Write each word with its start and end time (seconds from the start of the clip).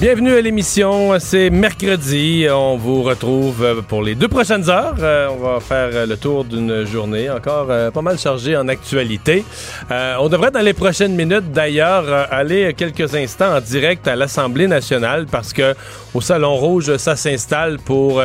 Bienvenue 0.00 0.34
à 0.34 0.40
l'émission, 0.40 1.18
c'est 1.18 1.50
mercredi, 1.50 2.46
on 2.48 2.76
vous 2.76 3.02
retrouve 3.02 3.64
euh, 3.64 3.82
pour 3.82 4.00
les 4.00 4.14
deux 4.14 4.28
prochaines 4.28 4.70
heures. 4.70 4.94
Euh, 5.00 5.26
on 5.28 5.38
va 5.38 5.58
faire 5.58 5.90
euh, 5.92 6.06
le 6.06 6.16
tour 6.16 6.44
d'une 6.44 6.84
journée 6.86 7.28
encore 7.28 7.66
pas 7.66 8.00
mal 8.00 8.16
chargée 8.16 8.56
en 8.56 8.68
actualité. 8.68 9.44
on 9.90 10.28
devrait 10.28 10.52
dans 10.52 10.60
les 10.60 10.72
prochaines 10.72 11.16
minutes 11.16 11.50
d'ailleurs 11.50 12.28
aller 12.30 12.72
quelques 12.74 13.12
instants 13.16 13.56
en 13.56 13.60
direct 13.60 14.06
à 14.06 14.14
l'Assemblée 14.14 14.68
nationale 14.68 15.26
parce 15.28 15.52
que 15.52 15.74
au 16.14 16.20
Salon 16.20 16.54
Rouge, 16.54 16.96
ça 16.96 17.16
s'installe 17.16 17.78
pour 17.78 18.22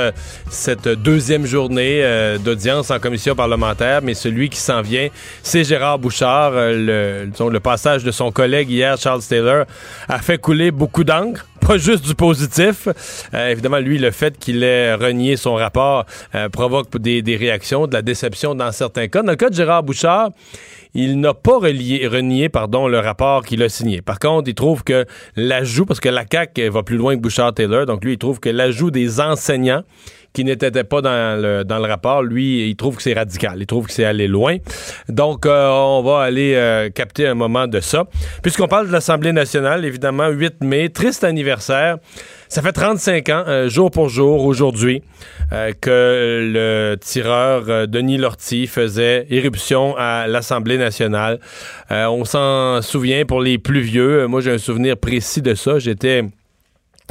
cette 0.49 0.87
deuxième 0.87 1.45
journée 1.45 2.03
d'audience 2.43 2.91
en 2.91 2.99
commission 2.99 3.35
parlementaire, 3.35 4.01
mais 4.03 4.13
celui 4.13 4.49
qui 4.49 4.59
s'en 4.59 4.81
vient, 4.81 5.07
c'est 5.41 5.63
Gérard 5.63 5.99
Bouchard. 5.99 6.51
Le, 6.51 7.29
le 7.51 7.59
passage 7.59 8.03
de 8.03 8.11
son 8.11 8.31
collègue 8.31 8.69
hier, 8.69 8.97
Charles 8.97 9.23
Taylor, 9.23 9.65
a 10.07 10.19
fait 10.19 10.37
couler 10.37 10.71
beaucoup 10.71 11.03
d'encre 11.03 11.45
pas 11.63 11.77
juste 11.77 12.05
du 12.05 12.15
positif. 12.15 12.87
Euh, 13.33 13.49
évidemment, 13.49 13.79
lui, 13.79 13.97
le 13.97 14.11
fait 14.11 14.37
qu'il 14.37 14.63
ait 14.63 14.93
renié 14.95 15.37
son 15.37 15.55
rapport 15.55 16.05
euh, 16.35 16.49
provoque 16.49 16.97
des, 16.97 17.35
réactions, 17.35 17.87
de 17.87 17.93
la 17.93 18.01
déception 18.01 18.55
dans 18.55 18.71
certains 18.71 19.07
cas. 19.07 19.23
Dans 19.23 19.31
le 19.31 19.37
cas 19.37 19.49
de 19.49 19.55
Gérard 19.55 19.83
Bouchard, 19.83 20.29
il 20.93 21.19
n'a 21.19 21.33
pas 21.33 21.57
relié, 21.57 22.07
renié 22.07 22.49
pardon, 22.49 22.87
le 22.87 22.99
rapport 22.99 23.43
qu'il 23.43 23.63
a 23.63 23.69
signé. 23.69 24.01
Par 24.01 24.19
contre, 24.19 24.49
il 24.49 24.55
trouve 24.55 24.83
que 24.83 25.05
l'ajout, 25.35 25.85
parce 25.85 25.99
que 25.99 26.09
la 26.09 26.25
CAQ 26.29 26.69
va 26.69 26.83
plus 26.83 26.97
loin 26.97 27.15
que 27.15 27.21
Bouchard-Taylor, 27.21 27.85
donc 27.85 28.03
lui, 28.03 28.13
il 28.13 28.17
trouve 28.17 28.39
que 28.39 28.49
l'ajout 28.49 28.91
des 28.91 29.19
enseignants 29.19 29.83
qui 30.33 30.43
n'était 30.43 30.83
pas 30.83 31.01
dans 31.01 31.39
le, 31.39 31.63
dans 31.63 31.77
le 31.77 31.85
rapport, 31.85 32.23
lui, 32.23 32.67
il 32.67 32.75
trouve 32.75 32.97
que 32.97 33.03
c'est 33.03 33.13
radical. 33.13 33.57
Il 33.59 33.67
trouve 33.67 33.85
que 33.85 33.93
c'est 33.93 34.03
aller 34.03 34.27
loin. 34.27 34.57
Donc, 35.07 35.45
euh, 35.45 35.69
on 35.69 36.01
va 36.01 36.21
aller 36.21 36.55
euh, 36.55 36.89
capter 36.89 37.27
un 37.27 37.35
moment 37.35 37.67
de 37.67 37.79
ça. 37.79 38.05
Puisqu'on 38.41 38.67
parle 38.67 38.87
de 38.87 38.91
l'Assemblée 38.91 39.31
nationale, 39.31 39.85
évidemment, 39.85 40.29
8 40.29 40.63
mai, 40.63 40.89
triste 40.89 41.23
anniversaire. 41.23 41.97
Ça 42.49 42.61
fait 42.61 42.71
35 42.71 43.29
ans, 43.29 43.43
euh, 43.47 43.69
jour 43.69 43.91
pour 43.91 44.09
jour, 44.09 44.43
aujourd'hui, 44.45 45.01
que 45.81 46.49
le 46.51 46.95
tireur 46.99 47.87
Denis 47.87 48.17
Lortie 48.17 48.65
faisait 48.65 49.27
éruption 49.29 49.95
à 49.97 50.25
l'Assemblée 50.27 50.79
nationale. 50.79 51.39
on 51.91 52.25
s'en 52.25 52.81
souvient 52.81 53.25
pour 53.25 53.39
les 53.39 53.59
plus 53.59 53.81
vieux. 53.81 54.25
Moi, 54.25 54.41
j'ai 54.41 54.51
un 54.51 54.57
souvenir 54.57 54.97
précis 54.97 55.43
de 55.43 55.53
ça. 55.53 55.77
J'étais 55.77 56.23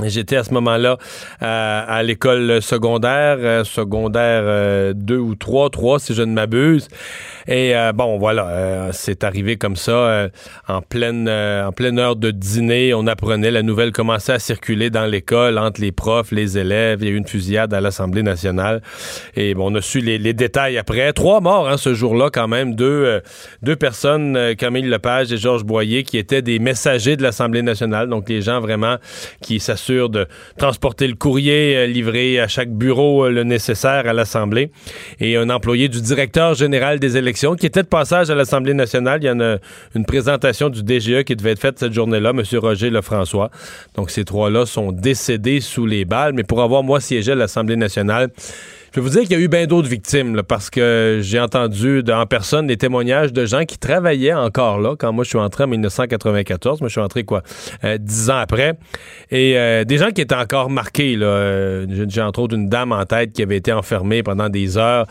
J'étais 0.03 0.37
à 0.37 0.45
ce 0.45 0.55
moment-là 0.55 0.97
euh, 1.43 1.85
à 1.87 2.03
l'école 2.03 2.63
secondaire, 2.63 3.37
euh, 3.41 3.63
secondaire 3.63 4.95
2 4.95 5.15
euh, 5.15 5.19
ou 5.19 5.35
3, 5.35 5.69
3 5.69 5.99
si 6.01 6.15
je 6.15 6.23
ne 6.23 6.33
m'abuse. 6.33 6.89
Et 7.49 7.75
bon, 7.93 8.19
voilà, 8.19 8.91
c'est 8.93 9.25
arrivé 9.25 9.57
comme 9.57 9.75
ça 9.75 10.29
en 10.69 10.81
pleine 10.81 11.29
en 11.29 11.73
pleine 11.73 11.99
heure 11.99 12.15
de 12.15 12.31
dîner. 12.31 12.95
On 12.95 13.09
apprenait 13.09 13.51
la 13.51 13.63
nouvelle 13.63 13.91
commençait 13.91 14.35
à 14.35 14.39
circuler 14.39 14.91
dans 14.91 15.07
l'école 15.07 15.59
entre 15.59 15.81
les 15.81 15.91
profs, 15.91 16.31
les 16.31 16.57
élèves. 16.57 17.01
Il 17.03 17.09
y 17.09 17.11
a 17.11 17.15
eu 17.15 17.17
une 17.17 17.27
fusillade 17.27 17.75
à 17.75 17.81
l'Assemblée 17.81 18.23
nationale. 18.23 18.81
Et 19.35 19.55
bon, 19.55 19.73
on 19.73 19.75
a 19.75 19.81
su 19.81 19.99
les, 19.99 20.33
détails 20.35 20.79
après. 20.79 21.13
Trois 21.15 21.41
morts 21.41 21.69
hein, 21.69 21.79
ce 21.79 21.95
jour-là 21.95 22.31
quand 22.33 22.47
même. 22.47 22.77
Deux 22.77 23.21
deux 23.63 23.77
personnes, 23.77 24.55
Camille 24.57 24.87
Lepage 24.87 25.33
et 25.33 25.37
Georges 25.37 25.65
Boyer, 25.65 26.05
qui 26.05 26.19
étaient 26.19 26.43
des 26.43 26.61
messagers 26.61 27.17
de 27.17 27.25
l'Assemblée 27.25 27.63
nationale. 27.63 28.09
Donc 28.09 28.29
les 28.29 28.41
gens 28.41 28.61
vraiment 28.61 28.99
qui 29.41 29.59
de 29.91 30.27
transporter 30.57 31.07
le 31.07 31.15
courrier, 31.15 31.77
euh, 31.77 31.87
livrer 31.87 32.41
à 32.41 32.49
chaque 32.49 32.71
bureau 32.71 33.25
euh, 33.25 33.31
le 33.31 33.43
nécessaire 33.43 34.07
à 34.07 34.13
l'Assemblée. 34.13 34.71
Et 35.21 35.37
un 35.37 35.51
employé 35.51 35.89
du 35.89 36.01
directeur 36.01 36.55
général 36.55 36.99
des 36.99 37.17
élections 37.17 37.55
qui 37.55 37.67
était 37.67 37.83
de 37.83 37.89
passage 37.89 38.31
à 38.31 38.35
l'Assemblée 38.35 38.75
nationale. 38.75 39.21
Il 39.23 39.27
y 39.27 39.31
en 39.31 39.41
a 39.41 39.57
une 39.95 40.05
présentation 40.07 40.69
du 40.69 40.83
DGE 40.83 41.25
qui 41.25 41.37
devait 41.37 41.53
être 41.53 41.61
faite 41.61 41.79
cette 41.79 41.93
journée-là, 41.93 42.31
M. 42.31 42.43
Roger 42.59 42.91
Lefrançois. 42.91 43.51
Donc 43.95 44.11
ces 44.11 44.25
trois-là 44.25 44.67
sont 44.67 44.93
décédés 44.93 45.61
sous 45.61 45.87
les 45.87 46.05
balles. 46.05 46.33
Mais 46.35 46.45
pour 46.45 46.63
avoir, 46.63 46.83
moi, 46.83 47.01
siégé 47.01 47.33
à 47.33 47.37
l'Assemblée 47.37 47.77
nationale, 47.77 48.31
je 48.93 49.01
vais 49.01 49.05
vous 49.05 49.09
dire 49.09 49.23
qu'il 49.23 49.33
y 49.33 49.37
a 49.37 49.39
eu 49.39 49.49
bien 49.49 49.67
d'autres 49.67 49.89
victimes, 49.89 50.43
parce 50.43 50.69
que 50.69 51.21
j'ai 51.23 51.41
entendu 51.41 52.03
en 52.13 52.27
personne 52.27 52.67
des 52.67 52.77
témoignages 52.77 53.33
de 53.33 53.47
gens 53.47 53.65
qui 53.65 53.79
travaillaient 53.79 54.35
encore 54.35 54.79
là, 54.81 54.97
quand 54.99 55.15
moi 55.15 55.25
je 55.25 55.31
suis 55.31 55.39
entré 55.39 55.65
en 55.65 55.69
1994. 55.69 56.81
Moi, 56.83 56.89
je 56.89 56.93
suis 56.93 57.01
entré, 57.01 57.25
quoi, 57.25 57.43
euh, 57.85 57.97
dix 57.99 58.29
ans 58.29 58.37
après. 58.37 58.75
Et 59.31 59.57
euh, 59.57 59.85
des 59.85 59.97
gens 59.97 60.11
qui 60.11 60.21
étaient 60.21 60.35
encore 60.35 60.69
marqués. 60.69 61.17
Euh, 61.19 61.87
j'ai 62.07 62.21
entre 62.21 62.41
autres 62.41 62.55
une 62.55 62.69
dame 62.69 62.93
en 62.93 63.07
tête 63.07 63.33
qui 63.33 63.43
avait 63.43 63.57
été 63.57 63.73
enfermée 63.73 64.23
pendant 64.23 64.51
des 64.51 64.77
heures, 64.77 65.07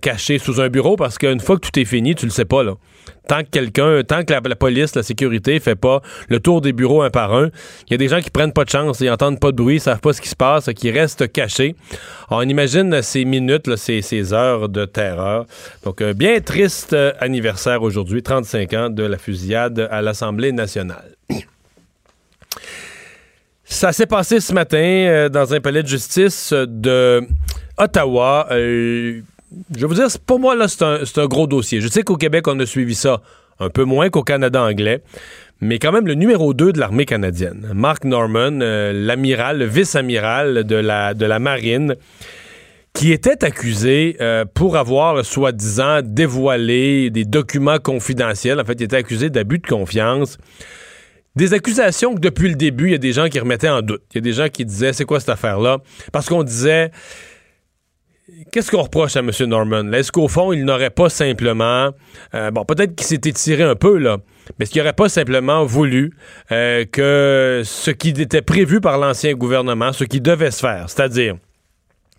cachée 0.00 0.38
sous 0.38 0.62
un 0.62 0.70
bureau, 0.70 0.96
parce 0.96 1.18
qu'une 1.18 1.40
fois 1.40 1.56
que 1.56 1.68
tout 1.68 1.78
est 1.78 1.84
fini, 1.84 2.14
tu 2.14 2.24
le 2.24 2.32
sais 2.32 2.46
pas, 2.46 2.62
là 2.62 2.72
tant 3.26 3.42
que 3.42 3.50
quelqu'un, 3.50 4.02
tant 4.02 4.24
que 4.24 4.32
la, 4.32 4.56
police, 4.56 4.94
la 4.94 5.02
sécurité 5.02 5.58
fait 5.60 5.74
pas 5.74 6.00
le 6.28 6.40
tour 6.40 6.60
des 6.60 6.72
bureaux 6.72 7.02
un 7.02 7.10
par 7.10 7.34
un, 7.34 7.50
il 7.86 7.92
y 7.92 7.94
a 7.94 7.98
des 7.98 8.08
gens 8.08 8.20
qui 8.20 8.30
prennent 8.30 8.52
pas 8.52 8.64
de 8.64 8.70
chance, 8.70 9.00
ils 9.00 9.10
entendent 9.10 9.40
pas 9.40 9.50
de 9.50 9.56
bruit, 9.56 9.76
ils 9.76 9.80
savent 9.80 10.00
pas 10.00 10.12
ce 10.12 10.20
qui 10.20 10.28
se 10.28 10.36
passe, 10.36 10.70
qui 10.74 10.90
restent 10.90 11.30
cachés. 11.30 11.74
on 12.30 12.42
imagine 12.42 13.02
ces 13.02 13.24
minutes, 13.24 13.74
ces, 13.76 14.32
heures 14.32 14.68
de 14.68 14.84
terreur. 14.84 15.46
Donc, 15.84 16.00
un 16.02 16.12
bien 16.12 16.40
triste 16.40 16.92
euh, 16.92 17.12
anniversaire 17.20 17.82
aujourd'hui, 17.82 18.22
35 18.22 18.72
ans 18.72 18.90
de 18.90 19.02
la 19.02 19.18
fusillade 19.18 19.88
à 19.90 20.02
l'Assemblée 20.02 20.52
nationale. 20.52 21.14
Ça 23.64 23.92
s'est 23.92 24.06
passé 24.06 24.40
ce 24.40 24.52
matin 24.52 24.78
euh, 24.78 25.28
dans 25.28 25.52
un 25.52 25.60
palais 25.60 25.82
de 25.82 25.88
justice 25.88 26.52
de 26.52 27.22
Ottawa. 27.76 28.48
Euh, 28.50 29.20
je 29.74 29.80
vais 29.80 29.86
vous 29.86 29.94
dire, 29.94 30.06
pour 30.26 30.40
moi, 30.40 30.54
là, 30.54 30.66
c'est 30.68 30.82
un, 31.18 31.26
gros 31.26 31.46
dossier. 31.46 31.80
Je 31.80 31.88
sais 31.88 32.02
qu'au 32.02 32.16
Québec, 32.16 32.48
on 32.48 32.58
a 32.60 32.66
suivi 32.66 32.94
ça 32.94 33.22
un 33.58 33.70
peu 33.70 33.84
moins 33.84 34.10
qu'au 34.10 34.22
Canada 34.22 34.62
anglais, 34.62 35.02
mais 35.60 35.78
quand 35.78 35.92
même 35.92 36.06
le 36.06 36.14
numéro 36.14 36.52
2 36.52 36.72
de 36.72 36.78
l'armée 36.78 37.06
canadienne, 37.06 37.70
Mark 37.74 38.04
Norman, 38.04 38.60
euh, 38.60 38.92
l'amiral, 38.92 39.58
le 39.58 39.64
vice-amiral 39.64 40.64
de 40.64 40.76
la, 40.76 41.38
marine, 41.38 41.96
qui 42.92 43.12
était 43.12 43.44
accusé 43.44 44.16
euh, 44.20 44.44
pour 44.52 44.76
avoir, 44.76 45.24
soi-disant, 45.24 46.00
dévoilé 46.02 47.10
des 47.10 47.24
documents 47.24 47.78
confidentiels. 47.78 48.60
En 48.60 48.64
fait, 48.64 48.74
il 48.74 48.84
était 48.84 48.96
accusé 48.96 49.30
d'abus 49.30 49.58
de 49.58 49.66
confiance. 49.66 50.38
Des 51.36 51.52
accusations 51.52 52.14
que 52.14 52.20
depuis 52.20 52.48
le 52.48 52.54
début, 52.54 52.86
il 52.86 52.92
y 52.92 52.94
a 52.94 52.98
des 52.98 53.12
gens 53.12 53.28
qui 53.28 53.38
remettaient 53.38 53.68
en 53.68 53.82
doute. 53.82 54.02
Il 54.12 54.16
y 54.16 54.18
a 54.18 54.22
des 54.22 54.32
gens 54.32 54.48
qui 54.48 54.64
disaient, 54.64 54.94
c'est 54.94 55.04
quoi 55.04 55.20
cette 55.20 55.28
affaire-là? 55.28 55.78
Parce 56.10 56.28
qu'on 56.28 56.42
disait, 56.42 56.90
Qu'est-ce 58.50 58.72
qu'on 58.72 58.82
reproche 58.82 59.14
à 59.14 59.20
M. 59.20 59.30
Norman? 59.42 59.92
Est-ce 59.92 60.10
qu'au 60.10 60.26
fond, 60.26 60.52
il 60.52 60.64
n'aurait 60.64 60.90
pas 60.90 61.08
simplement. 61.08 61.90
Euh, 62.34 62.50
bon, 62.50 62.64
peut-être 62.64 62.96
qu'il 62.96 63.06
s'était 63.06 63.30
tiré 63.30 63.62
un 63.62 63.76
peu, 63.76 63.98
là. 63.98 64.18
Mais 64.58 64.64
est-ce 64.64 64.72
qu'il 64.72 64.82
n'aurait 64.82 64.94
pas 64.94 65.08
simplement 65.08 65.64
voulu 65.64 66.12
euh, 66.50 66.84
que 66.90 67.62
ce 67.64 67.92
qui 67.92 68.08
était 68.08 68.42
prévu 68.42 68.80
par 68.80 68.98
l'ancien 68.98 69.34
gouvernement, 69.34 69.92
ce 69.92 70.02
qui 70.02 70.20
devait 70.20 70.50
se 70.50 70.58
faire, 70.58 70.90
c'est-à-dire. 70.90 71.36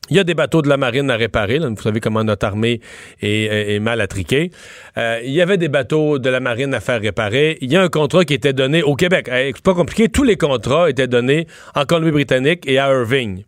Il 0.10 0.16
y 0.16 0.20
a 0.20 0.24
des 0.24 0.34
bateaux 0.34 0.62
de 0.62 0.70
la 0.70 0.78
marine 0.78 1.12
à 1.12 1.18
réparer. 1.18 1.60
Vous 1.60 1.82
savez 1.82 2.00
comment 2.00 2.24
notre 2.24 2.46
armée 2.46 2.80
est, 3.22 3.82
mal 3.82 4.00
attriquée. 4.00 4.52
Euh, 4.98 5.20
il 5.26 5.32
y 5.32 5.42
avait 5.42 5.58
des 5.58 5.68
bateaux 5.68 6.20
de 6.20 6.30
la 6.30 6.40
marine 6.40 6.74
à 6.74 6.80
faire 6.80 7.02
réparer. 7.02 7.58
Il 7.60 7.70
y 7.70 7.76
a 7.76 7.82
un 7.82 7.90
contrat 7.90 8.24
qui 8.24 8.34
était 8.34 8.54
donné 8.54 8.82
au 8.82 8.96
Québec. 8.96 9.30
c'est 9.30 9.62
pas 9.62 9.74
compliqué. 9.74 10.08
Tous 10.08 10.24
les 10.24 10.38
contrats 10.38 10.90
étaient 10.90 11.08
donnés 11.08 11.48
en 11.76 11.84
Colombie-Britannique 11.84 12.64
et 12.66 12.80
à 12.80 12.94
Irving 12.94 13.44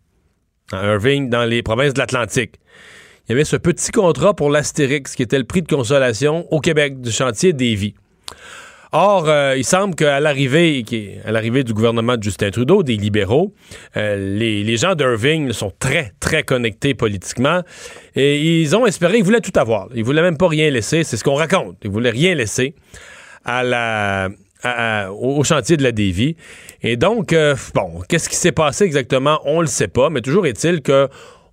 Irving, 0.72 1.28
dans 1.28 1.44
les 1.44 1.62
provinces 1.62 1.94
de 1.94 1.98
l'Atlantique. 1.98 2.54
Il 3.28 3.32
y 3.32 3.34
avait 3.34 3.44
ce 3.44 3.56
petit 3.56 3.92
contrat 3.92 4.34
pour 4.34 4.50
l'Astérix, 4.50 5.14
qui 5.14 5.22
était 5.22 5.38
le 5.38 5.44
prix 5.44 5.62
de 5.62 5.68
consolation 5.68 6.46
au 6.52 6.60
Québec 6.60 7.00
du 7.00 7.10
chantier 7.10 7.52
Davy. 7.52 7.94
Or, 8.92 9.28
euh, 9.28 9.54
il 9.56 9.64
semble 9.64 9.94
qu'à 9.94 10.18
l'arrivée, 10.18 10.84
à 11.24 11.30
l'arrivée 11.30 11.62
du 11.62 11.72
gouvernement 11.72 12.16
de 12.16 12.22
Justin 12.24 12.50
Trudeau, 12.50 12.82
des 12.82 12.96
libéraux, 12.96 13.54
euh, 13.96 14.16
les, 14.36 14.64
les, 14.64 14.76
gens 14.76 14.96
d'Irving 14.96 15.52
sont 15.52 15.72
très, 15.78 16.12
très 16.18 16.42
connectés 16.42 16.94
politiquement 16.94 17.62
et 18.16 18.60
ils 18.60 18.74
ont 18.74 18.86
espéré, 18.86 19.18
ils 19.18 19.24
voulaient 19.24 19.40
tout 19.40 19.52
avoir. 19.54 19.88
Ils 19.94 20.02
voulaient 20.02 20.22
même 20.22 20.36
pas 20.36 20.48
rien 20.48 20.70
laisser, 20.70 21.04
c'est 21.04 21.16
ce 21.16 21.22
qu'on 21.22 21.36
raconte. 21.36 21.76
Ils 21.84 21.90
voulaient 21.90 22.10
rien 22.10 22.34
laisser 22.34 22.74
à 23.44 23.62
la, 23.62 24.28
au 24.64 25.42
chantier 25.44 25.76
de 25.76 25.82
la 25.82 25.92
Dévie. 25.92 26.36
Et 26.82 26.96
donc, 26.96 27.32
euh, 27.32 27.54
bon, 27.74 28.02
qu'est-ce 28.08 28.28
qui 28.28 28.36
s'est 28.36 28.52
passé 28.52 28.84
exactement? 28.84 29.40
On 29.44 29.60
le 29.60 29.66
sait 29.66 29.88
pas, 29.88 30.10
mais 30.10 30.20
toujours 30.20 30.46
est-il 30.46 30.82
que 30.82 31.08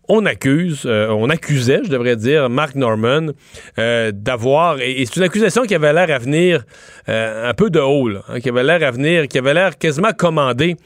on 0.09 0.25
accuse, 0.25 0.83
euh, 0.85 1.09
on 1.09 1.29
accusait, 1.29 1.81
je 1.83 1.89
devrais 1.89 2.15
dire, 2.15 2.49
Mark 2.49 2.75
Norman 2.75 3.31
euh, 3.77 4.13
d'avoir, 4.13 4.79
et, 4.79 5.03
c'est 5.05 5.17
une 5.17 5.23
accusation 5.23 5.63
qui 5.63 5.75
avait 5.75 5.91
l'air 5.91 6.09
à 6.09 6.17
venir 6.17 6.63
un 7.07 7.53
peu 7.53 7.69
de 7.69 7.79
haut, 7.79 8.09
hein, 8.29 8.39
qui 8.39 8.47
avait 8.47 8.63
l'air 8.63 8.81
à 8.87 8.91
venir, 8.91 9.27
qui 9.27 9.37
avait 9.37 9.53
l'air 9.53 9.77
quasiment 9.77 10.13
commandée 10.13 10.77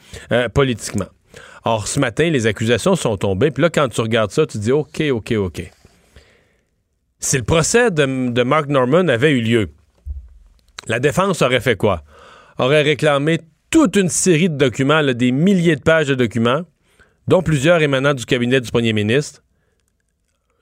politiquement. 0.54 1.06
Or, 1.64 1.86
ce 1.86 2.00
matin, 2.00 2.30
les 2.30 2.48
accusations 2.48 2.96
sont 2.96 3.16
tombées, 3.16 3.52
puis 3.52 3.62
là, 3.62 3.70
quand 3.70 3.88
tu 3.88 4.00
regardes 4.00 4.32
ça, 4.32 4.44
tu 4.44 4.58
dis, 4.58 4.72
OK, 4.72 5.00
OK, 5.12 5.32
OK. 5.32 5.70
Si 7.20 7.36
le 7.36 7.44
procès 7.44 7.92
de 7.92 8.42
Mark 8.42 8.66
Norman 8.66 9.06
avait 9.06 9.30
eu 9.30 9.40
lieu, 9.40 9.68
la 10.88 10.98
défense 10.98 11.42
aurait 11.42 11.60
fait 11.60 11.76
quoi? 11.76 12.02
Aurait 12.58 12.82
réclamé 12.82 13.40
toute 13.70 13.96
une 13.96 14.08
série 14.08 14.50
de 14.50 14.56
documents, 14.56 15.02
des 15.02 15.32
milliers 15.32 15.76
de 15.76 15.82
pages 15.82 16.08
de 16.08 16.14
documents, 16.14 16.62
dont 17.28 17.42
plusieurs 17.42 17.80
émanant 17.80 18.14
du 18.14 18.24
cabinet 18.24 18.60
du 18.60 18.70
premier 18.70 18.92
ministre. 18.92 19.42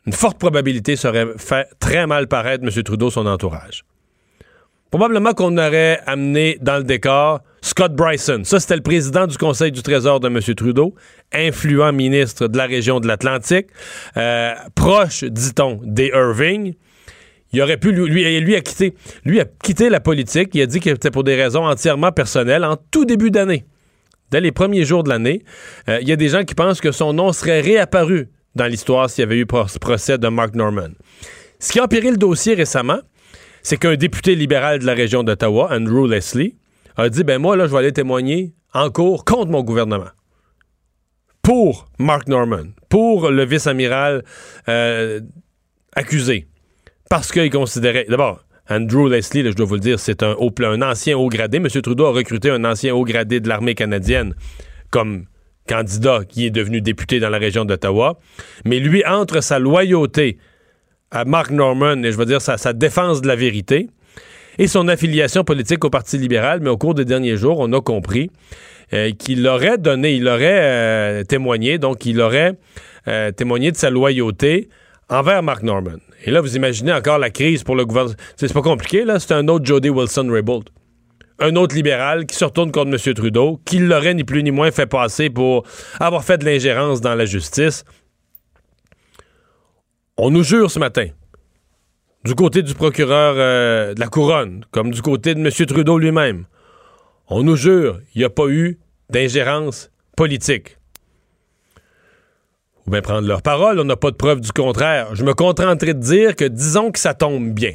Une 0.06 0.12
forte 0.12 0.38
probabilité 0.38 0.96
serait 0.96 1.26
fait 1.36 1.68
très 1.78 2.06
mal 2.06 2.26
paraître 2.28 2.64
M. 2.64 2.82
Trudeau, 2.82 3.10
son 3.10 3.26
entourage. 3.26 3.84
Probablement 4.90 5.34
qu'on 5.34 5.56
aurait 5.56 6.00
amené 6.06 6.58
dans 6.60 6.78
le 6.78 6.84
décor 6.84 7.40
Scott 7.60 7.94
Bryson. 7.94 8.42
Ça, 8.44 8.58
c'était 8.58 8.76
le 8.76 8.82
président 8.82 9.26
du 9.26 9.36
Conseil 9.36 9.70
du 9.70 9.82
Trésor 9.82 10.18
de 10.18 10.26
M. 10.26 10.40
Trudeau, 10.56 10.94
influent 11.32 11.92
ministre 11.92 12.48
de 12.48 12.56
la 12.56 12.66
région 12.66 12.98
de 12.98 13.06
l'Atlantique, 13.06 13.68
euh, 14.16 14.52
proche, 14.74 15.22
dit-on, 15.22 15.78
des 15.84 16.10
Irving 16.12 16.74
il 17.52 17.60
aurait 17.62 17.76
pu 17.76 17.92
lui, 17.92 18.40
lui 18.40 18.54
a 18.54 18.60
quitté 18.60 18.94
lui 19.24 19.40
a 19.40 19.44
quitté 19.44 19.88
la 19.88 20.00
politique. 20.00 20.50
Il 20.54 20.62
a 20.62 20.66
dit 20.66 20.80
que 20.80 20.90
c'était 20.90 21.10
pour 21.10 21.24
des 21.24 21.34
raisons 21.34 21.66
entièrement 21.66 22.12
personnelles 22.12 22.64
en 22.64 22.76
tout 22.76 23.04
début 23.04 23.30
d'année. 23.30 23.64
Dès 24.30 24.40
les 24.40 24.52
premiers 24.52 24.84
jours 24.84 25.02
de 25.02 25.08
l'année, 25.08 25.42
euh, 25.88 25.98
il 26.00 26.08
y 26.08 26.12
a 26.12 26.16
des 26.16 26.28
gens 26.28 26.44
qui 26.44 26.54
pensent 26.54 26.80
que 26.80 26.92
son 26.92 27.12
nom 27.12 27.32
serait 27.32 27.60
réapparu 27.60 28.28
dans 28.54 28.66
l'histoire 28.66 29.10
s'il 29.10 29.22
y 29.22 29.24
avait 29.24 29.38
eu 29.38 29.46
ce 29.68 29.78
procès 29.78 30.18
de 30.18 30.28
Mark 30.28 30.54
Norman. 30.54 30.90
Ce 31.58 31.72
qui 31.72 31.80
a 31.80 31.84
empiré 31.84 32.10
le 32.10 32.16
dossier 32.16 32.54
récemment, 32.54 33.00
c'est 33.62 33.76
qu'un 33.76 33.96
député 33.96 34.36
libéral 34.36 34.78
de 34.78 34.86
la 34.86 34.94
région 34.94 35.24
d'Ottawa, 35.24 35.68
Andrew 35.72 36.08
Leslie, 36.08 36.56
a 36.96 37.08
dit 37.08 37.24
ben 37.24 37.38
moi 37.38 37.56
là 37.56 37.66
je 37.66 37.72
vais 37.72 37.78
aller 37.78 37.92
témoigner 37.92 38.54
en 38.72 38.90
cours 38.90 39.24
contre 39.24 39.50
mon 39.50 39.62
gouvernement 39.62 40.10
pour 41.42 41.88
Mark 41.98 42.28
Norman, 42.28 42.66
pour 42.88 43.30
le 43.30 43.44
vice-amiral 43.44 44.22
euh, 44.68 45.20
accusé 45.96 46.46
parce 47.10 47.32
qu'il 47.32 47.50
considérait. 47.50 48.06
D'abord, 48.08 48.44
Andrew 48.70 49.10
Leslie, 49.10 49.44
je 49.44 49.50
dois 49.50 49.66
vous 49.66 49.74
le 49.74 49.80
dire, 49.80 49.98
c'est 49.98 50.22
un, 50.22 50.32
haut, 50.38 50.54
un 50.62 50.80
ancien 50.80 51.18
haut 51.18 51.28
gradé. 51.28 51.58
M. 51.58 51.66
Trudeau 51.68 52.06
a 52.06 52.12
recruté 52.12 52.50
un 52.50 52.64
ancien 52.64 52.94
haut 52.94 53.04
gradé 53.04 53.40
de 53.40 53.48
l'armée 53.48 53.74
canadienne 53.74 54.34
comme 54.90 55.24
candidat 55.68 56.20
qui 56.26 56.46
est 56.46 56.50
devenu 56.50 56.80
député 56.80 57.18
dans 57.18 57.28
la 57.28 57.38
région 57.38 57.64
d'Ottawa. 57.64 58.18
Mais 58.64 58.78
lui, 58.78 59.04
entre 59.04 59.42
sa 59.42 59.58
loyauté 59.58 60.38
à 61.10 61.24
Mark 61.24 61.50
Norman 61.50 62.00
et 62.04 62.12
je 62.12 62.16
veux 62.16 62.26
dire 62.26 62.40
sa, 62.40 62.72
défense 62.72 63.20
de 63.20 63.26
la 63.26 63.34
vérité 63.34 63.88
et 64.58 64.68
son 64.68 64.86
affiliation 64.86 65.42
politique 65.42 65.84
au 65.84 65.90
Parti 65.90 66.16
libéral, 66.16 66.60
mais 66.62 66.70
au 66.70 66.78
cours 66.78 66.94
des 66.94 67.04
derniers 67.04 67.36
jours, 67.36 67.58
on 67.58 67.72
a 67.72 67.80
compris 67.80 68.30
euh, 68.92 69.10
qu'il 69.10 69.46
aurait 69.48 69.78
donné, 69.78 70.12
il 70.12 70.28
aurait 70.28 70.60
euh, 70.60 71.24
témoigné, 71.24 71.78
donc 71.78 72.06
il 72.06 72.20
aurait 72.20 72.54
euh, 73.08 73.32
témoigné 73.32 73.72
de 73.72 73.76
sa 73.76 73.90
loyauté 73.90 74.68
envers 75.08 75.42
Mark 75.42 75.64
Norman. 75.64 75.98
Et 76.24 76.30
là, 76.30 76.40
vous 76.40 76.56
imaginez 76.56 76.92
encore 76.92 77.18
la 77.18 77.30
crise 77.30 77.64
pour 77.64 77.76
le 77.76 77.86
gouvernement. 77.86 78.16
C'est 78.36 78.52
pas 78.52 78.62
compliqué, 78.62 79.04
là. 79.04 79.18
C'est 79.18 79.32
un 79.32 79.48
autre 79.48 79.64
Jody 79.64 79.88
Wilson-Raybould. 79.88 80.68
Un 81.38 81.56
autre 81.56 81.74
libéral 81.74 82.26
qui 82.26 82.36
se 82.36 82.44
retourne 82.44 82.70
contre 82.70 82.92
M. 82.92 83.14
Trudeau, 83.14 83.60
qui 83.64 83.78
l'aurait 83.78 84.12
ni 84.12 84.24
plus 84.24 84.42
ni 84.42 84.50
moins 84.50 84.70
fait 84.70 84.86
passer 84.86 85.30
pour 85.30 85.64
avoir 85.98 86.22
fait 86.22 86.36
de 86.36 86.44
l'ingérence 86.44 87.00
dans 87.00 87.14
la 87.14 87.24
justice. 87.24 87.84
On 90.18 90.30
nous 90.30 90.42
jure 90.42 90.70
ce 90.70 90.78
matin, 90.78 91.06
du 92.26 92.34
côté 92.34 92.62
du 92.62 92.74
procureur 92.74 93.36
euh, 93.38 93.94
de 93.94 94.00
la 94.00 94.08
Couronne, 94.08 94.66
comme 94.70 94.90
du 94.90 95.00
côté 95.00 95.34
de 95.34 95.40
M. 95.40 95.50
Trudeau 95.66 95.96
lui-même, 95.96 96.44
on 97.28 97.42
nous 97.42 97.56
jure, 97.56 98.00
il 98.14 98.18
n'y 98.18 98.24
a 98.24 98.30
pas 98.30 98.48
eu 98.48 98.78
d'ingérence 99.08 99.90
politique 100.16 100.76
prendre 103.00 103.28
leur 103.28 103.42
parole. 103.42 103.78
On 103.78 103.84
n'a 103.84 103.96
pas 103.96 104.10
de 104.10 104.16
preuve 104.16 104.40
du 104.40 104.50
contraire. 104.50 105.14
Je 105.14 105.24
me 105.24 105.34
contenterai 105.34 105.94
de 105.94 106.00
dire 106.00 106.34
que 106.34 106.44
disons 106.44 106.90
que 106.90 106.98
ça 106.98 107.14
tombe 107.14 107.50
bien. 107.50 107.74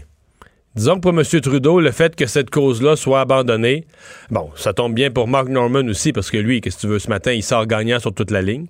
Disons 0.75 0.95
que 0.95 1.00
pour 1.00 1.17
M. 1.17 1.23
Trudeau, 1.41 1.79
le 1.79 1.91
fait 1.91 2.17
que 2.17 2.25
cette 2.25 2.50
cause-là 2.50 2.97
soit 2.97 3.21
abandonnée, 3.21 3.85
bon, 4.29 4.50
ça 4.56 4.73
tombe 4.73 4.94
bien 4.94 5.09
pour 5.09 5.29
Mark 5.29 5.47
Norman 5.47 5.88
aussi, 5.88 6.12
parce 6.12 6.29
que 6.29 6.35
lui, 6.35 6.59
qu'est-ce 6.59 6.75
que 6.75 6.81
tu 6.81 6.88
veux, 6.88 7.00
ce 7.00 7.07
matin, 7.07 7.31
il 7.31 7.44
sort 7.44 7.65
gagnant 7.65 7.97
sur 8.00 8.13
toute 8.13 8.29
la 8.29 8.41
ligne. 8.41 8.65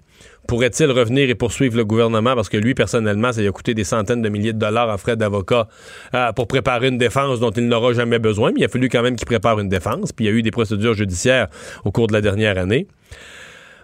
Pourrait-il 0.47 0.91
revenir 0.91 1.27
et 1.31 1.33
poursuivre 1.33 1.75
le 1.75 1.83
gouvernement? 1.83 2.35
Parce 2.35 2.49
que 2.49 2.57
lui, 2.57 2.75
personnellement, 2.75 3.31
ça 3.31 3.41
lui 3.41 3.47
a 3.47 3.51
coûté 3.51 3.73
des 3.73 3.83
centaines 3.83 4.21
de 4.21 4.29
milliers 4.29 4.53
de 4.53 4.59
dollars 4.59 4.89
en 4.89 4.97
frais 4.99 5.17
d'avocat 5.17 5.67
euh, 6.13 6.31
pour 6.33 6.47
préparer 6.47 6.89
une 6.89 6.99
défense 6.99 7.39
dont 7.39 7.49
il 7.49 7.67
n'aura 7.67 7.93
jamais 7.93 8.19
besoin, 8.19 8.51
mais 8.51 8.59
il 8.59 8.65
a 8.65 8.67
fallu 8.67 8.87
quand 8.87 9.01
même 9.01 9.15
qu'il 9.15 9.25
prépare 9.25 9.59
une 9.59 9.69
défense, 9.69 10.11
puis 10.11 10.25
il 10.25 10.27
y 10.27 10.31
a 10.31 10.37
eu 10.37 10.43
des 10.43 10.51
procédures 10.51 10.93
judiciaires 10.93 11.47
au 11.85 11.91
cours 11.91 12.05
de 12.05 12.13
la 12.13 12.21
dernière 12.21 12.59
année. 12.59 12.85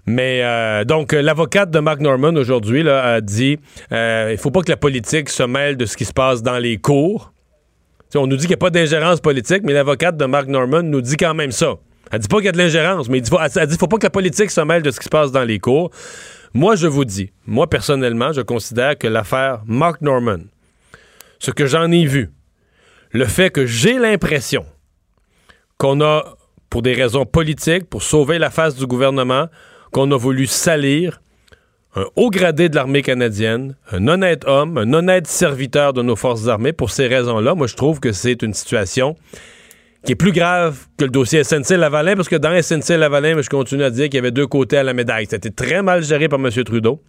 Mais 0.05 0.41
euh, 0.43 0.83
donc, 0.83 1.13
l'avocate 1.13 1.69
de 1.69 1.79
Mark 1.79 1.99
Norman 1.99 2.35
aujourd'hui 2.35 2.87
a 2.89 3.21
dit 3.21 3.59
euh, 3.91 4.29
il 4.31 4.37
faut 4.37 4.51
pas 4.51 4.61
que 4.61 4.71
la 4.71 4.77
politique 4.77 5.29
se 5.29 5.43
mêle 5.43 5.77
de 5.77 5.85
ce 5.85 5.95
qui 5.95 6.05
se 6.05 6.13
passe 6.13 6.41
dans 6.41 6.57
les 6.57 6.77
cours. 6.77 7.31
on 8.15 8.27
nous 8.27 8.35
dit 8.35 8.43
qu'il 8.43 8.49
n'y 8.49 8.55
a 8.55 8.57
pas 8.57 8.71
d'ingérence 8.71 9.21
politique, 9.21 9.61
mais 9.63 9.73
l'avocate 9.73 10.17
de 10.17 10.25
Mark 10.25 10.47
Norman 10.47 10.83
nous 10.83 11.01
dit 11.01 11.17
quand 11.17 11.33
même 11.33 11.51
ça. 11.51 11.75
Elle 12.11 12.19
dit 12.19 12.27
pas 12.27 12.37
qu'il 12.37 12.47
y 12.47 12.49
a 12.49 12.51
de 12.51 12.57
l'ingérence, 12.57 13.09
mais 13.09 13.19
elle 13.19 13.23
dit, 13.23 13.31
elle 13.55 13.67
dit 13.67 13.77
faut 13.77 13.87
pas 13.87 13.97
que 13.97 14.05
la 14.05 14.09
politique 14.09 14.51
se 14.51 14.61
mêle 14.61 14.81
de 14.81 14.91
ce 14.91 14.99
qui 14.99 15.05
se 15.05 15.09
passe 15.09 15.31
dans 15.31 15.43
les 15.43 15.59
cours. 15.59 15.91
Moi, 16.53 16.75
je 16.75 16.87
vous 16.87 17.05
dis, 17.05 17.31
moi 17.45 17.69
personnellement, 17.69 18.33
je 18.33 18.41
considère 18.41 18.97
que 18.97 19.07
l'affaire 19.07 19.61
Mark 19.65 20.01
Norman, 20.01 20.39
ce 21.39 21.51
que 21.51 21.65
j'en 21.65 21.89
ai 21.91 22.05
vu, 22.05 22.31
le 23.11 23.25
fait 23.25 23.49
que 23.49 23.65
j'ai 23.65 23.97
l'impression 23.97 24.65
qu'on 25.77 26.01
a, 26.01 26.35
pour 26.69 26.81
des 26.81 26.93
raisons 26.93 27.25
politiques, 27.25 27.89
pour 27.89 28.03
sauver 28.03 28.39
la 28.39 28.49
face 28.49 28.75
du 28.75 28.85
gouvernement, 28.85 29.47
qu'on 29.91 30.11
a 30.11 30.17
voulu 30.17 30.47
salir 30.47 31.21
un 31.95 32.05
haut 32.15 32.29
gradé 32.29 32.69
de 32.69 32.75
l'armée 32.75 33.01
canadienne, 33.01 33.75
un 33.91 34.07
honnête 34.07 34.45
homme, 34.47 34.77
un 34.77 34.93
honnête 34.93 35.27
serviteur 35.27 35.93
de 35.93 36.01
nos 36.01 36.15
forces 36.15 36.47
armées. 36.47 36.71
Pour 36.71 36.89
ces 36.89 37.07
raisons-là, 37.07 37.53
moi, 37.53 37.67
je 37.67 37.75
trouve 37.75 37.99
que 37.99 38.13
c'est 38.13 38.41
une 38.41 38.53
situation 38.53 39.15
qui 40.05 40.13
est 40.13 40.15
plus 40.15 40.31
grave 40.31 40.87
que 40.97 41.03
le 41.03 41.11
dossier 41.11 41.43
SNC-Lavalin, 41.43 42.15
parce 42.15 42.29
que 42.29 42.37
dans 42.37 42.49
SNC-Lavalin, 42.49 43.41
je 43.41 43.49
continue 43.49 43.83
à 43.83 43.89
dire 43.89 44.05
qu'il 44.05 44.15
y 44.15 44.19
avait 44.19 44.31
deux 44.31 44.47
côtés 44.47 44.77
à 44.77 44.83
la 44.83 44.93
médaille. 44.93 45.27
C'était 45.29 45.51
très 45.51 45.83
mal 45.83 46.01
géré 46.01 46.27
par 46.29 46.39
M. 46.39 46.49
Trudeau. 46.63 47.03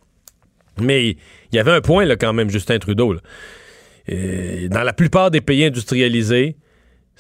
Mais 0.80 1.11
il 1.11 1.16
y 1.52 1.59
avait 1.59 1.71
un 1.71 1.80
point, 1.80 2.04
là, 2.04 2.16
quand 2.16 2.33
même, 2.33 2.50
Justin 2.50 2.78
Trudeau. 2.78 3.16
dans 4.09 4.83
la 4.83 4.92
plupart 4.92 5.30
des 5.30 5.40
pays 5.40 5.64
industrialisés, 5.64 6.57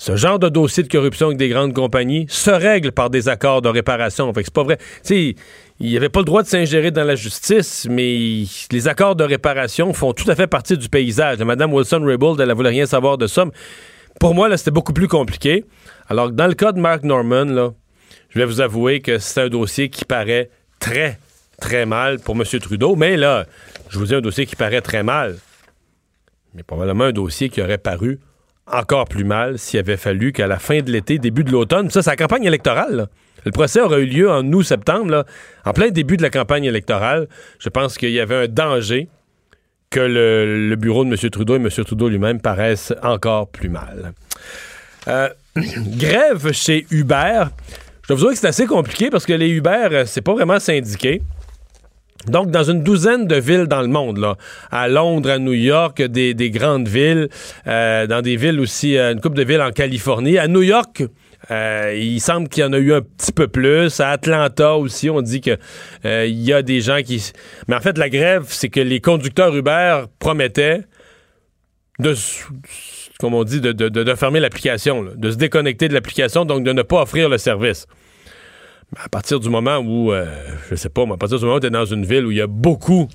ce 0.02 0.16
genre 0.16 0.40
de 0.40 0.48
dossier 0.48 0.82
de 0.82 0.88
corruption 0.88 1.26
avec 1.28 1.38
des 1.38 1.48
grandes 1.48 1.74
compagnies 1.74 2.26
se 2.28 2.50
règle 2.50 2.90
par 2.90 3.08
des 3.08 3.28
accords 3.28 3.62
de 3.62 3.68
réparation. 3.68 4.34
Fait 4.34 4.40
que 4.40 4.46
c'est 4.46 4.52
pas 4.52 4.64
vrai. 4.64 4.78
Tu 5.06 5.36
il 5.78 5.90
n'y 5.90 5.96
avait 5.96 6.08
pas 6.08 6.18
le 6.18 6.24
droit 6.24 6.42
de 6.42 6.48
s'ingérer 6.48 6.90
dans 6.90 7.04
la 7.04 7.14
justice, 7.14 7.86
mais 7.88 8.42
les 8.72 8.88
accords 8.88 9.14
de 9.14 9.22
réparation 9.22 9.92
font 9.92 10.12
tout 10.12 10.28
à 10.28 10.34
fait 10.34 10.48
partie 10.48 10.76
du 10.76 10.88
paysage. 10.88 11.38
Madame 11.38 11.72
Wilson-Raybould, 11.72 12.40
elle 12.40 12.48
ne 12.48 12.52
voulait 12.52 12.70
rien 12.70 12.84
savoir 12.84 13.16
de 13.16 13.28
ça. 13.28 13.44
pour 14.18 14.34
moi, 14.34 14.48
là, 14.48 14.56
c'était 14.56 14.72
beaucoup 14.72 14.92
plus 14.92 15.06
compliqué. 15.06 15.64
Alors, 16.08 16.32
dans 16.32 16.48
le 16.48 16.54
cas 16.54 16.72
de 16.72 16.80
Mark 16.80 17.04
Norman, 17.04 17.44
là, 17.44 17.70
je 18.30 18.40
vais 18.40 18.44
vous 18.44 18.60
avouer 18.60 19.02
que 19.02 19.18
c'est 19.18 19.42
un 19.42 19.48
dossier 19.48 19.88
qui 19.88 20.04
paraît 20.04 20.50
très, 20.80 21.20
très 21.60 21.86
mal 21.86 22.18
pour 22.18 22.34
M. 22.34 22.42
Trudeau. 22.42 22.96
Mais 22.96 23.16
là, 23.16 23.46
je 23.88 24.00
vous 24.00 24.06
dis 24.06 24.16
un 24.16 24.20
dossier 24.20 24.46
qui 24.46 24.56
paraît 24.56 24.80
très 24.80 25.04
mal. 25.04 25.36
Mais 26.54 26.64
probablement 26.64 27.04
un 27.04 27.12
dossier 27.12 27.50
qui 27.50 27.62
aurait 27.62 27.78
paru 27.78 28.18
encore 28.72 29.06
plus 29.06 29.24
mal 29.24 29.58
s'il 29.58 29.78
avait 29.78 29.96
fallu 29.96 30.32
qu'à 30.32 30.46
la 30.46 30.58
fin 30.58 30.80
de 30.80 30.90
l'été, 30.90 31.18
début 31.18 31.44
de 31.44 31.50
l'automne, 31.50 31.90
ça, 31.90 32.02
c'est 32.02 32.10
la 32.10 32.16
campagne 32.16 32.44
électorale. 32.44 33.08
Le 33.44 33.50
procès 33.50 33.80
aurait 33.80 34.02
eu 34.02 34.06
lieu 34.06 34.30
en 34.30 34.44
août-septembre, 34.52 35.24
en 35.64 35.72
plein 35.72 35.90
début 35.90 36.16
de 36.16 36.22
la 36.22 36.30
campagne 36.30 36.64
électorale. 36.64 37.28
Je 37.58 37.68
pense 37.68 37.98
qu'il 37.98 38.10
y 38.10 38.20
avait 38.20 38.44
un 38.44 38.48
danger 38.48 39.08
que 39.90 40.00
le, 40.00 40.74
bureau 40.76 41.04
de 41.04 41.10
M. 41.10 41.30
Trudeau 41.30 41.54
et 41.54 41.60
M. 41.60 41.68
Trudeau 41.68 42.08
lui-même 42.08 42.40
paraissent 42.40 42.94
encore 43.02 43.48
plus 43.48 43.68
mal. 43.68 44.14
Euh, 45.08 45.28
grève 45.56 46.52
chez 46.52 46.86
Uber. 46.90 47.44
Je 48.02 48.08
dois 48.08 48.16
vous 48.16 48.22
dire 48.22 48.30
que 48.30 48.38
c'est 48.38 48.46
assez 48.46 48.66
compliqué 48.66 49.10
parce 49.10 49.26
que 49.26 49.32
les 49.32 49.48
Uber, 49.48 49.88
euh, 49.92 50.04
c'est 50.06 50.22
pas 50.22 50.32
vraiment 50.32 50.58
syndiqué. 50.58 51.20
Donc, 52.28 52.50
dans 52.50 52.64
une 52.64 52.82
douzaine 52.82 53.26
de 53.26 53.36
villes 53.36 53.66
dans 53.66 53.82
le 53.82 53.88
monde, 53.88 54.18
là, 54.18 54.36
à 54.70 54.88
Londres, 54.88 55.30
à 55.30 55.38
New 55.38 55.52
York, 55.52 56.02
des, 56.02 56.50
grandes 56.50 56.88
villes, 56.88 57.28
euh, 57.66 58.06
dans 58.06 58.22
des 58.22 58.36
villes 58.36 58.60
aussi, 58.60 58.96
euh, 58.96 59.12
une 59.12 59.20
couple 59.20 59.36
de 59.36 59.44
villes 59.44 59.62
en 59.62 59.70
Californie. 59.70 60.38
À 60.38 60.48
New 60.48 60.62
York, 60.62 61.04
Euh, 61.50 61.92
il 62.00 62.20
semble 62.20 62.48
qu'il 62.48 62.62
y 62.62 62.64
en 62.64 62.72
a 62.72 62.78
eu 62.78 62.92
un 62.94 63.00
petit 63.00 63.32
peu 63.32 63.48
plus. 63.48 63.98
À 63.98 64.10
Atlanta 64.10 64.76
aussi, 64.76 65.10
on 65.10 65.22
dit 65.22 65.40
que 65.40 65.58
il 66.04 66.40
y 66.40 66.52
a 66.52 66.62
des 66.62 66.80
gens 66.80 67.02
qui. 67.02 67.32
Mais 67.66 67.74
en 67.74 67.80
fait, 67.80 67.98
la 67.98 68.08
grève, 68.08 68.44
c'est 68.46 68.68
que 68.68 68.78
les 68.78 69.00
conducteurs 69.00 69.52
Uber 69.52 70.04
promettaient 70.20 70.82
de, 71.98 72.14
comme 73.18 73.34
on 73.34 73.44
dit, 73.44 73.60
de, 73.60 74.14
fermer 74.14 74.40
l'application, 74.40 75.04
de 75.14 75.30
se 75.30 75.36
déconnecter 75.36 75.88
de 75.88 75.94
l'application, 75.94 76.44
donc 76.44 76.64
de 76.64 76.72
ne 76.72 76.82
pas 76.82 77.02
offrir 77.02 77.28
le 77.28 77.38
service. 77.38 77.86
À 78.96 79.08
partir 79.08 79.40
du 79.40 79.48
moment 79.48 79.78
où, 79.78 80.12
euh, 80.12 80.26
je 80.70 80.74
sais 80.74 80.90
pas, 80.90 81.06
mais 81.06 81.14
à 81.14 81.16
partir 81.16 81.38
du 81.38 81.44
moment 81.44 81.56
où 81.56 81.60
tu 81.60 81.66
es 81.66 81.70
dans 81.70 81.84
une 81.84 82.04
ville 82.04 82.26
où 82.26 82.30
il 82.30 82.36
y 82.36 82.42
a 82.42 82.46
beaucoup 82.46 83.08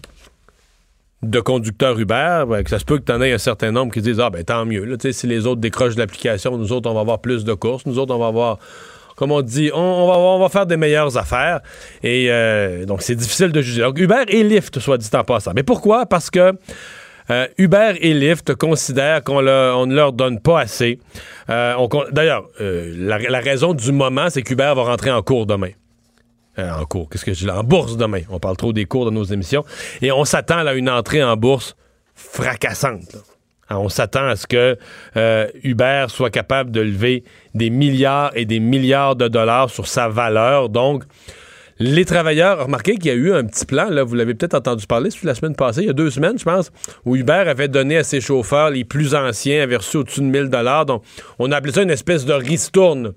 de 1.23 1.39
conducteurs 1.39 1.99
Uber, 1.99 2.43
ben, 2.47 2.63
que 2.63 2.69
ça 2.69 2.79
se 2.79 2.85
peut 2.85 2.97
que 2.97 3.03
tu 3.03 3.11
en 3.11 3.21
aies 3.21 3.33
un 3.33 3.37
certain 3.37 3.71
nombre 3.71 3.93
qui 3.93 4.01
disent 4.01 4.19
Ah, 4.19 4.29
ben 4.29 4.43
tant 4.43 4.65
mieux. 4.65 4.97
Si 5.11 5.27
les 5.27 5.45
autres 5.45 5.61
décrochent 5.61 5.95
l'application, 5.95 6.57
nous 6.57 6.71
autres, 6.71 6.89
on 6.89 6.93
va 6.93 7.01
avoir 7.01 7.19
plus 7.19 7.43
de 7.43 7.53
courses. 7.53 7.85
Nous 7.85 7.99
autres, 7.99 8.13
on 8.13 8.19
va 8.19 8.27
avoir, 8.27 8.57
comme 9.15 9.31
on 9.31 9.41
dit, 9.41 9.69
on, 9.73 10.39
va, 10.39 10.49
faire 10.49 10.65
des 10.65 10.77
meilleures 10.77 11.15
affaires. 11.17 11.61
Et 12.03 12.27
euh, 12.31 12.85
donc, 12.85 13.01
c'est 13.03 13.15
difficile 13.15 13.51
de 13.51 13.61
juger. 13.61 13.87
Uber 13.95 14.23
et 14.29 14.43
Lyft, 14.43 14.79
soit 14.79 14.97
dit 14.97 15.09
en 15.13 15.23
passant. 15.23 15.51
Mais 15.55 15.63
pourquoi? 15.63 16.05
Parce 16.05 16.29
que 16.29 16.53
euh, 17.29 17.47
Uber 17.57 17.93
et 17.99 18.13
Lyft 18.13 18.55
considèrent 18.55 19.23
qu'on 19.23 19.41
ne 19.41 19.93
leur 19.93 20.13
donne 20.13 20.39
pas 20.39 20.61
assez. 20.61 20.99
Euh, 21.49 21.75
D'ailleurs, 22.11 22.47
euh, 22.61 22.93
la, 22.97 23.39
raison 23.39 23.73
du 23.73 23.91
moment, 23.91 24.29
c'est 24.29 24.41
qu'Uber 24.41 24.73
va 24.75 24.83
rentrer 24.83 25.11
en 25.11 25.21
cours 25.21 25.45
demain. 25.45 25.71
Euh, 26.59 26.71
en 26.71 26.85
cours, 26.85 27.09
qu'est-ce 27.09 27.25
que 27.25 27.33
je 27.33 27.39
dis? 27.39 27.45
Là? 27.45 27.59
En 27.59 27.63
bourse 27.63 27.97
demain. 27.97 28.21
On 28.29 28.39
parle 28.39 28.57
trop 28.57 28.73
des 28.73 28.85
cours 28.85 29.05
dans 29.05 29.11
nos 29.11 29.23
émissions. 29.23 29.63
Et 30.01 30.11
on 30.11 30.25
s'attend 30.25 30.65
à 30.65 30.73
une 30.73 30.89
entrée 30.89 31.23
en 31.23 31.37
bourse 31.37 31.75
fracassante. 32.15 33.15
on 33.69 33.89
s'attend 33.89 34.25
à 34.25 34.35
ce 34.35 34.47
que 34.47 34.77
euh, 35.17 35.47
Uber 35.63 36.05
soit 36.07 36.31
capable 36.31 36.71
de 36.71 36.81
lever 36.81 37.23
des 37.53 37.69
milliards 37.69 38.31
et 38.35 38.45
des 38.45 38.59
milliards 38.59 39.15
de 39.15 39.27
dollars 39.27 39.69
sur 39.69 39.87
sa 39.87 40.07
valeur. 40.07 40.69
Donc, 40.69 41.03
les 41.79 42.05
travailleurs, 42.05 42.65
remarquez 42.65 42.95
qu'il 42.95 43.05
y 43.05 43.09
a 43.11 43.13
eu 43.13 43.33
un 43.33 43.43
petit 43.43 43.65
plan, 43.65 43.89
là, 43.89 44.03
vous 44.03 44.15
l'avez 44.15 44.33
peut-être 44.33 44.55
entendu 44.55 44.87
parler, 44.87 45.11
c'est 45.11 45.25
la 45.25 45.35
semaine 45.35 45.55
passée, 45.55 45.81
il 45.81 45.87
y 45.87 45.89
a 45.89 45.93
deux 45.93 46.09
semaines, 46.09 46.39
je 46.39 46.43
pense, 46.43 46.71
où 47.05 47.15
Uber 47.15 47.33
avait 47.47 47.67
donné 47.67 47.97
à 47.97 48.03
ses 48.03 48.21
chauffeurs, 48.21 48.69
les 48.71 48.83
plus 48.83 49.13
anciens, 49.15 49.63
avaient 49.63 49.77
reçu 49.77 49.97
au-dessus 49.97 50.21
de 50.21 50.25
1000 50.25 50.49
dollars. 50.49 50.85
Donc, 50.85 51.03
on 51.39 51.51
a 51.51 51.57
appelé 51.57 51.73
ça 51.73 51.83
une 51.83 51.91
espèce 51.91 52.25
de 52.25 52.33
ristourne 52.33 53.13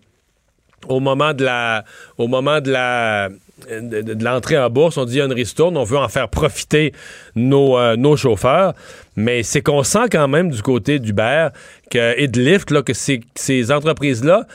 au 0.88 1.00
moment 1.00 1.34
de 1.34 1.44
la 1.44 1.84
au 2.16 2.26
moment 2.26 2.60
de 2.60 2.70
la 2.70 3.28
de, 3.68 4.24
l'entrée 4.24 4.58
en 4.58 4.70
bourse, 4.70 4.96
on 4.96 5.04
dit 5.04 5.14
il 5.14 5.18
y 5.18 5.20
a 5.20 5.26
une 5.26 5.32
ristourne, 5.34 5.76
on 5.76 5.84
veut 5.84 5.98
en 5.98 6.08
faire 6.08 6.28
profiter 6.28 6.92
nos, 7.34 7.78
euh, 7.78 8.16
chauffeurs, 8.16 8.72
mais 9.16 9.42
c'est 9.42 9.60
qu'on 9.60 9.82
sent 9.82 10.08
quand 10.10 10.28
même 10.28 10.50
du 10.50 10.62
côté 10.62 10.98
d'Uber 10.98 11.48
que, 11.90 12.18
et 12.18 12.26
de 12.26 12.40
Lyft 12.40 12.70
là, 12.70 12.82
que 12.82 12.94
ces, 12.94 13.20
ces 13.34 13.70
entreprises-là, 13.70 14.46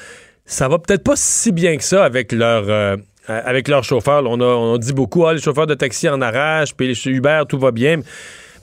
ça 0.45 0.67
va 0.67 0.79
peut-être 0.79 1.03
pas 1.03 1.15
si 1.15 1.51
bien 1.51 1.77
que 1.77 1.83
ça 1.83 2.03
avec 2.03 2.31
leur 2.31 2.63
euh, 2.67 2.97
avec 3.27 3.67
leurs 3.67 3.83
chauffeurs. 3.83 4.23
On, 4.25 4.73
a, 4.73 4.77
dit 4.77 4.93
beaucoup, 4.93 5.25
ah, 5.25 5.33
les 5.33 5.41
chauffeurs 5.41 5.67
de 5.67 5.73
taxi 5.73 6.07
en 6.09 6.21
arrachent, 6.21 6.75
puis 6.75 6.87
les 6.87 7.07
Uber, 7.07 7.43
tout 7.47 7.59
va 7.59 7.71
bien. 7.71 7.99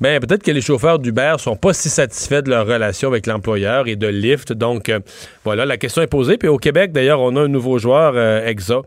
Ben, 0.02 0.18
peut-être 0.18 0.42
que 0.42 0.50
les 0.50 0.60
chauffeurs 0.60 0.98
d'Uber 0.98 1.36
sont 1.38 1.54
pas 1.54 1.72
si 1.72 1.88
satisfaits 1.88 2.42
de 2.42 2.50
leur 2.50 2.66
relation 2.66 3.08
avec 3.08 3.28
l'employeur 3.28 3.86
et 3.86 3.94
de 3.94 4.08
Lyft. 4.08 4.52
Donc, 4.52 4.88
euh, 4.88 4.98
voilà, 5.44 5.64
la 5.64 5.76
question 5.76 6.02
est 6.02 6.08
posée. 6.08 6.38
Puis 6.38 6.48
au 6.48 6.58
Québec, 6.58 6.90
d'ailleurs, 6.90 7.20
on 7.20 7.36
a 7.36 7.42
un 7.42 7.48
nouveau 7.48 7.78
joueur, 7.78 8.14
euh, 8.16 8.44
Exa, 8.44 8.80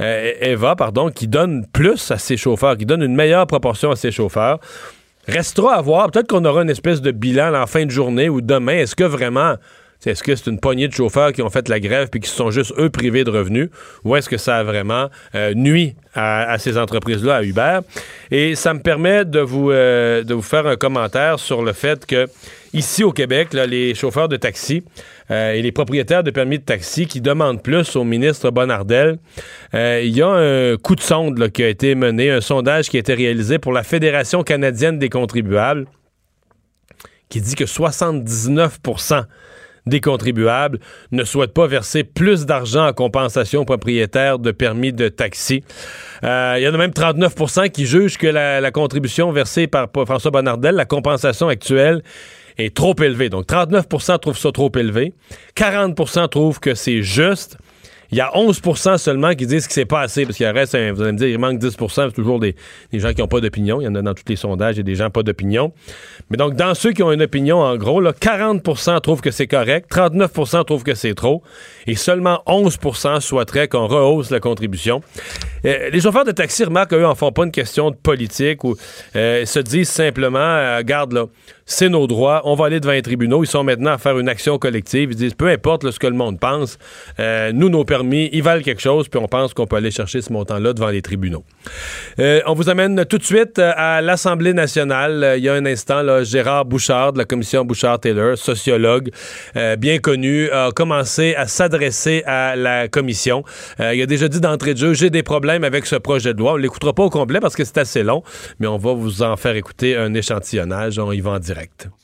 euh, 0.00 0.32
Eva, 0.40 0.74
pardon, 0.74 1.10
qui 1.10 1.28
donne 1.28 1.66
plus 1.70 2.10
à 2.10 2.16
ses 2.16 2.38
chauffeurs, 2.38 2.78
qui 2.78 2.86
donne 2.86 3.02
une 3.02 3.14
meilleure 3.14 3.46
proportion 3.46 3.90
à 3.90 3.96
ses 3.96 4.10
chauffeurs. 4.10 4.58
Restera 5.28 5.74
à 5.74 5.82
voir. 5.82 6.10
Peut-être 6.10 6.28
qu'on 6.28 6.44
aura 6.46 6.62
une 6.62 6.70
espèce 6.70 7.02
de 7.02 7.10
bilan 7.10 7.54
en 7.54 7.66
fin 7.66 7.84
de 7.84 7.90
journée 7.90 8.30
ou 8.30 8.40
demain. 8.40 8.78
Est-ce 8.78 8.96
que 8.96 9.04
vraiment, 9.04 9.56
est-ce 10.10 10.22
que 10.22 10.34
c'est 10.34 10.50
une 10.50 10.60
poignée 10.60 10.88
de 10.88 10.92
chauffeurs 10.92 11.32
qui 11.32 11.42
ont 11.42 11.50
fait 11.50 11.68
la 11.68 11.80
grève 11.80 12.08
puis 12.10 12.20
qui 12.20 12.28
se 12.28 12.36
sont 12.36 12.50
juste 12.50 12.72
eux 12.78 12.90
privés 12.90 13.24
de 13.24 13.30
revenus? 13.30 13.70
Ou 14.04 14.16
est-ce 14.16 14.28
que 14.28 14.36
ça 14.36 14.58
a 14.58 14.62
vraiment 14.62 15.08
euh, 15.34 15.54
nuit 15.54 15.94
à, 16.14 16.58
ces 16.58 16.78
entreprises-là, 16.78 17.36
à 17.36 17.42
Uber? 17.42 17.80
Et 18.30 18.54
ça 18.54 18.74
me 18.74 18.80
permet 18.80 19.24
de 19.24 19.40
vous, 19.40 19.70
euh, 19.70 20.22
de 20.22 20.34
vous 20.34 20.42
faire 20.42 20.66
un 20.66 20.76
commentaire 20.76 21.38
sur 21.38 21.62
le 21.62 21.72
fait 21.72 22.06
que 22.06 22.26
ici 22.72 23.04
au 23.04 23.12
Québec, 23.12 23.48
les 23.52 23.94
chauffeurs 23.94 24.28
de 24.28 24.36
taxi 24.36 24.82
euh, 25.30 25.52
et 25.52 25.62
les 25.62 25.72
propriétaires 25.72 26.22
de 26.22 26.30
permis 26.30 26.58
de 26.58 26.64
taxi 26.64 27.06
qui 27.06 27.20
demandent 27.20 27.62
plus 27.62 27.96
au 27.96 28.04
ministre 28.04 28.50
Bonnardel, 28.50 29.18
il 29.72 30.16
y 30.16 30.22
a 30.22 30.28
un 30.28 30.76
coup 30.76 30.94
de 30.94 31.00
sonde 31.00 31.50
qui 31.50 31.64
a 31.64 31.68
été 31.68 31.94
mené, 31.94 32.30
un 32.30 32.40
sondage 32.40 32.88
qui 32.88 32.96
a 32.96 33.00
été 33.00 33.14
réalisé 33.14 33.58
pour 33.58 33.72
la 33.72 33.82
Fédération 33.82 34.42
canadienne 34.42 34.98
des 34.98 35.08
contribuables 35.08 35.86
qui 37.28 37.40
dit 37.40 37.56
que 37.56 37.66
79 37.66 38.78
des 39.86 40.00
contribuables 40.00 40.78
ne 41.12 41.24
souhaitent 41.24 41.52
pas 41.52 41.66
verser 41.66 42.04
plus 42.04 42.46
d'argent 42.46 42.86
en 42.86 42.92
compensation 42.92 43.62
aux 43.62 43.64
propriétaires 43.64 44.38
de 44.38 44.50
permis 44.50 44.92
de 44.92 45.08
taxi. 45.08 45.62
Euh, 46.22 46.54
il 46.58 46.62
y 46.62 46.68
en 46.68 46.74
a 46.74 46.78
même 46.78 46.90
39% 46.90 47.70
qui 47.70 47.86
jugent 47.86 48.18
que 48.18 48.26
la, 48.26 48.70
contribution 48.70 49.30
versée 49.30 49.66
par 49.66 49.88
par 49.88 50.06
François 50.06 50.30
Bonnardel, 50.30 50.74
la 50.74 50.84
compensation 50.84 51.48
actuelle, 51.48 52.02
est 52.58 52.74
trop 52.74 52.94
élevée. 53.00 53.28
Donc 53.28 53.46
39% 53.46 54.18
trouvent 54.18 54.38
ça 54.38 54.52
trop 54.52 54.72
élevé. 54.76 55.12
40% 55.56 56.28
trouvent 56.28 56.60
que 56.60 56.74
c'est 56.74 57.02
juste. 57.02 57.58
Il 58.14 58.18
y 58.18 58.20
a 58.20 58.30
11% 58.32 58.96
seulement 58.96 59.34
qui 59.34 59.44
disent 59.44 59.66
que 59.66 59.72
c'est 59.72 59.86
pas 59.86 60.02
assez, 60.02 60.24
parce 60.24 60.36
qu'il 60.36 60.46
reste, 60.46 60.76
vous 60.76 61.02
allez 61.02 61.10
me 61.10 61.18
dire, 61.18 61.26
il 61.26 61.36
manque 61.36 61.58
10 61.58 61.76
c'est 61.88 62.12
toujours 62.12 62.38
des, 62.38 62.54
des 62.92 63.00
gens 63.00 63.12
qui 63.12 63.20
n'ont 63.20 63.26
pas 63.26 63.40
d'opinion. 63.40 63.80
Il 63.80 63.86
y 63.86 63.88
en 63.88 63.94
a 63.96 64.02
dans 64.02 64.14
tous 64.14 64.22
les 64.28 64.36
sondages, 64.36 64.76
il 64.76 64.78
y 64.78 64.80
a 64.82 64.84
des 64.84 64.94
gens 64.94 65.10
pas 65.10 65.24
d'opinion. 65.24 65.72
Mais 66.30 66.36
donc, 66.36 66.54
dans 66.54 66.76
ceux 66.76 66.92
qui 66.92 67.02
ont 67.02 67.10
une 67.10 67.22
opinion, 67.22 67.58
en 67.58 67.76
gros, 67.76 68.00
là, 68.00 68.12
40% 68.12 69.00
trouvent 69.00 69.20
que 69.20 69.32
c'est 69.32 69.48
correct, 69.48 69.90
39% 69.90 70.64
trouvent 70.64 70.84
que 70.84 70.94
c'est 70.94 71.14
trop, 71.14 71.42
et 71.88 71.96
seulement 71.96 72.40
11% 72.46 73.18
souhaiteraient 73.20 73.66
qu'on 73.66 73.88
rehausse 73.88 74.30
la 74.30 74.38
contribution. 74.38 75.02
Euh, 75.66 75.90
les 75.90 76.00
chauffeurs 76.00 76.24
de 76.24 76.30
taxi 76.30 76.62
remarquent 76.62 76.90
qu'eux 76.90 77.04
en 77.04 77.16
font 77.16 77.32
pas 77.32 77.42
une 77.42 77.50
question 77.50 77.90
de 77.90 77.96
politique 77.96 78.62
ou 78.62 78.76
euh, 79.16 79.44
se 79.44 79.58
disent 79.58 79.88
simplement, 79.88 80.38
euh, 80.38 80.82
garde 80.84 81.14
là, 81.14 81.24
c'est 81.66 81.88
nos 81.88 82.06
droits, 82.06 82.42
on 82.44 82.54
va 82.54 82.66
aller 82.66 82.80
devant 82.80 82.92
les 82.92 83.02
tribunaux. 83.02 83.42
Ils 83.42 83.48
sont 83.48 83.64
maintenant 83.64 83.92
à 83.92 83.98
faire 83.98 84.18
une 84.18 84.28
action 84.28 84.58
collective. 84.58 85.10
Ils 85.12 85.16
disent, 85.16 85.34
peu 85.34 85.48
importe 85.48 85.90
ce 85.90 85.98
que 85.98 86.06
le 86.06 86.14
monde 86.14 86.38
pense, 86.38 86.78
euh, 87.18 87.52
nous, 87.52 87.68
nos 87.68 87.84
permis, 87.84 88.28
ils 88.32 88.42
valent 88.42 88.62
quelque 88.62 88.80
chose, 88.80 89.08
puis 89.08 89.20
on 89.20 89.28
pense 89.28 89.54
qu'on 89.54 89.66
peut 89.66 89.76
aller 89.76 89.90
chercher 89.90 90.20
ce 90.20 90.32
montant-là 90.32 90.72
devant 90.72 90.88
les 90.88 91.02
tribunaux. 91.02 91.44
Euh, 92.18 92.40
on 92.46 92.54
vous 92.54 92.68
amène 92.68 93.04
tout 93.06 93.18
de 93.18 93.24
suite 93.24 93.58
euh, 93.58 93.72
à 93.76 94.00
l'Assemblée 94.00 94.52
nationale. 94.52 95.34
Il 95.38 95.44
y 95.44 95.48
a 95.48 95.54
un 95.54 95.66
instant, 95.66 96.22
Gérard 96.22 96.64
Bouchard 96.64 97.12
de 97.12 97.18
la 97.18 97.24
commission 97.24 97.64
Bouchard-Taylor, 97.64 98.36
sociologue 98.36 99.10
bien 99.78 99.98
connu, 99.98 100.50
a 100.50 100.70
commencé 100.74 101.34
à 101.34 101.46
s'adresser 101.46 102.22
à 102.26 102.56
la 102.56 102.88
commission. 102.88 103.44
Il 103.78 104.00
a 104.00 104.06
déjà 104.06 104.28
dit 104.28 104.40
d'entrée 104.40 104.74
de 104.74 104.78
jeu, 104.78 104.94
j'ai 104.94 105.10
des 105.10 105.22
problèmes 105.22 105.64
avec 105.64 105.86
ce 105.86 105.96
projet 105.96 106.34
de 106.34 106.38
loi. 106.38 106.54
On 106.54 106.56
l'écoutera 106.56 106.92
pas 106.92 107.04
au 107.04 107.10
complet 107.10 107.40
parce 107.40 107.54
que 107.54 107.64
c'est 107.64 107.78
assez 107.78 108.02
long, 108.02 108.22
mais 108.58 108.66
on 108.66 108.78
va 108.78 108.92
vous 108.92 109.22
en 109.22 109.36
faire 109.36 109.56
écouter 109.56 109.96
un 109.96 110.14
échantillonnage. 110.14 110.98
On 110.98 111.12
y 111.12 111.20
va 111.20 111.32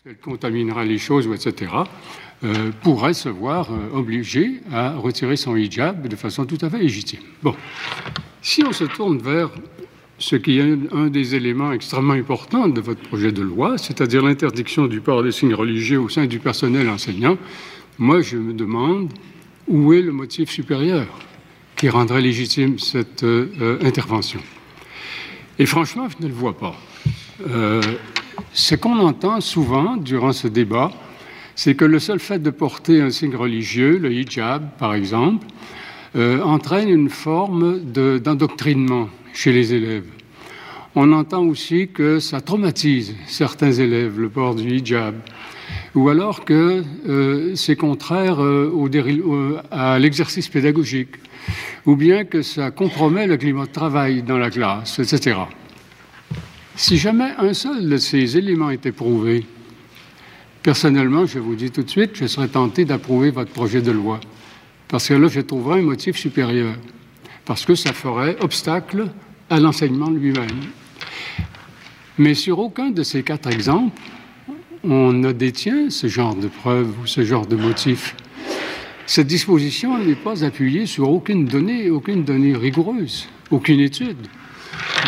elle 0.06 0.16
contaminera 0.18 0.84
les 0.84 0.98
choses, 0.98 1.26
etc., 1.26 1.72
euh, 2.42 2.70
pourrait 2.82 3.12
se 3.12 3.28
voir 3.28 3.70
euh, 3.70 3.98
obligée 3.98 4.60
à 4.72 4.96
retirer 4.96 5.36
son 5.36 5.56
hijab 5.56 6.08
de 6.08 6.16
façon 6.16 6.46
tout 6.46 6.56
à 6.62 6.70
fait 6.70 6.78
légitime. 6.78 7.20
Bon, 7.42 7.54
si 8.40 8.64
on 8.64 8.72
se 8.72 8.84
tourne 8.84 9.18
vers 9.18 9.50
ce 10.18 10.36
qui 10.36 10.58
est 10.58 10.78
un 10.92 11.08
des 11.08 11.34
éléments 11.34 11.72
extrêmement 11.72 12.14
importants 12.14 12.68
de 12.68 12.80
votre 12.80 13.02
projet 13.02 13.32
de 13.32 13.42
loi, 13.42 13.76
c'est-à-dire 13.76 14.22
l'interdiction 14.22 14.86
du 14.86 15.00
port 15.00 15.22
des 15.22 15.32
signes 15.32 15.54
religieux 15.54 16.00
au 16.00 16.08
sein 16.08 16.26
du 16.26 16.38
personnel 16.38 16.88
enseignant, 16.88 17.36
moi 17.98 18.22
je 18.22 18.38
me 18.38 18.54
demande 18.54 19.12
où 19.68 19.92
est 19.92 20.02
le 20.02 20.12
motif 20.12 20.50
supérieur 20.50 21.06
qui 21.76 21.90
rendrait 21.90 22.22
légitime 22.22 22.78
cette 22.78 23.22
euh, 23.22 23.78
intervention. 23.82 24.40
Et 25.58 25.66
franchement, 25.66 26.08
je 26.08 26.24
ne 26.24 26.28
le 26.28 26.34
vois 26.34 26.56
pas. 26.56 26.74
Ce 28.52 28.74
qu'on 28.74 28.98
entend 28.98 29.40
souvent 29.40 29.96
durant 29.96 30.32
ce 30.32 30.48
débat, 30.48 30.90
c'est 31.54 31.74
que 31.74 31.84
le 31.84 31.98
seul 31.98 32.18
fait 32.18 32.38
de 32.38 32.50
porter 32.50 33.00
un 33.00 33.10
signe 33.10 33.36
religieux, 33.36 33.98
le 33.98 34.12
hijab 34.12 34.68
par 34.78 34.94
exemple, 34.94 35.46
euh, 36.16 36.42
entraîne 36.42 36.88
une 36.88 37.08
forme 37.10 37.80
de- 37.92 38.18
d'endoctrinement 38.18 39.08
chez 39.32 39.52
les 39.52 39.74
élèves. 39.74 40.06
On 40.96 41.12
entend 41.12 41.44
aussi 41.44 41.88
que 41.88 42.18
ça 42.18 42.40
traumatise 42.40 43.14
certains 43.26 43.70
élèves, 43.72 44.18
le 44.18 44.28
port 44.28 44.54
du 44.56 44.68
hijab, 44.76 45.14
ou 45.94 46.08
alors 46.08 46.44
que 46.44 46.82
euh, 47.08 47.54
c'est 47.54 47.76
contraire 47.76 48.42
euh, 48.42 49.60
à 49.70 49.98
l'exercice 49.98 50.48
pédagogique, 50.48 51.16
ou 51.86 51.94
bien 51.94 52.24
que 52.24 52.42
ça 52.42 52.70
compromet 52.70 53.26
le 53.26 53.36
climat 53.36 53.66
de 53.66 53.72
travail 53.72 54.22
dans 54.22 54.38
la 54.38 54.50
classe, 54.50 54.98
etc. 54.98 55.36
Si 56.76 56.96
jamais 56.96 57.32
un 57.38 57.52
seul 57.52 57.88
de 57.88 57.96
ces 57.96 58.36
éléments 58.36 58.70
était 58.70 58.92
prouvé, 58.92 59.44
personnellement, 60.62 61.26
je 61.26 61.38
vous 61.38 61.54
dis 61.54 61.70
tout 61.70 61.82
de 61.82 61.90
suite, 61.90 62.12
je 62.14 62.26
serais 62.26 62.48
tenté 62.48 62.84
d'approuver 62.84 63.30
votre 63.30 63.50
projet 63.50 63.82
de 63.82 63.90
loi. 63.90 64.20
Parce 64.88 65.08
que 65.08 65.14
là, 65.14 65.28
je 65.28 65.40
trouverais 65.40 65.80
un 65.80 65.82
motif 65.82 66.16
supérieur. 66.16 66.74
Parce 67.44 67.64
que 67.64 67.74
ça 67.74 67.92
ferait 67.92 68.36
obstacle 68.40 69.08
à 69.48 69.60
l'enseignement 69.60 70.10
lui-même. 70.10 70.48
Mais 72.18 72.34
sur 72.34 72.58
aucun 72.58 72.90
de 72.90 73.02
ces 73.02 73.22
quatre 73.22 73.50
exemples, 73.50 74.00
on 74.82 75.12
ne 75.12 75.32
détient 75.32 75.90
ce 75.90 76.06
genre 76.06 76.34
de 76.34 76.48
preuve 76.48 76.88
ou 77.02 77.06
ce 77.06 77.24
genre 77.24 77.46
de 77.46 77.56
motif. 77.56 78.14
Cette 79.06 79.26
disposition 79.26 79.98
n'est 79.98 80.14
pas 80.14 80.44
appuyée 80.44 80.86
sur 80.86 81.10
aucune 81.10 81.44
donnée, 81.44 81.90
aucune 81.90 82.24
donnée 82.24 82.54
rigoureuse, 82.54 83.28
aucune 83.50 83.80
étude. 83.80 84.16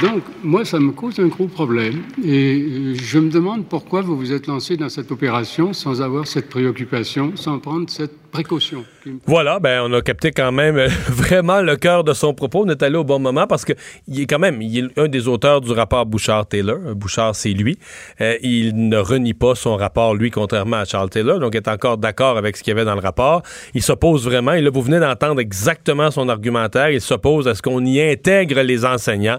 Donc, 0.00 0.23
moi, 0.42 0.64
ça 0.64 0.81
me 0.81 0.90
cause 0.92 1.21
un 1.21 1.28
gros 1.28 1.47
problème. 1.47 2.02
Et 2.25 2.61
euh, 2.61 2.95
je 2.95 3.19
me 3.19 3.31
demande 3.31 3.66
pourquoi 3.66 4.00
vous 4.00 4.16
vous 4.16 4.33
êtes 4.33 4.47
lancé 4.47 4.76
dans 4.76 4.88
cette 4.88 5.12
opération 5.12 5.73
sans 5.73 6.02
avoir 6.02 6.26
cette 6.26 6.49
préoccupation, 6.49 7.33
sans 7.37 7.59
prendre 7.59 7.88
cette 7.88 8.21
précaution. 8.32 8.84
Voilà, 9.26 9.60
ben 9.60 9.82
on 9.84 9.92
a 9.92 10.00
capté 10.00 10.32
quand 10.32 10.50
même 10.50 10.76
euh, 10.76 10.88
vraiment 11.08 11.60
le 11.60 11.76
cœur 11.76 12.02
de 12.02 12.12
son 12.12 12.34
propos. 12.34 12.64
On 12.64 12.68
est 12.68 12.82
allé 12.82 12.96
au 12.96 13.04
bon 13.04 13.20
moment 13.20 13.46
parce 13.46 13.64
que 13.64 13.74
il 14.08 14.22
est 14.22 14.26
quand 14.26 14.38
même 14.38 14.60
il 14.62 14.86
est 14.86 14.98
un 14.98 15.06
des 15.06 15.28
auteurs 15.28 15.60
du 15.60 15.70
rapport 15.70 16.06
Bouchard-Taylor. 16.06 16.78
Bouchard, 16.96 17.36
c'est 17.36 17.50
lui. 17.50 17.78
Euh, 18.20 18.36
il 18.42 18.88
ne 18.88 18.96
renie 18.96 19.34
pas 19.34 19.54
son 19.54 19.76
rapport, 19.76 20.14
lui, 20.14 20.30
contrairement 20.30 20.78
à 20.78 20.84
Charles 20.84 21.10
Taylor. 21.10 21.38
Donc, 21.38 21.54
il 21.54 21.58
est 21.58 21.68
encore 21.68 21.98
d'accord 21.98 22.36
avec 22.38 22.56
ce 22.56 22.62
qu'il 22.62 22.72
y 22.72 22.76
avait 22.76 22.86
dans 22.86 22.94
le 22.94 23.00
rapport. 23.00 23.42
Il 23.74 23.82
s'oppose 23.82 24.24
vraiment. 24.24 24.54
Et 24.54 24.66
vous 24.68 24.82
venez 24.82 24.98
d'entendre 24.98 25.40
exactement 25.40 26.10
son 26.10 26.28
argumentaire. 26.28 26.90
Il 26.90 27.00
s'oppose 27.00 27.46
à 27.46 27.54
ce 27.54 27.62
qu'on 27.62 27.84
y 27.84 28.00
intègre 28.00 28.62
les 28.62 28.84
enseignants. 28.84 29.38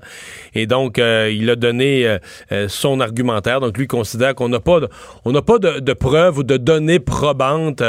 Et 0.54 0.68
donc, 0.68 1.00
euh, 1.00 1.32
il 1.34 1.50
a 1.50 1.56
donné 1.56 2.18
son 2.68 3.00
argumentaire. 3.00 3.60
Donc, 3.60 3.78
lui 3.78 3.88
considère 3.88 4.36
qu'on 4.36 4.50
n'a 4.50 4.60
pas, 4.60 4.82
de, 4.82 4.90
on 5.26 5.32
n'a 5.32 5.42
pas 5.42 5.58
de, 5.58 5.80
de, 5.80 5.94
preuves 5.94 6.38
ou 6.38 6.44
de 6.44 6.58
données 6.58 7.00
probantes 7.00 7.82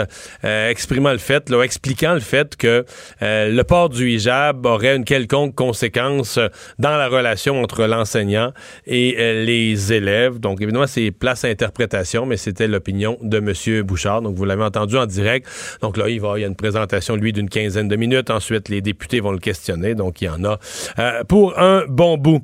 exprimant 0.95 1.13
le 1.13 1.19
fait, 1.19 1.51
expliquant 1.65 2.15
le 2.15 2.21
fait 2.21 2.57
que 2.57 2.85
euh, 3.23 3.51
le 3.51 3.65
port 3.65 3.89
du 3.89 4.11
hijab 4.11 4.65
aurait 4.65 4.95
une 4.95 5.05
quelconque 5.05 5.55
conséquence 5.55 6.39
dans 6.79 6.97
la 6.97 7.09
relation 7.09 7.61
entre 7.61 7.87
l'enseignant 7.87 8.53
et 8.87 9.17
euh, 9.19 9.45
les 9.45 9.93
élèves. 9.93 10.39
Donc, 10.39 10.61
évidemment, 10.61 10.87
c'est 10.87 11.11
place 11.11 11.45
à 11.45 11.49
interprétation, 11.49 12.27
mais 12.27 12.37
c'était 12.37 12.69
l'opinion 12.69 13.19
de 13.23 13.39
M. 13.39 13.83
Bouchard. 13.83 14.23
Donc, 14.23 14.37
vous 14.37 14.45
l'avez 14.45 14.63
entendu 14.63 14.97
en 14.97 15.07
direct. 15.07 15.49
Donc 15.83 15.97
là, 15.97 16.09
il 16.09 16.21
va, 16.21 16.39
y 16.39 16.45
a 16.45 16.47
une 16.47 16.55
présentation, 16.55 17.17
lui, 17.17 17.33
d'une 17.33 17.49
quinzaine 17.49 17.89
de 17.89 17.97
minutes. 17.97 18.31
Ensuite, 18.31 18.69
les 18.69 18.81
députés 18.81 19.19
vont 19.19 19.33
le 19.33 19.39
questionner. 19.39 19.97
Donc, 19.97 20.23
il 20.23 20.27
y 20.27 20.29
en 20.29 20.45
a 20.45 20.61
euh, 21.01 21.25
pour 21.25 21.59
un 21.59 21.85
bon 21.89 22.17
bout. 22.19 22.41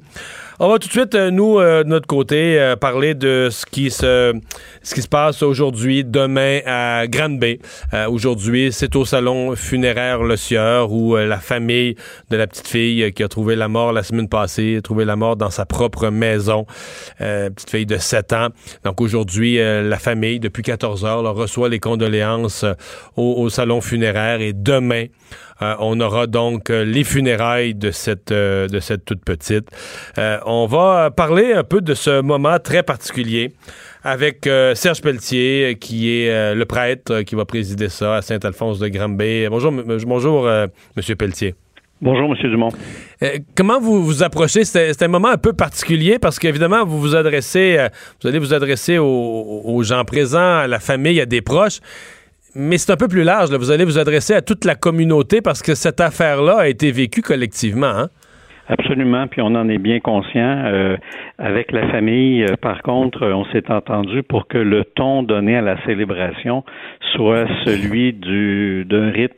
On 0.62 0.68
va 0.68 0.78
tout 0.78 0.88
de 0.88 0.92
suite, 0.92 1.14
euh, 1.14 1.30
nous, 1.30 1.58
euh, 1.58 1.84
de 1.84 1.88
notre 1.88 2.06
côté, 2.06 2.60
euh, 2.60 2.76
parler 2.76 3.14
de 3.14 3.48
ce 3.50 3.64
qui 3.64 3.90
se, 3.90 4.38
ce 4.82 4.94
qui 4.94 5.00
se 5.00 5.08
passe 5.08 5.42
aujourd'hui, 5.42 6.04
demain 6.04 6.60
à 6.66 7.06
Granby. 7.06 7.60
aujourd'hui, 8.08 8.70
c'est 8.70 8.94
au 8.94 9.06
salon 9.06 9.56
funéraire 9.56 10.22
Le 10.22 10.36
Sieur 10.36 10.92
où 10.92 11.16
la 11.16 11.38
famille 11.38 11.96
de 12.28 12.36
la 12.36 12.46
petite 12.46 12.68
fille 12.68 13.10
qui 13.14 13.22
a 13.22 13.28
trouvé 13.28 13.56
la 13.56 13.68
mort 13.68 13.94
la 13.94 14.02
semaine 14.02 14.28
passée, 14.28 14.76
a 14.76 14.82
trouvé 14.82 15.06
la 15.06 15.16
mort 15.16 15.36
dans 15.36 15.48
sa 15.48 15.64
propre 15.64 16.10
maison, 16.10 16.66
petite 17.18 17.70
fille 17.70 17.86
de 17.86 17.96
7 17.96 18.32
ans. 18.34 18.48
Donc 18.84 19.00
aujourd'hui, 19.00 19.56
la 19.56 19.98
famille, 19.98 20.40
depuis 20.40 20.62
14 20.62 21.06
heures, 21.06 21.34
reçoit 21.34 21.70
les 21.70 21.80
condoléances 21.80 22.66
au, 23.16 23.34
au 23.38 23.48
salon 23.48 23.80
funéraire 23.80 24.42
et 24.42 24.52
demain, 24.52 25.06
euh, 25.62 25.74
on 25.78 26.00
aura 26.00 26.26
donc 26.26 26.70
euh, 26.70 26.84
les 26.84 27.04
funérailles 27.04 27.74
de 27.74 27.90
cette, 27.90 28.32
euh, 28.32 28.66
de 28.66 28.80
cette 28.80 29.04
toute 29.04 29.24
petite. 29.24 29.68
on 30.46 30.66
va 30.66 31.10
parler 31.10 31.52
un 31.52 31.64
peu 31.64 31.80
de 31.80 31.94
ce 31.94 32.20
moment 32.20 32.58
très 32.58 32.82
particulier 32.82 33.52
avec 34.02 34.48
Serge 34.74 35.02
Pelletier, 35.02 35.76
qui 35.78 36.10
est 36.10 36.54
le 36.54 36.64
prêtre 36.64 37.22
qui 37.22 37.34
va 37.34 37.44
présider 37.44 37.88
ça 37.88 38.16
à 38.16 38.22
Saint-Alphonse 38.22 38.78
de 38.78 38.88
Granby. 38.88 39.46
Bonjour, 39.50 39.72
bonjour 40.06 40.48
Monsieur 40.96 41.16
Pelletier. 41.16 41.54
Bonjour, 42.00 42.34
M. 42.34 42.50
Dumont. 42.50 42.70
comment 43.54 43.78
vous 43.78 44.02
vous 44.02 44.22
approchez? 44.22 44.64
C'est 44.64 45.02
un 45.02 45.08
moment 45.08 45.28
un 45.28 45.36
peu 45.36 45.52
particulier 45.52 46.18
parce 46.18 46.38
qu'évidemment, 46.38 46.86
vous 46.86 46.98
vous 46.98 47.14
adressez, 47.14 47.88
vous 48.22 48.28
allez 48.28 48.38
vous 48.38 48.54
adresser 48.54 48.96
aux, 48.96 49.62
aux, 49.64 49.82
gens 49.82 50.04
présents, 50.04 50.58
à 50.60 50.66
la 50.66 50.80
famille, 50.80 51.20
à 51.20 51.26
des 51.26 51.42
proches 51.42 51.80
mais 52.54 52.78
c'est 52.78 52.92
un 52.92 52.96
peu 52.96 53.08
plus 53.08 53.22
large. 53.22 53.50
Vous 53.50 53.70
allez 53.70 53.84
vous 53.84 53.98
adresser 53.98 54.34
à 54.34 54.42
toute 54.42 54.64
la 54.64 54.74
communauté 54.74 55.40
parce 55.40 55.62
que 55.62 55.74
cette 55.74 56.00
affaire-là 56.00 56.58
a 56.60 56.68
été 56.68 56.90
vécue 56.90 57.22
collectivement. 57.22 57.86
Hein? 57.86 58.08
Absolument, 58.68 59.26
puis 59.26 59.42
on 59.42 59.54
en 59.56 59.68
est 59.68 59.78
bien 59.78 59.98
conscient. 59.98 60.62
Euh, 60.66 60.96
avec 61.38 61.72
la 61.72 61.88
famille, 61.90 62.44
euh, 62.44 62.54
par 62.60 62.82
contre, 62.82 63.26
on 63.26 63.44
s'est 63.46 63.68
entendu 63.68 64.22
pour 64.22 64.46
que 64.46 64.58
le 64.58 64.84
ton 64.84 65.24
donné 65.24 65.56
à 65.56 65.60
la 65.60 65.82
célébration 65.84 66.62
soit 67.16 67.46
celui 67.64 68.12
du 68.12 68.84
d'un 68.84 69.10
rite 69.10 69.34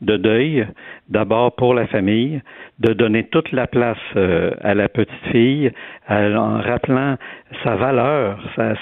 de 0.00 0.16
deuil, 0.16 0.66
d'abord 1.10 1.54
pour 1.56 1.74
la 1.74 1.86
famille, 1.88 2.40
de 2.80 2.94
donner 2.94 3.24
toute 3.24 3.52
la 3.52 3.66
place 3.66 3.98
euh, 4.16 4.52
à 4.62 4.74
la 4.74 4.88
petite 4.88 5.10
fille 5.30 5.70
en 6.08 6.60
rappelant 6.60 7.16
sa 7.62 7.76
valeur, 7.76 8.38
sa, 8.56 8.74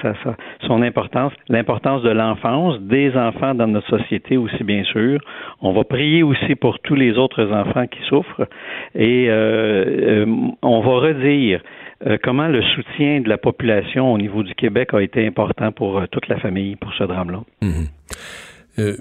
son 0.66 0.82
importance, 0.82 1.32
l'importance 1.48 2.02
de 2.02 2.10
l'enfance, 2.10 2.80
des 2.80 3.14
enfants 3.16 3.54
dans 3.54 3.66
notre 3.66 3.88
société 3.88 4.36
aussi 4.36 4.64
bien 4.64 4.84
sûr. 4.84 5.20
On 5.60 5.72
va 5.72 5.84
prier 5.84 6.22
aussi 6.22 6.54
pour 6.54 6.78
tous 6.78 6.94
les 6.94 7.18
autres 7.18 7.52
enfants 7.52 7.86
qui 7.86 7.98
souffrent 8.08 8.48
et 8.94 9.28
euh, 9.28 10.24
euh, 10.24 10.26
on 10.62 10.80
va 10.80 11.08
redire 11.08 11.60
comment 12.22 12.46
le 12.46 12.62
soutien 12.62 13.20
de 13.20 13.28
la 13.28 13.38
population 13.38 14.12
au 14.12 14.18
niveau 14.18 14.44
du 14.44 14.54
Québec 14.54 14.94
a 14.94 15.02
été 15.02 15.26
important 15.26 15.72
pour 15.72 16.00
toute 16.12 16.28
la 16.28 16.38
famille 16.38 16.76
pour 16.76 16.94
ce 16.94 17.02
drame-là. 17.02 17.40
Mmh 17.60 18.92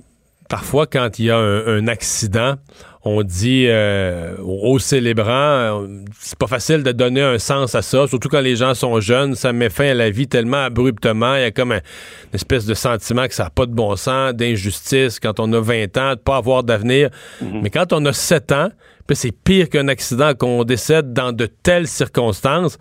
parfois, 0.50 0.88
quand 0.88 1.20
il 1.20 1.26
y 1.26 1.32
a 1.32 1.38
un, 1.38 1.88
accident, 1.88 2.56
on 3.04 3.24
dit 3.24 3.66
euh, 3.68 4.36
aux 4.40 4.80
célébrants, 4.80 5.28
euh, 5.30 5.88
c'est 6.20 6.38
pas 6.38 6.48
facile 6.48 6.84
de 6.84 6.92
donner 6.92 7.22
un 7.22 7.38
sens 7.40 7.76
à 7.76 7.82
ça, 7.82 8.08
surtout 8.08 8.30
quand 8.30 8.42
les 8.42 8.56
gens 8.56 8.74
sont 8.74 9.00
jeunes, 9.00 9.36
ça 9.36 9.54
met 9.54 9.70
fin 9.70 9.88
à 9.88 9.94
la 9.94 10.10
vie 10.10 10.28
tellement 10.28 10.64
abruptement, 10.66 11.36
il 11.36 11.42
y 11.42 11.46
a 11.46 11.52
comme 11.52 11.72
une 11.72 11.82
espèce 12.34 12.66
de 12.66 12.74
sentiment 12.74 13.28
que 13.28 13.34
ça 13.34 13.46
n'a 13.46 13.50
pas 13.50 13.66
de 13.66 13.74
bon 13.74 13.96
sens, 13.96 14.34
d'injustice 14.34 15.20
quand 15.20 15.40
on 15.40 15.52
a 15.54 15.60
20 15.60 15.98
ans, 15.98 16.12
de 16.12 16.20
pas 16.20 16.38
avoir 16.38 16.64
d'avenir. 16.64 17.10
Mhm. 17.42 17.62
Mais 17.64 17.70
quand 17.70 17.94
on 17.94 18.06
a 18.06 18.14
7 18.14 18.52
ans, 18.52 18.70
c'est 19.16 19.32
pire 19.32 19.70
qu'un 19.70 19.88
accident, 19.88 20.34
qu'on 20.34 20.64
décède 20.64 21.14
dans 21.14 21.32
de 21.32 21.46
telles 21.46 21.88
circonstances. 21.88 22.78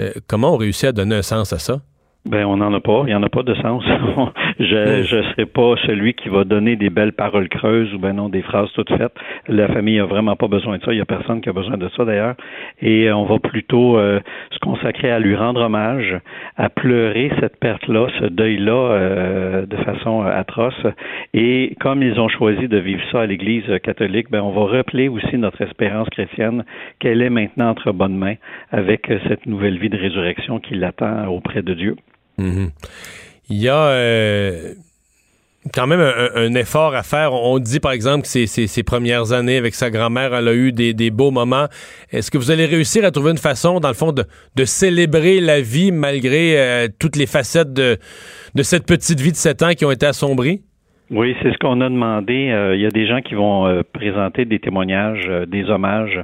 Euh, 0.00 0.12
comment 0.26 0.54
on 0.54 0.56
réussit 0.56 0.86
à 0.86 0.92
donner 0.92 1.16
un 1.16 1.22
sens 1.22 1.52
à 1.52 1.58
ça? 1.58 1.80
Ben, 2.24 2.44
on 2.46 2.58
n'en 2.58 2.72
a 2.72 2.78
pas. 2.78 3.02
Il 3.02 3.06
n'y 3.06 3.14
en 3.16 3.22
a 3.24 3.28
pas 3.28 3.42
de 3.42 3.52
sens. 3.54 3.82
je 4.60 5.16
ne 5.16 5.22
serai 5.22 5.44
pas 5.44 5.74
celui 5.84 6.14
qui 6.14 6.28
va 6.28 6.44
donner 6.44 6.76
des 6.76 6.88
belles 6.88 7.12
paroles 7.12 7.48
creuses 7.48 7.92
ou 7.94 7.98
ben 7.98 8.12
non 8.12 8.28
des 8.28 8.42
phrases 8.42 8.70
toutes 8.74 8.96
faites. 8.96 9.12
La 9.48 9.66
famille 9.66 9.98
a 9.98 10.04
vraiment 10.04 10.36
pas 10.36 10.46
besoin 10.46 10.78
de 10.78 10.84
ça. 10.84 10.92
Il 10.92 10.96
n'y 10.96 11.02
a 11.02 11.04
personne 11.04 11.40
qui 11.40 11.48
a 11.48 11.52
besoin 11.52 11.76
de 11.76 11.88
ça 11.96 12.04
d'ailleurs. 12.04 12.36
Et 12.80 13.10
on 13.10 13.24
va 13.24 13.40
plutôt 13.40 13.98
euh, 13.98 14.20
se 14.52 14.58
consacrer 14.60 15.10
à 15.10 15.18
lui 15.18 15.34
rendre 15.34 15.62
hommage, 15.62 16.16
à 16.56 16.68
pleurer 16.68 17.32
cette 17.40 17.58
perte-là, 17.58 18.06
ce 18.20 18.26
deuil-là 18.26 18.92
euh, 18.92 19.66
de 19.66 19.76
façon 19.78 20.22
atroce. 20.22 20.86
Et 21.34 21.74
comme 21.80 22.04
ils 22.04 22.20
ont 22.20 22.28
choisi 22.28 22.68
de 22.68 22.78
vivre 22.78 23.02
ça 23.10 23.22
à 23.22 23.26
l'Église 23.26 23.66
catholique, 23.82 24.30
ben 24.30 24.42
on 24.42 24.52
va 24.52 24.76
rappeler 24.76 25.08
aussi 25.08 25.38
notre 25.38 25.60
espérance 25.60 26.08
chrétienne 26.10 26.64
qu'elle 27.00 27.20
est 27.20 27.30
maintenant 27.30 27.70
entre 27.70 27.90
bonnes 27.90 28.16
mains 28.16 28.36
avec 28.70 29.12
cette 29.26 29.46
nouvelle 29.46 29.78
vie 29.78 29.90
de 29.90 29.98
résurrection 29.98 30.60
qui 30.60 30.76
l'attend 30.76 31.26
auprès 31.26 31.62
de 31.62 31.74
Dieu. 31.74 31.96
Mhm. 32.38 32.70
Il 33.48 33.58
y 33.58 33.68
a 33.68 33.84
euh, 33.88 34.74
quand 35.72 35.86
même 35.86 36.00
un, 36.00 36.54
effort 36.54 36.94
à 36.94 37.02
faire. 37.02 37.32
On 37.32 37.58
dit 37.58 37.80
par 37.80 37.92
exemple 37.92 38.26
que 38.26 38.46
ses, 38.46 38.82
premières 38.82 39.32
années 39.32 39.56
avec 39.56 39.74
sa 39.74 39.90
grand-mère, 39.90 40.34
elle 40.34 40.48
a 40.48 40.54
eu 40.54 40.72
des, 40.72 41.10
beaux 41.10 41.30
moments. 41.30 41.68
Est-ce 42.10 42.30
que 42.30 42.38
vous 42.38 42.50
allez 42.50 42.66
réussir 42.66 43.04
à 43.04 43.10
trouver 43.10 43.32
une 43.32 43.38
façon, 43.38 43.80
dans 43.80 43.88
le 43.88 43.94
fond, 43.94 44.12
de, 44.12 44.64
célébrer 44.64 45.40
la 45.40 45.60
vie 45.60 45.92
malgré 45.92 46.58
euh, 46.58 46.88
toutes 46.98 47.16
les 47.16 47.26
facettes 47.26 47.72
de, 47.72 47.98
cette 48.62 48.86
petite 48.86 49.20
vie 49.20 49.32
de 49.32 49.36
7 49.36 49.62
ans 49.62 49.72
qui 49.74 49.84
ont 49.84 49.90
été 49.90 50.06
assombries? 50.06 50.62
Oui, 51.14 51.36
c'est 51.42 51.52
ce 51.52 51.58
qu'on 51.58 51.82
a 51.82 51.90
demandé. 51.90 52.48
Euh, 52.50 52.74
il 52.74 52.80
y 52.80 52.86
a 52.86 52.88
des 52.88 53.06
gens 53.06 53.20
qui 53.20 53.34
vont 53.34 53.66
euh, 53.66 53.82
présenter 53.92 54.46
des 54.46 54.58
témoignages, 54.58 55.26
euh, 55.28 55.44
des 55.44 55.68
hommages, 55.68 56.18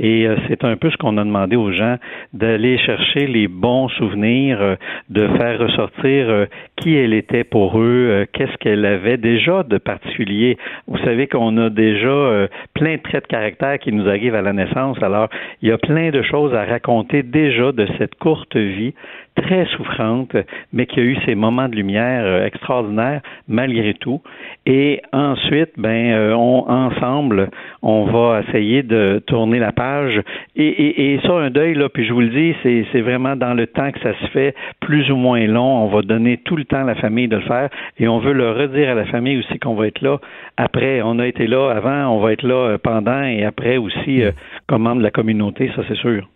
et 0.00 0.26
c'est 0.48 0.64
un 0.64 0.76
peu 0.76 0.90
ce 0.90 0.96
qu'on 0.96 1.16
a 1.16 1.22
demandé 1.22 1.54
aux 1.54 1.70
gens 1.70 1.94
d'aller 2.32 2.76
chercher 2.78 3.28
les 3.28 3.46
bons 3.46 3.88
souvenirs, 3.90 4.76
de 5.10 5.28
faire 5.36 5.60
ressortir 5.60 6.46
qui 6.76 6.96
elle 6.96 7.14
était 7.14 7.44
pour 7.44 7.78
eux, 7.78 8.26
qu'est-ce 8.32 8.56
qu'elle 8.56 8.84
avait 8.84 9.16
déjà 9.16 9.62
de 9.62 9.78
particulier. 9.78 10.56
Vous 10.88 10.98
savez 11.04 11.28
qu'on 11.28 11.56
a 11.58 11.70
déjà 11.70 12.48
plein 12.74 12.96
de 12.96 13.02
traits 13.02 13.24
de 13.24 13.28
caractère 13.28 13.78
qui 13.78 13.92
nous 13.92 14.08
arrivent 14.08 14.34
à 14.34 14.42
la 14.42 14.52
naissance. 14.52 15.00
Alors, 15.02 15.28
il 15.60 15.68
y 15.68 15.72
a 15.72 15.78
plein 15.78 16.10
de 16.10 16.22
choses 16.22 16.52
à 16.54 16.64
raconter 16.64 17.22
déjà 17.22 17.70
de 17.70 17.86
cette 17.98 18.16
courte 18.16 18.56
vie 18.56 18.94
très 19.34 19.66
souffrante, 19.76 20.36
mais 20.72 20.86
qui 20.86 21.00
a 21.00 21.02
eu 21.02 21.16
ses 21.26 21.34
moments 21.34 21.68
de 21.68 21.76
lumière 21.76 22.22
euh, 22.24 22.46
extraordinaires 22.46 23.20
malgré 23.48 23.94
tout. 23.94 24.20
Et 24.66 25.00
ensuite, 25.12 25.70
ben, 25.76 26.12
euh, 26.12 26.34
on, 26.34 26.68
ensemble, 26.68 27.50
on 27.82 28.04
va 28.04 28.42
essayer 28.46 28.82
de 28.82 29.22
tourner 29.26 29.58
la 29.58 29.72
page. 29.72 30.20
Et, 30.56 30.66
et, 30.66 31.14
et 31.14 31.20
ça, 31.20 31.32
un 31.32 31.50
deuil, 31.50 31.74
là, 31.74 31.88
puis 31.88 32.04
je 32.06 32.12
vous 32.12 32.20
le 32.20 32.28
dis, 32.28 32.54
c'est, 32.62 33.00
vraiment 33.00 33.34
dans 33.34 33.54
le 33.54 33.66
temps 33.66 33.90
que 33.90 34.00
ça 34.00 34.14
se 34.20 34.26
fait, 34.26 34.54
plus 34.80 35.10
ou 35.10 35.16
moins 35.16 35.44
long. 35.46 35.84
On 35.84 35.88
va 35.88 36.02
donner 36.02 36.36
tout 36.38 36.56
le 36.56 36.64
temps 36.64 36.82
à 36.82 36.84
la 36.84 36.94
famille 36.94 37.28
de 37.28 37.36
le 37.36 37.42
faire. 37.42 37.68
Et 37.98 38.06
on 38.08 38.18
veut 38.18 38.32
le 38.32 38.50
redire 38.52 38.90
à 38.90 38.94
la 38.94 39.06
famille 39.06 39.38
aussi 39.38 39.58
qu'on 39.58 39.74
va 39.74 39.88
être 39.88 40.00
là 40.02 40.18
après. 40.56 41.02
On 41.02 41.18
a 41.18 41.26
été 41.26 41.46
là 41.46 41.70
avant, 41.70 42.08
on 42.14 42.20
va 42.20 42.32
être 42.32 42.44
là 42.44 42.54
euh, 42.54 42.78
pendant 42.78 43.22
et 43.22 43.44
après 43.44 43.76
aussi 43.76 44.22
comme 44.66 44.82
membre 44.82 44.98
de 44.98 45.02
la 45.02 45.10
communauté, 45.10 45.70
ça 45.74 45.82
c'est 45.88 45.96
sûr. 45.96 46.26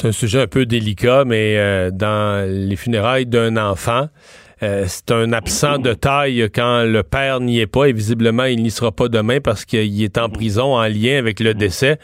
C'est 0.00 0.06
un 0.06 0.12
sujet 0.12 0.42
un 0.42 0.46
peu 0.46 0.64
délicat, 0.64 1.24
mais 1.26 1.56
euh, 1.56 1.90
dans 1.90 2.48
les 2.48 2.76
funérailles 2.76 3.26
d'un 3.26 3.56
enfant, 3.56 4.06
euh, 4.62 4.84
c'est 4.86 5.10
un 5.10 5.32
absent 5.32 5.78
de 5.78 5.92
taille 5.92 6.48
quand 6.54 6.84
le 6.84 7.02
père 7.02 7.40
n'y 7.40 7.58
est 7.58 7.66
pas 7.66 7.86
et 7.86 7.92
visiblement 7.92 8.44
il 8.44 8.62
n'y 8.62 8.70
sera 8.70 8.92
pas 8.92 9.08
demain 9.08 9.40
parce 9.40 9.64
qu'il 9.64 10.00
est 10.00 10.16
en 10.16 10.28
prison 10.28 10.76
en 10.76 10.86
lien 10.86 11.18
avec 11.18 11.40
le 11.40 11.52
décès. 11.52 11.98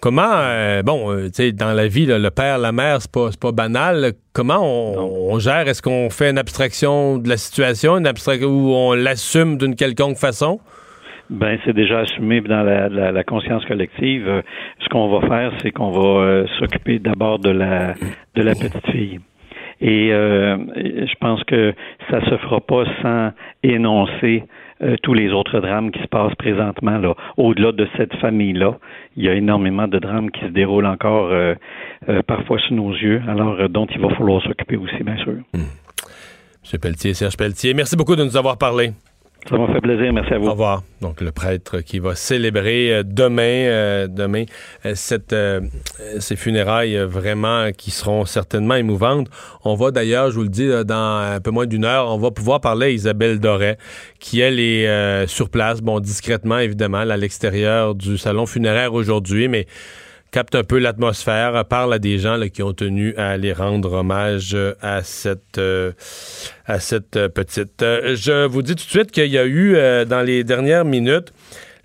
Comment, 0.00 0.32
euh, 0.32 0.82
bon, 0.82 1.12
euh, 1.12 1.26
tu 1.26 1.34
sais, 1.34 1.52
dans 1.52 1.74
la 1.74 1.88
vie, 1.88 2.06
le 2.06 2.30
père, 2.30 2.56
la 2.56 2.72
mère, 2.72 3.02
c'est 3.02 3.10
pas, 3.10 3.28
pas 3.38 3.52
banal. 3.52 4.14
Comment 4.32 4.62
on, 4.62 5.38
gère? 5.38 5.68
Est-ce 5.68 5.82
qu'on 5.82 6.08
fait 6.08 6.30
une 6.30 6.38
abstraction 6.38 7.18
de 7.18 7.28
la 7.28 7.36
situation, 7.36 7.98
une 7.98 8.06
abstraction 8.06 8.48
où 8.48 8.74
on 8.74 8.94
l'assume 8.94 9.58
d'une 9.58 9.74
quelconque 9.74 10.16
façon? 10.16 10.60
Ben, 11.28 11.58
c'est 11.64 11.72
déjà 11.72 12.00
assumé 12.00 12.40
dans 12.40 12.62
la, 12.62 13.24
conscience 13.24 13.64
collective. 13.64 14.42
Ce 14.80 14.88
qu'on 14.88 15.08
va 15.08 15.26
faire, 15.26 15.52
c'est 15.62 15.70
qu'on 15.72 15.90
va 15.90 16.46
s'occuper 16.58 16.98
d'abord 16.98 17.38
de 17.38 17.50
la 17.50 17.94
de 18.34 18.42
la 18.42 18.52
petite 18.52 18.86
fille. 18.90 19.20
Et 19.80 20.10
euh, 20.12 20.56
je 20.76 21.14
pense 21.20 21.42
que 21.44 21.74
ça 22.10 22.24
se 22.24 22.36
fera 22.38 22.60
pas 22.60 22.84
sans 23.02 23.32
énoncer 23.62 24.44
euh, 24.82 24.96
tous 25.02 25.14
les 25.14 25.30
autres 25.32 25.60
drames 25.60 25.90
qui 25.90 26.00
se 26.00 26.06
passent 26.06 26.34
présentement 26.36 26.98
là. 26.98 27.14
Au-delà 27.36 27.72
de 27.72 27.86
cette 27.96 28.14
famille-là, 28.16 28.78
il 29.16 29.24
y 29.24 29.28
a 29.28 29.34
énormément 29.34 29.86
de 29.86 29.98
drames 29.98 30.30
qui 30.30 30.40
se 30.40 30.50
déroulent 30.50 30.86
encore 30.86 31.28
euh, 31.30 31.54
parfois 32.26 32.58
sous 32.60 32.74
nos 32.74 32.90
yeux, 32.90 33.22
alors 33.28 33.68
dont 33.68 33.86
il 33.86 34.00
va 34.00 34.08
falloir 34.10 34.42
s'occuper 34.42 34.76
aussi, 34.76 35.02
bien 35.02 35.16
sûr. 35.18 35.34
Mmh. 35.52 35.60
Monsieur 36.62 36.78
Pelletier, 36.78 37.14
Serge 37.14 37.36
Pelletier, 37.36 37.74
merci 37.74 37.96
beaucoup 37.96 38.16
de 38.16 38.24
nous 38.24 38.36
avoir 38.36 38.58
parlé. 38.58 38.90
Ça 39.48 39.56
m'a 39.56 39.72
fait 39.72 39.80
plaisir. 39.80 40.12
Merci 40.12 40.34
à 40.34 40.38
vous. 40.38 40.48
Au 40.48 40.52
revoir. 40.52 40.82
Donc, 41.00 41.20
le 41.20 41.30
prêtre 41.30 41.80
qui 41.80 42.00
va 42.00 42.14
célébrer 42.14 42.92
euh, 42.92 43.02
demain, 43.04 43.42
euh, 43.42 44.06
demain 44.08 44.44
euh, 44.84 44.92
cette, 44.94 45.34
ces 46.18 46.36
funérailles 46.36 46.96
vraiment 46.98 47.70
qui 47.76 47.90
seront 47.90 48.24
certainement 48.24 48.74
émouvantes. 48.74 49.28
On 49.64 49.74
va 49.74 49.92
d'ailleurs, 49.92 50.30
je 50.30 50.36
vous 50.36 50.42
le 50.42 50.48
dis, 50.48 50.68
dans 50.84 51.34
un 51.34 51.40
peu 51.40 51.50
moins 51.50 51.66
d'une 51.66 51.84
heure, 51.84 52.08
on 52.12 52.18
va 52.18 52.30
pouvoir 52.30 52.60
parler 52.60 52.86
à 52.86 52.90
Isabelle 52.90 53.38
Doré, 53.38 53.76
qui, 54.18 54.40
elle, 54.40 54.58
est 54.58 55.26
sur 55.26 55.48
place, 55.48 55.80
bon, 55.80 56.00
discrètement, 56.00 56.58
évidemment, 56.58 56.98
à 56.98 57.16
l'extérieur 57.16 57.94
du 57.94 58.18
salon 58.18 58.46
funéraire 58.46 58.94
aujourd'hui, 58.94 59.48
mais 59.48 59.66
capte 60.36 60.54
un 60.54 60.64
peu 60.64 60.78
l'atmosphère, 60.78 61.64
parle 61.64 61.94
à 61.94 61.98
des 61.98 62.18
gens 62.18 62.38
qui 62.52 62.62
ont 62.62 62.74
tenu 62.74 63.14
à 63.16 63.30
aller 63.30 63.54
rendre 63.54 63.90
hommage 63.94 64.50
euh, 64.52 64.74
à 64.82 65.02
cette, 65.02 65.56
euh, 65.56 65.92
à 66.66 66.78
cette 66.78 67.16
euh, 67.16 67.30
petite. 67.30 67.80
je 67.80 68.44
vous 68.44 68.60
dis 68.60 68.74
tout 68.74 68.84
de 68.84 68.90
suite 68.90 69.10
qu'il 69.12 69.28
y 69.28 69.38
a 69.38 69.46
eu, 69.46 69.78
dans 70.04 70.20
les 70.20 70.44
dernières 70.44 70.84
minutes, 70.84 71.32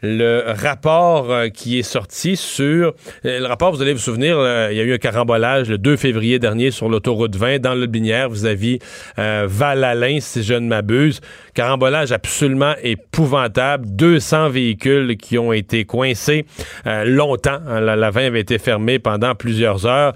le 0.01 0.43
rapport 0.47 1.31
euh, 1.31 1.49
qui 1.49 1.79
est 1.79 1.83
sorti 1.83 2.35
sur... 2.35 2.93
Euh, 3.25 3.39
le 3.39 3.45
rapport, 3.45 3.71
vous 3.71 3.81
allez 3.81 3.93
vous 3.93 3.99
souvenir, 3.99 4.37
euh, 4.37 4.69
il 4.71 4.77
y 4.77 4.81
a 4.81 4.83
eu 4.83 4.93
un 4.93 4.97
carambolage 4.97 5.69
le 5.69 5.77
2 5.77 5.95
février 5.95 6.39
dernier 6.39 6.71
sur 6.71 6.89
l'autoroute 6.89 7.35
20 7.35 7.59
dans 7.59 7.75
le 7.75 7.85
Binière. 7.85 8.29
Aviez 8.45 8.79
Val-Alain, 9.17 10.19
si 10.19 10.43
je 10.43 10.53
ne 10.53 10.67
m'abuse. 10.67 11.21
Carambolage 11.53 12.11
absolument 12.11 12.73
épouvantable. 12.81 13.85
200 13.87 14.49
véhicules 14.49 15.17
qui 15.17 15.37
ont 15.37 15.53
été 15.53 15.85
coincés 15.85 16.45
longtemps. 16.85 17.59
La, 17.67 17.95
la 17.95 18.09
20 18.09 18.27
avait 18.27 18.39
été 18.39 18.57
fermée 18.57 18.99
pendant 18.99 19.35
plusieurs 19.35 19.85
heures. 19.85 20.13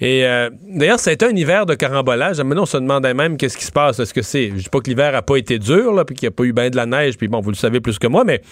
Et 0.00 0.24
d'ailleurs, 0.68 0.98
ça 0.98 1.10
un 1.22 1.36
hiver 1.36 1.66
de 1.66 1.74
carambolage. 1.74 2.38
Maintenant, 2.38 2.62
on 2.62 2.66
se 2.66 2.76
demandait 2.76 3.14
même 3.14 3.36
qu'est-ce 3.36 3.56
qui 3.56 3.64
se 3.64 3.72
passe. 3.72 3.98
Est-ce 3.98 4.14
que 4.14 4.22
c'est... 4.22 4.50
Je 4.50 4.62
dis 4.62 4.68
pas 4.68 4.80
que 4.80 4.88
l'hiver 4.88 5.14
a 5.14 5.22
pas 5.22 5.36
été 5.36 5.58
dur, 5.58 6.02
puis 6.06 6.14
qu'il 6.14 6.26
n'y 6.26 6.32
a 6.32 6.36
pas 6.36 6.44
eu 6.44 6.52
bien 6.52 6.70
de 6.70 6.76
la 6.76 6.86
neige, 6.86 7.16
puis 7.16 7.28
bon, 7.28 7.40
vous 7.40 7.50
le 7.50 7.56
savez 7.56 7.80
plus 7.80 7.98
que 7.98 8.06
moi, 8.06 8.24
mais 8.24 8.42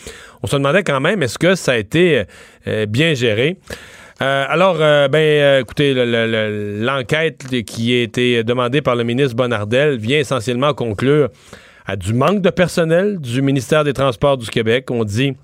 on 0.43 0.47
se 0.47 0.57
demandait 0.57 0.74
quand 0.83 1.01
même, 1.01 1.23
est-ce 1.23 1.39
que 1.39 1.55
ça 1.55 1.73
a 1.73 1.77
été 1.77 2.25
euh, 2.67 2.87
bien 2.87 3.15
géré? 3.15 3.59
Euh, 4.23 4.45
alors, 4.49 4.77
euh, 4.81 5.09
ben, 5.09 5.61
écoutez, 5.61 5.95
l'enquête 5.95 7.47
qui 7.67 7.93
a 7.93 8.03
été 8.03 8.45
demandée 8.45 8.81
par 8.81 8.97
le 8.97 9.05
ministre 9.05 9.35
Bonnardel 9.35 9.99
vient 9.99 10.19
essentiellement 10.19 10.73
conclure 10.73 11.29
à 11.87 11.97
du 11.97 12.15
manque 12.15 12.41
de 12.41 12.51
personnel 12.51 13.19
du 13.19 13.43
ministère 13.43 13.85
des 13.85 13.93
Transports 13.93 14.39
du 14.39 14.49
Québec. 14.49 14.91
On 14.91 15.05
dit 15.05 15.35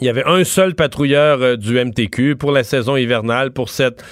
il 0.00 0.04
y 0.04 0.10
avait 0.10 0.24
un 0.26 0.44
seul 0.44 0.74
patrouilleur 0.74 1.56
du 1.56 1.82
MTQ 1.82 2.36
pour 2.36 2.52
la 2.52 2.64
saison 2.64 2.96
hivernale, 2.96 3.52
pour 3.52 3.70
cette 3.70 4.04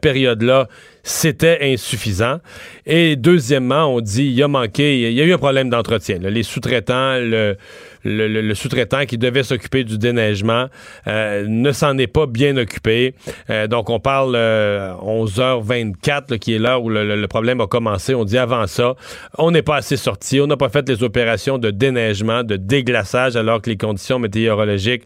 période-là. 0.00 0.68
C'était 1.02 1.58
insuffisant. 1.60 2.38
Et 2.86 3.16
deuxièmement, 3.16 3.86
on 3.86 4.00
dit 4.00 4.26
il 4.26 4.42
a 4.44 4.48
manqué, 4.48 5.00
il 5.00 5.12
y 5.12 5.20
a 5.20 5.24
eu 5.24 5.32
un 5.32 5.38
problème 5.38 5.70
d'entretien. 5.70 6.18
Les 6.20 6.44
sous-traitants, 6.44 7.18
le 7.18 7.56
le, 8.04 8.54
sous-traitant 8.54 9.06
qui 9.06 9.18
devait 9.18 9.42
s'occuper 9.42 9.84
du 9.84 9.98
déneigement 9.98 10.66
euh, 11.06 11.46
ne 11.48 11.72
s'en 11.72 11.96
est 11.98 12.06
pas 12.06 12.26
bien 12.26 12.56
occupé. 12.56 13.14
Euh, 13.50 13.66
donc, 13.66 13.90
on 13.90 14.00
parle 14.00 14.36
11h24, 14.36 16.34
euh, 16.34 16.38
qui 16.38 16.54
est 16.54 16.58
l'heure 16.58 16.82
où 16.82 16.90
le, 16.90 17.26
problème 17.26 17.60
a 17.60 17.66
commencé. 17.66 18.14
On 18.14 18.24
dit 18.24 18.38
avant 18.38 18.66
ça, 18.66 18.94
on 19.38 19.50
n'est 19.50 19.62
pas 19.62 19.76
assez 19.76 19.96
sorti, 19.96 20.40
on 20.40 20.46
n'a 20.46 20.56
pas 20.56 20.68
fait 20.68 20.88
les 20.88 21.02
opérations 21.02 21.58
de 21.58 21.70
déneigement, 21.70 22.44
de 22.44 22.56
déglaçage, 22.56 23.36
alors 23.36 23.62
que 23.62 23.70
les 23.70 23.76
conditions 23.76 24.18
météorologiques 24.18 25.02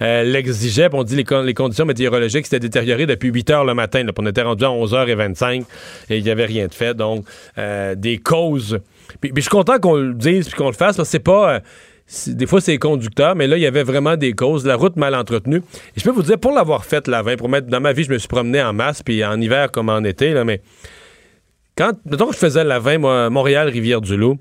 l'exigeaient. 0.00 0.88
On 0.92 1.02
dit 1.02 1.16
les, 1.16 1.24
les 1.44 1.54
conditions 1.54 1.84
météorologiques 1.84 2.46
s'étaient 2.46 2.60
détériorées 2.60 3.06
depuis 3.06 3.30
8 3.30 3.50
h 3.50 3.66
le 3.66 3.74
matin. 3.74 4.06
on 4.16 4.26
était 4.26 4.42
rendu 4.42 4.64
à 4.64 4.68
11h25 4.68 5.64
et 6.08 6.18
il 6.18 6.24
n'y 6.24 6.30
avait 6.30 6.46
rien 6.46 6.66
de 6.66 6.74
fait. 6.74 6.94
Donc, 6.94 7.26
des 7.56 8.18
causes. 8.18 8.78
Puis, 9.20 9.32
je 9.34 9.40
suis 9.40 9.50
content 9.50 9.78
qu'on 9.78 9.96
le 9.96 10.14
dise 10.14 10.48
puis 10.48 10.56
qu'on 10.56 10.68
le 10.68 10.72
fasse 10.72 10.96
parce 10.96 11.08
que 11.08 11.12
c'est 11.12 11.18
pas 11.18 11.60
des 12.28 12.46
fois, 12.46 12.60
c'est 12.60 12.78
conducteur, 12.78 13.34
mais 13.34 13.46
là, 13.46 13.56
il 13.56 13.62
y 13.62 13.66
avait 13.66 13.82
vraiment 13.82 14.16
des 14.16 14.32
causes. 14.32 14.64
La 14.64 14.76
route 14.76 14.96
mal 14.96 15.14
entretenue. 15.14 15.62
Et 15.96 16.00
je 16.00 16.04
peux 16.04 16.10
vous 16.10 16.22
dire, 16.22 16.38
pour 16.38 16.52
l'avoir 16.52 16.84
fait 16.84 17.08
la 17.08 17.22
20, 17.22 17.36
pour 17.36 17.48
mettre 17.48 17.66
dans 17.66 17.80
ma 17.80 17.92
vie, 17.92 18.04
je 18.04 18.12
me 18.12 18.18
suis 18.18 18.28
promené 18.28 18.62
en 18.62 18.72
masse, 18.72 19.02
puis 19.02 19.24
en 19.24 19.40
hiver 19.40 19.72
comme 19.72 19.88
en 19.88 20.04
été, 20.04 20.32
là, 20.32 20.44
mais 20.44 20.62
quand, 21.76 21.92
mettons 22.04 22.28
que 22.28 22.34
je 22.34 22.38
faisais 22.38 22.64
la 22.64 22.78
20, 22.78 23.30
Montréal-Rivière-du-Loup, 23.30 24.38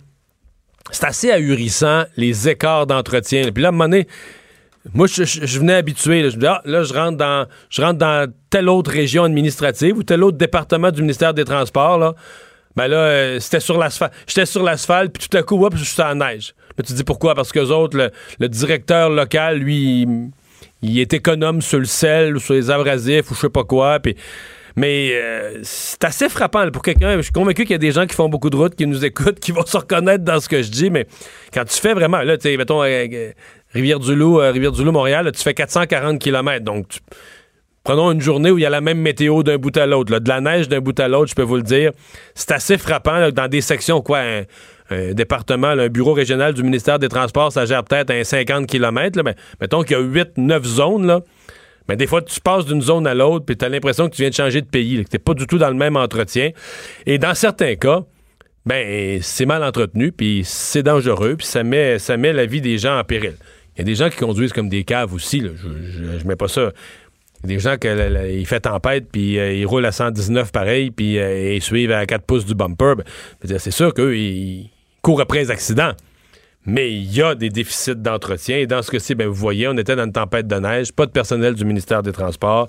c'est 0.91 1.06
assez 1.06 1.32
ahurissant, 1.32 2.04
les 2.15 2.47
écarts 2.47 2.88
d'entretien. 2.88 3.49
Puis 3.51 3.63
là, 3.63 3.69
à 3.69 3.69
un 3.69 3.71
moment 3.71 3.86
donné, 3.86 4.08
moi, 4.93 5.08
je, 5.08 5.60
venais 5.60 5.73
habitué. 5.73 6.21
Là. 6.21 6.30
Je 6.30 6.45
ah, 6.45 6.62
là, 6.63 6.84
je 6.84 6.93
rentre 6.93 7.17
dans 7.17 7.47
je 7.69 7.82
rentre 7.82 7.97
dans 7.97 8.32
telle 8.49 8.69
autre 8.69 8.91
région 8.91 9.23
administrative 9.23 9.97
ou 9.97 10.04
tel 10.04 10.23
autre 10.23 10.38
département 10.38 10.91
du 10.91 11.01
ministère 11.01 11.34
des 11.34 11.43
Transports. 11.43 11.97
Là. 11.97 12.13
Ben 12.75 12.88
là, 12.88 12.97
euh, 12.97 13.39
c'était 13.39 13.60
sur 13.60 13.78
l'asphalte. 13.78 14.13
J'étais 14.28 14.45
sur 14.45 14.62
l'asphalte, 14.62 15.12
puis 15.12 15.28
tout 15.28 15.38
à 15.38 15.43
coup, 15.43 15.65
hop, 15.65 15.73
je 15.75 15.84
suis 15.84 16.01
en 16.01 16.15
neige. 16.15 16.54
Tu 16.84 16.94
dis 16.94 17.04
pourquoi? 17.04 17.36
Parce 17.36 17.52
que 17.52 17.60
autres, 17.60 18.12
le, 18.40 18.50
directeur 18.50 19.10
local, 19.10 19.60
lui, 19.60 20.08
il, 20.82 21.00
est 21.00 21.14
économe 21.14 21.62
sur 21.62 21.80
le 21.80 21.86
sel 21.86 22.36
ou 22.36 22.40
sur 22.40 22.54
les 22.54 22.70
abrasifs 22.70 23.32
ou 23.32 23.36
je 23.36 23.40
sais 23.42 23.50
pas 23.50 23.64
quoi. 23.64 24.00
Puis, 24.00 24.16
mais 24.76 25.12
euh, 25.14 25.60
c'est 25.64 26.04
assez 26.04 26.28
frappant 26.28 26.70
pour 26.70 26.82
quelqu'un. 26.82 27.16
Je 27.18 27.22
suis 27.22 27.32
convaincu 27.32 27.64
qu'il 27.64 27.72
y 27.72 27.76
a 27.76 27.80
des 27.80 27.94
gens 27.94 28.06
qui 28.06 28.16
font 28.16 28.28
beaucoup 28.28 28.50
de 28.50 28.58
routes, 28.58 28.76
qui 28.76 28.86
nous 28.86 29.06
écoutent, 29.06 29.40
qui 29.42 29.54
vont 29.54 29.66
se 29.66 29.78
reconnaître 29.78 30.24
dans 30.24 30.40
ce 30.40 30.50
que 30.50 30.62
je 30.62 30.70
dis. 30.70 30.90
Mais 30.90 31.08
quand 31.54 31.64
tu 31.64 31.80
fais 31.80 31.94
vraiment, 31.94 32.22
là, 32.22 32.38
tu 32.38 32.50
sais, 32.50 32.58
mettons, 32.58 32.84
euh, 32.84 33.08
euh, 33.12 33.32
Rivière-du-Loup, 33.74 34.38
Rivière-du-Loup, 34.38 34.92
Montréal, 34.92 35.32
tu 35.34 35.42
fais 35.42 35.54
440 35.54 36.20
km. 36.20 36.64
Donc, 36.66 36.88
prenons 37.84 38.12
une 38.12 38.22
journée 38.22 38.52
où 38.52 38.58
il 38.58 38.62
y 38.62 38.66
a 38.66 38.70
la 38.70 38.82
même 38.82 39.00
météo 39.00 39.44
d'un 39.44 39.58
bout 39.58 39.76
à 39.78 39.86
l'autre. 39.86 40.20
De 40.20 40.30
la 40.30 40.42
neige 40.42 40.68
d'un 40.68 40.82
bout 40.82 40.98
à 41.00 41.08
l'autre, 41.08 41.30
je 41.30 41.36
peux 41.36 41.44
vous 41.44 41.58
le 41.58 41.64
dire. 41.64 41.92
C'est 42.34 42.52
assez 42.52 42.78
frappant 42.78 43.32
dans 43.32 43.48
des 43.48 43.62
sections, 43.62 44.02
quoi 44.02 44.24
un 44.89 45.13
département, 45.13 45.67
un 45.67 45.89
bureau 45.89 46.13
régional 46.13 46.54
du 46.54 46.63
ministère 46.63 47.00
des 47.00 47.10
Transports, 47.10 47.52
ça 47.52 47.65
gère 47.65 47.84
peut-être 47.84 48.12
un 48.12 48.24
50 48.24 48.67
km. 48.67 49.21
mais 49.24 49.36
mettons 49.60 49.84
qu'il 49.84 49.98
y 49.98 50.00
a 50.00 50.04
8-9 50.04 50.63
zones. 50.63 51.08
Là. 51.08 51.21
Mais 51.88 51.95
des 51.95 52.08
fois, 52.08 52.21
tu 52.21 52.39
passes 52.39 52.65
d'une 52.65 52.82
zone 52.82 53.06
à 53.08 53.13
l'autre, 53.13 53.45
puis 53.45 53.58
tu 53.58 53.65
as 53.65 53.69
l'impression 53.69 54.10
que 54.10 54.15
tu 54.15 54.21
viens 54.21 54.30
de 54.30 54.36
changer 54.36 54.62
de 54.62 54.67
pays, 54.67 55.04
que 55.04 55.10
tu 55.10 55.19
pas 55.19 55.34
du 55.34 55.48
tout 55.48 55.58
dans 55.58 55.69
le 55.69 55.76
même 55.76 55.95
entretien. 55.95 56.52
Et 57.06 57.17
dans 57.17 57.36
certains 57.36 57.76
cas, 57.76 58.02
ben 58.65 59.19
c'est 59.21 59.45
mal 59.45 59.63
entretenu, 59.63 60.12
puis 60.12 60.41
c'est 60.43 60.82
dangereux, 60.82 61.36
puis 61.36 61.45
ça 61.45 61.63
met, 61.63 62.00
ça 62.00 62.17
met 62.17 62.34
la 62.34 62.45
vie 62.48 62.62
des 62.62 62.80
gens 62.80 62.98
en 62.98 63.04
péril. 63.04 63.36
Il 63.76 63.80
y 63.80 63.82
a 63.82 63.84
des 63.84 63.95
gens 63.95 64.10
qui 64.10 64.17
conduisent 64.17 64.54
comme 64.54 64.69
des 64.69 64.84
caves 64.84 65.13
aussi. 65.13 65.41
Je, 65.41 66.19
je, 66.19 66.28
mets 66.28 66.36
pas 66.36 66.48
ça. 66.48 66.71
Il 67.43 67.52
y 67.52 67.54
a 67.54 67.58
des 67.58 67.60
gens 67.60 67.78
qui 67.78 67.88
il 68.39 68.45
fait 68.48 68.62
tempête, 68.62 69.08
puis 69.12 69.38
euh, 69.38 69.54
ils 69.54 69.65
roulent 69.65 69.86
à 69.86 69.91
119 69.91 70.52
pareil, 70.52 70.91
puis 70.91 71.19
euh, 71.19 71.54
ils 71.54 71.62
suivent 71.62 71.91
à 71.91 72.06
4 72.06 72.26
pouces 72.26 72.45
du 72.45 72.56
bumper. 72.56 72.95
Ben, 72.95 73.60
c'est 73.60 73.71
sûr 73.71 73.93
qu'eux, 73.93 74.17
ils, 74.17 74.71
court 75.06 75.22
après 75.22 75.38
les 75.38 75.52
accidents. 75.52 75.91
Mais 76.65 76.91
il 76.91 77.15
y 77.15 77.22
a 77.22 77.36
des 77.36 77.52
déficits 77.52 77.96
d'entretien. 77.96 78.58
Et 78.58 78.65
dans 78.65 78.82
ce 78.82 78.89
cas-ci, 78.89 79.13
ben, 79.13 79.28
vous 79.28 79.36
voyez, 79.36 79.68
on 79.68 79.78
était 79.78 79.96
dans 79.96 80.06
une 80.06 80.12
tempête 80.12 80.48
de 80.48 80.56
neige, 80.56 80.91
pas 80.91 81.06
de 81.06 81.12
personnel 81.12 81.54
du 81.54 81.63
ministère 81.63 82.02
des 82.02 82.12
Transports. 82.12 82.68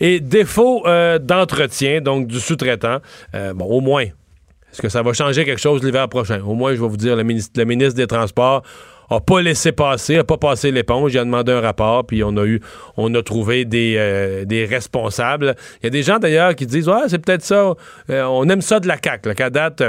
Et 0.00 0.18
défaut 0.18 0.84
euh, 0.88 1.20
d'entretien, 1.20 2.00
donc 2.00 2.26
du 2.26 2.40
sous-traitant, 2.40 2.98
euh, 3.36 3.54
bon, 3.54 3.66
au 3.66 3.80
moins, 3.80 4.02
est-ce 4.02 4.82
que 4.82 4.88
ça 4.88 5.02
va 5.02 5.12
changer 5.12 5.44
quelque 5.44 5.60
chose 5.60 5.84
l'hiver 5.84 6.08
prochain? 6.08 6.42
Au 6.42 6.54
moins, 6.54 6.74
je 6.74 6.80
vais 6.80 6.88
vous 6.88 6.96
dire, 6.96 7.14
le 7.14 7.22
ministre, 7.22 7.52
le 7.56 7.64
ministre 7.64 7.94
des 7.94 8.08
Transports 8.08 8.64
a 9.08 9.20
pas 9.20 9.40
laissé 9.40 9.70
passer, 9.70 10.16
a 10.16 10.24
pas 10.24 10.36
passé 10.36 10.72
l'éponge, 10.72 11.14
il 11.14 11.18
a 11.18 11.24
demandé 11.24 11.52
un 11.52 11.60
rapport, 11.60 12.04
puis 12.04 12.24
on 12.24 12.36
a 12.38 12.44
eu, 12.44 12.60
on 12.96 13.14
a 13.14 13.22
trouvé 13.22 13.64
des, 13.64 13.94
euh, 13.96 14.44
des 14.44 14.64
responsables. 14.64 15.54
Il 15.80 15.84
y 15.84 15.86
a 15.86 15.90
des 15.90 16.02
gens 16.02 16.18
d'ailleurs 16.18 16.56
qui 16.56 16.66
disent, 16.66 16.88
ouais, 16.88 17.06
c'est 17.06 17.20
peut-être 17.24 17.44
ça, 17.44 17.74
on 18.08 18.48
aime 18.48 18.62
ça 18.62 18.80
de 18.80 18.88
la 18.88 18.96
CAQ, 19.00 19.32
qu'à 19.36 19.48
date 19.48 19.84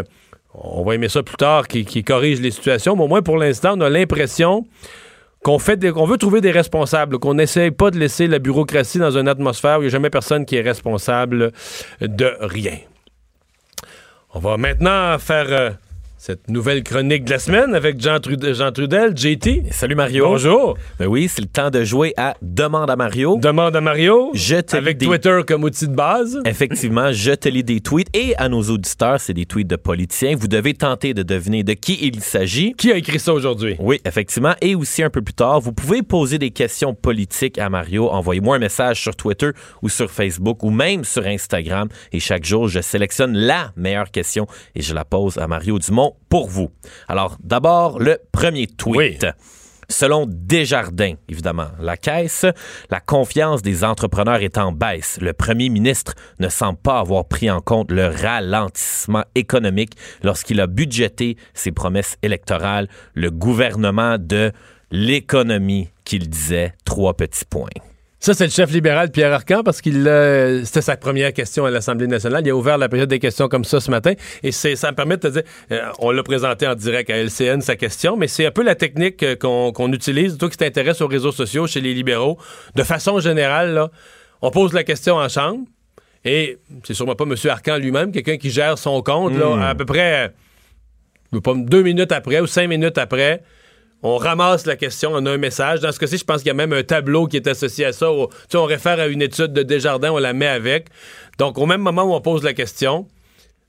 on 0.54 0.84
va 0.84 0.96
aimer 0.96 1.10
ça 1.10 1.24
plus 1.24 1.38
tard, 1.38 1.68
qui, 1.68 2.04
corrige 2.04 2.42
les 2.42 2.52
situations, 2.52 2.96
mais 2.96 3.04
au 3.04 3.08
moins 3.08 3.22
pour 3.22 3.38
l'instant, 3.38 3.74
on 3.78 3.82
a 3.82 3.90
l'impression 3.90 4.66
qu'on 5.44 5.60
fait 5.60 5.92
qu'on 5.92 6.06
veut 6.06 6.18
trouver 6.18 6.42
des 6.42 6.52
responsables, 6.52 7.18
qu'on 7.20 7.36
n'essaye 7.36 7.72
pas 7.72 7.92
de 7.92 7.98
laisser 7.98 8.28
la 8.28 8.40
bureaucratie 8.40 9.00
dans 9.00 9.18
une 9.18 9.28
atmosphère 9.28 9.78
où 9.78 9.82
il 9.82 9.86
n'y 9.86 9.88
a 9.88 9.92
jamais 9.92 10.10
personne 10.10 10.46
qui 10.46 10.58
est 10.58 10.62
responsable 10.62 11.52
de 12.02 12.36
rien. 12.42 12.78
On 14.34 14.40
va 14.40 14.58
maintenant 14.58 15.18
faire 15.18 15.48
euh, 15.50 15.70
cette 16.22 16.50
nouvelle 16.50 16.84
chronique 16.84 17.24
de 17.24 17.30
la 17.30 17.40
semaine 17.40 17.74
avec 17.74 18.02
Jean, 18.02 18.20
Trudel, 18.20 18.54
Jean 18.54 18.74
Trudel 18.74 19.16
JT. 19.16 19.64
Salut 19.72 19.96
Mario. 19.96 20.26
Bonjour. 20.26 20.78
Ben 21.00 21.08
oui, 21.08 21.30
c'est 21.30 21.40
le 21.42 21.48
temps 21.48 21.70
de 21.70 21.86
jouer 21.86 22.14
à 22.18 22.36
Demande 22.42 22.90
à 22.90 22.98
Mario. 22.98 23.38
Demande 23.38 23.74
à 23.78 23.80
Mario. 23.80 24.30
Je 24.34 24.58
te 24.58 24.76
avec 24.76 24.96
lis 24.96 25.00
des- 25.00 25.06
Twitter 25.06 25.40
comme 25.48 25.64
outil 25.64 25.88
de 25.88 25.96
base. 25.96 26.38
Effectivement, 26.46 27.14
je 27.14 27.32
te 27.32 27.48
lis 27.48 27.64
des 27.64 27.80
tweets 27.80 28.10
et 28.14 28.36
à 28.36 28.50
nos 28.50 28.62
auditeurs, 28.64 29.22
c'est 29.22 29.34
des 29.34 29.46
tweets 29.46 29.70
de 29.70 29.78
politiciens. 29.78 30.36
Vous 30.38 30.50
devez 30.50 30.74
tenter 30.74 31.14
de 31.14 31.24
deviner 31.24 31.64
de 31.64 31.72
qui 31.72 31.98
il 32.02 32.20
s'agit. 32.20 32.74
Qui 32.74 32.92
a 32.92 32.98
écrit 32.98 33.20
ça 33.20 33.34
aujourd'hui? 33.34 33.78
Oui, 33.80 34.02
effectivement. 34.04 34.56
Et 34.62 34.76
aussi 34.76 35.02
un 35.02 35.10
peu 35.10 35.22
plus 35.22 35.34
tard, 35.34 35.62
vous 35.62 35.72
pouvez 35.72 36.02
poser 36.04 36.38
des 36.38 36.52
questions 36.52 36.94
politiques 36.94 37.58
à 37.58 37.70
Mario. 37.70 38.10
Envoyez-moi 38.10 38.58
un 38.58 38.60
message 38.60 39.02
sur 39.02 39.16
Twitter 39.16 39.52
ou 39.82 39.88
sur 39.88 40.12
Facebook 40.12 40.64
ou 40.64 40.70
même 40.70 41.06
sur 41.06 41.26
Instagram. 41.26 41.88
Et 42.12 42.20
chaque 42.20 42.44
jour, 42.44 42.68
je 42.68 42.82
sélectionne 42.82 43.38
la 43.38 43.72
meilleure 43.78 44.12
question 44.12 44.48
et 44.76 44.82
je 44.82 44.94
la 44.94 45.06
pose 45.06 45.38
à 45.38 45.48
Mario 45.48 45.80
Dumont 45.80 46.09
pour 46.30 46.48
vous. 46.48 46.70
Alors, 47.08 47.38
d'abord, 47.44 48.00
le 48.00 48.20
premier 48.32 48.68
tweet. 48.68 49.26
Selon 49.92 50.26
Desjardins, 50.28 51.16
évidemment, 51.28 51.70
la 51.80 51.98
caisse, 51.98 52.46
la 52.92 53.00
confiance 53.00 53.64
des 53.64 53.84
entrepreneurs 53.84 54.44
est 54.44 54.60
en 54.60 54.72
baisse. 54.72 55.18
Le 55.20 55.34
premier 55.34 55.70
ministre 55.70 56.14
ne 56.40 56.48
semble 56.48 56.78
pas 56.78 57.00
avoir 57.00 57.26
pris 57.26 57.50
en 57.50 57.60
compte 57.60 57.92
le 57.92 58.06
ralentissement 58.06 59.24
économique 59.34 59.94
lorsqu'il 60.22 60.62
a 60.62 60.68
budgété 60.68 61.38
ses 61.56 61.72
promesses 61.72 62.18
électorales. 62.22 62.88
Le 63.16 63.32
gouvernement 63.32 64.18
de 64.20 64.52
l'économie 64.92 65.90
qu'il 66.06 66.30
disait, 66.30 66.74
trois 66.86 67.16
petits 67.16 67.46
points. 67.46 67.68
Ça, 68.22 68.34
c'est 68.34 68.44
le 68.44 68.52
chef 68.52 68.70
libéral 68.72 69.12
Pierre 69.12 69.32
Arcan 69.32 69.64
parce 69.64 69.80
qu'il 69.80 70.06
euh, 70.06 70.66
c'était 70.66 70.82
sa 70.82 70.98
première 70.98 71.32
question 71.32 71.64
à 71.64 71.72
l'Assemblée 71.72 72.08
nationale. 72.08 72.46
Il 72.46 72.50
a 72.50 72.56
ouvert 72.56 72.78
la 72.78 72.90
période 72.90 73.08
des 73.08 73.20
questions 73.20 73.48
comme 73.48 73.64
ça 73.64 73.80
ce 73.80 73.90
matin 73.90 74.12
et 74.44 74.52
c'est 74.52 74.76
ça 74.76 74.92
me 74.92 74.96
permet 74.96 75.16
de 75.16 75.22
te 75.22 75.28
dire, 75.28 75.44
euh, 75.72 75.80
on 76.00 76.12
l'a 76.12 76.22
présenté 76.22 76.68
en 76.68 76.76
direct 76.76 77.10
à 77.10 77.16
LCN 77.16 77.62
sa 77.62 77.78
question, 77.78 78.18
mais 78.18 78.28
c'est 78.28 78.46
un 78.46 78.52
peu 78.52 78.62
la 78.62 78.76
technique 78.76 79.24
euh, 79.24 79.38
qu'on 79.38 79.94
utilise. 79.94 80.38
Toi 80.38 80.50
qui 80.50 80.58
t'intéresses 80.58 81.00
aux 81.00 81.08
réseaux 81.08 81.32
sociaux 81.32 81.66
chez 81.66 81.80
les 81.80 81.94
libéraux, 81.94 82.38
de 82.76 82.84
façon 82.84 83.22
générale, 83.22 83.74
là, 83.74 83.90
on 84.42 84.52
pose 84.52 84.74
la 84.74 84.84
question 84.84 85.16
en 85.16 85.30
chambre 85.30 85.64
et 86.26 86.58
c'est 86.84 86.94
sûrement 86.94 87.16
pas 87.16 87.24
M. 87.24 87.36
Arcan 87.50 87.78
lui-même, 87.78 88.12
quelqu'un 88.12 88.36
qui 88.36 88.50
gère 88.50 88.78
son 88.78 89.02
compte 89.02 89.34
là, 89.38 89.70
à 89.70 89.76
peu 89.76 89.86
près, 89.86 90.30
euh, 91.36 91.40
deux 91.56 91.84
minutes 91.84 92.12
après 92.12 92.42
ou 92.42 92.48
cinq 92.48 92.68
minutes 92.68 92.98
après. 92.98 93.44
On 94.02 94.18
ramasse 94.18 94.66
la 94.66 94.76
question, 94.78 95.12
on 95.14 95.26
a 95.26 95.32
un 95.32 95.38
message. 95.38 95.82
Dans 95.82 95.92
ce 95.92 96.00
cas-ci, 96.00 96.18
je 96.18 96.24
pense 96.24 96.38
qu'il 96.38 96.48
y 96.48 96.52
a 96.52 96.54
même 96.54 96.72
un 96.74 96.84
tableau 96.84 97.28
qui 97.28 97.36
est 97.38 97.48
associé 97.48 97.86
à 97.86 97.92
ça. 97.94 98.12
où, 98.12 98.28
tu 98.28 98.34
sais, 98.52 98.58
on 98.58 98.64
réfère 98.66 99.00
à 99.00 99.08
une 99.08 99.22
étude 99.22 99.52
de 99.54 99.62
Desjardins, 99.64 100.12
on 100.12 100.18
la 100.20 100.32
met 100.34 100.48
avec. 100.48 100.88
Donc, 101.38 101.58
au 101.58 101.66
même 101.66 101.82
moment 101.82 102.04
où 102.04 102.14
on 102.14 102.22
pose 102.22 102.44
la 102.44 102.54
question, 102.54 103.08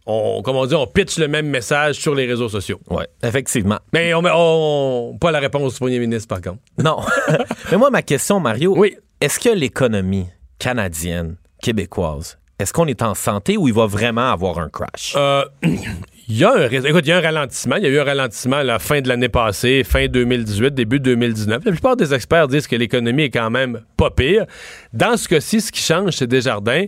on, 0.06 0.40
comme 0.42 0.56
on 0.56 0.66
dit, 0.66 0.74
on 0.74 0.86
pitch 0.86 1.18
le 1.18 1.26
même 1.28 1.46
message 1.46 1.96
sur 1.96 2.14
les 2.14 2.26
réseaux 2.26 2.48
sociaux. 2.48 2.80
Ouais, 2.90 3.06
effectivement. 3.22 3.78
Mais 3.92 4.14
on, 4.14 4.22
met- 4.22 4.30
on- 4.32 5.16
pas 5.20 5.30
la 5.32 5.40
réponse 5.40 5.72
du 5.74 5.78
premier 5.80 5.98
ministre, 5.98 6.28
par 6.28 6.40
contre. 6.40 6.58
Non. 6.78 6.98
Mais 7.72 7.76
moi, 7.76 7.90
ma 7.90 8.02
question, 8.02 8.38
Mario, 8.40 8.74
Oui. 8.76 8.96
est-ce 9.20 9.38
que 9.40 9.48
l'économie 9.50 10.26
canadienne, 10.58 11.36
québécoise, 11.62 12.38
est-ce 12.58 12.72
qu'on 12.72 12.86
est 12.86 13.02
en 13.02 13.14
santé 13.14 13.56
ou 13.56 13.68
il 13.68 13.74
va 13.74 13.86
vraiment 13.86 14.30
avoir 14.32 14.58
un 14.58 14.68
crash? 14.68 15.14
Euh, 15.16 15.44
Il 16.32 16.38
y 16.38 16.44
a 16.44 16.52
un, 16.52 16.68
écoute, 16.70 17.02
il 17.04 17.08
y 17.08 17.12
a 17.12 17.16
un 17.16 17.20
ralentissement. 17.20 17.74
Il 17.76 17.82
y 17.82 17.86
a 17.86 17.88
eu 17.88 17.98
un 17.98 18.04
ralentissement 18.04 18.58
à 18.58 18.62
la 18.62 18.78
fin 18.78 19.00
de 19.00 19.08
l'année 19.08 19.28
passée, 19.28 19.82
fin 19.82 20.06
2018, 20.06 20.72
début 20.72 21.00
2019. 21.00 21.64
La 21.64 21.72
plupart 21.72 21.96
des 21.96 22.14
experts 22.14 22.46
disent 22.46 22.68
que 22.68 22.76
l'économie 22.76 23.24
est 23.24 23.30
quand 23.30 23.50
même 23.50 23.80
pas 23.96 24.10
pire. 24.10 24.46
Dans 24.92 25.16
ce 25.16 25.26
cas-ci, 25.26 25.60
ce 25.60 25.72
qui 25.72 25.80
change 25.82 26.12
chez 26.12 26.28
Desjardins, 26.28 26.84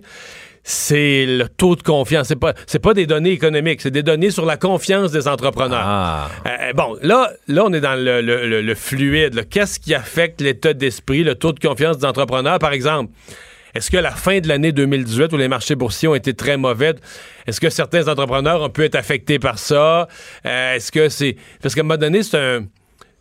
c'est 0.62 1.26
le 1.26 1.48
taux 1.48 1.74
de 1.74 1.82
confiance. 1.82 2.28
C'est 2.28 2.36
pas, 2.38 2.54
c'est 2.68 2.78
pas 2.78 2.94
des 2.94 3.04
données 3.06 3.32
économiques, 3.32 3.80
c'est 3.80 3.90
des 3.90 4.04
données 4.04 4.30
sur 4.30 4.46
la 4.46 4.56
confiance 4.56 5.10
des 5.10 5.26
entrepreneurs. 5.26 5.82
Ah. 5.84 6.28
Euh, 6.46 6.72
bon, 6.74 6.96
là, 7.02 7.32
là, 7.48 7.64
on 7.66 7.72
est 7.72 7.80
dans 7.80 7.96
le, 7.96 8.20
le- 8.20 8.46
le- 8.46 8.62
le 8.62 8.74
fluide. 8.76 9.48
Qu'est-ce 9.50 9.80
qui 9.80 9.92
affecte 9.92 10.40
l'état 10.40 10.72
d'esprit, 10.72 11.24
le 11.24 11.34
taux 11.34 11.52
de 11.52 11.58
confiance 11.58 11.98
des 11.98 12.06
entrepreneurs, 12.06 12.60
par 12.60 12.72
exemple? 12.72 13.10
Est-ce 13.74 13.90
que 13.90 13.96
la 13.96 14.10
fin 14.10 14.38
de 14.40 14.48
l'année 14.48 14.72
2018, 14.72 15.32
où 15.32 15.36
les 15.36 15.48
marchés 15.48 15.74
boursiers 15.74 16.08
ont 16.08 16.14
été 16.14 16.34
très 16.34 16.56
mauvais, 16.56 16.94
est-ce 17.46 17.60
que 17.60 17.70
certains 17.70 18.06
entrepreneurs 18.08 18.60
ont 18.62 18.68
pu 18.70 18.84
être 18.84 18.94
affectés 18.96 19.38
par 19.38 19.58
ça? 19.58 20.08
Euh, 20.46 20.74
est-ce 20.74 20.92
que 20.92 21.08
c'est... 21.08 21.36
Parce 21.62 21.74
qu'à 21.74 21.80
un 21.80 21.84
moment 21.84 21.96
donné, 21.98 22.22
c'est 22.22 22.38
un... 22.38 22.60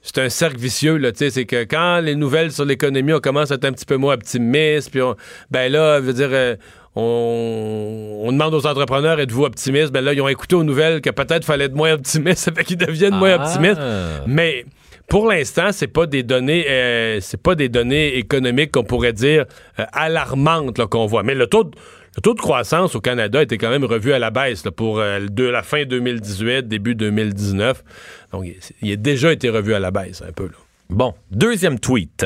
C'est 0.04 0.18
un 0.18 0.30
cercle 0.30 0.58
vicieux, 0.58 0.98
là, 0.98 1.12
tu 1.12 1.20
sais, 1.20 1.30
c'est 1.30 1.46
que 1.46 1.64
quand 1.64 2.00
les 2.00 2.16
nouvelles 2.16 2.52
sur 2.52 2.66
l'économie, 2.66 3.14
on 3.14 3.20
commence 3.20 3.52
à 3.52 3.54
être 3.56 3.66
un 3.66 3.72
petit 3.72 3.86
peu 3.86 3.98
moins 3.98 4.16
optimiste, 4.16 4.90
puis 4.90 5.00
on- 5.04 5.16
ben 5.52 5.72
là, 5.72 5.98
je 6.00 6.06
veux 6.06 6.14
dire, 6.14 6.30
euh, 6.32 6.56
on, 6.96 8.22
on 8.24 8.32
demande 8.32 8.54
aux 8.56 8.66
entrepreneurs, 8.66 9.20
êtes-vous 9.20 9.44
optimiste? 9.46 9.92
Ben 9.92 10.04
là, 10.04 10.14
ils 10.14 10.22
ont 10.22 10.28
écouté 10.28 10.56
aux 10.56 10.64
nouvelles 10.64 11.02
que 11.02 11.10
peut-être 11.12 11.46
fallait 11.46 11.66
être 11.66 11.76
moins 11.76 11.94
optimiste, 11.94 12.38
ça 12.46 12.52
fait 12.52 12.64
qu'ils 12.64 12.78
deviennent 12.78 13.16
moins 13.16 13.38
Ah. 13.40 13.44
optimistes. 13.46 13.80
Mais 14.28 14.66
pour 15.12 15.28
l'instant, 15.28 15.74
c'est 15.74 15.90
pas 15.90 16.06
des 16.08 16.24
données, 16.24 16.66
euh, 16.70 17.20
c'est 17.20 17.36
pas 17.36 17.54
des 17.54 17.68
données 17.68 18.16
économiques 18.16 18.72
qu'on 18.72 18.86
pourrait 18.86 19.12
dire 19.12 19.44
euh, 19.78 19.84
alarmantes 19.92 20.86
qu'on 20.86 21.06
voit. 21.06 21.22
Mais 21.22 21.36
le 21.36 21.48
taux, 21.48 21.66
de, 21.66 22.32
croissance 22.32 22.96
au 22.96 23.02
Canada 23.02 23.44
été 23.44 23.58
quand 23.58 23.70
même 23.70 23.84
revu 23.84 24.14
à 24.14 24.20
la 24.20 24.32
baisse 24.32 24.64
pour 24.74 25.02
euh, 25.02 25.20
la 25.38 25.64
fin 25.64 25.84
2018, 25.84 26.66
début 26.66 26.96
2019. 26.96 27.84
Donc, 28.32 28.46
il, 28.82 28.92
a 28.94 28.96
déjà 28.96 29.34
été 29.34 29.50
revu 29.50 29.74
à 29.74 29.80
la 29.80 29.92
baisse 29.92 30.22
un 30.22 30.32
peu. 30.32 30.50
Bon, 30.90 31.14
deuxième 31.30 31.78
tweet. 31.78 32.26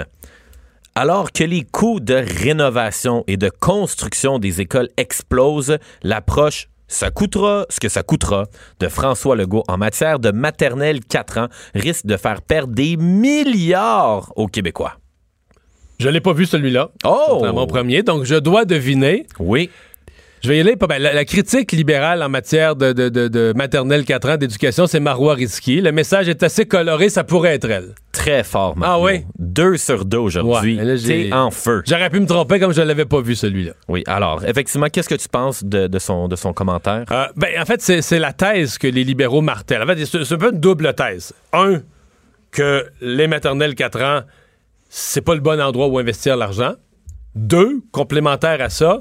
Alors 0.94 1.32
que 1.32 1.44
les 1.44 1.64
coûts 1.64 2.00
de 2.00 2.24
rénovation 2.44 3.24
et 3.26 3.38
de 3.38 3.50
construction 3.50 4.38
des 4.38 4.62
écoles 4.62 4.90
explosent, 4.98 5.80
l'approche 6.04 6.68
ça 6.88 7.12
coûtera 7.12 7.66
ce 7.70 7.80
que 7.80 7.90
ça 7.90 8.04
coûtera 8.04 8.46
de 8.80 8.88
François 8.88 9.36
Legault 9.36 9.64
en 9.68 9.78
matière 9.78 10.20
de 10.20 10.32
maternelle 10.32 11.00
4 11.04 11.38
ans 11.40 11.48
risque 11.74 12.06
de 12.06 12.18
faire 12.18 12.42
perdre 12.42 12.74
des 12.74 12.98
milliards 12.98 14.32
aux 14.36 14.48
Québécois. 14.48 14.98
Je 16.00 16.10
l'ai 16.10 16.22
pas 16.22 16.34
vu 16.34 16.46
celui-là. 16.46 16.90
Oh! 17.06 17.40
C'est 17.42 17.52
mon 17.52 17.68
premier. 17.68 18.04
Donc, 18.04 18.26
je 18.26 18.36
dois 18.36 18.66
deviner. 18.66 19.26
Oui. 19.40 19.70
Je 20.46 20.50
vais 20.52 20.58
y 20.58 20.60
aller. 20.62 20.76
La, 21.00 21.12
la 21.12 21.26
critique 21.26 21.72
libérale 21.72 22.22
en 22.22 22.30
matière 22.30 22.76
de, 22.76 22.94
de, 22.94 23.10
de- 23.10 23.28
de 23.28 23.52
maternelle 23.56 24.06
4 24.06 24.30
ans 24.30 24.38
d'éducation, 24.38 24.86
c'est 24.86 25.00
Marois 25.00 25.34
Risky. 25.34 25.82
Le 25.82 25.92
message 25.92 26.30
est 26.30 26.44
assez 26.44 26.68
coloré, 26.68 27.10
ça 27.10 27.24
pourrait 27.24 27.56
être 27.56 27.68
elle. 27.68 27.96
Très 28.12 28.44
fort, 28.44 28.78
Mario. 28.78 28.94
Ah 28.96 29.04
oui? 29.04 29.26
Deux 29.40 29.78
sur 29.78 30.06
deux 30.06 30.20
aujourd'hui. 30.20 30.80
Ouais, 30.80 30.98
T'es 30.98 31.34
en 31.34 31.50
feu. 31.50 31.82
J'aurais 31.88 32.12
pu 32.12 32.20
me 32.20 32.28
tromper 32.28 32.60
comme 32.60 32.74
je 32.76 32.82
l'avais 32.84 33.06
pas 33.06 33.22
vu 33.22 33.34
celui-là. 33.34 33.72
Oui, 33.88 34.04
alors, 34.06 34.46
effectivement, 34.46 34.86
qu'est-ce 34.88 35.10
que 35.10 35.16
tu 35.16 35.28
penses 35.28 35.64
de, 35.64 35.88
de 35.88 35.98
son, 35.98 36.28
de 36.28 36.36
son 36.36 36.54
commentaire? 36.54 37.06
Euh, 37.10 37.26
ben, 37.36 37.50
en 37.60 37.66
fait, 37.66 37.82
c'est 37.82 38.20
la 38.20 38.32
thèse 38.32 38.78
que 38.78 38.86
les 38.88 39.04
libéraux 39.04 39.42
martèlent. 39.42 39.82
En 39.82 39.88
fait, 39.88 40.06
c'est 40.06 40.32
un 40.32 40.38
peu 40.38 40.52
une 40.54 40.60
double 40.60 40.94
thèse. 40.94 41.34
Un, 41.54 41.82
que 42.52 42.86
les 43.02 43.26
maternelles 43.26 43.74
4 43.74 44.02
ans, 44.04 44.20
c'est 44.90 45.22
pas 45.22 45.34
le 45.34 45.42
bon 45.42 45.60
endroit 45.60 45.88
où 45.88 45.98
investir 45.98 46.38
l'argent. 46.38 46.74
Deux, 47.34 47.82
complémentaire 47.92 48.62
à 48.62 48.70
ça, 48.70 49.00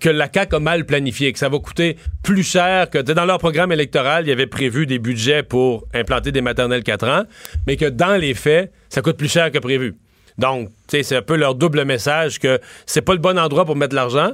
que 0.00 0.08
la 0.08 0.28
CAQ 0.32 0.56
a 0.56 0.60
mal 0.60 0.86
planifié, 0.86 1.32
que 1.32 1.38
ça 1.38 1.48
va 1.48 1.58
coûter 1.58 1.96
plus 2.22 2.42
cher 2.42 2.90
que 2.90 2.98
dans 2.98 3.24
leur 3.24 3.38
programme 3.38 3.72
électoral, 3.72 4.24
il 4.24 4.28
y 4.28 4.32
avait 4.32 4.46
prévu 4.46 4.86
des 4.86 4.98
budgets 4.98 5.42
pour 5.42 5.86
implanter 5.94 6.32
des 6.32 6.40
maternelles 6.40 6.82
4 6.82 7.08
ans, 7.08 7.22
mais 7.66 7.76
que 7.76 7.86
dans 7.86 8.20
les 8.20 8.34
faits, 8.34 8.72
ça 8.88 9.02
coûte 9.02 9.16
plus 9.16 9.30
cher 9.30 9.50
que 9.50 9.58
prévu. 9.58 9.94
Donc, 10.38 10.70
c'est 10.88 11.16
un 11.16 11.22
peu 11.22 11.36
leur 11.36 11.54
double 11.54 11.84
message 11.84 12.38
que 12.38 12.58
c'est 12.86 13.02
pas 13.02 13.12
le 13.12 13.18
bon 13.18 13.38
endroit 13.38 13.64
pour 13.64 13.76
mettre 13.76 13.94
l'argent, 13.94 14.32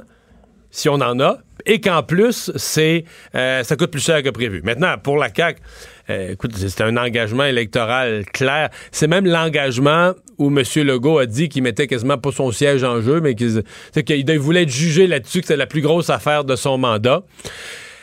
si 0.71 0.87
on 0.87 0.95
en 0.95 1.19
a, 1.19 1.39
et 1.65 1.81
qu'en 1.81 2.03
plus, 2.03 2.51
c'est 2.55 3.05
euh, 3.35 3.63
ça 3.63 3.75
coûte 3.75 3.91
plus 3.91 4.03
cher 4.03 4.23
que 4.23 4.29
prévu. 4.29 4.61
Maintenant, 4.63 4.97
pour 4.97 5.17
la 5.17 5.33
CAQ, 5.33 5.59
euh, 6.09 6.31
écoute, 6.31 6.51
c'est 6.55 6.81
un 6.81 6.97
engagement 6.97 7.45
électoral 7.45 8.25
clair. 8.33 8.69
C'est 8.91 9.07
même 9.07 9.25
l'engagement 9.25 10.13
où 10.37 10.47
M. 10.47 10.63
Legault 10.83 11.19
a 11.19 11.25
dit 11.25 11.49
qu'il 11.49 11.63
mettait 11.63 11.87
quasiment 11.87 12.17
pas 12.17 12.31
son 12.31 12.51
siège 12.51 12.83
en 12.83 13.01
jeu, 13.01 13.21
mais 13.21 13.35
qu'il 13.35 14.39
voulait 14.39 14.63
être 14.63 14.69
jugé 14.69 15.07
là-dessus, 15.07 15.41
que 15.41 15.47
c'est 15.47 15.57
la 15.57 15.67
plus 15.67 15.81
grosse 15.81 16.09
affaire 16.09 16.43
de 16.45 16.55
son 16.55 16.77
mandat. 16.77 17.23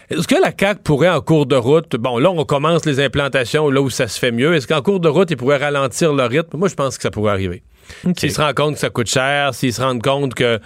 Est-ce 0.08 0.28
que 0.28 0.36
la 0.40 0.52
CAQ 0.56 0.82
pourrait, 0.84 1.08
en 1.08 1.20
cours 1.20 1.46
de 1.46 1.56
route, 1.56 1.96
bon, 1.96 2.18
là, 2.18 2.30
on 2.30 2.44
commence 2.44 2.84
les 2.86 3.00
implantations 3.00 3.68
là 3.70 3.80
où 3.80 3.90
ça 3.90 4.06
se 4.06 4.20
fait 4.20 4.30
mieux. 4.30 4.54
Est-ce 4.54 4.68
qu'en 4.68 4.80
cours 4.80 5.00
de 5.00 5.08
route, 5.08 5.30
ils 5.32 5.36
pourraient 5.36 5.56
ralentir 5.56 6.12
le 6.12 6.24
rythme? 6.24 6.58
Moi, 6.58 6.68
je 6.68 6.76
pense 6.76 6.96
que 6.96 7.02
ça 7.02 7.10
pourrait 7.10 7.32
arriver. 7.32 7.64
S'ils 8.16 8.30
se 8.30 8.40
rendent 8.40 8.54
compte 8.54 8.74
que 8.74 8.80
ça 8.80 8.90
coûte 8.90 9.08
cher, 9.08 9.52
s'ils 9.54 9.72
se 9.72 9.80
rendent 9.80 10.02
compte 10.02 10.34
que, 10.34 10.58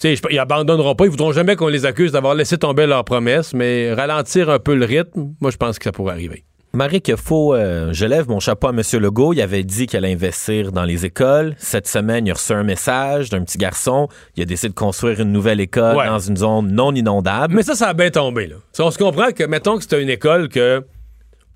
tu 0.00 0.14
sais, 0.16 0.20
ils 0.30 0.38
abandonneront 0.38 0.94
pas, 0.94 1.04
ils 1.04 1.10
voudront 1.10 1.32
jamais 1.32 1.56
qu'on 1.56 1.68
les 1.68 1.84
accuse 1.84 2.12
d'avoir 2.12 2.34
laissé 2.34 2.56
tomber 2.56 2.86
leurs 2.86 3.04
promesses, 3.04 3.52
mais 3.52 3.92
ralentir 3.92 4.48
un 4.48 4.58
peu 4.58 4.74
le 4.74 4.86
rythme, 4.86 5.34
moi, 5.40 5.50
je 5.50 5.56
pense 5.56 5.78
que 5.78 5.84
ça 5.84 5.92
pourrait 5.92 6.12
arriver. 6.12 6.44
Marie, 6.76 7.00
qu'il 7.00 7.16
faut, 7.16 7.54
euh, 7.54 7.88
je 7.92 8.04
lève 8.04 8.28
mon 8.28 8.38
chapeau 8.38 8.68
à 8.68 8.70
M. 8.70 8.82
Legault. 9.00 9.32
Il 9.32 9.40
avait 9.40 9.64
dit 9.64 9.86
qu'il 9.86 9.96
allait 9.96 10.12
investir 10.12 10.72
dans 10.72 10.84
les 10.84 11.06
écoles. 11.06 11.54
Cette 11.58 11.88
semaine, 11.88 12.26
il 12.26 12.30
a 12.30 12.34
reçu 12.34 12.52
un 12.52 12.64
message 12.64 13.30
d'un 13.30 13.42
petit 13.42 13.56
garçon. 13.56 14.08
Il 14.36 14.42
a 14.42 14.44
décidé 14.44 14.68
de 14.68 14.74
construire 14.74 15.18
une 15.20 15.32
nouvelle 15.32 15.60
école 15.60 15.96
Ouais. 15.96 16.06
dans 16.06 16.18
une 16.18 16.36
zone 16.36 16.70
non 16.72 16.94
inondable. 16.94 17.54
Mais 17.54 17.62
ça, 17.62 17.74
ça 17.74 17.88
a 17.88 17.94
bien 17.94 18.10
tombé, 18.10 18.46
là. 18.46 18.56
Ça, 18.72 18.84
on 18.84 18.90
se 18.90 18.98
comprend 18.98 19.30
que, 19.32 19.44
mettons 19.44 19.76
que 19.76 19.82
c'était 19.84 20.02
une 20.02 20.10
école 20.10 20.48
que 20.50 20.84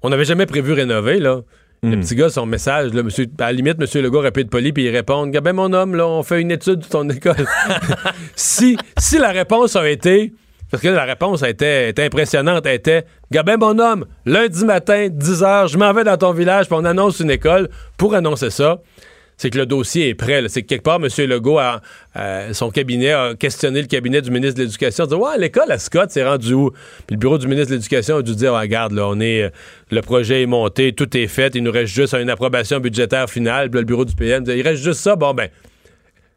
on 0.03 0.09
n'avait 0.09 0.25
jamais 0.25 0.47
prévu 0.47 0.73
rénover, 0.73 1.19
là. 1.19 1.41
Le 1.83 1.99
petit 1.99 2.15
gars, 2.15 2.29
son 2.29 2.45
message, 2.45 2.93
là, 2.93 3.03
monsieur, 3.03 3.27
à 3.39 3.45
la 3.47 3.53
limite, 3.53 3.77
M. 3.81 4.03
Legault 4.03 4.19
aurait 4.19 4.33
pu 4.33 4.41
être 4.41 4.51
poli 4.51 4.73
puis 4.73 4.85
il 4.85 4.91
répondre 4.91 5.39
Ben, 5.41 5.53
mon 5.55 5.73
homme, 5.73 5.95
là, 5.95 6.07
on 6.07 6.23
fait 6.23 6.41
une 6.41 6.51
étude 6.51 6.81
de 6.81 6.87
ton 6.87 7.09
école. 7.09 7.47
si, 8.37 8.77
si 8.99 9.19
la 9.19 9.31
réponse 9.31 9.77
a 9.77 9.89
été 9.89 10.33
Parce 10.71 10.83
que 10.83 10.89
la 10.89 11.05
réponse 11.05 11.43
était 11.43 11.93
impressionnante. 11.99 12.65
Elle 12.67 12.77
était 12.77 13.05
Gabin, 13.31 13.57
mon 13.57 13.79
homme, 13.79 14.07
lundi 14.27 14.65
matin, 14.65 15.09
10 15.11 15.43
h, 15.43 15.69
je 15.73 15.79
m'en 15.79 15.93
vais 15.93 16.05
dans 16.05 16.17
ton 16.17 16.33
village, 16.33 16.67
puis 16.67 16.77
on 16.81 16.85
annonce 16.85 17.21
une 17.21 17.31
école. 17.31 17.69
Pour 17.97 18.15
annoncer 18.15 18.51
ça, 18.51 18.81
c'est 19.37 19.49
que 19.51 19.59
le 19.59 19.65
dossier 19.67 20.11
est 20.11 20.15
prêt. 20.15 20.43
C'est 20.49 20.63
que 20.63 20.67
quelque 20.69 20.83
part, 20.83 21.01
M. 21.03 21.09
Legault, 21.27 21.59
a, 21.59 21.81
euh, 22.17 22.53
son 22.53 22.71
cabinet 22.71 23.13
a 23.13 23.35
questionné 23.35 23.81
le 23.81 23.87
cabinet 23.87 24.21
du 24.21 24.31
ministre 24.31 24.59
de 24.59 24.65
l'Éducation. 24.65 25.07
dit 25.07 25.15
Ouais, 25.15 25.39
l'école 25.39 25.73
à 25.73 25.79
Scott, 25.79 26.11
c'est 26.11 26.23
rendu 26.25 26.53
où? 26.53 26.71
Puis 27.07 27.15
le 27.15 27.17
bureau 27.17 27.39
du 27.39 27.49
ministre 27.49 27.71
de 27.71 27.77
l'Éducation 27.77 28.19
a 28.19 28.23
dû 28.23 28.37
dire 28.37 28.53
Regarde, 28.53 28.93
là, 28.93 29.07
on 29.09 29.19
est. 29.19 29.45
euh, 29.45 29.51
le 29.91 30.03
projet 30.03 30.43
est 30.43 30.47
monté, 30.47 30.93
tout 30.93 31.17
est 31.17 31.27
fait, 31.27 31.55
il 31.55 31.63
nous 31.63 31.73
reste 31.73 31.93
juste 31.93 32.15
une 32.15 32.29
approbation 32.29 32.81
budgétaire 32.81 33.31
finale. 33.31 33.71
Puis 33.71 33.81
le 33.81 33.87
bureau 33.87 34.05
du 34.05 34.15
PM 34.15 34.45
dit 34.45 34.53
Il 34.53 34.63
reste 34.63 34.83
juste 34.83 35.01
ça, 35.01 35.17
bon, 35.17 35.33
ben. 35.33 35.49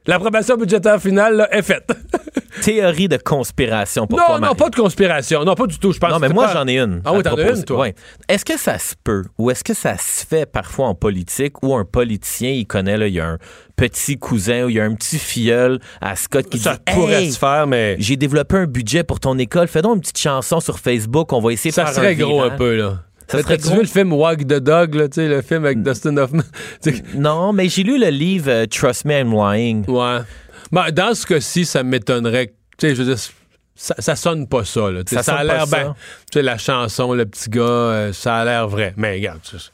L'approbation 0.06 0.56
budgétaire 0.58 1.02
finale 1.02 1.48
est 1.52 1.62
faite. 1.62 1.92
Théorie 2.62 3.08
de 3.08 3.18
conspiration 3.18 4.08
pour 4.08 4.20
non, 4.20 4.26
toi, 4.28 4.40
non, 4.40 4.56
pas 4.56 4.70
de 4.70 4.76
conspiration. 4.76 5.44
Non, 5.44 5.56
pas 5.56 5.68
du 5.68 5.78
tout. 5.80 5.92
Je 5.92 6.00
pense 6.00 6.12
Non, 6.12 6.20
mais 6.20 6.30
moi, 6.30 6.46
pas- 6.48 6.54
j'en 6.54 6.68
ai 6.68 6.78
une. 6.80 7.02
Ah 7.06 7.14
oui, 7.14 7.24
t'en 7.24 7.36
as 7.36 7.50
une, 7.50 7.64
toi? 7.64 7.80
Ouais. 7.80 7.96
Est-ce 8.30 8.46
que 8.46 8.58
ça 8.58 8.78
se 8.80 8.94
peut 9.04 9.24
ou 9.38 9.50
est-ce 9.52 9.64
que 9.64 9.74
ça 9.74 9.98
se 9.98 10.26
fait 10.26 10.46
parfois 10.46 10.88
en 10.88 10.96
politique 10.96 11.64
où 11.64 11.76
un 11.76 11.86
politicien, 11.86 12.52
il 12.52 12.66
connaît, 12.68 12.98
là, 12.98 13.08
il 13.08 13.14
y 13.14 13.20
a 13.20 13.28
un 13.28 13.38
petit 13.76 14.18
cousin 14.18 14.66
ou 14.66 14.70
il 14.70 14.76
y 14.76 14.80
a 14.80 14.84
un 14.84 14.94
petit 14.96 15.18
filleul 15.18 15.80
à 16.02 16.16
Scott 16.16 16.48
qui 16.50 16.60
Ça 16.60 16.74
dit 16.76 16.94
pourrait 16.94 17.24
Hey, 17.24 17.32
se 17.32 17.40
faire, 17.40 17.66
mais 17.68 17.96
j'ai 18.00 18.16
développé 18.18 18.58
un 18.58 18.66
budget 18.66 19.04
pour 19.04 19.20
ton 19.20 19.38
école, 19.38 19.68
fais 19.68 19.82
donc 19.82 19.96
une 19.96 20.02
petite 20.02 20.20
chanson 20.20 20.60
sur 20.60 20.80
Facebook, 20.80 21.34
on 21.34 21.40
va 21.42 21.54
essayer 21.54 21.72
de 21.72 21.76
ça 21.76 21.86
faire 21.86 21.96
serait 21.96 22.12
un 22.12 22.14
gros 22.16 22.42
un 22.42 22.52
peu, 22.52 22.76
là. 22.76 23.00
Ça 23.28 23.42
serait 23.42 23.58
gros. 23.58 23.74
vu 23.76 23.80
le 23.82 23.88
film 23.88 24.14
Walk 24.14 24.42
the 24.46 24.60
Dog, 24.60 24.94
là, 24.96 25.08
tu 25.08 25.28
le 25.28 25.42
film 25.42 25.66
avec 25.66 25.82
Dustin 25.82 26.18
Hoffman? 26.18 26.44
Tu 26.84 26.94
Non, 27.16 27.52
mais 27.54 27.68
j'ai 27.70 27.84
lu 27.84 27.98
le 28.00 28.10
livre 28.10 28.50
euh, 28.52 28.66
Trust 28.68 29.06
Me, 29.06 29.14
I'm 29.14 29.34
Lying. 29.34 29.86
ouais. 29.90 30.20
Ben, 30.74 30.90
dans 30.92 31.14
ce 31.14 31.26
cas-ci, 31.26 31.66
ça 31.66 31.84
m'étonnerait. 31.84 32.48
Tu 32.78 32.90
sais, 32.90 32.96
je 32.96 33.04
veux 33.04 33.14
dire, 33.16 33.24
ça, 33.76 33.96
ça 34.00 34.16
sonne 34.16 34.48
pas 34.48 34.66
ça, 34.66 34.92
là. 34.92 35.02
Ça 35.06 35.22
Ça, 35.24 35.36
a 35.36 35.38
sonne 35.38 35.48
pas 35.48 35.54
l'air 35.54 35.68
ça. 35.68 35.84
bien. 35.84 35.96
Tu 36.32 36.40
sais, 36.40 36.42
la 36.42 36.58
chanson, 36.58 37.14
le 37.14 37.26
petit 37.26 37.50
gars, 37.50 37.62
euh, 37.62 38.12
ça 38.14 38.38
a 38.38 38.44
l'air 38.46 38.68
vrai. 38.68 38.94
Mais 38.98 39.14
regarde, 39.14 39.40
tu 39.44 39.58
sais, 39.60 39.70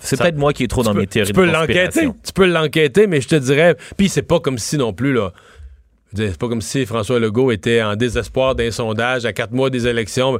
C'est 0.00 0.16
peut-être 0.16 0.36
moi 0.36 0.52
qui 0.52 0.62
est 0.64 0.68
trop 0.68 0.82
dans 0.84 0.94
mes 0.94 1.06
théories 1.06 1.26
tu 1.28 1.32
peux 1.34 1.46
de 1.46 1.52
l'enquêter. 1.52 2.08
Tu 2.24 2.32
peux 2.32 2.46
l'enquêter, 2.46 3.06
mais 3.08 3.20
je 3.20 3.28
te 3.28 3.34
dirais. 3.34 3.76
Puis 3.96 4.08
c'est 4.08 4.22
pas 4.22 4.38
comme 4.40 4.58
si 4.58 4.78
non 4.78 4.92
plus, 4.92 5.12
là. 5.12 5.32
C'est 6.14 6.38
pas 6.38 6.48
comme 6.48 6.62
si 6.62 6.86
François 6.86 7.18
Legault 7.18 7.50
était 7.50 7.82
en 7.82 7.96
désespoir 7.96 8.54
d'un 8.54 8.70
sondage 8.70 9.24
à 9.26 9.32
quatre 9.32 9.52
mois 9.52 9.70
des 9.70 9.86
élections. 9.88 10.38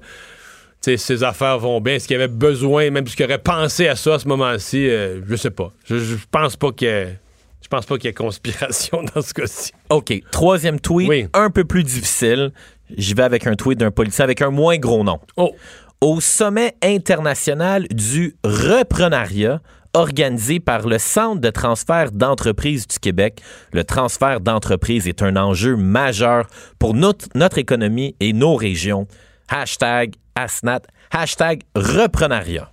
Tu 0.81 0.93
sais, 0.93 0.97
ses 0.97 1.25
affaires 1.25 1.59
vont 1.59 1.81
bien. 1.81 1.95
Est-ce 1.95 2.07
qu'il 2.07 2.17
avait 2.17 2.29
besoin, 2.29 2.91
même 2.91 3.07
ce 3.07 3.17
qu'il 3.17 3.25
aurait 3.25 3.39
pensé 3.39 3.89
à 3.89 3.97
ça 3.97 4.15
à 4.15 4.19
ce 4.21 4.29
moment-ci, 4.29 4.89
euh, 4.89 5.21
je 5.29 5.35
sais 5.37 5.51
pas. 5.51 5.73
Je, 5.87 5.99
je 5.99 6.17
pense 6.31 6.57
pas 6.57 6.71
qu'il 6.71 6.87
y 6.89 6.91
ait. 6.93 7.19
Je 7.63 7.69
pense 7.69 7.87
pas 7.87 7.97
qu'il 7.97 8.07
y 8.07 8.11
ait 8.11 8.15
conspiration 8.15 9.03
dans 9.15 9.23
ce 9.23 9.35
cas-ci. 9.35 9.73
OK. 9.91 10.13
Troisième 10.31 10.79
tweet, 10.81 11.09
Oui. 11.09 11.27
un 11.35 11.51
peu 11.51 11.65
plus 11.65 11.83
difficile. 11.83 12.53
J'y 12.97 13.15
vais 13.15 13.25
avec 13.25 13.47
un 13.47 13.55
tweet 13.55 13.79
d'un 13.81 13.91
policier 13.91 14.23
avec 14.23 14.41
un 14.43 14.51
moins 14.51 14.77
gros 14.79 15.03
nom. 15.03 15.19
Oh! 15.37 15.55
Au 16.01 16.21
sommet 16.21 16.77
international 16.83 17.89
du 17.89 18.37
reprenariat 18.45 19.61
organisé 19.95 20.61
par 20.61 20.87
le 20.87 20.99
Centre 20.99 21.41
de 21.41 21.49
transfert 21.51 22.13
d'entreprises 22.13 22.87
du 22.87 22.99
Québec, 22.99 23.41
le 23.73 23.83
transfert 23.83 24.41
d'entreprises 24.41 25.09
est 25.09 25.23
un 25.23 25.37
enjeu 25.37 25.75
majeur 25.75 26.47
pour 26.79 26.93
notre, 26.93 27.27
notre 27.35 27.57
économie 27.59 28.15
et 28.21 28.35
nos 28.35 28.57
régions. 28.57 29.09
Hashtag 29.49 30.15
ASNAT, 30.35 30.83
hashtag 31.11 31.63
reprenariat. 31.75 32.71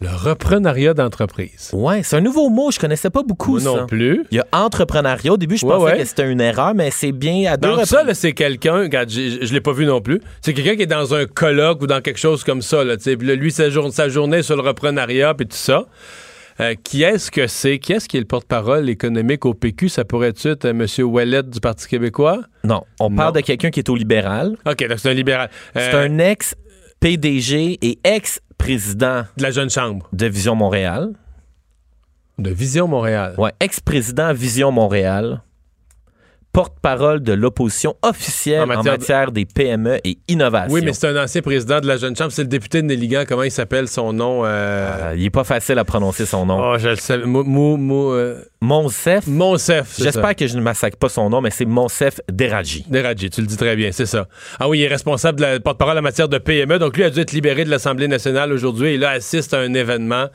Le 0.00 0.08
reprenariat 0.08 0.94
d'entreprise. 0.94 1.70
Ouais, 1.74 2.02
c'est 2.02 2.16
un 2.16 2.20
nouveau 2.22 2.48
mot, 2.48 2.70
je 2.70 2.78
connaissais 2.78 3.10
pas 3.10 3.22
beaucoup 3.22 3.58
Moi 3.58 3.60
ça. 3.60 3.80
non 3.80 3.86
plus. 3.86 4.24
Il 4.30 4.38
y 4.38 4.40
a 4.40 4.46
entrepreneuriat. 4.52 5.32
Au 5.32 5.36
début, 5.36 5.58
je 5.58 5.66
Ouais, 5.66 5.74
pensais 5.74 5.92
ouais. 5.92 5.98
que 5.98 6.04
c'était 6.06 6.30
une 6.32 6.40
erreur, 6.40 6.74
mais 6.74 6.90
c'est 6.90 7.12
bien 7.12 7.52
à 7.52 7.56
deux 7.58 7.68
Donc 7.68 7.84
ça, 7.86 8.02
c'est 8.14 8.32
quelqu'un, 8.32 8.84
je 8.90 9.52
l'ai 9.52 9.60
pas 9.60 9.72
vu 9.74 9.84
non 9.84 10.00
plus, 10.00 10.20
c'est 10.40 10.54
quelqu'un 10.54 10.74
qui 10.76 10.82
est 10.82 10.86
dans 10.86 11.14
un 11.14 11.26
colloque 11.26 11.82
ou 11.82 11.86
dans 11.86 12.00
quelque 12.00 12.18
chose 12.18 12.44
comme 12.44 12.62
ça, 12.62 12.82
là, 12.82 12.96
lui, 13.18 13.50
sa, 13.52 13.68
jour- 13.68 13.92
sa 13.92 14.08
journée 14.08 14.42
sur 14.42 14.56
le 14.56 14.62
reprenariat, 14.62 15.34
puis 15.34 15.46
tout 15.46 15.56
ça. 15.56 15.84
Euh, 16.60 16.74
qui 16.82 17.02
est-ce 17.02 17.30
que 17.30 17.46
c'est? 17.46 17.78
Qui 17.78 17.94
est-ce 17.94 18.06
qui 18.08 18.18
est 18.18 18.20
le 18.20 18.26
porte-parole 18.26 18.88
économique 18.90 19.46
au 19.46 19.54
PQ? 19.54 19.88
Ça 19.88 20.04
pourrait 20.04 20.34
être 20.36 20.64
M. 20.66 20.84
Ouellet 20.98 21.42
du 21.42 21.58
Parti 21.58 21.88
québécois? 21.88 22.40
Non, 22.64 22.82
on 23.00 23.10
parle 23.14 23.34
de 23.34 23.40
quelqu'un 23.40 23.70
qui 23.70 23.80
est 23.80 23.88
au 23.88 23.96
libéral. 23.96 24.56
OK, 24.66 24.86
donc 24.86 24.98
c'est 24.98 25.08
un 25.08 25.14
libéral. 25.14 25.48
C'est 25.74 25.94
Euh, 25.94 26.06
un 26.06 26.18
ex-PDG 26.18 27.78
et 27.80 27.98
ex-président 28.60 29.24
De 29.36 29.42
la 29.42 29.50
Jeune 29.50 29.70
Chambre. 29.70 30.08
de 30.12 30.26
Vision 30.26 30.54
Montréal. 30.54 31.12
De 32.38 32.50
Vision 32.50 32.88
Montréal. 32.88 33.34
Ouais, 33.38 33.52
ex-président 33.60 34.32
Vision 34.32 34.70
Montréal. 34.72 35.42
Porte-parole 36.52 37.20
de 37.22 37.32
l'opposition 37.32 37.94
officielle 38.02 38.60
En 38.60 38.64
en 38.64 38.66
matière 38.66 38.92
matière, 38.98 39.26
de- 39.28 39.34
des 39.34 39.44
PME 39.46 39.98
et 40.02 40.18
innovation. 40.26 40.74
Oui, 40.74 40.82
mais 40.84 40.92
c'est 40.92 41.06
un 41.06 41.22
ancien 41.22 41.42
président 41.42 41.78
de 41.80 41.86
la 41.86 41.96
Jeune 41.96 42.16
Chambre. 42.16 42.32
C'est 42.32 42.42
le 42.42 42.48
député 42.48 42.82
de 42.82 42.86
Néligan. 42.88 43.22
Comment 43.28 43.44
il 43.44 43.52
s'appelle 43.52 43.86
son 43.86 44.12
nom? 44.12 44.44
Euh... 44.44 44.48
Euh, 44.50 45.14
il 45.16 45.24
est 45.24 45.30
pas 45.30 45.44
facile 45.44 45.78
à 45.78 45.84
prononcer 45.84 46.26
son 46.26 46.46
nom. 46.46 46.58
Oh, 46.60 46.76
je 46.78 46.88
le 46.88 46.96
sais. 46.96 47.18
Mou, 47.18 47.44
Mou, 47.44 47.76
Mou- 47.76 48.10
euh, 48.12 48.42
Monsef? 48.60 49.26
Monsef. 49.28 49.94
J'espère 50.00 50.34
que 50.34 50.46
je 50.48 50.56
ne 50.56 50.60
massacre 50.62 50.96
pas 50.98 51.08
son 51.08 51.30
nom, 51.30 51.40
mais 51.40 51.50
c'est 51.50 51.64
Monsef 51.64 52.20
Deradji. 52.30 52.84
Deradji, 52.88 53.30
tu 53.30 53.40
le 53.42 53.46
dis 53.46 53.56
très 53.56 53.76
bien, 53.76 53.90
c'est 53.92 54.06
ça. 54.06 54.26
Ah 54.58 54.68
oui, 54.68 54.80
il 54.80 54.82
est 54.82 54.88
responsable 54.88 55.38
de 55.38 55.44
la 55.44 55.60
porte-parole 55.60 55.96
en 55.98 56.02
matière 56.02 56.28
de 56.28 56.38
PME. 56.38 56.78
Donc, 56.80 56.96
lui 56.96 57.04
a 57.04 57.10
dû 57.10 57.20
être 57.20 57.32
libéré 57.32 57.64
de 57.64 57.70
l'Assemblée 57.70 58.08
nationale 58.08 58.52
aujourd'hui. 58.52 58.94
Et 58.94 58.98
là, 58.98 59.10
assiste 59.10 59.54
à 59.54 59.60
un 59.60 59.72
événement 59.74 60.26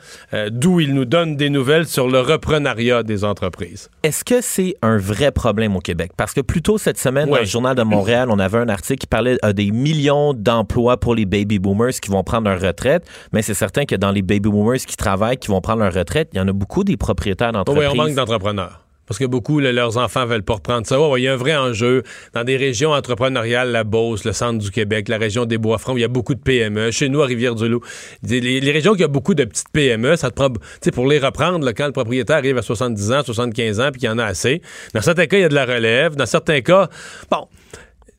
d'où 0.50 0.80
il 0.80 0.94
nous 0.94 1.04
donne 1.04 1.36
des 1.36 1.50
nouvelles 1.50 1.86
sur 1.86 2.08
le 2.08 2.20
reprenariat 2.20 3.02
des 3.02 3.22
entreprises. 3.22 3.90
Est-ce 4.02 4.24
que 4.24 4.40
c'est 4.40 4.76
un 4.82 4.96
vrai 4.96 5.30
problème 5.30 5.76
au 5.76 5.80
Québec? 5.80 6.05
Parce 6.16 6.32
que 6.32 6.40
plus 6.40 6.62
tôt 6.62 6.78
cette 6.78 6.98
semaine, 6.98 7.28
dans 7.28 7.36
le 7.36 7.44
Journal 7.44 7.74
de 7.74 7.82
Montréal, 7.82 8.28
on 8.30 8.38
avait 8.38 8.58
un 8.58 8.68
article 8.68 8.98
qui 8.98 9.06
parlait 9.06 9.38
euh, 9.44 9.52
des 9.52 9.70
millions 9.70 10.34
d'emplois 10.34 10.98
pour 10.98 11.14
les 11.14 11.26
baby 11.26 11.58
boomers 11.58 11.92
qui 12.00 12.10
vont 12.10 12.22
prendre 12.22 12.48
leur 12.48 12.60
retraite. 12.60 13.06
Mais 13.32 13.42
c'est 13.42 13.54
certain 13.54 13.84
que 13.84 13.94
dans 13.94 14.10
les 14.10 14.22
baby 14.22 14.48
boomers 14.48 14.78
qui 14.78 14.96
travaillent, 14.96 15.38
qui 15.38 15.48
vont 15.48 15.60
prendre 15.60 15.82
leur 15.82 15.92
retraite, 15.92 16.30
il 16.32 16.38
y 16.38 16.40
en 16.40 16.48
a 16.48 16.52
beaucoup 16.52 16.84
des 16.84 16.96
propriétaires 16.96 17.52
d'entreprises. 17.52 17.88
oui, 17.88 17.98
on 17.98 18.04
manque 18.04 18.14
d'entrepreneurs. 18.14 18.85
Parce 19.06 19.18
que 19.18 19.24
beaucoup, 19.24 19.60
là, 19.60 19.72
leurs 19.72 19.96
enfants 19.98 20.26
veulent 20.26 20.42
pas 20.42 20.54
reprendre 20.54 20.86
ça. 20.86 20.96
Il 21.16 21.22
y 21.22 21.28
a 21.28 21.32
un 21.32 21.36
vrai 21.36 21.56
enjeu. 21.56 22.02
Dans 22.34 22.44
des 22.44 22.56
régions 22.56 22.92
entrepreneuriales, 22.92 23.70
la 23.70 23.84
Beauce, 23.84 24.24
le 24.24 24.32
centre 24.32 24.58
du 24.58 24.70
Québec, 24.70 25.08
la 25.08 25.18
région 25.18 25.44
des 25.44 25.58
Bois-Francs, 25.58 25.96
il 25.96 26.00
y 26.00 26.04
a 26.04 26.08
beaucoup 26.08 26.34
de 26.34 26.40
PME. 26.40 26.90
Chez 26.90 27.08
nous, 27.08 27.22
à 27.22 27.26
Rivière-du-Loup, 27.26 27.80
les, 28.22 28.72
régions 28.72 28.94
qui 28.94 29.04
ont 29.04 29.08
beaucoup 29.08 29.34
de 29.34 29.44
petites 29.44 29.70
PME, 29.72 30.16
ça 30.16 30.30
te 30.30 30.34
prend... 30.34 30.48
Tu 30.82 30.90
pour 30.90 31.06
les 31.06 31.18
reprendre, 31.18 31.70
quand 31.72 31.86
le 31.86 31.92
propriétaire 31.92 32.36
arrive 32.36 32.58
à 32.58 32.62
70 32.62 33.12
ans, 33.12 33.22
75 33.24 33.80
ans, 33.80 33.90
puis 33.90 34.00
qu'il 34.00 34.08
y 34.08 34.12
en 34.12 34.18
a 34.18 34.24
assez. 34.24 34.60
Dans 34.94 35.02
certains 35.02 35.26
cas, 35.26 35.36
il 35.36 35.42
y 35.42 35.44
a 35.44 35.48
de 35.48 35.54
la 35.54 35.66
relève. 35.66 36.16
Dans 36.16 36.26
certains 36.26 36.60
cas, 36.60 36.88
bon... 37.30 37.48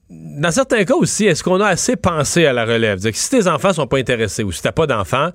Dans 0.09 0.51
certains 0.51 0.85
cas 0.85 0.93
aussi, 0.93 1.25
est-ce 1.25 1.43
qu'on 1.43 1.59
a 1.59 1.67
assez 1.67 1.97
pensé 1.97 2.45
à 2.45 2.53
la 2.53 2.63
relève? 2.63 2.99
Si 3.11 3.29
tes 3.29 3.45
enfants 3.45 3.73
sont 3.73 3.87
pas 3.87 3.97
intéressés 3.97 4.41
ou 4.41 4.53
si 4.53 4.61
t'as 4.61 4.71
pas 4.71 4.87
d'enfants, 4.87 5.31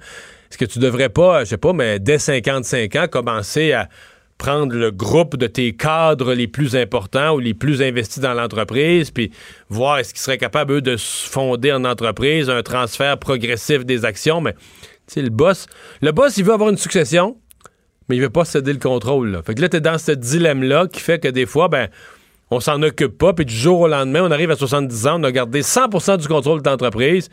est-ce 0.51 0.57
que 0.57 0.65
tu 0.65 0.79
devrais 0.79 1.11
pas, 1.11 1.45
je 1.45 1.51
sais 1.51 1.57
pas, 1.59 1.73
mais 1.73 1.99
dès 1.99 2.19
55 2.19 2.97
ans, 2.97 3.07
commencer 3.07 3.73
à 3.73 3.89
prendre 4.43 4.75
le 4.75 4.91
groupe 4.91 5.37
de 5.37 5.47
tes 5.47 5.73
cadres 5.73 6.35
les 6.35 6.49
plus 6.49 6.75
importants 6.75 7.37
ou 7.37 7.39
les 7.39 7.55
plus 7.55 7.81
investis 7.81 8.21
dans 8.21 8.35
l'entreprise, 8.35 9.13
puis 9.13 9.31
voir 9.69 9.99
est-ce 9.99 10.13
qu'ils 10.13 10.21
seraient 10.21 10.37
capables, 10.37 10.73
eux, 10.73 10.81
de 10.81 10.97
fonder 10.97 11.71
en 11.71 11.85
entreprise, 11.85 12.51
un 12.51 12.65
transfert 12.65 13.19
progressif 13.19 13.85
des 13.85 14.05
actions, 14.05 14.41
mais 14.41 14.55
tu 14.55 15.15
sais, 15.15 15.23
le 15.23 15.31
boss, 15.31 15.67
le 16.01 16.11
boss, 16.11 16.39
il 16.39 16.45
veut 16.45 16.53
avoir 16.53 16.71
une 16.71 16.77
succession, 16.77 17.37
mais 18.09 18.17
il 18.17 18.21
veut 18.21 18.31
pas 18.31 18.45
céder 18.45 18.73
le 18.73 18.81
contrôle. 18.81 19.41
Fait 19.47 19.55
que 19.55 19.61
là, 19.61 19.69
t'es 19.69 19.81
dans 19.81 19.97
ce 19.97 20.11
dilemme-là 20.11 20.89
qui 20.89 20.99
fait 20.99 21.21
que 21.21 21.29
des 21.29 21.47
fois, 21.47 21.69
ben, 21.69 21.89
on 22.53 22.61
s'en 22.61 22.83
occupe 22.83 23.17
pas, 23.17 23.33
puis 23.33 23.47
du 23.47 23.55
jour 23.55 23.81
au 23.81 23.89
lendemain, 23.89 24.23
on 24.23 24.31
arrive 24.31 24.51
à 24.51 24.57
70 24.57 25.07
ans, 25.07 25.21
on 25.21 25.25
a 25.25 25.33
gardé 25.33 25.63
100% 25.63 26.19
du 26.19 26.29
contrôle 26.29 26.61
de 26.63 26.69
l'entreprise, 26.69 27.31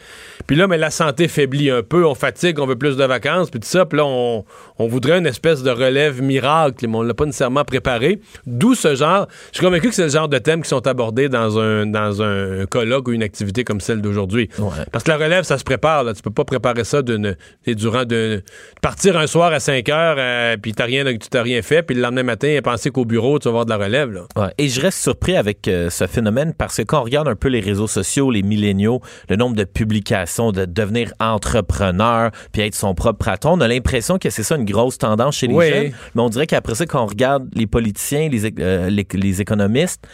puis 0.48 0.56
là, 0.56 0.68
mais 0.68 0.78
la 0.78 0.92
santé 0.92 1.28
faiblit 1.28 1.70
un 1.70 1.84
peu, 1.84 2.06
on 2.06 2.16
fatigue, 2.16 2.60
on 2.60 2.66
veut 2.66 2.78
plus 2.78 2.96
de 2.96 3.04
vacances, 3.04 3.50
puis 3.50 3.60
tout 3.60 3.68
ça, 3.68 3.86
puis 3.86 3.98
là, 3.98 4.06
on, 4.06 4.46
on 4.78 4.88
voudrait 4.88 5.20
une 5.20 5.28
espèce 5.28 5.62
de 5.62 5.72
relève 5.72 6.22
miracle, 6.22 6.88
mais 6.88 6.98
on 6.98 7.02
l'a 7.02 7.14
pas 7.14 7.26
nécessairement 7.26 7.66
préparé. 7.66 8.22
D'où 8.46 8.76
ce 8.76 8.96
genre, 8.96 9.28
je 9.52 9.58
suis 9.58 9.66
convaincu 9.66 9.90
que 9.90 9.96
c'est 9.96 10.04
le 10.04 10.10
genre 10.10 10.30
de 10.30 10.38
thèmes 10.38 10.62
qui 10.62 10.70
sont 10.70 10.88
abordés 10.88 11.28
dans 11.28 11.60
un, 11.60 11.86
dans 11.86 12.22
un 12.22 12.66
colloque 12.66 13.10
ou 13.10 13.12
une 13.12 13.24
activité 13.24 13.66
comme 13.66 13.82
celle 13.82 14.02
d'aujourd'hui. 14.02 14.50
Ouais. 14.58 14.70
Parce 14.92 15.04
que 15.04 15.10
la 15.10 15.18
relève, 15.18 15.44
ça 15.44 15.58
se 15.58 15.66
prépare, 15.66 16.06
là. 16.06 16.14
tu 16.14 16.22
peux 16.22 16.32
pas 16.32 16.46
préparer 16.46 16.86
ça 16.86 17.02
d'une, 17.02 17.36
durant 17.68 18.06
de 18.06 18.42
partir 18.82 19.18
un 19.18 19.28
soir 19.28 19.52
à 19.52 19.60
5 19.60 19.90
heures, 19.90 20.16
euh, 20.18 20.56
puis 20.56 20.74
t'as 20.74 20.86
rien, 20.86 21.04
tu 21.06 21.18
t'as 21.30 21.42
rien 21.42 21.62
fait, 21.62 21.84
puis 21.84 21.96
le 21.96 22.02
lendemain 22.02 22.24
matin, 22.24 22.58
penser 22.64 22.90
qu'au 22.90 23.06
bureau, 23.06 23.38
tu 23.38 23.46
vas 23.46 23.50
avoir 23.50 23.66
de 23.66 23.72
la 23.72 23.78
relève, 23.78 24.12
là. 24.12 24.22
Ouais. 24.36 24.54
Et 24.58 24.70
je 24.70 24.80
reste 24.80 25.09
surpris 25.10 25.36
avec 25.36 25.68
euh, 25.68 25.90
ce 25.90 26.06
phénomène 26.06 26.54
parce 26.56 26.78
que 26.78 26.84
quand 26.84 27.00
on 27.02 27.04
regarde 27.04 27.28
un 27.28 27.36
peu 27.36 27.48
les 27.48 27.62
réseaux 27.62 27.88
sociaux, 27.88 28.30
les 28.30 28.44
milléniaux, 28.44 29.02
le 29.28 29.38
nombre 29.38 29.56
de 29.56 29.64
publications, 29.64 30.52
de 30.52 30.66
devenir 30.66 31.12
entrepreneur, 31.20 32.30
puis 32.52 32.62
être 32.62 32.76
son 32.76 32.94
propre 32.94 33.26
patron, 33.26 33.54
on 33.54 33.62
a 33.62 33.68
l'impression 33.68 34.20
que 34.20 34.30
c'est 34.30 34.44
ça 34.44 34.56
une 34.56 34.66
grosse 34.66 35.00
tendance 35.00 35.38
chez 35.38 35.48
les 35.48 35.56
Oui. 35.56 35.68
jeunes. 35.70 35.92
Mais 36.14 36.22
on 36.22 36.30
dirait 36.30 36.46
qu'après 36.46 36.76
ça, 36.76 36.86
quand 36.86 37.02
on 37.04 37.08
regarde 37.08 37.50
les 37.56 37.66
politiciens, 37.66 38.30
les, 38.30 38.54
euh, 38.60 38.90
les, 38.92 39.08
les 39.14 39.42
économistes, 39.42 40.08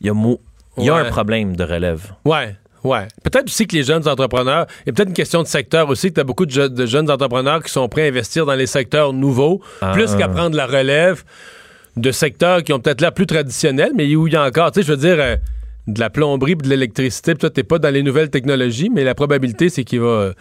il 0.00 0.06
y 0.06 0.10
a, 0.10 0.14
mo- 0.14 0.40
il 0.78 0.84
y 0.84 0.90
a 0.90 0.94
Ouais. 0.94 1.00
un 1.00 1.10
problème 1.10 1.56
de 1.56 1.64
relève. 1.64 2.12
Ouais. 2.24 2.54
Ouais. 2.84 3.08
Peut-être 3.24 3.46
aussi 3.46 3.66
que 3.66 3.74
les 3.74 3.82
jeunes 3.82 4.06
entrepreneurs, 4.06 4.66
il 4.84 4.88
y 4.88 4.90
a 4.90 4.92
peut-être 4.92 5.08
une 5.08 5.14
question 5.14 5.42
de 5.42 5.48
secteur 5.48 5.88
aussi, 5.88 6.10
que 6.10 6.14
tu 6.14 6.20
as 6.20 6.24
beaucoup 6.24 6.46
de, 6.46 6.52
je- 6.52 6.60
de 6.68 6.86
jeunes 6.86 7.10
entrepreneurs 7.10 7.60
qui 7.64 7.72
sont 7.72 7.88
prêts 7.88 8.04
à 8.04 8.08
investir 8.10 8.46
dans 8.46 8.54
les 8.54 8.66
secteurs 8.68 9.12
nouveaux, 9.12 9.60
Ah. 9.82 9.90
plus 9.92 10.14
qu'à 10.14 10.28
prendre 10.28 10.54
la 10.56 10.66
relève 10.66 11.24
de 11.96 12.10
secteurs 12.10 12.62
qui 12.62 12.72
ont 12.72 12.80
peut-être 12.80 13.00
l'air 13.00 13.12
plus 13.12 13.26
traditionnels, 13.26 13.92
mais 13.94 14.14
où 14.16 14.26
il 14.26 14.32
y 14.32 14.36
a 14.36 14.44
encore, 14.44 14.70
tu 14.72 14.80
sais, 14.80 14.86
je 14.86 14.92
veux 14.92 14.98
dire, 14.98 15.16
euh, 15.18 15.36
de 15.86 16.00
la 16.00 16.10
plomberie, 16.10 16.56
de 16.56 16.68
l'électricité, 16.68 17.34
toi, 17.36 17.48
t'es 17.48 17.62
pas 17.62 17.78
dans 17.78 17.90
les 17.90 18.02
nouvelles 18.02 18.28
technologies, 18.28 18.90
mais 18.92 19.04
la 19.04 19.14
probabilité, 19.14 19.68
c'est 19.68 19.84
qu'il 19.84 20.00
va, 20.00 20.32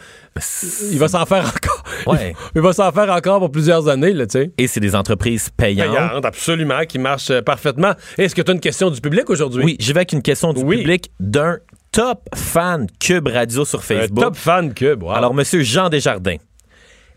il 0.91 0.97
va 0.97 1.07
s'en 1.07 1.25
faire 1.25 1.45
encore. 1.45 1.83
Ouais. 2.07 2.35
Il 2.55 2.61
va 2.61 2.73
s'en 2.73 2.91
faire 2.91 3.09
encore 3.11 3.39
pour 3.39 3.51
plusieurs 3.51 3.87
années, 3.87 4.11
là, 4.11 4.27
tu 4.27 4.33
sais. 4.33 4.51
Et 4.57 4.67
c'est 4.67 4.79
des 4.79 4.95
entreprises 4.95 5.49
payantes. 5.49 5.95
Payantes, 5.95 6.25
absolument, 6.25 6.83
qui 6.87 6.99
marchent 6.99 7.31
euh, 7.31 7.41
parfaitement. 7.41 7.93
Est-ce 8.17 8.35
que 8.35 8.41
tu 8.41 8.51
as 8.51 8.53
une 8.53 8.59
question 8.59 8.89
du 8.91 8.99
public 9.01 9.29
aujourd'hui? 9.29 9.63
Oui, 9.63 9.75
j'y 9.79 9.93
vais 9.93 9.99
avec 9.99 10.11
une 10.13 10.21
question 10.21 10.51
du 10.53 10.61
Oui. 10.61 10.77
public 10.79 11.11
d'un 11.19 11.57
top 11.91 12.21
fan 12.35 12.87
Cube 12.99 13.27
Radio 13.27 13.65
sur 13.65 13.79
Un 13.79 13.81
Facebook. 13.83 14.23
top 14.23 14.35
fan 14.35 14.73
Cube. 14.73 15.03
wow. 15.03 15.11
Alors, 15.11 15.33
Monsieur 15.33 15.61
Jean 15.61 15.89
Desjardins, 15.89 16.35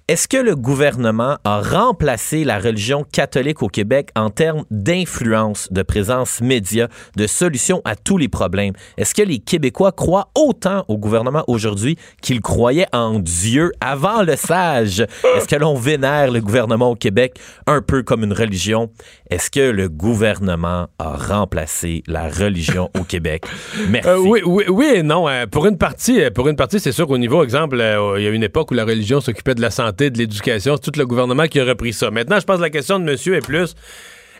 est-ce 0.09 0.27
que 0.27 0.39
le 0.39 0.57
gouvernement 0.57 1.37
a 1.45 1.61
remplacé 1.61 2.43
la 2.43 2.59
religion 2.59 3.05
catholique 3.05 3.63
au 3.63 3.69
Québec 3.69 4.09
en 4.17 4.31
termes 4.31 4.65
d'influence, 4.71 5.71
de 5.71 5.83
présence 5.83 6.41
média, 6.41 6.89
de 7.17 7.27
solution 7.27 7.83
à 7.85 7.95
tous 7.95 8.17
les 8.17 8.29
problèmes? 8.29 8.73
Est-ce 8.97 9.15
que 9.15 9.21
les 9.21 9.39
Québécois 9.39 9.93
croient 9.93 10.31
autant 10.35 10.87
au 10.89 10.97
gouvernement 10.97 11.45
aujourd'hui 11.47 11.99
qu'ils 12.23 12.41
croyaient 12.41 12.87
en 12.95 13.19
Dieu 13.19 13.71
avant 13.83 14.23
le 14.23 14.37
sage? 14.37 15.01
Est-ce 15.37 15.47
que 15.47 15.57
l'on 15.57 15.75
vénère 15.75 16.31
le 16.31 16.41
gouvernement 16.41 16.93
au 16.93 16.97
Québec 16.97 17.39
un 17.67 17.83
peu 17.83 18.03
comme 18.03 18.25
une 18.25 18.33
religion? 18.33 18.91
Est-ce 19.29 19.51
que 19.51 19.61
le 19.61 19.91
gouvernement 19.91 20.89
a 20.99 21.17
remplacé 21.17 22.03
la 22.07 22.31
religion 22.31 22.89
au 22.99 23.05
Québec? 23.05 23.45
Merci. 23.91 24.09
Euh, 24.09 24.17
oui, 24.21 24.41
oui, 24.47 24.65
oui 24.69 24.91
et 24.95 25.03
non. 25.03 25.29
Euh, 25.29 25.45
pour 25.47 25.67
une 25.67 25.77
partie, 25.77 26.23
euh, 26.23 26.31
pour 26.31 26.49
une 26.49 26.57
partie, 26.57 26.81
c'est 26.81 26.93
sûr 26.93 27.07
qu'au 27.07 27.19
niveau, 27.19 27.45
exemple, 27.45 27.77
il 27.77 28.23
y 28.23 28.27
a 28.27 28.31
une 28.31 28.43
époque 28.43 28.71
où 28.71 28.75
la 28.75 28.87
religion 28.87 29.21
s'occupait 29.21 29.55
de 29.55 29.61
la 29.61 29.71
santé, 29.71 29.98
de 29.99 30.19
l'éducation. 30.19 30.77
C'est 30.77 30.91
tout 30.91 30.99
le 30.99 31.07
gouvernement 31.07 31.47
qui 31.47 31.61
a 31.61 31.65
repris 31.65 31.93
ça. 31.93 32.11
Maintenant, 32.11 32.41
je 32.41 32.45
pense 32.45 32.57
que 32.57 32.63
la 32.63 32.71
question 32.71 32.99
de 32.99 33.05
monsieur 33.05 33.35
est 33.35 33.45
plus. 33.45 33.75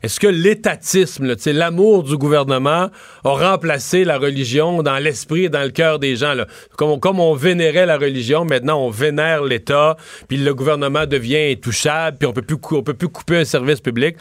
Est-ce 0.03 0.21
que 0.21 0.29
l'étatisme, 0.29 1.35
l'amour 1.47 2.05
du 2.05 2.17
gouvernement 2.17 2.89
a 3.25 3.31
remplacé 3.31 4.05
la 4.05 4.19
religion 4.19 4.83
dans 4.83 4.99
l'esprit 4.99 5.45
et 5.45 5.49
dans 5.49 5.63
le 5.63 5.71
cœur 5.71 5.99
des 5.99 6.15
gens? 6.15 6.35
Là? 6.35 6.47
Comme, 6.77 6.91
on, 6.91 6.99
comme 6.99 7.19
on 7.19 7.35
vénérait 7.35 7.87
la 7.87 7.99
religion, 7.99 8.45
maintenant 8.45 8.81
on 8.81 8.91
vénère 8.91 9.43
l'État, 9.43 9.97
puis 10.29 10.37
le 10.37 10.55
gouvernement 10.55 11.07
devient 11.07 11.51
intouchable, 11.53 12.19
puis 12.19 12.29
on 12.29 12.33
peut 12.33 12.43
plus, 12.43 12.59
on 12.71 12.83
peut 12.83 12.95
plus 12.95 13.09
couper 13.09 13.39
un 13.39 13.45
service 13.45 13.81
public. 13.81 14.17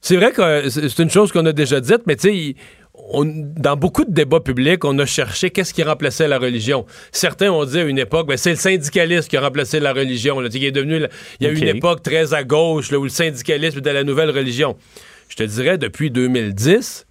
C'est 0.00 0.16
vrai 0.16 0.32
que 0.32 0.42
euh, 0.42 0.68
c'est 0.68 0.98
une 0.98 1.10
chose 1.10 1.32
qu'on 1.32 1.46
a 1.46 1.52
déjà 1.52 1.80
dite, 1.80 2.02
mais 2.06 2.16
tu 2.16 2.28
sais, 2.28 2.56
on- 3.10 3.24
dans 3.56 3.76
beaucoup 3.76 4.04
de 4.04 4.12
débats 4.12 4.40
publics, 4.40 4.84
on 4.84 4.98
a 4.98 5.06
cherché 5.06 5.50
qu'est-ce 5.50 5.72
qui 5.74 5.82
remplaçait 5.82 6.28
la 6.28 6.38
religion. 6.38 6.86
Certains 7.12 7.50
ont 7.50 7.64
dit 7.64 7.78
à 7.78 7.84
une 7.84 7.98
époque, 7.98 8.26
ben, 8.28 8.36
c'est 8.36 8.50
le 8.50 8.56
syndicalisme 8.56 9.28
qui 9.28 9.36
a 9.36 9.40
remplacé 9.40 9.80
la 9.80 9.92
religion. 9.92 10.40
là. 10.40 10.48
Il, 10.52 10.64
est 10.64 10.70
devenu, 10.72 11.00
il 11.40 11.46
y 11.46 11.48
a 11.48 11.52
eu 11.52 11.56
Ok. 11.56 11.62
une 11.62 11.68
époque 11.76 12.02
très 12.02 12.34
à 12.34 12.44
gauche 12.44 12.90
là, 12.90 12.98
où 12.98 13.04
le 13.04 13.08
syndicalisme 13.10 13.78
était 13.78 13.92
la 13.92 14.04
nouvelle 14.04 14.30
religion. 14.30 14.76
Je 15.28 15.36
te 15.36 15.42
dirais, 15.42 15.78
depuis 15.78 16.10
2010, 16.10 17.06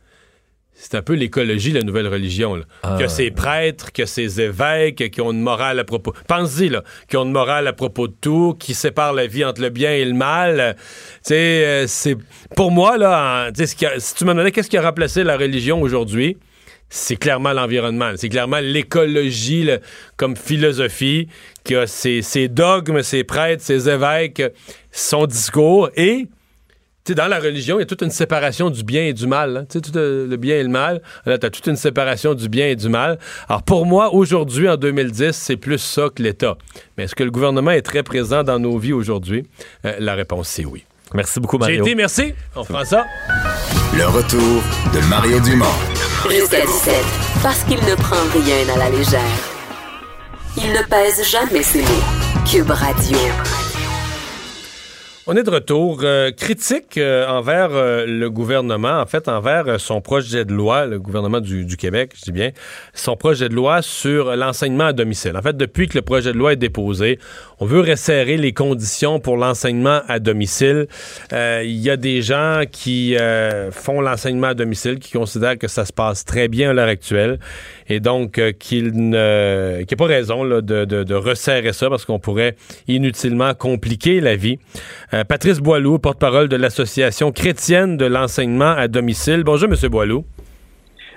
c'est 0.78 0.96
un 0.96 1.02
peu 1.02 1.14
l'écologie, 1.14 1.72
la 1.72 1.82
nouvelle 1.82 2.08
religion. 2.08 2.56
Là. 2.56 2.64
Ah. 2.84 2.98
Que 3.00 3.08
ces 3.08 3.32
prêtres, 3.32 3.92
que 3.94 4.06
ces 4.06 4.42
évêques 4.42 5.10
qui 5.10 5.22
ont 5.22 5.32
une 5.32 5.42
morale 5.42 5.80
à 5.80 5.86
propos. 5.86 6.14
Pense-y, 6.28 6.68
là, 6.70 6.84
qui 7.10 7.16
ont 7.16 7.24
une 7.24 7.32
morale 7.32 7.66
à 7.68 7.74
propos 7.74 8.08
de 8.10 8.14
tout, 8.20 8.56
qui 8.60 8.74
séparent 8.74 9.14
la 9.14 9.26
vie 9.26 9.46
entre 9.46 9.62
le 9.62 9.70
bien 9.70 9.92
et 9.94 10.04
le 10.04 10.14
mal. 10.14 10.60
Euh, 10.60 10.74
Tu 10.74 10.80
sais, 11.24 11.36
euh, 11.66 11.88
c'est. 11.88 12.18
Pour 12.56 12.72
moi, 12.72 12.98
là, 12.98 13.48
en- 13.48 13.52
a- 13.52 13.66
si 14.00 14.16
tu 14.16 14.26
me 14.26 14.32
demandais 14.32 14.52
qu'est-ce 14.52 14.70
qui 14.70 14.78
a 14.78 14.82
remplacé 14.82 15.24
la 15.24 15.38
religion 15.38 15.82
aujourd'hui, 15.82 16.38
c'est 16.90 17.16
clairement 17.16 17.54
l'environnement. 17.54 18.12
C'est 18.18 18.30
clairement 18.30 18.60
l'écologie 18.60 19.70
comme 20.18 20.36
philosophie, 20.36 21.28
qui 21.64 21.76
a 21.76 21.88
ses, 21.88 22.22
ses 22.22 22.48
dogmes, 22.48 23.02
ses 23.02 23.24
prêtres, 23.24 23.64
ses 23.64 23.90
évêques, 23.90 24.44
son 24.92 25.26
discours 25.26 25.90
et 25.96 26.28
sais, 27.12 27.16
dans 27.16 27.28
la 27.28 27.40
religion, 27.40 27.78
il 27.78 27.82
y 27.82 27.84
a 27.84 27.86
toute 27.86 28.02
une 28.02 28.10
séparation 28.12 28.70
du 28.70 28.84
bien 28.84 29.04
et 29.04 29.14
du 29.14 29.28
mal. 29.28 29.58
hein. 29.58 29.66
Tu 29.70 29.78
sais, 29.78 29.82
tout 29.82 29.98
euh, 29.98 30.28
le 30.28 30.38
bien 30.38 30.56
et 30.58 30.64
le 30.64 30.70
mal. 30.70 31.02
Là, 31.26 31.38
tu 31.38 31.46
as 31.46 31.50
toute 31.50 31.68
une 31.68 31.76
séparation 31.76 32.34
du 32.34 32.50
bien 32.50 32.68
et 32.68 32.76
du 32.76 32.90
mal. 32.90 33.20
Alors, 33.50 33.64
pour 33.64 33.86
moi, 33.86 34.14
aujourd'hui, 34.14 34.68
en 34.70 34.78
2010, 34.78 35.32
c'est 35.32 35.58
plus 35.58 35.78
ça 35.78 36.08
que 36.14 36.22
l'État. 36.24 36.58
Mais 36.98 37.04
est-ce 37.06 37.16
que 37.16 37.24
le 37.24 37.32
gouvernement 37.32 37.72
est 37.72 37.82
très 37.82 38.04
présent 38.04 38.44
dans 38.44 38.60
nos 38.60 38.78
vies 38.78 38.94
aujourd'hui? 38.94 39.48
Euh, 39.86 39.94
la 40.00 40.16
réponse, 40.16 40.48
c'est 40.48 40.66
oui. 40.66 40.84
Merci 41.14 41.40
beaucoup, 41.40 41.58
J'ai 41.58 41.78
Mario. 41.78 41.84
été, 41.86 41.96
merci. 41.96 42.34
On 42.56 42.64
fera 42.64 42.84
ça. 42.84 43.06
Le 43.96 44.06
retour 44.08 44.62
de 44.94 45.00
Mario 45.10 45.40
Dumont. 45.40 45.66
Jusqu'à 46.30 46.66
17, 46.66 46.96
parce 47.44 47.64
qu'il 47.64 47.78
ne 47.78 47.96
prend 47.96 48.16
rien 48.34 48.74
à 48.74 48.78
la 48.80 48.90
légère. 48.90 49.22
Il 50.58 50.72
ne 50.74 50.82
pèse 50.90 51.24
jamais 51.30 51.62
ses 51.64 51.82
mots. 51.82 52.04
Cube 52.50 52.72
Radio. 52.72 53.18
On 55.28 55.36
est 55.36 55.42
de 55.42 55.50
retour. 55.50 56.02
Euh, 56.04 56.30
critique 56.30 57.00
euh, 57.00 57.28
envers 57.28 57.72
euh, 57.72 58.06
le 58.06 58.30
gouvernement, 58.30 59.00
en 59.00 59.08
fait, 59.08 59.28
envers 59.28 59.80
son 59.80 60.00
projet 60.00 60.46
de 60.46 60.54
loi, 60.54 60.86
le 60.86 61.00
gouvernement 61.00 61.40
du, 61.40 61.66
du 61.66 61.78
Québec, 61.78 62.14
je 62.16 62.26
dis 62.26 62.32
bien, 62.32 62.52
son 62.94 63.18
projet 63.18 63.50
de 63.50 63.56
loi 63.56 63.82
sur 63.82 64.36
l'enseignement 64.36 64.86
à 64.86 64.94
domicile. 64.94 65.36
En 65.36 65.42
fait, 65.42 65.58
depuis 65.58 65.88
que 65.88 65.98
le 65.98 66.04
projet 66.04 66.32
de 66.32 66.38
loi 66.38 66.54
est 66.54 66.58
déposé, 66.58 67.18
on 67.60 67.66
veut 67.66 67.82
resserrer 67.82 68.38
les 68.38 68.54
conditions 68.54 69.20
pour 69.20 69.38
l'enseignement 69.38 70.02
à 70.08 70.20
domicile. 70.20 70.88
Euh, 71.34 71.62
Il 71.66 71.78
y 71.78 71.90
a 71.90 71.98
des 71.98 72.22
gens 72.22 72.64
qui 72.70 73.16
euh, 73.18 73.72
font 73.72 74.02
l'enseignement 74.02 74.48
à 74.48 74.54
domicile, 74.54 75.00
qui 75.00 75.12
considèrent 75.12 75.58
que 75.58 75.68
ça 75.68 75.86
se 75.86 75.94
passe 75.94 76.26
très 76.26 76.48
bien 76.48 76.72
à 76.72 76.74
l'heure 76.74 76.88
actuelle, 76.88 77.40
et 77.88 78.00
donc 78.00 78.38
euh, 78.38 78.52
qu'il 78.52 78.92
n'y 78.92 79.16
a 79.16 79.96
pas 79.98 80.06
raison 80.06 80.46
de, 80.46 81.14
resserrer 81.14 81.74
ça 81.74 81.90
parce 81.90 82.06
qu'on 82.06 82.20
pourrait 82.20 82.56
inutilement 82.88 83.54
compliquer 83.54 84.20
la 84.20 84.36
vie. 84.36 84.60
Euh, 85.14 85.24
Patrice 85.24 85.60
Boileau, 85.60 85.98
porte-parole 85.98 86.50
de 86.50 86.56
l'Association 86.56 87.32
chrétienne 87.32 87.98
de 87.98 88.06
l'enseignement 88.06 88.72
à 88.72 88.88
domicile. 88.88 89.44
Bonjour, 89.44 89.70
M. 89.70 89.90
Boileau. 89.90 90.26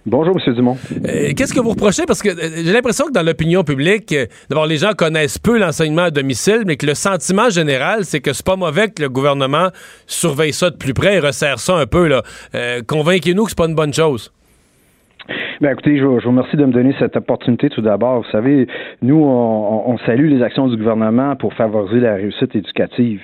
Bonjour, 0.09 0.39
M. 0.39 0.55
Dumont. 0.55 0.79
Euh, 1.07 1.33
Qu'est-ce 1.37 1.53
que 1.53 1.61
vous 1.61 1.71
reprochez? 1.71 2.07
Parce 2.07 2.23
que 2.23 2.31
euh, 2.31 2.63
j'ai 2.65 2.73
l'impression 2.73 3.07
que 3.07 3.13
dans 3.13 3.23
l'opinion 3.23 3.63
publique, 3.63 4.11
euh, 4.13 4.27
d'abord, 4.49 4.65
les 4.65 4.79
gens 4.79 4.93
connaissent 4.95 5.39
peu 5.39 5.59
l'enseignement 5.59 6.05
à 6.05 6.11
domicile, 6.11 6.63
mais 6.67 6.77
que 6.77 6.87
le 6.87 6.95
sentiment 6.95 7.51
général, 7.51 8.07
c'est 8.07 8.21
que 8.21 8.33
c'est 8.33 8.45
pas 8.45 8.57
mauvais 8.57 8.89
que 8.89 9.03
le 9.03 9.11
gouvernement 9.11 9.69
surveille 10.07 10.55
ça 10.55 10.71
de 10.71 10.77
plus 10.77 10.95
près 10.95 11.17
et 11.17 11.19
resserre 11.19 11.59
ça 11.59 11.75
un 11.77 11.87
peu. 11.87 12.09
Convainquez-nous 12.87 13.45
que 13.45 13.51
c'est 13.51 13.59
pas 13.59 13.67
une 13.67 13.75
bonne 13.75 13.93
chose. 13.93 14.33
Ben, 15.61 15.73
écoutez, 15.73 15.99
je, 15.99 16.05
vous 16.05 16.19
je 16.21 16.25
vous 16.25 16.31
remercie 16.31 16.57
de 16.57 16.65
me 16.65 16.73
donner 16.73 16.95
cette 16.99 17.17
opportunité 17.17 17.69
tout 17.69 17.83
d'abord. 17.83 18.23
Vous 18.23 18.31
savez, 18.31 18.67
nous, 19.03 19.23
on, 19.23 19.91
on 19.91 19.99
salue 19.99 20.29
les 20.29 20.43
actions 20.43 20.69
du 20.69 20.77
gouvernement 20.77 21.37
pour 21.37 21.53
favoriser 21.55 22.01
la 22.01 22.15
réussite 22.15 22.55
éducative. 22.55 23.21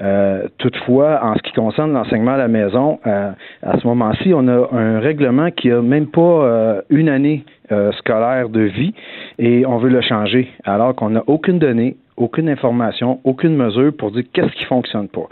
Euh, 0.00 0.46
toutefois, 0.58 1.20
en 1.22 1.34
ce 1.34 1.42
qui 1.42 1.52
concerne 1.52 1.92
l'enseignement 1.92 2.32
à 2.32 2.36
la 2.36 2.48
maison, 2.48 3.00
euh, 3.06 3.30
à 3.62 3.78
ce 3.78 3.86
moment-ci, 3.86 4.32
on 4.34 4.46
a 4.48 4.68
un 4.72 5.00
règlement 5.00 5.50
qui 5.50 5.70
a 5.70 5.82
même 5.82 6.06
pas 6.06 6.20
euh, 6.20 6.82
une 6.90 7.08
année 7.08 7.44
euh, 7.72 7.92
scolaire 7.92 8.48
de 8.48 8.60
vie 8.60 8.94
et 9.38 9.66
on 9.66 9.78
veut 9.78 9.90
le 9.90 10.00
changer 10.00 10.48
alors 10.64 10.94
qu'on 10.94 11.10
n'a 11.10 11.22
aucune 11.26 11.58
donnée, 11.58 11.96
aucune 12.18 12.48
information, 12.48 13.20
aucune 13.24 13.56
mesure 13.56 13.92
pour 13.96 14.10
dire 14.10 14.24
qu'est-ce 14.32 14.52
qui 14.54 14.64
fonctionne 14.64 15.08
pas. 15.08 15.28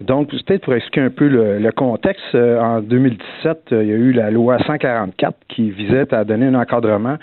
Donc, 0.00 0.28
peut-être 0.30 0.62
pour 0.62 0.74
expliquer 0.74 1.00
un 1.00 1.10
peu 1.10 1.28
le, 1.28 1.70
contexte, 1.72 2.22
euh, 2.34 2.60
en 2.60 2.80
2017, 2.80 3.72
euh, 3.72 3.82
il 3.82 3.88
y 3.88 3.92
a 3.92 3.96
eu 3.96 4.12
la 4.12 4.30
loi 4.30 4.58
144 4.66 5.34
qui 5.48 5.70
visait 5.70 6.12
à 6.14 6.24
donner 6.24 6.46
un 6.46 6.54
encadrement 6.54 7.16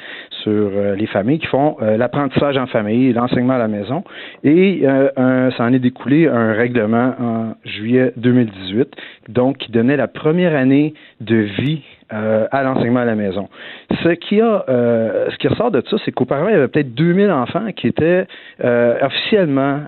sur 0.43 0.51
euh, 0.51 0.95
les 0.95 1.07
familles 1.07 1.39
qui 1.39 1.47
font 1.47 1.77
euh, 1.81 1.97
l'apprentissage 1.97 2.57
en 2.57 2.67
famille 2.67 3.13
l'enseignement 3.13 3.53
à 3.53 3.59
la 3.59 3.67
maison. 3.67 4.03
Et 4.43 4.85
un- 4.85 5.51
ça 5.51 5.63
en 5.63 5.73
est 5.73 5.79
découlé 5.79 6.27
un 6.27 6.53
règlement 6.53 7.13
en 7.19 7.53
juillet 7.65 8.13
2018, 8.17 8.89
donc 9.29 9.57
qui 9.57 9.71
donnait 9.71 9.97
la 9.97 10.07
première 10.07 10.55
année 10.55 10.93
de 11.21 11.35
vie 11.37 11.81
euh, 12.11 12.47
à 12.51 12.63
l'enseignement 12.63 12.99
à 12.99 13.05
la 13.05 13.15
maison. 13.15 13.47
Ce 14.03 14.09
qui 14.09 14.41
a, 14.41 14.65
euh, 14.67 15.29
ce 15.31 15.37
qui 15.37 15.47
ressort 15.47 15.71
de 15.71 15.81
ça, 15.89 15.95
c'est 16.03 16.11
qu'auparavant, 16.11 16.49
il 16.49 16.53
y 16.53 16.57
avait 16.57 16.67
peut-être 16.67 16.93
2000 16.93 17.31
enfants 17.31 17.71
qui 17.75 17.87
étaient 17.87 18.27
euh, 18.63 18.97
officiellement 19.01 19.81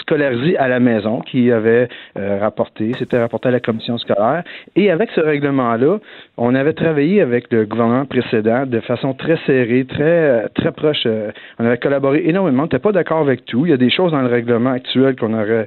scolarisés 0.00 0.56
à 0.56 0.68
la 0.68 0.78
maison, 0.80 1.20
qui 1.20 1.50
avaient 1.50 1.88
rapporté, 2.14 2.92
c'était 2.98 3.18
rapporté 3.18 3.48
à 3.48 3.50
la 3.50 3.60
commission 3.60 3.98
scolaire. 3.98 4.42
Et 4.76 4.90
avec 4.90 5.10
ce 5.10 5.20
règlement-là, 5.20 5.98
on 6.36 6.54
avait 6.54 6.72
travaillé 6.72 7.20
avec 7.20 7.52
le 7.52 7.64
gouvernement 7.64 8.04
précédent 8.04 8.64
de 8.66 8.80
façon 8.80 9.12
très 9.14 9.38
serrée, 9.46 9.84
très 9.84 10.48
très 10.54 10.72
proche. 10.72 11.06
on 11.58 11.64
avait 11.64 11.78
collaboré 11.78 12.22
énormément. 12.26 12.62
On 12.62 12.66
n'était 12.66 12.78
pas 12.78 12.92
d'accord 12.92 13.20
avec 13.20 13.44
tout. 13.44 13.66
Il 13.66 13.70
y 13.70 13.74
a 13.74 13.76
des 13.76 13.90
choses 13.90 14.12
dans 14.12 14.22
le 14.22 14.28
règlement 14.28 14.70
actuel 14.70 15.16
qu'on 15.16 15.34
aurait 15.34 15.66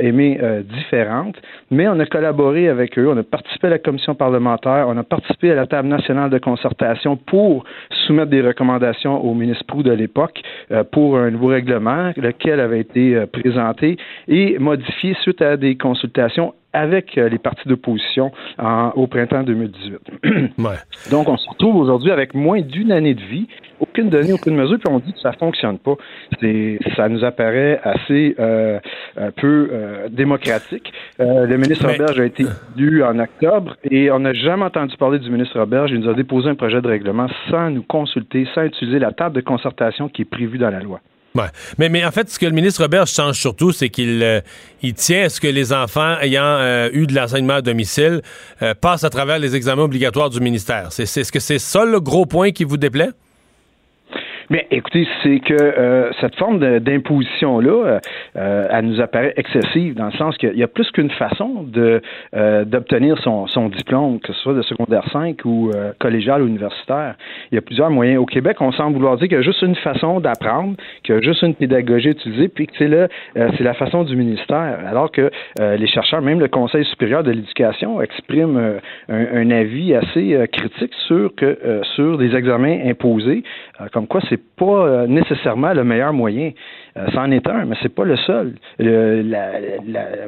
aimé 0.00 0.40
différentes, 0.64 1.36
mais 1.70 1.88
on 1.88 1.98
a 2.00 2.06
collaboré 2.06 2.68
avec 2.68 2.98
eux. 2.98 3.08
On 3.08 3.16
a 3.16 3.22
participé 3.22 3.66
à 3.66 3.70
la 3.70 3.78
commission 3.78 4.14
parlementaire. 4.14 4.37
On 4.40 4.96
a 4.96 5.02
participé 5.02 5.50
à 5.50 5.54
la 5.54 5.66
table 5.66 5.88
nationale 5.88 6.30
de 6.30 6.38
concertation 6.38 7.16
pour 7.16 7.64
soumettre 8.06 8.30
des 8.30 8.40
recommandations 8.40 9.24
aux 9.24 9.34
municipaux 9.34 9.82
de 9.82 9.92
l'époque 9.92 10.40
euh, 10.70 10.84
pour 10.84 11.18
un 11.18 11.30
nouveau 11.30 11.48
règlement, 11.48 12.12
lequel 12.16 12.60
avait 12.60 12.80
été 12.80 13.14
euh, 13.14 13.26
présenté 13.26 13.96
et 14.28 14.58
modifié 14.58 15.14
suite 15.22 15.42
à 15.42 15.56
des 15.56 15.76
consultations 15.76 16.54
avec 16.72 17.16
euh, 17.18 17.28
les 17.28 17.38
partis 17.38 17.68
d'opposition 17.68 18.32
au 18.94 19.06
printemps 19.06 19.42
2018. 19.42 19.98
Ouais. 20.58 20.74
Donc, 21.10 21.28
on 21.28 21.36
se 21.36 21.48
retrouve 21.48 21.76
aujourd'hui 21.76 22.10
avec 22.10 22.34
moins 22.34 22.60
d'une 22.60 22.90
année 22.92 23.14
de 23.14 23.20
vie 23.20 23.46
aucune 23.80 24.10
donnée, 24.10 24.32
aucune 24.32 24.56
mesure, 24.56 24.78
puis 24.78 24.92
on 24.92 24.98
dit 24.98 25.12
que 25.12 25.20
ça 25.20 25.32
fonctionne 25.32 25.78
pas. 25.78 25.94
Ça 26.96 27.08
nous 27.08 27.24
apparaît 27.24 27.80
assez 27.82 28.34
euh, 28.38 28.78
un 29.16 29.30
peu 29.30 29.68
euh, 29.72 30.08
démocratique. 30.08 30.92
Euh, 31.20 31.46
le 31.46 31.56
ministre 31.56 31.86
Mais- 31.86 31.92
Roberge 31.92 32.20
a 32.20 32.24
été 32.24 32.44
élu 32.76 33.02
en 33.02 33.18
octobre 33.18 33.76
et 33.84 34.10
on 34.10 34.20
n'a 34.20 34.32
jamais 34.32 34.64
entendu 34.64 34.96
parler 34.96 35.18
du 35.18 35.30
ministre 35.30 35.58
Roberge. 35.58 35.90
Il 35.92 36.00
nous 36.00 36.08
a 36.08 36.14
déposé 36.14 36.48
un 36.48 36.54
projet 36.54 36.80
de 36.80 36.88
règlement 36.88 37.28
sans 37.50 37.70
nous 37.70 37.82
consulter, 37.82 38.46
sans 38.54 38.62
utiliser 38.62 38.98
la 38.98 39.12
table 39.12 39.36
de 39.36 39.40
concertation 39.40 40.08
qui 40.08 40.22
est 40.22 40.30
prévue 40.30 40.58
dans 40.58 40.70
la 40.70 40.80
loi. 40.80 41.00
Mais, 41.78 42.04
en 42.04 42.10
fait, 42.10 42.28
ce 42.30 42.38
que 42.38 42.46
le 42.46 42.52
ministre 42.52 42.82
Robert 42.82 43.06
change 43.06 43.38
surtout, 43.38 43.72
c'est 43.72 43.88
qu'il 43.88 44.22
euh, 44.22 44.40
tient 44.96 45.24
à 45.24 45.28
ce 45.28 45.40
que 45.40 45.48
les 45.48 45.72
enfants 45.72 46.16
ayant 46.20 46.42
euh, 46.44 46.88
eu 46.92 47.06
de 47.06 47.14
l'enseignement 47.14 47.54
à 47.54 47.62
domicile 47.62 48.22
euh, 48.62 48.74
passent 48.74 49.04
à 49.04 49.10
travers 49.10 49.38
les 49.38 49.54
examens 49.56 49.82
obligatoires 49.82 50.30
du 50.30 50.40
ministère. 50.40 50.88
C'est, 50.90 51.06
c'est- 51.06 51.20
est-ce 51.22 51.32
que 51.32 51.40
c'est 51.40 51.58
ça 51.58 51.84
le 51.84 52.00
gros 52.00 52.26
point 52.26 52.50
qui 52.50 52.64
vous 52.64 52.76
déplaît? 52.76 53.10
Bien, 54.50 54.62
écoutez, 54.70 55.06
c'est 55.22 55.40
que 55.40 55.52
euh, 55.60 56.10
cette 56.22 56.34
forme 56.36 56.58
d'imposition-là, 56.58 57.70
euh, 57.70 57.98
euh, 58.36 58.66
elle 58.70 58.86
nous 58.86 58.98
apparaît 58.98 59.34
excessive 59.36 59.94
dans 59.94 60.06
le 60.06 60.12
sens 60.12 60.38
qu'il 60.38 60.56
y 60.56 60.62
a 60.62 60.66
plus 60.66 60.90
qu'une 60.90 61.10
façon 61.10 61.66
euh, 61.76 62.64
d'obtenir 62.64 63.18
son, 63.18 63.46
son 63.46 63.68
diplôme, 63.68 64.20
que 64.20 64.32
ce 64.32 64.40
soit 64.40 64.54
de 64.54 64.62
secondaire 64.62 65.04
5 65.12 65.44
ou 65.44 65.70
euh, 65.74 65.92
collégial 65.98 66.40
ou 66.40 66.46
universitaire. 66.46 67.16
Il 67.52 67.56
y 67.56 67.58
a 67.58 67.60
plusieurs 67.60 67.90
moyens. 67.90 68.22
Au 68.22 68.24
Québec, 68.24 68.56
on 68.60 68.72
semble 68.72 68.94
vouloir 68.94 69.18
dire 69.18 69.28
qu'il 69.28 69.36
y 69.36 69.40
a 69.40 69.42
juste 69.42 69.60
une 69.60 69.76
façon 69.76 70.18
d'apprendre, 70.18 70.76
qu'il 71.02 71.14
y 71.14 71.18
a 71.18 71.20
juste 71.20 71.42
une 71.42 71.54
pédagogie 71.54 72.08
utilisée, 72.08 72.48
puis 72.48 72.68
que 72.68 72.72
c'est 72.78 72.88
là, 72.88 73.08
euh, 73.36 73.50
c'est 73.58 73.64
la 73.64 73.74
façon 73.74 74.02
du 74.04 74.16
ministère. 74.16 74.78
Alors 74.88 75.12
que 75.12 75.30
les 75.58 75.86
chercheurs, 75.88 76.22
même 76.22 76.40
le 76.40 76.48
Conseil 76.48 76.86
supérieur 76.86 77.22
de 77.22 77.32
l'éducation, 77.32 78.00
exprime 78.00 78.56
euh, 78.56 78.78
un, 79.10 79.42
un 79.42 79.50
avis 79.50 79.94
assez 79.94 80.38
critique 80.50 80.94
sur 81.06 81.34
que 81.34 81.82
sur 81.96 82.16
des 82.16 82.34
examens 82.34 82.78
imposés, 82.86 83.42
comme 83.92 84.06
quoi 84.06 84.20
c'est 84.28 84.42
pas 84.56 84.64
euh, 84.64 85.06
nécessairement 85.06 85.72
le 85.72 85.84
meilleur 85.84 86.12
moyen. 86.12 86.50
Euh, 86.98 87.06
c'en 87.14 87.30
est 87.30 87.46
un, 87.48 87.64
mais 87.64 87.76
c'est 87.82 87.94
pas 87.94 88.04
le 88.04 88.16
seul. 88.16 88.54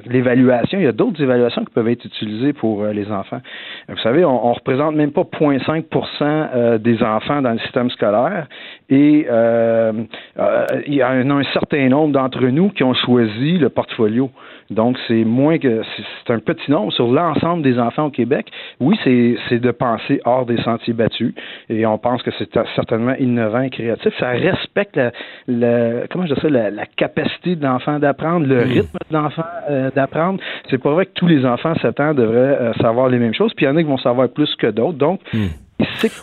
L'évaluation, 0.06 0.78
il 0.78 0.84
y 0.84 0.88
a 0.88 0.92
d'autres 0.92 1.22
évaluations 1.22 1.64
qui 1.64 1.72
peuvent 1.72 1.88
être 1.88 2.04
utilisées 2.04 2.52
pour 2.52 2.82
euh, 2.82 2.92
les 2.92 3.10
enfants. 3.10 3.40
Vous 3.88 3.98
savez, 3.98 4.24
on, 4.24 4.46
on 4.46 4.52
représente 4.52 4.94
même 4.94 5.12
pas 5.12 5.22
0,5% 5.22 5.84
euh, 6.22 6.78
des 6.78 7.02
enfants 7.02 7.42
dans 7.42 7.52
le 7.52 7.58
système 7.60 7.90
scolaire 7.90 8.46
et 8.88 9.26
euh, 9.30 9.92
euh, 10.38 10.66
il 10.86 10.94
y 10.94 11.02
a 11.02 11.10
un 11.10 11.42
certain 11.52 11.88
nombre 11.88 12.12
d'entre 12.12 12.40
nous 12.46 12.70
qui 12.70 12.84
ont 12.84 12.94
choisi 12.94 13.58
le 13.58 13.68
portfolio. 13.68 14.30
Donc, 14.70 14.96
c'est 15.08 15.24
moins 15.24 15.58
que 15.58 15.82
c'est 16.26 16.32
un 16.32 16.38
petit 16.38 16.70
nombre 16.70 16.92
sur 16.92 17.10
l'ensemble 17.10 17.62
des 17.62 17.76
enfants 17.80 18.04
au 18.06 18.10
Québec. 18.10 18.46
Oui, 18.78 18.96
c'est 19.02 19.58
de 19.58 19.70
penser 19.72 20.20
hors 20.24 20.46
des 20.46 20.58
sentiers 20.62 20.92
battus 20.92 21.34
et 21.68 21.84
on 21.86 21.98
pense 21.98 22.22
que 22.22 22.30
c'est 22.38 22.48
certainement 22.76 23.14
innovant 23.18 23.62
et 23.62 23.70
créatif. 23.70 24.12
Ça 24.20 24.28
respecte 24.30 24.94
la, 24.96 25.10
la- 25.48 26.06
comment 26.08 26.24
je 26.26 26.34
dis 26.34 26.40
ça, 26.40 26.48
la, 26.48 26.59
la 26.68 26.86
capacité 26.86 27.56
de 27.56 27.64
l'enfant 27.64 27.98
d'apprendre, 27.98 28.46
le 28.46 28.60
rythme 28.60 28.98
de 29.10 29.16
l'enfant 29.16 29.44
euh, 29.70 29.90
d'apprendre. 29.94 30.40
C'est 30.68 30.78
pas 30.78 30.92
vrai 30.92 31.06
que 31.06 31.12
tous 31.14 31.26
les 31.26 31.46
enfants 31.46 31.72
à 31.72 31.78
7 31.80 32.00
ans 32.00 32.14
devraient 32.14 32.58
euh, 32.60 32.72
savoir 32.74 33.08
les 33.08 33.18
mêmes 33.18 33.34
choses, 33.34 33.52
puis 33.54 33.64
il 33.64 33.68
y 33.68 33.72
en 33.72 33.76
a 33.76 33.82
qui 33.82 33.88
vont 33.88 33.98
savoir 33.98 34.28
plus 34.28 34.54
que 34.56 34.66
d'autres. 34.66 34.98
Donc, 34.98 35.20
c'est 35.32 35.38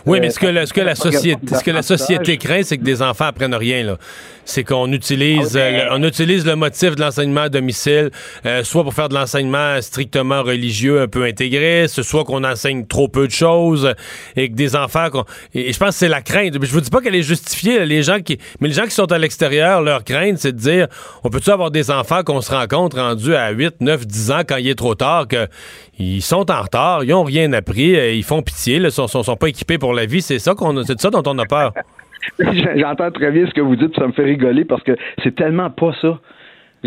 Oui, 0.06 0.20
mais 0.20 0.28
euh, 0.28 0.30
ce 0.32 0.40
que, 0.40 0.48
la, 0.48 0.66
ce 0.66 0.74
que 0.74 0.82
la 0.82 0.96
ça- 0.96 1.04
société, 1.12 1.56
ce 1.56 1.64
que 1.64 1.72
la 1.72 1.82
société 1.82 2.38
craint, 2.38 2.62
c'est 2.64 2.78
que 2.78 2.84
des 2.84 3.02
enfants 3.02 3.26
apprennent 3.26 3.56
rien. 3.56 3.84
Là. 3.84 3.98
C'est 4.46 4.64
qu'on 4.64 4.92
utilise, 4.94 5.58
euh, 5.58 5.72
le, 5.72 5.94
on 5.94 6.04
utilise 6.08 6.46
le 6.46 6.56
motif 6.56 6.96
de 6.96 7.02
l'enseignement 7.02 7.42
à 7.42 7.50
domicile, 7.50 8.12
euh, 8.46 8.64
soit 8.64 8.84
pour 8.84 8.94
faire 8.94 9.10
de 9.10 9.14
l'enseignement 9.16 9.82
strictement 9.82 10.42
religieux 10.42 11.02
un 11.02 11.08
peu 11.08 11.26
intégriste, 11.26 12.02
soit 12.02 12.24
qu'on 12.24 12.46
enseigne 12.46 12.86
trop 12.88 13.10
peu 13.10 13.28
de 13.28 13.32
choses 13.34 13.94
et 14.38 14.50
que 14.50 14.56
des 14.56 14.76
enfants. 14.78 15.10
qu'on- 15.10 15.26
Et, 15.54 15.74
je 15.74 15.78
pense 15.78 15.90
que 15.90 15.96
c'est 15.96 16.08
la 16.08 16.22
crainte. 16.22 16.54
Je 16.62 16.72
vous 16.72 16.80
dis 16.82 16.90
pas 16.90 17.02
qu'elle 17.02 17.16
est 17.16 17.24
justifiée. 17.24 17.80
là, 17.80 17.86
Les 17.86 18.04
gens 18.04 18.20
qui, 18.22 18.38
mais 18.62 18.70
les 18.70 18.74
gens 18.74 18.86
qui 18.86 18.92
sont 18.92 19.12
à 19.12 19.18
l'extérieur, 19.18 19.82
leur 19.82 20.06
crainte, 20.06 20.38
c'est 20.38 20.54
de 20.54 20.58
dire, 20.60 20.88
on 21.26 21.30
peut-tu 21.30 21.50
avoir 21.52 21.70
des 21.72 21.92
enfants 21.92 22.24
qu'on 22.24 22.40
se 22.40 22.52
rencontre 22.52 22.98
rendus 22.98 23.36
à 23.36 23.50
8, 23.50 23.76
9, 23.82 24.08
10 24.08 24.32
ans 24.32 24.42
quand 24.48 24.56
il 24.58 24.70
est 24.70 24.76
trop 24.76 24.96
tard, 24.96 25.28
que 25.28 25.48
ils 26.00 26.22
sont 26.22 26.50
en 26.50 26.62
retard, 26.62 27.04
ils 27.04 27.14
ont 27.14 27.24
rien 27.24 27.52
appris, 27.54 27.98
ils 28.16 28.24
font 28.24 28.42
pitié, 28.42 28.80
là, 28.80 28.92
sont, 28.92 29.08
sont, 29.08 29.24
sont 29.24 29.36
pas 29.36 29.50
équipés 29.50 29.67
pour 29.78 29.94
la 29.94 30.06
vie. 30.06 30.22
C'est 30.22 30.40
ça 30.40 30.56
qu'on, 30.56 30.84
c'est 30.84 31.00
ça 31.00 31.10
dont 31.10 31.24
on 31.26 31.38
a 31.38 31.46
peur. 31.46 31.74
J'entends 32.76 33.12
très 33.12 33.32
bien 33.32 33.46
ce 33.46 33.54
que 33.54 33.62
vous 33.62 33.76
dites, 33.76 33.96
ça 33.96 34.08
me 34.08 34.14
fait 34.14 34.24
rigoler 34.24 34.66
parce 34.66 34.84
que 34.84 34.96
c'est 35.24 35.36
tellement 35.36 35.70
pas 35.70 35.94
ça. 36.02 36.20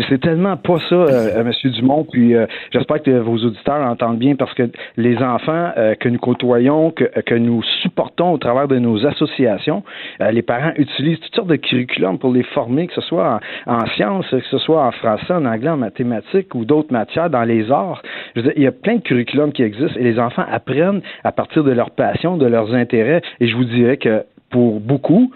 C'est 0.09 0.21
tellement 0.21 0.55
pas 0.55 0.77
ça, 0.89 0.95
euh, 0.95 1.07
euh, 1.35 1.43
Monsieur 1.43 1.69
Dumont. 1.69 2.05
Puis 2.09 2.35
euh, 2.35 2.45
j'espère 2.71 3.01
que 3.01 3.11
vos 3.11 3.37
auditeurs 3.37 3.81
entendent 3.85 4.19
bien 4.19 4.35
parce 4.35 4.53
que 4.53 4.63
les 4.97 5.17
enfants 5.17 5.71
euh, 5.77 5.95
que 5.95 6.07
nous 6.07 6.19
côtoyons, 6.19 6.91
que, 6.91 7.05
que 7.21 7.35
nous 7.35 7.61
supportons 7.81 8.31
au 8.31 8.37
travers 8.37 8.67
de 8.67 8.79
nos 8.79 9.05
associations, 9.05 9.83
euh, 10.21 10.31
les 10.31 10.41
parents 10.41 10.71
utilisent 10.77 11.19
toutes 11.19 11.35
sortes 11.35 11.49
de 11.49 11.57
curriculums 11.57 12.17
pour 12.19 12.31
les 12.31 12.43
former, 12.43 12.87
que 12.87 12.93
ce 12.93 13.01
soit 13.01 13.39
en, 13.65 13.73
en 13.73 13.85
sciences, 13.95 14.29
que 14.29 14.39
ce 14.49 14.57
soit 14.59 14.85
en 14.85 14.91
français, 14.91 15.33
en 15.33 15.45
anglais, 15.45 15.69
en 15.69 15.77
mathématiques 15.77 16.55
ou 16.55 16.63
d'autres 16.63 16.93
matières, 16.93 17.29
dans 17.29 17.43
les 17.43 17.69
arts. 17.69 18.01
Je 18.35 18.41
veux 18.41 18.47
dire, 18.47 18.53
il 18.55 18.63
y 18.63 18.67
a 18.67 18.71
plein 18.71 18.95
de 18.95 19.01
curriculums 19.01 19.51
qui 19.51 19.63
existent 19.63 19.99
et 19.99 20.03
les 20.03 20.19
enfants 20.19 20.45
apprennent 20.49 21.01
à 21.23 21.31
partir 21.31 21.63
de 21.63 21.71
leur 21.71 21.91
passion, 21.91 22.37
de 22.37 22.45
leurs 22.45 22.73
intérêts. 22.73 23.21
Et 23.39 23.47
je 23.47 23.55
vous 23.55 23.65
dirais 23.65 23.97
que 23.97 24.23
pour 24.49 24.79
beaucoup, 24.79 25.31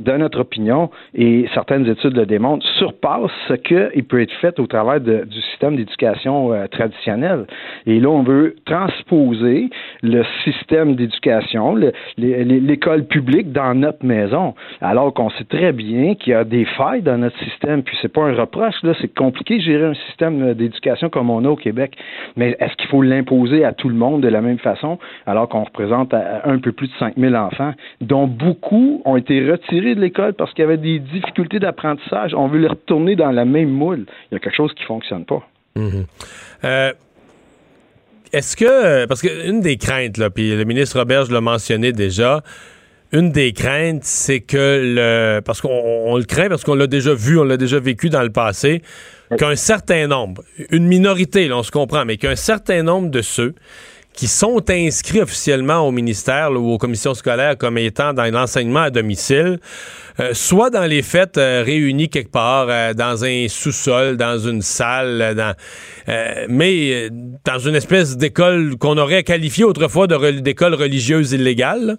de 0.00 0.12
notre 0.12 0.40
opinion, 0.40 0.90
et 1.14 1.46
certaines 1.54 1.86
études 1.86 2.16
le 2.16 2.26
démontrent, 2.26 2.66
surpasse 2.78 3.30
ce 3.48 3.54
qui 3.54 4.02
peut 4.02 4.20
être 4.20 4.32
fait 4.40 4.58
au 4.58 4.66
travers 4.66 5.00
du 5.00 5.42
système 5.50 5.76
d'éducation 5.76 6.52
euh, 6.52 6.66
traditionnel. 6.66 7.46
Et 7.86 8.00
là, 8.00 8.08
on 8.08 8.22
veut 8.22 8.56
transposer 8.64 9.70
le 10.02 10.24
système 10.44 10.94
d'éducation, 10.94 11.76
l'école 12.16 13.04
publique 13.04 13.52
dans 13.52 13.74
notre 13.74 14.04
maison, 14.04 14.54
alors 14.80 15.12
qu'on 15.14 15.30
sait 15.30 15.44
très 15.44 15.72
bien 15.72 16.14
qu'il 16.14 16.32
y 16.32 16.34
a 16.34 16.44
des 16.44 16.64
failles 16.64 17.02
dans 17.02 17.18
notre 17.18 17.38
système. 17.38 17.82
Puis 17.82 17.96
c'est 18.02 18.12
pas 18.12 18.22
un 18.22 18.34
reproche, 18.34 18.82
là, 18.82 18.92
c'est 19.00 19.14
compliqué 19.14 19.58
de 19.58 19.62
gérer 19.62 19.86
un 19.86 19.94
système 20.08 20.42
euh, 20.42 20.54
d'éducation 20.54 21.08
comme 21.08 21.30
on 21.30 21.44
a 21.44 21.48
au 21.48 21.56
Québec. 21.56 21.96
Mais 22.36 22.56
est-ce 22.60 22.74
qu'il 22.76 22.88
faut 22.88 23.02
l'imposer 23.02 23.64
à 23.64 23.72
tout 23.72 23.88
le 23.88 23.94
monde 23.94 24.22
de 24.22 24.28
la 24.28 24.40
même 24.40 24.58
façon, 24.58 24.98
alors 25.26 25.48
qu'on 25.48 25.64
représente 25.64 26.12
à 26.14 26.48
un 26.48 26.58
peu 26.58 26.72
plus 26.72 26.88
de 26.88 26.92
5000 26.98 27.36
enfants, 27.36 27.72
dont 28.00 28.26
beaucoup 28.26 29.02
ont 29.04 29.16
été 29.16 29.50
retirés 29.50 29.85
de 29.94 30.00
l'école 30.00 30.34
parce 30.34 30.52
qu'il 30.52 30.62
y 30.62 30.64
avait 30.64 30.76
des 30.76 30.98
difficultés 30.98 31.58
d'apprentissage. 31.58 32.34
On 32.34 32.48
veut 32.48 32.58
les 32.58 32.68
retourner 32.68 33.16
dans 33.16 33.30
la 33.30 33.44
même 33.44 33.70
moule. 33.70 34.06
Il 34.30 34.34
y 34.34 34.36
a 34.36 34.40
quelque 34.40 34.56
chose 34.56 34.72
qui 34.74 34.84
fonctionne 34.84 35.24
pas. 35.24 35.42
Euh, 36.64 36.92
Est-ce 38.32 38.56
que, 38.56 39.06
parce 39.06 39.20
qu'une 39.20 39.60
des 39.60 39.76
craintes, 39.76 40.18
là, 40.18 40.30
puis 40.30 40.56
le 40.56 40.64
ministre 40.64 40.98
Roberge 40.98 41.30
l'a 41.30 41.40
mentionné 41.40 41.92
déjà, 41.92 42.42
une 43.12 43.30
des 43.30 43.52
craintes, 43.52 44.04
c'est 44.04 44.40
que 44.40 44.80
le. 44.82 45.40
Parce 45.40 45.60
qu'on 45.60 45.68
on 45.70 46.16
le 46.16 46.24
craint, 46.24 46.48
parce 46.48 46.64
qu'on 46.64 46.74
l'a 46.74 46.86
déjà 46.86 47.14
vu, 47.14 47.38
on 47.38 47.44
l'a 47.44 47.56
déjà 47.56 47.78
vécu 47.78 48.08
dans 48.08 48.22
le 48.22 48.30
passé, 48.30 48.82
qu'un 49.38 49.54
certain 49.54 50.06
nombre, 50.06 50.42
une 50.70 50.86
minorité, 50.86 51.46
là, 51.48 51.56
on 51.56 51.62
se 51.62 51.70
comprend, 51.70 52.04
mais 52.04 52.16
qu'un 52.16 52.36
certain 52.36 52.82
nombre 52.82 53.10
de 53.10 53.22
ceux 53.22 53.54
qui 54.16 54.26
sont 54.26 54.62
inscrits 54.70 55.20
officiellement 55.20 55.86
au 55.86 55.92
ministère 55.92 56.50
ou 56.52 56.72
aux 56.72 56.78
commissions 56.78 57.14
scolaires 57.14 57.56
comme 57.56 57.78
étant 57.78 58.14
dans 58.14 58.24
l'enseignement 58.32 58.80
à 58.80 58.90
domicile, 58.90 59.60
euh, 60.18 60.30
soit 60.32 60.70
dans 60.70 60.86
les 60.86 61.02
fêtes 61.02 61.36
euh, 61.36 61.62
réunis 61.64 62.08
quelque 62.08 62.30
part, 62.30 62.66
euh, 62.70 62.94
dans 62.94 63.24
un 63.24 63.46
sous-sol, 63.48 64.16
dans 64.16 64.38
une 64.38 64.62
salle, 64.62 65.20
euh, 65.20 65.34
dans, 65.34 65.54
mais 66.48 67.10
dans 67.44 67.58
une 67.58 67.74
espèce 67.74 68.16
d'école 68.16 68.76
qu'on 68.78 68.96
aurait 68.96 69.22
qualifiée 69.22 69.64
autrefois 69.64 70.06
d'école 70.06 70.74
religieuse 70.74 71.32
illégale, 71.32 71.98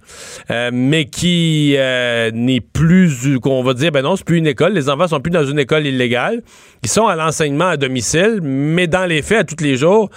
mais 0.72 1.06
qui 1.06 1.76
n'est 1.78 2.62
plus, 2.62 3.38
qu'on 3.42 3.64
va 3.64 3.74
dire, 3.74 3.92
ben 3.92 4.02
non, 4.02 4.16
c'est 4.16 4.26
plus 4.26 4.38
une 4.38 4.48
école, 4.48 4.74
les 4.74 4.90
enfants 4.90 5.10
sont 5.10 5.20
plus 5.20 5.30
dans 5.30 5.46
une 5.46 5.60
école 5.60 5.86
illégale, 5.86 6.42
ils 6.84 6.90
sont 6.90 7.08
à 7.08 7.16
l'enseignement 7.16 7.68
à 7.68 7.78
domicile, 7.78 8.40
mais 8.42 8.88
dans 8.88 9.06
les 9.06 9.22
faits, 9.22 9.40
à 9.40 9.44
tous 9.44 9.62
les 9.62 9.76
jours, 9.76 10.10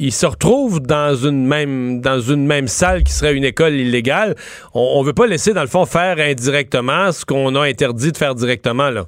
ils 0.00 0.12
se 0.12 0.26
retrouvent 0.26 0.80
dans 0.80 1.14
une 1.14 1.46
même 1.46 2.00
dans 2.00 2.20
une 2.20 2.46
même 2.46 2.68
salle 2.68 3.04
qui 3.04 3.12
serait 3.12 3.34
une 3.34 3.44
école 3.44 3.74
illégale. 3.74 4.34
On, 4.74 4.94
on 4.96 5.02
veut 5.02 5.12
pas 5.12 5.26
laisser 5.26 5.52
dans 5.52 5.60
le 5.60 5.68
fond 5.68 5.84
faire 5.84 6.18
indirectement 6.18 7.12
ce 7.12 7.24
qu'on 7.24 7.54
a 7.54 7.66
interdit 7.66 8.10
de 8.10 8.16
faire 8.16 8.34
directement 8.34 8.90
là. 8.90 9.04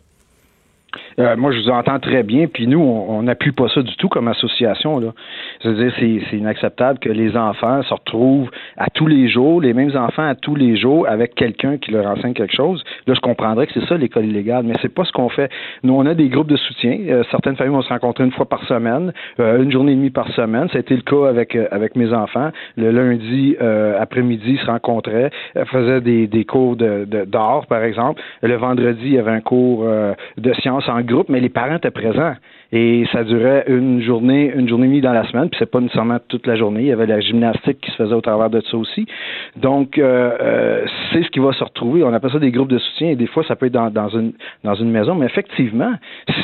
Euh, 1.18 1.36
moi, 1.36 1.52
je 1.52 1.60
vous 1.60 1.70
entends 1.70 1.98
très 1.98 2.22
bien, 2.22 2.46
puis 2.46 2.66
nous, 2.66 2.80
on 2.80 3.22
n'appuie 3.22 3.52
pas 3.52 3.68
ça 3.68 3.82
du 3.82 3.94
tout 3.96 4.08
comme 4.08 4.28
association. 4.28 5.00
C'est-à-dire, 5.60 5.92
c'est, 5.98 6.36
inacceptable 6.36 6.98
que 6.98 7.08
les 7.10 7.36
enfants 7.36 7.82
se 7.82 7.92
retrouvent 7.92 8.50
à 8.76 8.88
tous 8.90 9.06
les 9.06 9.28
jours, 9.28 9.60
les 9.60 9.74
mêmes 9.74 9.94
enfants 9.96 10.26
à 10.26 10.34
tous 10.34 10.54
les 10.54 10.76
jours, 10.76 11.06
avec 11.08 11.34
quelqu'un 11.34 11.76
qui 11.76 11.90
leur 11.90 12.06
enseigne 12.06 12.34
quelque 12.34 12.54
chose. 12.54 12.82
Là, 13.06 13.14
je 13.14 13.20
comprendrais 13.20 13.66
que 13.66 13.72
c'est 13.74 13.86
ça 13.86 13.96
l'école 13.96 14.26
illégale, 14.26 14.64
mais 14.64 14.74
c'est 14.82 14.92
pas 14.92 15.04
ce 15.04 15.12
qu'on 15.12 15.28
fait. 15.28 15.50
Nous, 15.82 15.94
on 15.94 16.06
a 16.06 16.14
des 16.14 16.28
groupes 16.28 16.48
de 16.48 16.56
soutien. 16.56 16.98
Euh, 17.08 17.22
certaines 17.30 17.56
familles 17.56 17.74
vont 17.74 17.82
se 17.82 17.88
rencontrer 17.88 18.24
une 18.24 18.32
fois 18.32 18.46
par 18.48 18.64
semaine, 18.64 19.12
euh, 19.40 19.62
une 19.62 19.70
journée 19.70 19.92
et 19.92 19.96
demie 19.96 20.10
par 20.10 20.28
semaine. 20.32 20.68
Ça 20.70 20.78
a 20.78 20.80
été 20.80 20.96
le 20.96 21.02
cas 21.02 21.28
avec 21.28 21.54
euh, 21.54 21.66
avec 21.70 21.96
mes 21.96 22.12
enfants. 22.12 22.50
Le 22.76 22.90
lundi 22.90 23.56
euh, 23.60 24.00
après-midi, 24.00 24.52
ils 24.54 24.58
se 24.58 24.66
rencontraient, 24.66 25.30
faisaient 25.66 26.00
des, 26.00 26.26
des 26.26 26.44
cours 26.44 26.76
de, 26.76 27.04
de- 27.04 27.24
d'art, 27.24 27.66
par 27.66 27.82
exemple. 27.82 28.20
Le 28.42 28.56
vendredi, 28.56 29.02
il 29.04 29.12
y 29.14 29.18
avait 29.18 29.30
un 29.30 29.40
cours 29.40 29.84
de 29.84 30.52
sciences 30.54 30.88
en 30.88 31.01
groupe, 31.02 31.28
mais 31.28 31.40
les 31.40 31.48
parents 31.48 31.76
étaient 31.76 31.90
présents. 31.90 32.34
Et 32.74 33.04
ça 33.12 33.22
durait 33.22 33.64
une 33.66 34.00
journée, 34.00 34.50
une 34.54 34.66
journée 34.66 34.86
et 34.86 34.88
demie 34.88 35.00
dans 35.02 35.12
la 35.12 35.28
semaine, 35.28 35.50
puis 35.50 35.58
c'est 35.58 35.70
pas 35.70 35.80
nécessairement 35.80 36.18
toute 36.28 36.46
la 36.46 36.56
journée. 36.56 36.80
Il 36.80 36.86
y 36.86 36.92
avait 36.92 37.06
la 37.06 37.20
gymnastique 37.20 37.78
qui 37.82 37.90
se 37.90 37.96
faisait 37.96 38.14
au 38.14 38.22
travers 38.22 38.48
de 38.48 38.62
ça 38.62 38.78
aussi. 38.78 39.06
Donc, 39.56 39.98
euh, 39.98 40.30
euh, 40.40 40.86
c'est 41.12 41.22
ce 41.22 41.28
qui 41.28 41.38
va 41.38 41.52
se 41.52 41.62
retrouver. 41.62 42.02
On 42.02 42.14
appelle 42.14 42.32
ça 42.32 42.38
des 42.38 42.50
groupes 42.50 42.70
de 42.70 42.78
soutien, 42.78 43.10
et 43.10 43.16
des 43.16 43.26
fois, 43.26 43.44
ça 43.46 43.56
peut 43.56 43.66
être 43.66 43.72
dans, 43.72 43.90
dans 43.90 44.08
une 44.08 44.32
dans 44.64 44.74
une 44.74 44.90
maison. 44.90 45.14
Mais 45.14 45.26
effectivement, 45.26 45.92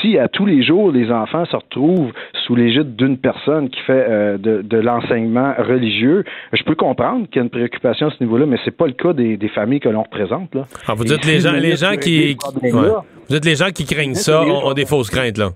si 0.01 0.19
à 0.19 0.29
tous 0.29 0.45
les 0.45 0.63
jours, 0.63 0.93
les 0.93 1.11
enfants 1.11 1.47
se 1.47 1.57
retrouvent 1.57 2.13
sous 2.45 2.55
l'égide 2.55 2.95
d'une 2.97 3.17
personne 3.17 3.71
qui 3.71 3.81
fait 3.81 4.07
euh, 4.09 4.37
de, 4.37 4.61
de 4.61 4.77
l'enseignement 4.77 5.55
religieux, 5.57 6.25
je 6.53 6.63
peux 6.63 6.75
comprendre 6.75 7.27
qu'il 7.29 7.37
y 7.37 7.39
a 7.39 7.43
une 7.45 7.51
préoccupation 7.51 8.09
à 8.09 8.11
ce 8.11 8.23
niveau-là, 8.23 8.45
mais 8.45 8.59
c'est 8.67 8.77
pas 8.77 8.87
le 8.87 8.93
cas 8.93 9.15
des, 9.15 9.39
des 9.39 9.49
familles 9.49 9.81
que 9.81 9.89
l'on 9.89 10.03
représente. 10.03 10.55
Là. 10.55 10.67
Ah, 10.87 10.93
vous 10.95 11.05
Et 11.05 11.07
dites 11.07 11.25
si 11.25 11.31
les 11.31 11.41
gens, 11.77 11.91
les 11.91 11.99
qui, 11.99 12.37
ouais. 12.63 12.71
Vous 13.29 13.35
dites 13.35 13.45
les 13.45 13.57
gens 13.57 13.71
qui 13.71 13.85
craignent 13.85 14.15
ça 14.15 14.43
ont, 14.43 14.67
ont 14.67 14.75
des 14.75 14.87
fausses 14.87 15.11
craintes 15.11 15.39
là. 15.39 15.51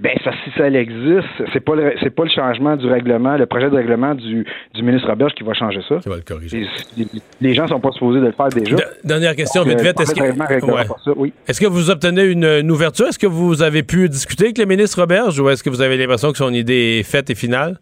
Ben, 0.00 0.10
ça, 0.24 0.32
si 0.42 0.50
ça 0.58 0.66
existe, 0.66 1.28
c'est 1.52 1.60
pas 1.60 1.76
le, 1.76 1.94
c'est 2.02 2.10
pas 2.10 2.24
le 2.24 2.30
changement 2.30 2.74
du 2.76 2.88
règlement, 2.88 3.36
le 3.36 3.46
projet 3.46 3.70
de 3.70 3.76
règlement 3.76 4.16
du, 4.16 4.44
du 4.74 4.82
ministre 4.82 5.08
Roberge 5.08 5.34
qui 5.34 5.44
va 5.44 5.54
changer 5.54 5.78
ça. 5.88 5.98
Qui 5.98 6.08
va 6.08 6.16
le 6.16 6.22
corriger. 6.22 6.66
Les, 6.96 7.06
les 7.40 7.54
gens 7.54 7.68
sont 7.68 7.78
pas 7.78 7.92
supposés 7.92 8.18
de 8.18 8.26
le 8.26 8.32
faire 8.32 8.48
déjà. 8.48 8.76
Dernière 9.04 9.36
question, 9.36 9.62
vite, 9.62 9.78
euh, 9.78 9.82
vite. 9.84 10.00
Est-ce 10.00 10.12
que, 10.12 11.10
oui. 11.16 11.32
est-ce 11.46 11.60
que 11.60 11.66
vous 11.66 11.90
obtenez 11.90 12.24
une, 12.24 12.44
une 12.44 12.72
ouverture? 12.72 13.06
Est-ce 13.06 13.20
que 13.20 13.28
vous 13.28 13.62
avez 13.62 13.84
pu 13.84 14.08
discuter 14.08 14.46
avec 14.46 14.58
le 14.58 14.64
ministre 14.64 15.00
Roberge 15.00 15.38
ou 15.38 15.48
est-ce 15.48 15.62
que 15.62 15.70
vous 15.70 15.80
avez 15.80 15.96
l'impression 15.96 16.32
que 16.32 16.38
son 16.38 16.52
idée 16.52 16.98
est 16.98 17.04
faite 17.04 17.30
et 17.30 17.36
finale? 17.36 17.78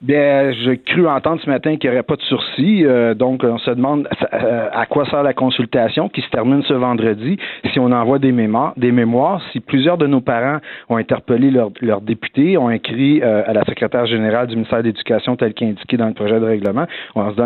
Bien, 0.00 0.52
j'ai 0.52 0.78
cru 0.78 1.08
entendre 1.08 1.40
ce 1.42 1.50
matin 1.50 1.76
qu'il 1.76 1.90
n'y 1.90 1.96
aurait 1.96 2.04
pas 2.04 2.14
de 2.14 2.22
sursis. 2.22 2.84
euh, 2.86 3.14
donc, 3.14 3.42
on 3.42 3.58
se 3.58 3.70
demande 3.72 4.08
euh, 4.32 4.68
à 4.72 4.86
quoi 4.86 5.04
sert 5.06 5.24
la 5.24 5.34
consultation 5.34 6.08
qui 6.08 6.20
se 6.20 6.30
termine 6.30 6.62
ce 6.62 6.72
vendredi. 6.72 7.36
Si 7.72 7.80
on 7.80 7.90
envoie 7.90 8.20
des 8.20 8.30
mémoires, 8.30 8.74
des 8.76 8.92
mémoires, 8.92 9.42
si 9.50 9.58
plusieurs 9.58 9.98
de 9.98 10.06
nos 10.06 10.20
parents 10.20 10.58
ont 10.88 10.98
interpellé 10.98 11.50
leurs 11.50 11.70
leurs 11.80 12.00
députés, 12.00 12.56
ont 12.56 12.70
écrit 12.70 13.20
euh, 13.24 13.42
à 13.44 13.52
la 13.52 13.64
secrétaire 13.64 14.06
générale 14.06 14.46
du 14.46 14.54
ministère 14.54 14.78
de 14.78 14.84
l'Éducation 14.84 15.34
tel 15.34 15.52
qu'indiqué 15.52 15.96
dans 15.96 16.06
le 16.06 16.14
projet 16.14 16.38
de 16.38 16.44
règlement, 16.44 16.86
on 17.16 17.34
se 17.34 17.42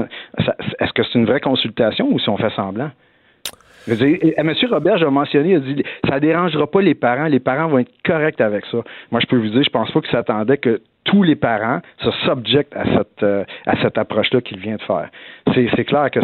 est-ce 0.78 0.92
que 0.92 1.02
c'est 1.04 1.18
une 1.18 1.24
vraie 1.24 1.40
consultation 1.40 2.06
ou 2.10 2.18
si 2.18 2.28
on 2.28 2.36
fait 2.36 2.50
semblant? 2.50 2.90
Je 3.86 3.94
veux 3.94 3.96
dire, 3.96 4.18
et- 4.20 4.34
M. 4.36 4.52
Robert, 4.70 5.02
a 5.02 5.10
mentionné, 5.10 5.50
il 5.52 5.56
a 5.56 5.60
dit 5.60 5.82
ça 6.06 6.20
dérangera 6.20 6.66
pas 6.66 6.82
les 6.82 6.94
parents, 6.94 7.26
les 7.26 7.40
parents 7.40 7.68
vont 7.68 7.78
être 7.78 7.90
corrects 8.04 8.42
avec 8.42 8.66
ça. 8.66 8.78
Moi, 9.10 9.20
je 9.22 9.26
peux 9.26 9.38
vous 9.38 9.48
dire, 9.48 9.62
je 9.62 9.70
pense 9.70 9.90
pas 9.90 10.00
qu'il 10.02 10.10
s'attendait 10.10 10.58
que 10.58 10.82
tous 11.04 11.22
les 11.22 11.34
parents 11.34 11.80
se 11.98 12.10
subjectent 12.24 12.76
à 12.76 12.84
cette 12.84 13.22
euh, 13.22 13.44
à 13.66 13.80
cette 13.82 13.98
approche-là 13.98 14.40
qu'il 14.40 14.58
vient 14.58 14.76
de 14.76 14.82
faire. 14.82 15.10
C'est, 15.54 15.84
clair 15.84 16.10
que 16.10 16.20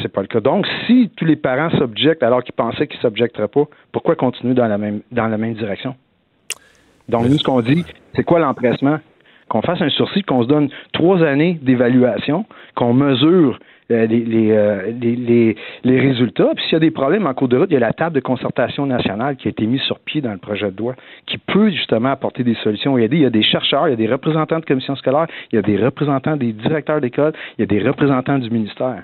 c'est, 0.00 0.08
pas 0.08 0.22
le 0.22 0.26
cas. 0.26 0.40
Donc, 0.40 0.66
si 0.86 1.10
tous 1.16 1.24
les 1.24 1.36
parents 1.36 1.70
s'objectent 1.70 2.22
alors 2.22 2.42
qu'ils 2.42 2.54
pensaient 2.54 2.86
qu'ils 2.86 3.00
s'objecteraient 3.00 3.48
pas, 3.48 3.64
pourquoi 3.92 4.16
continuer 4.16 4.54
dans 4.54 4.66
la 4.66 4.78
même 4.78 5.00
dans 5.10 5.26
la 5.28 5.38
même 5.38 5.54
direction? 5.54 5.94
Donc, 7.08 7.28
nous, 7.28 7.38
ce 7.38 7.44
qu'on 7.44 7.60
dit, 7.60 7.84
c'est 8.14 8.24
quoi 8.24 8.38
l'empressement? 8.38 8.98
Qu'on 9.48 9.60
fasse 9.60 9.82
un 9.82 9.90
sursis, 9.90 10.22
qu'on 10.22 10.42
se 10.44 10.48
donne 10.48 10.70
trois 10.92 11.22
années 11.22 11.58
d'évaluation, 11.60 12.46
qu'on 12.74 12.94
mesure 12.94 13.58
les, 13.92 14.06
les, 14.24 14.50
euh, 14.52 14.92
les, 15.00 15.16
les- 15.16 15.56
les 15.84 16.00
résultats. 16.00 16.50
Puis 16.54 16.64
s'il 16.64 16.72
y 16.74 16.76
a 16.76 16.80
des 16.80 16.90
problèmes 16.90 17.26
en 17.26 17.34
cours 17.34 17.48
de 17.48 17.56
route, 17.58 17.68
il 17.70 17.74
y 17.74 17.76
a 17.76 17.80
la 17.80 17.92
table 17.92 18.14
de 18.16 18.20
concertation 18.20 18.86
nationale 18.86 19.36
qui 19.36 19.48
a 19.48 19.50
été 19.50 19.66
mise 19.66 19.80
sur 19.82 19.98
pied 20.00 20.20
dans 20.20 20.32
le 20.32 20.38
projet 20.38 20.70
de 20.70 20.76
loi, 20.78 20.94
qui 21.26 21.38
peut 21.38 21.70
justement 21.70 22.10
apporter 22.10 22.42
des 22.44 22.54
solutions 22.62 22.98
et 22.98 23.04
aider. 23.04 23.16
Il 23.16 23.22
y 23.22 23.26
a 23.26 23.30
des 23.30 23.42
chercheurs, 23.42 23.88
il 23.88 23.90
y 23.90 23.94
a 23.94 23.96
des 23.96 24.08
représentants 24.08 24.58
de 24.58 24.64
commissions 24.64 24.96
scolaires, 24.96 25.26
il 25.52 25.56
y 25.56 25.58
a 25.58 25.62
des 25.62 25.76
représentants 25.76 26.36
des 26.36 26.52
directeurs 26.52 27.00
d'école, 27.00 27.32
il 27.58 27.62
y 27.62 27.64
a 27.64 27.66
des 27.66 27.80
représentants 27.86 28.38
du 28.38 28.50
ministère. 28.50 29.02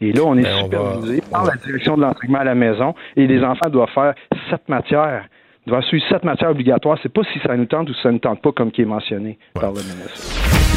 Et 0.00 0.12
là, 0.12 0.22
on 0.26 0.36
est 0.36 0.42
Ben, 0.42 0.50
on 0.64 0.68
va- 0.68 0.92
supervisé 0.94 1.22
par 1.30 1.44
la 1.46 1.54
direction 1.56 1.96
de 1.96 2.02
l'enseignement 2.02 2.40
à 2.40 2.44
la 2.44 2.54
maison 2.54 2.94
et 3.16 3.26
les 3.26 3.42
enfants 3.42 3.70
doivent 3.70 3.88
faire 3.94 4.14
sept 4.50 4.68
matières. 4.68 5.24
Ils 5.66 5.70
doivent 5.70 5.84
suivre 5.84 6.04
sept 6.08 6.22
matières 6.22 6.50
obligatoires. 6.50 6.98
C'est 7.02 7.12
pas 7.12 7.22
si 7.32 7.38
ça 7.40 7.56
nous 7.56 7.64
tente 7.64 7.88
ou 7.90 7.94
si 7.94 8.02
ça 8.02 8.12
ne 8.12 8.18
tente 8.18 8.40
pas, 8.42 8.52
comme 8.52 8.70
qui 8.70 8.82
est 8.82 8.84
mentionné 8.84 9.38
par 9.54 9.70
le 9.72 9.80
ministre. 9.80 10.20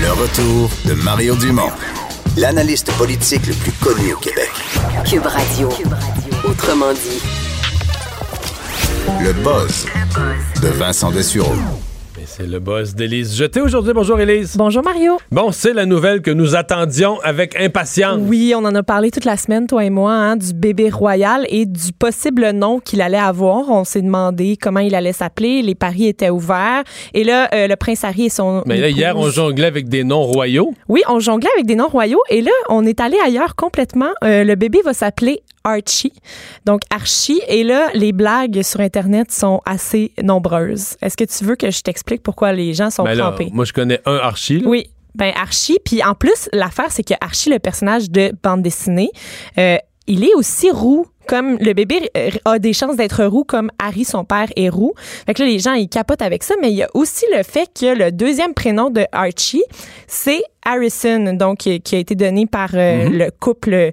Le 0.01 0.09
retour 0.15 0.69
de 0.87 1.03
Mario 1.03 1.35
Dumont, 1.35 1.69
l'analyste 2.39 2.91
politique 2.93 3.45
le 3.47 3.53
plus 3.53 3.71
connu 3.73 4.13
au 4.13 4.17
Québec. 4.17 4.49
Cube 5.05 5.25
Radio. 5.25 5.69
Autrement 6.47 6.93
dit. 6.93 7.21
Le 9.21 9.33
buzz 9.33 9.85
de 10.61 10.69
Vincent 10.69 11.11
Dessureau. 11.11 11.55
C'est 12.39 12.47
le 12.47 12.59
boss 12.61 12.95
d'Élise 12.95 13.35
Jeté 13.35 13.59
aujourd'hui. 13.59 13.91
Bonjour 13.93 14.17
Élise. 14.17 14.55
Bonjour 14.55 14.81
Mario. 14.81 15.17
Bon, 15.29 15.51
c'est 15.51 15.73
la 15.73 15.85
nouvelle 15.85 16.21
que 16.21 16.31
nous 16.31 16.55
attendions 16.55 17.19
avec 17.19 17.59
impatience. 17.59 18.17
Oui, 18.21 18.53
on 18.55 18.59
en 18.59 18.73
a 18.75 18.81
parlé 18.81 19.11
toute 19.11 19.25
la 19.25 19.35
semaine, 19.35 19.67
toi 19.67 19.83
et 19.83 19.89
moi, 19.89 20.13
hein, 20.13 20.37
du 20.37 20.53
bébé 20.53 20.89
royal 20.89 21.45
et 21.49 21.65
du 21.65 21.91
possible 21.91 22.51
nom 22.51 22.79
qu'il 22.79 23.01
allait 23.01 23.17
avoir. 23.17 23.69
On 23.69 23.83
s'est 23.83 24.01
demandé 24.01 24.55
comment 24.55 24.79
il 24.79 24.95
allait 24.95 25.11
s'appeler. 25.11 25.61
Les 25.61 25.75
paris 25.75 26.07
étaient 26.07 26.29
ouverts. 26.29 26.83
Et 27.13 27.25
là, 27.25 27.49
euh, 27.53 27.67
le 27.67 27.75
prince 27.75 28.05
Harry 28.05 28.27
et 28.27 28.29
son. 28.29 28.63
Mais 28.65 28.77
là, 28.77 28.87
hier, 28.87 29.17
on 29.17 29.29
jonglait 29.29 29.67
avec 29.67 29.89
des 29.89 30.05
noms 30.05 30.23
royaux. 30.23 30.73
Oui, 30.87 31.01
on 31.09 31.19
jonglait 31.19 31.49
avec 31.55 31.65
des 31.65 31.75
noms 31.75 31.89
royaux. 31.89 32.21
Et 32.29 32.41
là, 32.41 32.51
on 32.69 32.85
est 32.85 33.01
allé 33.01 33.17
ailleurs 33.21 33.57
complètement. 33.57 34.11
Euh, 34.23 34.45
le 34.45 34.55
bébé 34.55 34.79
va 34.85 34.93
s'appeler 34.93 35.41
Archie. 35.63 36.13
Donc, 36.65 36.81
Archie. 36.89 37.41
Et 37.47 37.63
là, 37.63 37.89
les 37.93 38.11
blagues 38.11 38.61
sur 38.63 38.79
Internet 38.79 39.31
sont 39.31 39.61
assez 39.65 40.11
nombreuses. 40.21 40.95
Est-ce 41.01 41.17
que 41.17 41.23
tu 41.25 41.43
veux 41.43 41.55
que 41.55 41.69
je 41.71 41.81
t'explique 41.81 42.23
pourquoi 42.23 42.53
les 42.53 42.73
gens 42.73 42.89
sont 42.89 43.03
Ben 43.03 43.15
là, 43.15 43.27
crampés? 43.29 43.49
moi, 43.53 43.65
je 43.65 43.73
connais 43.73 43.99
un 44.05 44.15
Archie. 44.17 44.59
là. 44.59 44.67
Oui. 44.67 44.89
Ben 45.15 45.33
Archie, 45.35 45.79
puis 45.83 46.03
en 46.03 46.13
plus, 46.13 46.47
l'affaire, 46.53 46.91
c'est 46.91 47.03
que 47.03 47.15
Archie, 47.19 47.49
le 47.49 47.57
personnage 47.59 48.09
de 48.11 48.31
bande 48.43 48.61
dessinée, 48.61 49.09
euh, 49.57 49.77
il 50.09 50.25
est 50.25 50.33
aussi 50.35 50.69
roux. 50.71 51.05
Comme 51.27 51.57
le 51.59 51.73
bébé 51.73 52.09
euh, 52.17 52.31
a 52.45 52.57
des 52.57 52.73
chances 52.73 52.95
d'être 52.95 53.23
roux, 53.23 53.43
comme 53.43 53.69
Harry, 53.77 54.03
son 54.03 54.23
père, 54.25 54.47
est 54.55 54.67
roux. 54.69 54.93
Fait 55.27 55.35
que 55.35 55.43
là, 55.43 55.47
les 55.47 55.59
gens, 55.59 55.73
ils 55.73 55.87
capotent 55.87 56.23
avec 56.23 56.41
ça, 56.41 56.55
mais 56.59 56.71
il 56.71 56.75
y 56.77 56.81
a 56.81 56.89
aussi 56.95 57.23
le 57.37 57.43
fait 57.43 57.69
que 57.79 57.95
le 57.95 58.11
deuxième 58.11 58.55
prénom 58.55 58.89
de 58.89 59.05
Archie, 59.11 59.61
c'est 60.07 60.41
Harrison, 60.65 61.33
donc 61.35 61.59
qui 61.59 61.81
qui 61.81 61.95
a 61.95 61.99
été 61.99 62.15
donné 62.15 62.47
par 62.47 62.71
euh, 62.73 63.09
le 63.09 63.29
couple 63.39 63.91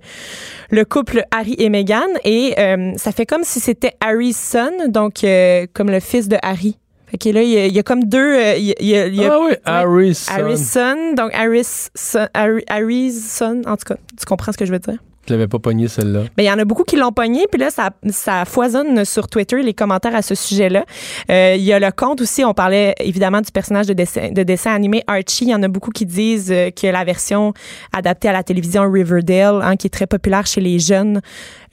le 0.70 0.84
couple 0.86 1.24
Harry 1.30 1.54
et 1.58 1.68
Meghan. 1.68 2.06
Et 2.24 2.54
euh, 2.58 2.92
ça 2.96 3.12
fait 3.12 3.26
comme 3.26 3.44
si 3.44 3.60
c'était 3.60 3.92
Harry's 4.00 4.38
son, 4.40 4.88
donc 4.88 5.22
euh, 5.22 5.66
comme 5.74 5.90
le 5.90 6.00
fils 6.00 6.28
de 6.28 6.38
Harry. 6.42 6.78
Fait 7.10 7.18
que 7.18 7.28
là, 7.28 7.42
il 7.42 7.50
y 7.50 7.58
a, 7.58 7.66
il 7.66 7.74
y 7.74 7.78
a 7.78 7.82
comme 7.82 8.04
deux... 8.04 8.18
euh, 8.18 8.56
il 8.56 8.64
y 8.80 8.96
a- 8.96 9.06
il 9.08 9.14
y 9.14 9.24
a- 9.26 9.28
Ah 9.34 9.40
oui. 9.42 9.52
Harrison. 9.66 10.32
Harrison, 10.32 11.12
donc 11.14 11.30
Harrison, 11.34 12.26
Harrison, 12.66 13.60
en 13.66 13.76
tout 13.76 13.84
cas, 13.86 13.96
tu 14.18 14.24
comprends 14.26 14.52
ce 14.52 14.56
que 14.56 14.64
je 14.64 14.72
veux 14.72 14.78
dire? 14.78 14.96
Je 15.26 15.32
l'avais 15.32 15.48
pas 15.48 15.58
pogné, 15.58 15.88
celle-là? 15.88 16.24
Ben, 16.36 16.42
il 16.44 16.46
y 16.46 16.50
en 16.50 16.58
a 16.58 16.64
beaucoup 16.64 16.84
qui 16.84 16.96
l'ont 16.96 17.12
pogné, 17.12 17.46
puis 17.50 17.60
là, 17.60 17.70
ça, 17.70 17.90
ça 18.10 18.44
foisonne 18.44 19.04
sur 19.04 19.28
Twitter, 19.28 19.62
les 19.62 19.74
commentaires 19.74 20.14
à 20.14 20.22
ce 20.22 20.34
sujet-là. 20.34 20.84
Euh, 21.30 21.54
Il 21.56 21.64
y 21.64 21.72
a 21.72 21.78
le 21.78 21.90
compte 21.90 22.20
aussi, 22.20 22.44
on 22.44 22.54
parlait 22.54 22.94
évidemment 23.00 23.40
du 23.40 23.50
personnage 23.50 23.86
de 23.86 23.92
dessin, 23.92 24.30
de 24.30 24.42
dessin 24.42 24.72
animé 24.72 25.02
Archie. 25.06 25.46
Il 25.46 25.50
y 25.50 25.54
en 25.54 25.62
a 25.62 25.68
beaucoup 25.68 25.90
qui 25.90 26.06
disent 26.06 26.52
euh, 26.52 26.70
que 26.70 26.86
la 26.86 27.04
version 27.04 27.52
adaptée 27.92 28.28
à 28.28 28.32
la 28.32 28.42
télévision 28.42 28.90
Riverdale, 28.90 29.60
hein, 29.62 29.76
qui 29.76 29.88
est 29.88 29.90
très 29.90 30.06
populaire 30.06 30.46
chez 30.46 30.60
les 30.60 30.78
jeunes, 30.78 31.20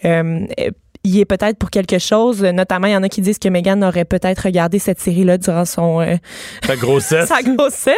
euh, 0.05 0.45
y 1.05 1.19
est 1.19 1.25
peut-être 1.25 1.57
pour 1.57 1.69
quelque 1.69 1.99
chose. 1.99 2.41
Notamment, 2.43 2.87
il 2.87 2.93
y 2.93 2.95
en 2.95 3.03
a 3.03 3.09
qui 3.09 3.21
disent 3.21 3.39
que 3.39 3.49
Megan 3.49 3.83
aurait 3.83 4.05
peut-être 4.05 4.39
regardé 4.39 4.79
cette 4.79 4.99
série-là 4.99 5.37
durant 5.37 5.65
son... 5.65 5.99
euh, 6.01 6.15
Ta 6.65 6.75
grossesse. 6.77 7.27
sa 7.29 7.41
grossesse. 7.41 7.93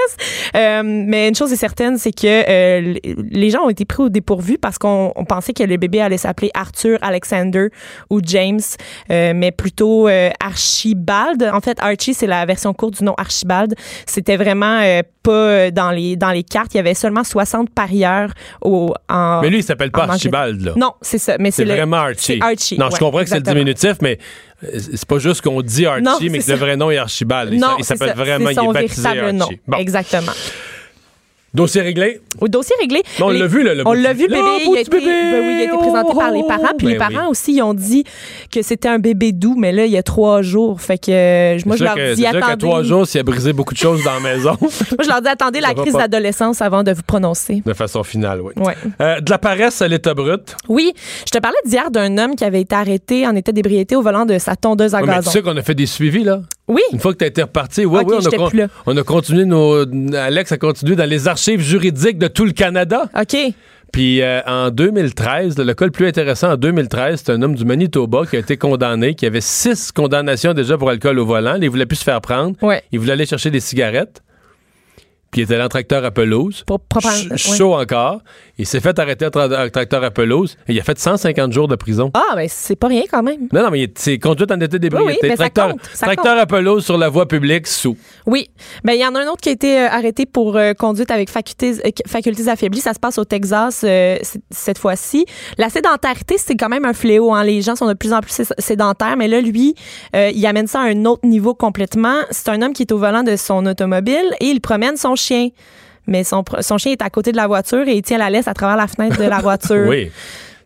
Euh, 0.55 0.81
mais 0.83 1.27
une 1.29 1.35
chose 1.35 1.53
est 1.53 1.57
certaine, 1.57 1.97
c'est 1.97 2.11
que 2.11 2.25
euh, 2.25 2.95
les 3.29 3.49
gens 3.51 3.63
ont 3.65 3.69
été 3.69 3.85
pris 3.85 4.03
au 4.03 4.09
dépourvu 4.09 4.57
parce 4.57 4.77
qu'on 4.77 5.13
on 5.15 5.25
pensait 5.25 5.53
que 5.53 5.63
le 5.63 5.77
bébé 5.77 6.01
allait 6.01 6.17
s'appeler 6.17 6.49
Arthur, 6.55 6.97
Alexander 7.01 7.67
ou 8.09 8.21
James, 8.23 8.59
euh, 9.11 9.33
mais 9.35 9.51
plutôt 9.51 10.07
euh, 10.07 10.29
Archibald. 10.39 11.43
En 11.53 11.61
fait, 11.61 11.77
Archie, 11.81 12.13
c'est 12.13 12.27
la 12.27 12.45
version 12.45 12.73
courte 12.73 12.97
du 12.97 13.03
nom 13.03 13.13
Archibald. 13.17 13.75
C'était 14.07 14.37
vraiment 14.37 14.79
euh, 14.81 15.01
pas 15.25 15.71
dans 15.71 15.91
les 15.91 16.15
dans 16.15 16.31
les 16.31 16.43
cartes. 16.43 16.73
Il 16.73 16.77
y 16.77 16.79
avait 16.79 16.93
seulement 16.93 17.23
60 17.23 17.69
parieurs 17.69 18.31
au, 18.61 18.93
en. 19.09 19.41
Mais 19.41 19.49
lui, 19.49 19.59
il 19.59 19.63
s'appelle 19.63 19.91
pas. 19.91 20.03
Archibald, 20.03 20.61
là. 20.61 20.73
Non, 20.75 20.93
c'est 21.01 21.17
ça. 21.17 21.37
Mais 21.39 21.51
C'est 21.51 21.65
vraiment 21.65 21.97
Archie. 21.97 22.39
Non, 22.77 22.89
je 22.91 22.97
comprends 22.97 23.21
que 23.21 23.29
c'est 23.29 23.35
le 23.37 23.41
diminutif, 23.41 23.95
mais 24.01 24.19
euh, 24.63 24.79
c'est 24.79 25.05
pas 25.07 25.19
juste 25.19 25.41
qu'on 25.41 25.61
dit 25.61 25.85
Archie, 25.85 26.03
Non, 26.03 26.17
mais 26.21 26.39
que 26.39 26.51
le 26.51 26.57
vrai 26.57 26.77
nom 26.77 26.91
est 26.91 26.97
Archibald. 26.97 27.53
Non, 27.53 27.75
il 27.79 27.85
s'appelle 27.85 28.15
vraiment, 28.15 28.49
il 28.49 28.59
est 28.59 28.73
baptisé 28.73 29.07
Archie. 29.07 29.33
nom. 29.35 29.49
Bon. 29.67 29.77
Exactement. 29.77 30.31
Dossier 31.55 31.81
réglé? 31.81 32.19
Au 32.41 32.47
dossier 32.47 32.75
réglé. 32.81 33.01
Mais 33.17 33.23
on 33.25 33.29
l'a 33.29 33.47
vu, 33.47 33.63
là, 33.63 33.73
le 33.73 33.87
On 33.87 33.93
l'a 33.93 34.13
vu, 34.13 34.27
le 34.27 34.35
le 34.35 34.41
bébé. 34.41 34.65
beau 34.65 34.73
Il 34.73 34.77
a, 34.77 34.81
été, 34.81 34.89
ben 34.91 34.99
oui, 34.99 35.53
il 35.55 35.61
a 35.61 35.63
été 35.63 35.77
présenté 35.77 36.13
par 36.17 36.31
les 36.31 36.43
parents. 36.43 36.73
Puis 36.77 36.87
Ben 36.87 36.93
les 36.93 36.97
parents 36.97 37.29
aussi, 37.29 37.53
ils 37.55 37.61
ont 37.61 37.73
dit 37.73 38.03
que 38.51 38.61
c'était 38.61 38.89
un 38.89 38.99
bébé 38.99 39.31
doux, 39.31 39.55
mais 39.57 39.71
là, 39.71 39.85
il 39.85 39.91
y 39.91 39.97
a 39.97 40.03
trois 40.03 40.41
jours. 40.41 40.81
Fait 40.81 40.97
que 40.97 41.65
moi, 41.67 41.75
je 41.77 41.79
C'est 41.79 41.83
leur 41.85 41.95
dis, 42.15 42.21
c'est 42.21 42.27
attendez. 42.27 42.57
trois 42.57 42.83
jours, 42.83 43.07
s'il 43.07 43.19
a 43.21 43.23
brisé 43.23 43.53
beaucoup 43.53 43.73
de 43.73 43.79
choses 43.79 44.03
dans 44.03 44.13
la 44.15 44.19
maison, 44.19 44.57
Moi, 44.61 44.69
je 45.03 45.07
leur 45.07 45.21
dis, 45.21 45.29
attendez 45.29 45.61
la 45.61 45.73
crise 45.73 45.93
d'adolescence 45.93 46.61
avant 46.61 46.83
de 46.83 46.91
vous 46.91 47.03
prononcer. 47.03 47.61
de 47.65 47.73
façon 47.73 48.03
finale, 48.03 48.41
oui. 48.41 48.51
Euh, 49.01 49.21
de 49.21 49.29
la 49.29 49.37
paresse 49.37 49.81
à 49.81 49.87
l'état 49.87 50.13
brut? 50.13 50.55
Oui, 50.67 50.93
je 51.25 51.31
te 51.31 51.37
parlais 51.39 51.57
d'hier 51.65 51.89
d'un 51.91 52.17
homme 52.17 52.35
qui 52.35 52.43
avait 52.43 52.61
été 52.61 52.75
arrêté 52.75 53.25
en 53.27 53.35
état 53.35 53.51
d'ébriété 53.51 53.95
au 53.95 54.01
volant 54.01 54.25
de 54.25 54.37
sa 54.39 54.55
tondeuse 54.55 54.93
à 54.93 54.99
mais 54.99 55.05
tu 55.07 55.11
gazon. 55.13 55.31
sais 55.31 55.41
qu'on 55.41 55.55
a 55.55 55.61
fait 55.61 55.75
des 55.75 55.85
suivis, 55.85 56.23
là. 56.23 56.41
Oui. 56.67 56.81
Une 56.91 56.99
fois 56.99 57.13
que 57.13 57.19
tu 57.19 57.23
as 57.25 57.27
été 57.27 57.41
reparti, 57.43 57.85
oui, 57.85 57.99
Ok, 58.01 58.07
oui, 58.09 58.15
on 58.15 58.19
a, 58.19 58.21
j'étais 58.21 58.37
con- 58.37 58.49
plus 58.49 58.59
là. 58.59 58.67
on 58.87 58.97
a 58.97 59.03
continué 59.03 59.45
nos. 59.45 59.85
Alex 60.15 60.51
a 60.51 60.57
continué 60.57 60.95
dans 60.95 61.07
les 61.07 61.27
archives 61.27 61.59
juridiques 61.61 62.17
de 62.17 62.27
tout 62.27 62.45
le 62.45 62.51
Canada. 62.53 63.09
OK. 63.19 63.37
Puis 63.91 64.21
euh, 64.21 64.41
en 64.47 64.71
2013, 64.71 65.57
le 65.57 65.73
cas 65.73 65.85
le 65.85 65.91
plus 65.91 66.07
intéressant 66.07 66.51
en 66.53 66.57
2013, 66.57 67.21
c'est 67.23 67.31
un 67.31 67.41
homme 67.43 67.55
du 67.55 67.63
Manitoba 67.65 68.25
qui 68.25 68.35
a 68.35 68.39
été 68.39 68.57
condamné, 68.57 69.13
qui 69.15 69.25
avait 69.25 69.41
six 69.41 69.91
condamnations 69.91 70.53
déjà 70.53 70.77
pour 70.77 70.89
alcool 70.89 71.19
au 71.19 71.25
volant. 71.25 71.57
Il 71.61 71.69
voulait 71.69 71.85
plus 71.85 71.97
se 71.97 72.03
faire 72.03 72.19
prendre. 72.19 72.55
Ouais. 72.61 72.83
Il 72.91 72.99
voulait 72.99 73.13
aller 73.13 73.25
chercher 73.27 73.51
des 73.51 73.59
cigarettes. 73.61 74.21
Puis 75.31 75.41
il 75.41 75.43
était 75.45 75.57
dans 75.57 75.63
le 75.63 75.69
tracteur 75.69 76.03
à 76.03 76.11
pelouse. 76.11 76.63
Pour, 76.65 76.79
prendre- 76.79 77.07
Ch- 77.09 77.29
ouais. 77.29 77.57
Chaud 77.57 77.73
encore. 77.75 78.21
Il 78.57 78.65
s'est 78.65 78.79
fait 78.79 78.97
arrêter 78.99 79.25
tra- 79.25 79.69
tracteur 79.69 80.03
à 80.03 80.11
pelouse 80.11 80.55
et 80.67 80.73
il 80.73 80.79
a 80.79 80.83
fait 80.83 80.97
150 80.97 81.51
jours 81.51 81.67
de 81.67 81.75
prison. 81.75 82.09
Ah, 82.13 82.35
ben 82.35 82.47
c'est 82.49 82.77
pas 82.77 82.87
rien 82.87 83.03
quand 83.11 83.21
même. 83.21 83.49
Non, 83.51 83.63
non, 83.63 83.69
mais 83.69 83.91
c'est 83.97 84.17
conduite 84.17 84.49
en 84.51 84.59
état 84.61 84.77
d'ébriété. 84.77 85.11
Oui, 85.11 85.17
oui, 85.21 85.29
mais 85.29 85.35
ça 85.35 85.35
tracteur 85.35 85.69
compte, 85.71 85.81
ça 85.93 86.05
tracteur 86.05 86.37
à 86.37 86.45
pelouse 86.45 86.85
sur 86.85 86.97
la 86.97 87.09
voie 87.09 87.27
publique, 87.27 87.67
sous. 87.67 87.97
Oui. 88.25 88.49
Ben, 88.85 88.93
il 88.93 89.01
y 89.01 89.05
en 89.05 89.13
a 89.15 89.19
un 89.19 89.27
autre 89.27 89.41
qui 89.41 89.49
a 89.49 89.51
été 89.51 89.79
euh, 89.81 89.87
arrêté 89.89 90.25
pour 90.25 90.55
euh, 90.55 90.73
conduite 90.73 91.11
avec 91.11 91.29
facultés, 91.29 91.73
euh, 91.85 91.89
facultés 92.07 92.47
affaiblies. 92.47 92.79
Ça 92.79 92.93
se 92.93 92.99
passe 92.99 93.17
au 93.17 93.25
Texas 93.25 93.85
cette 94.51 94.77
fois-ci. 94.77 95.25
La 95.57 95.69
sédentarité, 95.69 96.35
c'est 96.37 96.55
quand 96.55 96.69
même 96.69 96.85
un 96.85 96.93
fléau. 96.93 97.33
Hein. 97.33 97.43
Les 97.43 97.61
gens 97.61 97.75
sont 97.75 97.87
de 97.87 97.93
plus 97.93 98.13
en 98.13 98.21
plus 98.21 98.31
sé- 98.31 98.45
sédentaires. 98.57 99.17
Mais 99.17 99.27
là, 99.27 99.41
lui, 99.41 99.75
il 100.13 100.45
amène 100.45 100.67
ça 100.67 100.79
à 100.79 100.83
un 100.85 101.03
autre 101.05 101.25
niveau 101.27 101.53
complètement. 101.53 102.19
C'est 102.31 102.49
un 102.49 102.61
homme 102.61 102.73
qui 102.73 102.83
est 102.83 102.91
au 102.93 102.97
volant 102.97 103.23
de 103.23 103.35
son 103.35 103.65
automobile 103.65 104.25
et 104.39 104.45
il 104.45 104.61
promène 104.61 104.95
son 104.97 105.15
chien. 105.15 105.49
Mais 106.07 106.23
son, 106.23 106.43
son 106.61 106.77
chien 106.77 106.91
est 106.93 107.01
à 107.01 107.09
côté 107.09 107.31
de 107.31 107.37
la 107.37 107.47
voiture 107.47 107.87
et 107.87 107.93
il 107.95 108.01
tient 108.01 108.17
la 108.17 108.29
laisse 108.29 108.47
à 108.47 108.53
travers 108.53 108.77
la 108.77 108.87
fenêtre 108.87 109.17
de 109.17 109.27
la 109.27 109.39
voiture. 109.39 109.85
Oui. 109.89 110.11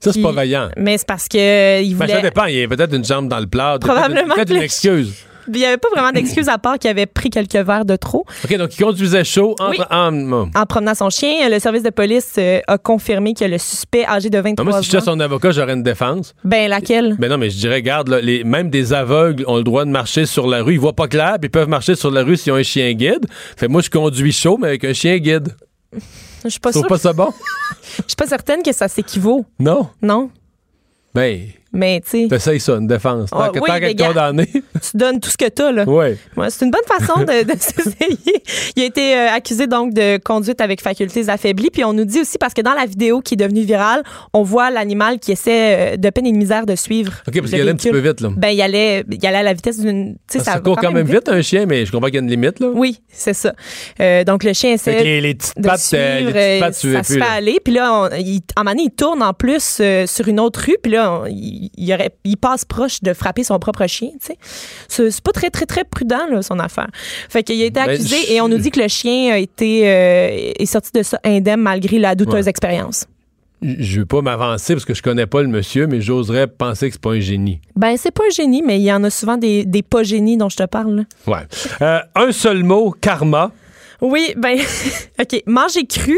Ça, 0.01 0.13
c'est 0.13 0.21
pas 0.21 0.31
vaillant. 0.31 0.69
Mais 0.77 0.97
c'est 0.97 1.05
parce 1.07 1.27
que 1.27 1.37
euh, 1.37 1.81
il 1.81 1.93
Ben, 1.97 2.05
voulait. 2.05 2.13
ça 2.15 2.21
dépend. 2.21 2.45
Il 2.45 2.55
y 2.55 2.63
a 2.63 2.67
peut-être 2.69 2.95
une 2.95 3.03
jambe 3.03 3.27
dans 3.27 3.39
le 3.39 3.47
plat. 3.47 3.77
Probablement 3.81 4.33
Peut-être 4.33 4.51
une 4.51 4.57
le- 4.59 4.63
excuse. 4.63 5.13
Il 5.53 5.59
n'y 5.59 5.65
avait 5.65 5.77
pas 5.77 5.89
vraiment 5.89 6.11
d'excuse 6.11 6.47
à 6.49 6.57
part 6.57 6.77
qu'il 6.79 6.89
avait 6.89 7.05
pris 7.05 7.29
quelques 7.29 7.55
verres 7.55 7.85
de 7.85 7.95
trop. 7.95 8.25
OK, 8.45 8.55
donc 8.57 8.77
il 8.77 8.83
conduisait 8.83 9.23
chaud. 9.23 9.55
Oui. 9.69 9.77
en- 9.91 10.49
En 10.55 10.65
promenant 10.67 10.95
son 10.95 11.09
chien, 11.09 11.49
le 11.49 11.59
service 11.59 11.83
de 11.83 11.89
police 11.89 12.33
euh, 12.37 12.59
a 12.67 12.77
confirmé 12.77 13.33
que 13.33 13.45
le 13.45 13.57
suspect 13.57 14.05
âgé 14.05 14.29
de 14.29 14.37
23 14.39 14.63
Non, 14.65 14.71
moi, 14.71 14.79
si 14.81 14.85
j'étais 14.89 14.97
ans. 15.03 15.13
son 15.13 15.19
avocat, 15.19 15.51
j'aurais 15.51 15.73
une 15.73 15.83
défense. 15.83 16.33
Ben 16.43 16.69
laquelle? 16.69 17.15
Ben 17.19 17.29
non, 17.29 17.37
mais 17.37 17.49
je 17.49 17.57
dirais, 17.57 17.75
regarde, 17.75 18.07
là, 18.09 18.21
les, 18.21 18.43
même 18.43 18.69
des 18.69 18.93
aveugles 18.93 19.43
ont 19.47 19.57
le 19.57 19.63
droit 19.63 19.85
de 19.85 19.89
marcher 19.91 20.25
sur 20.25 20.47
la 20.47 20.61
rue. 20.61 20.73
Ils 20.73 20.79
voient 20.79 20.93
pas 20.95 21.07
clair, 21.07 21.33
puis 21.39 21.47
ils 21.47 21.51
peuvent 21.51 21.69
marcher 21.69 21.95
sur 21.95 22.11
la 22.11 22.23
rue 22.23 22.37
s'ils 22.37 22.51
ont 22.51 22.55
un 22.55 22.63
chien 22.63 22.91
guide. 22.93 23.25
Fait 23.57 23.67
moi, 23.67 23.81
je 23.81 23.89
conduis 23.89 24.31
chaud, 24.31 24.57
mais 24.59 24.67
avec 24.69 24.83
un 24.85 24.93
chien 24.93 25.17
guide. 25.17 25.49
Je 26.43 26.49
suis 26.49 26.59
pas 26.59 26.71
sûre. 26.71 26.87
pas 26.87 26.97
ça 26.97 27.11
bon? 27.13 27.29
Je 27.97 28.03
suis 28.07 28.15
pas 28.15 28.27
certaine 28.27 28.61
que 28.63 28.71
ça 28.71 28.87
s'équivaut. 28.87 29.45
Non? 29.59 29.89
Non. 30.01 30.29
Ben, 31.13 31.39
Mais 31.71 32.01
tu 32.01 32.21
sais, 32.23 32.27
t'essayes 32.27 32.59
ça, 32.59 32.73
une 32.77 32.87
défense. 32.87 33.29
Tant 33.29 33.39
Ah, 33.41 33.49
que- 33.53 33.59
oui, 33.59 33.67
tant 33.67 33.73
mais 33.73 33.79
qu'être 33.81 33.97
gars. 33.97 34.07
condamné. 34.07 34.47
tu 34.51 34.95
donnes 34.97 35.19
tout 35.19 35.29
ce 35.29 35.37
que 35.37 35.47
t'as 35.49 35.71
là. 35.71 35.83
ouais. 35.87 36.17
Ouais, 36.35 36.49
c'est 36.49 36.65
une 36.65 36.71
bonne 36.71 36.81
façon 36.87 37.19
de, 37.21 37.43
de 37.43 37.53
s'essayer. 37.59 38.43
Il 38.75 38.83
a 38.83 38.85
été 38.85 39.15
euh, 39.15 39.27
accusé 39.31 39.67
donc 39.67 39.93
de 39.93 40.17
conduite 40.17 40.61
avec 40.61 40.81
facultés 40.81 41.29
affaiblies. 41.29 41.69
Puis 41.71 41.83
on 41.83 41.93
nous 41.93 42.05
dit 42.05 42.21
aussi 42.21 42.37
parce 42.39 42.53
que 42.53 42.61
dans 42.61 42.73
la 42.73 42.85
vidéo 42.85 43.21
qui 43.21 43.35
est 43.35 43.37
devenue 43.37 43.61
virale, 43.61 44.01
on 44.33 44.41
voit 44.43 44.71
l'animal 44.71 45.19
qui 45.19 45.31
essaie 45.31 45.93
euh, 45.93 45.97
de 45.97 46.09
peine 46.09 46.25
et 46.25 46.31
de 46.31 46.37
misère 46.37 46.65
de 46.65 46.75
suivre. 46.75 47.13
OK, 47.27 47.35
parce 47.39 47.51
qu'il 47.51 47.61
allait 47.61 47.71
un 47.71 47.75
petit 47.75 47.91
peu 47.91 47.99
vite, 47.99 48.21
là. 48.21 48.29
Ben 48.35 48.49
il 48.49 48.61
allait, 48.61 49.03
il 49.11 49.25
allait 49.27 49.37
à 49.37 49.43
la 49.43 49.53
vitesse 49.53 49.79
d'une. 49.79 50.15
tu 50.29 50.39
sais, 50.39 50.43
Ça, 50.43 50.53
va 50.53 50.59
court 50.61 50.77
quand 50.77 50.91
même 50.91 51.07
vite, 51.07 51.29
un 51.29 51.41
chien, 51.41 51.65
mais 51.67 51.85
je 51.85 51.91
comprends 51.91 52.07
qu'il 52.07 52.15
y 52.15 52.19
a 52.19 52.21
une 52.21 52.29
limite, 52.31 52.59
là. 52.59 52.69
Oui, 52.73 52.99
c'est 53.09 53.33
ça. 53.35 53.53
Euh, 53.99 54.23
donc 54.23 54.43
le 54.43 54.53
chien 54.53 54.73
essaie 54.73 55.03
les, 55.03 55.21
les 55.21 55.35
petites 55.35 55.57
de 55.57 55.67
pattes, 55.67 55.79
suivre, 55.81 56.31
les 56.31 56.31
petites 56.33 56.59
pattes, 56.61 56.77
tu 56.79 56.93
ça 56.93 57.03
se 57.03 57.13
fait 57.13 57.21
aller. 57.21 57.59
Puis 57.63 57.73
là, 57.75 57.93
on, 57.93 58.15
il, 58.17 58.41
moment 58.57 58.71
donné, 58.71 58.83
il 58.85 58.91
tourne 58.91 59.21
en 59.21 59.33
plus 59.33 59.81
sur 60.07 60.27
une 60.27 60.39
autre 60.39 60.61
rue. 60.65 60.77
Puis 60.81 60.91
là, 60.93 61.11
on- 61.21 61.25
il, 61.27 61.58
il 61.77 61.93
aurait, 61.93 62.11
il 62.23 62.37
passe 62.37 62.65
proche 62.65 63.01
de 63.01 63.13
frapper 63.13 63.43
son 63.43 63.59
propre 63.59 63.85
chien. 63.87 64.09
tu 64.21 64.33
sais. 64.87 65.09
C'est 65.11 65.21
pas 65.21 65.31
très, 65.31 65.49
très, 65.49 65.65
très 65.65 65.83
prudent, 65.83 66.27
là, 66.29 66.41
son 66.41 66.59
affaire. 66.59 66.87
Fait 67.29 67.43
qu'il 67.43 67.61
a 67.61 67.65
été 67.65 67.71
Ben, 67.79 67.89
accusé 67.89 68.15
je- 68.27 68.33
et 68.33 68.41
on 68.41 68.47
nous 68.47 68.57
dit 68.57 68.71
que 68.71 68.79
le 68.79 68.87
chien 68.87 69.33
a 69.33 69.37
été 69.37 69.87
euh, 69.89 70.51
est 70.57 70.65
sorti 70.65 70.91
de 70.93 71.03
ça 71.03 71.19
indemne 71.23 71.61
malgré 71.61 71.99
la 71.99 72.15
douteuse 72.15 72.45
Ouais. 72.45 72.49
expérience. 72.49 73.05
Je 73.61 73.99
veux 73.99 74.05
pas 74.05 74.21
m'avancer 74.21 74.73
parce 74.73 74.85
que 74.85 74.93
je 74.93 75.01
connais 75.01 75.25
pas 75.25 75.41
le 75.41 75.49
monsieur, 75.49 75.85
mais 75.85 75.99
j'oserais 75.99 76.47
penser 76.47 76.87
que 76.87 76.93
c'est 76.93 77.01
pas 77.01 77.11
un 77.11 77.19
génie. 77.19 77.59
Ben, 77.75 77.97
c'est 77.97 78.11
pas 78.11 78.23
un 78.25 78.33
génie, 78.33 78.61
mais 78.65 78.79
il 78.79 78.83
y 78.83 78.93
en 78.93 79.03
a 79.03 79.09
souvent 79.09 79.35
des, 79.35 79.65
des 79.65 79.81
pas 79.83 80.03
génies 80.03 80.37
dont 80.37 80.47
je 80.47 80.55
te 80.55 80.63
parle. 80.65 80.95
là. 80.95 81.03
Ouais. 81.27 81.45
Euh, 81.81 81.99
un 82.15 82.31
seul 82.31 82.63
mot, 82.63 82.91
karma. 82.91 83.51
Oui, 83.99 84.33
ben, 84.37 84.57
OK. 85.21 85.43
Manger 85.45 85.85
cru, 85.85 86.17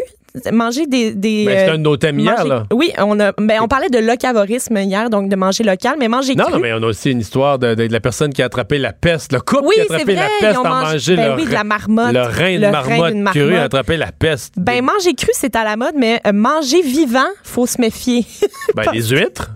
manger 0.51 0.85
des. 0.87 1.11
des 1.11 1.45
Ben, 1.45 1.57
c'est 1.57 1.69
euh, 1.69 1.73
un 1.73 1.77
de 1.77 1.83
nos 1.83 1.97
thèmes 1.97 2.19
hier, 2.19 2.45
là. 2.45 2.65
Oui, 2.73 2.91
on, 2.97 3.19
a, 3.19 3.31
ben, 3.33 3.59
on 3.61 3.67
parlait 3.67 3.89
de 3.89 3.99
locavorisme 3.99 4.77
hier, 4.77 5.09
donc 5.09 5.29
de 5.29 5.35
manger 5.35 5.63
local, 5.63 5.95
mais 5.99 6.07
manger 6.07 6.35
Non, 6.35 6.45
cru. 6.45 6.53
non, 6.53 6.59
mais 6.59 6.73
on 6.73 6.83
a 6.83 6.87
aussi 6.87 7.11
une 7.11 7.19
histoire 7.19 7.59
de, 7.59 7.75
de 7.75 7.87
la 7.91 7.99
personne 7.99 8.33
qui 8.33 8.41
a 8.41 8.45
attrapé 8.45 8.77
la 8.77 8.93
peste. 8.93 9.33
Le 9.33 9.39
couple 9.41 9.63
Oui, 9.65 9.75
qui 9.75 9.81
a 9.81 9.83
attrapé 9.95 10.03
vrai, 10.03 10.15
la 10.15 10.47
peste 10.47 10.59
a 10.65 10.69
mangé- 10.69 11.15
ben 11.15 11.35
oui, 11.37 11.45
de 11.45 11.51
la 11.51 11.63
marmotte. 11.63 12.13
le 12.13 12.21
rein 12.21 12.59
de 12.59 12.67
marmotte 12.71 13.13
d'une 13.13 13.25
cru 13.25 13.41
a 13.41 13.45
marmotte. 13.45 13.63
attrapé 13.65 13.97
la 13.97 14.11
peste. 14.11 14.53
Ben, 14.57 14.83
manger 14.83 15.13
cru, 15.15 15.29
c'est 15.33 15.55
à 15.55 15.63
la 15.63 15.75
mode, 15.75 15.95
mais 15.97 16.21
euh, 16.25 16.31
manger 16.33 16.81
vivant, 16.81 17.19
faut 17.43 17.65
se 17.67 17.79
méfier. 17.79 18.25
Ben, 18.75 18.83
les 18.93 19.09
huîtres. 19.09 19.51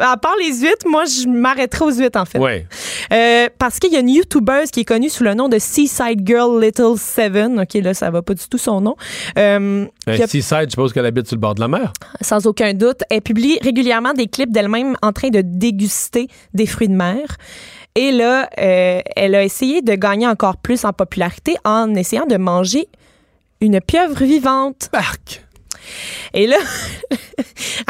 à 0.00 0.16
part 0.16 0.34
les 0.40 0.52
huîtres, 0.60 0.86
moi, 0.88 1.04
je 1.04 1.28
m'arrêterai 1.28 1.84
aux 1.84 1.92
huîtres, 1.92 2.18
en 2.18 2.24
fait. 2.24 2.38
Ouais. 2.38 2.66
Euh, 3.12 3.46
parce 3.58 3.78
qu'il 3.78 3.92
y 3.92 3.96
a 3.96 4.00
une 4.00 4.08
YouTubeuse 4.08 4.70
qui 4.72 4.80
est 4.80 4.84
connue 4.84 5.08
sous 5.08 5.22
le 5.22 5.34
nom 5.34 5.48
de 5.48 5.58
Seaside 5.60 6.26
Girl 6.26 6.60
Little 6.60 6.96
Seven. 6.98 7.60
OK, 7.60 7.74
là, 7.74 7.94
ça 7.94 8.10
va 8.10 8.22
pas 8.22 8.34
du 8.34 8.42
tout 8.48 8.58
son 8.58 8.80
nom. 8.80 8.96
Euh, 9.38 9.84
A- 10.22 10.26
seaside, 10.26 10.64
je 10.66 10.70
suppose 10.70 10.92
qu'elle 10.92 11.06
habite 11.06 11.26
sur 11.26 11.36
le 11.36 11.40
bord 11.40 11.54
de 11.54 11.60
la 11.60 11.68
mer. 11.68 11.92
sans 12.20 12.46
aucun 12.46 12.72
doute. 12.74 13.00
Elle 13.10 13.22
publie 13.22 13.58
régulièrement 13.62 14.12
des 14.12 14.26
clips 14.26 14.50
d'elle-même 14.52 14.96
en 15.02 15.12
train 15.12 15.28
de 15.30 15.42
déguster 15.44 16.28
des 16.54 16.66
fruits 16.66 16.88
de 16.88 16.94
mer. 16.94 17.36
Et 17.94 18.12
là, 18.12 18.48
euh, 18.58 19.00
elle 19.16 19.34
a 19.34 19.42
essayé 19.44 19.80
de 19.82 19.94
gagner 19.94 20.26
encore 20.28 20.58
plus 20.58 20.84
en 20.84 20.92
popularité 20.92 21.56
en 21.64 21.94
essayant 21.94 22.26
de 22.26 22.36
manger 22.36 22.88
une 23.62 23.80
pieuvre 23.80 24.22
vivante. 24.22 24.88
Parc. 24.92 25.45
Et 26.34 26.46
là, 26.46 26.56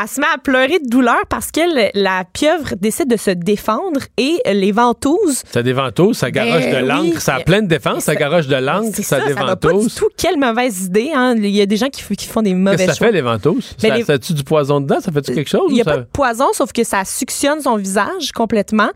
elle 0.01 0.09
se 0.09 0.21
met 0.21 0.27
à 0.35 0.39
pleurer 0.39 0.79
de 0.79 0.89
douleur 0.89 1.21
parce 1.29 1.51
que 1.51 1.61
le- 1.61 1.91
la 1.95 2.25
pieuvre 2.33 2.75
décide 2.81 3.09
de 3.09 3.17
se 3.17 3.31
défendre 3.31 4.01
et 4.17 4.39
les 4.53 4.73
ventouses. 4.73 5.43
Ça 5.51 5.63
déventouse, 5.63 6.19
ça 6.19 6.31
garoche 6.31 6.63
Ben 6.65 6.83
de 6.83 6.89
l'encre. 6.89 7.03
oui. 7.03 7.21
Ça 7.21 7.37
a 7.37 7.41
plein 7.41 7.63
de 7.63 7.69
défense, 7.69 8.05
ça 8.05 8.13
Ça- 8.13 8.15
garoche 8.19 8.47
de 8.47 8.57
l'encre, 8.57 8.95
ça, 8.97 9.03
ça, 9.03 9.29
ça 9.35 9.45
va 9.45 9.57
pas 9.57 9.73
du 9.73 9.89
tout. 9.89 10.09
Quelle 10.17 10.39
mauvaise 10.39 10.85
idée. 10.85 11.11
Hein? 11.15 11.35
Il 11.37 11.49
y 11.51 11.61
a 11.61 11.67
des 11.67 11.77
gens 11.77 11.89
qui, 11.89 12.03
font 12.03 12.43
des 12.43 12.51
Qu'est-ce 12.51 12.55
mauvais 12.55 12.77
que 12.77 12.83
ça 12.93 12.95
choix. 12.95 13.07
fait, 13.09 13.13
les 13.13 13.21
ventouses? 13.23 13.75
Ben, 13.83 13.89
ça, 13.91 13.97
les- 13.97 14.05
ça 14.05 14.13
a-tu 14.15 14.33
du 14.35 14.45
poison 14.45 14.81
dedans? 14.81 15.01
Ça 15.01 15.13
fait-tu 15.13 15.35
quelque 15.35 15.51
chose? 15.51 15.67
Il 15.69 15.75
n'y 15.75 15.81
a 15.81 15.85
ça- 15.85 15.91
pas 15.93 15.97
de 15.99 16.05
poison, 16.13 16.47
sauf 16.53 16.73
que 16.73 16.85
ça 16.85 17.05
suctionne 17.05 17.61
son 17.61 17.77
visage 17.77 18.33
complètement. 18.35 18.91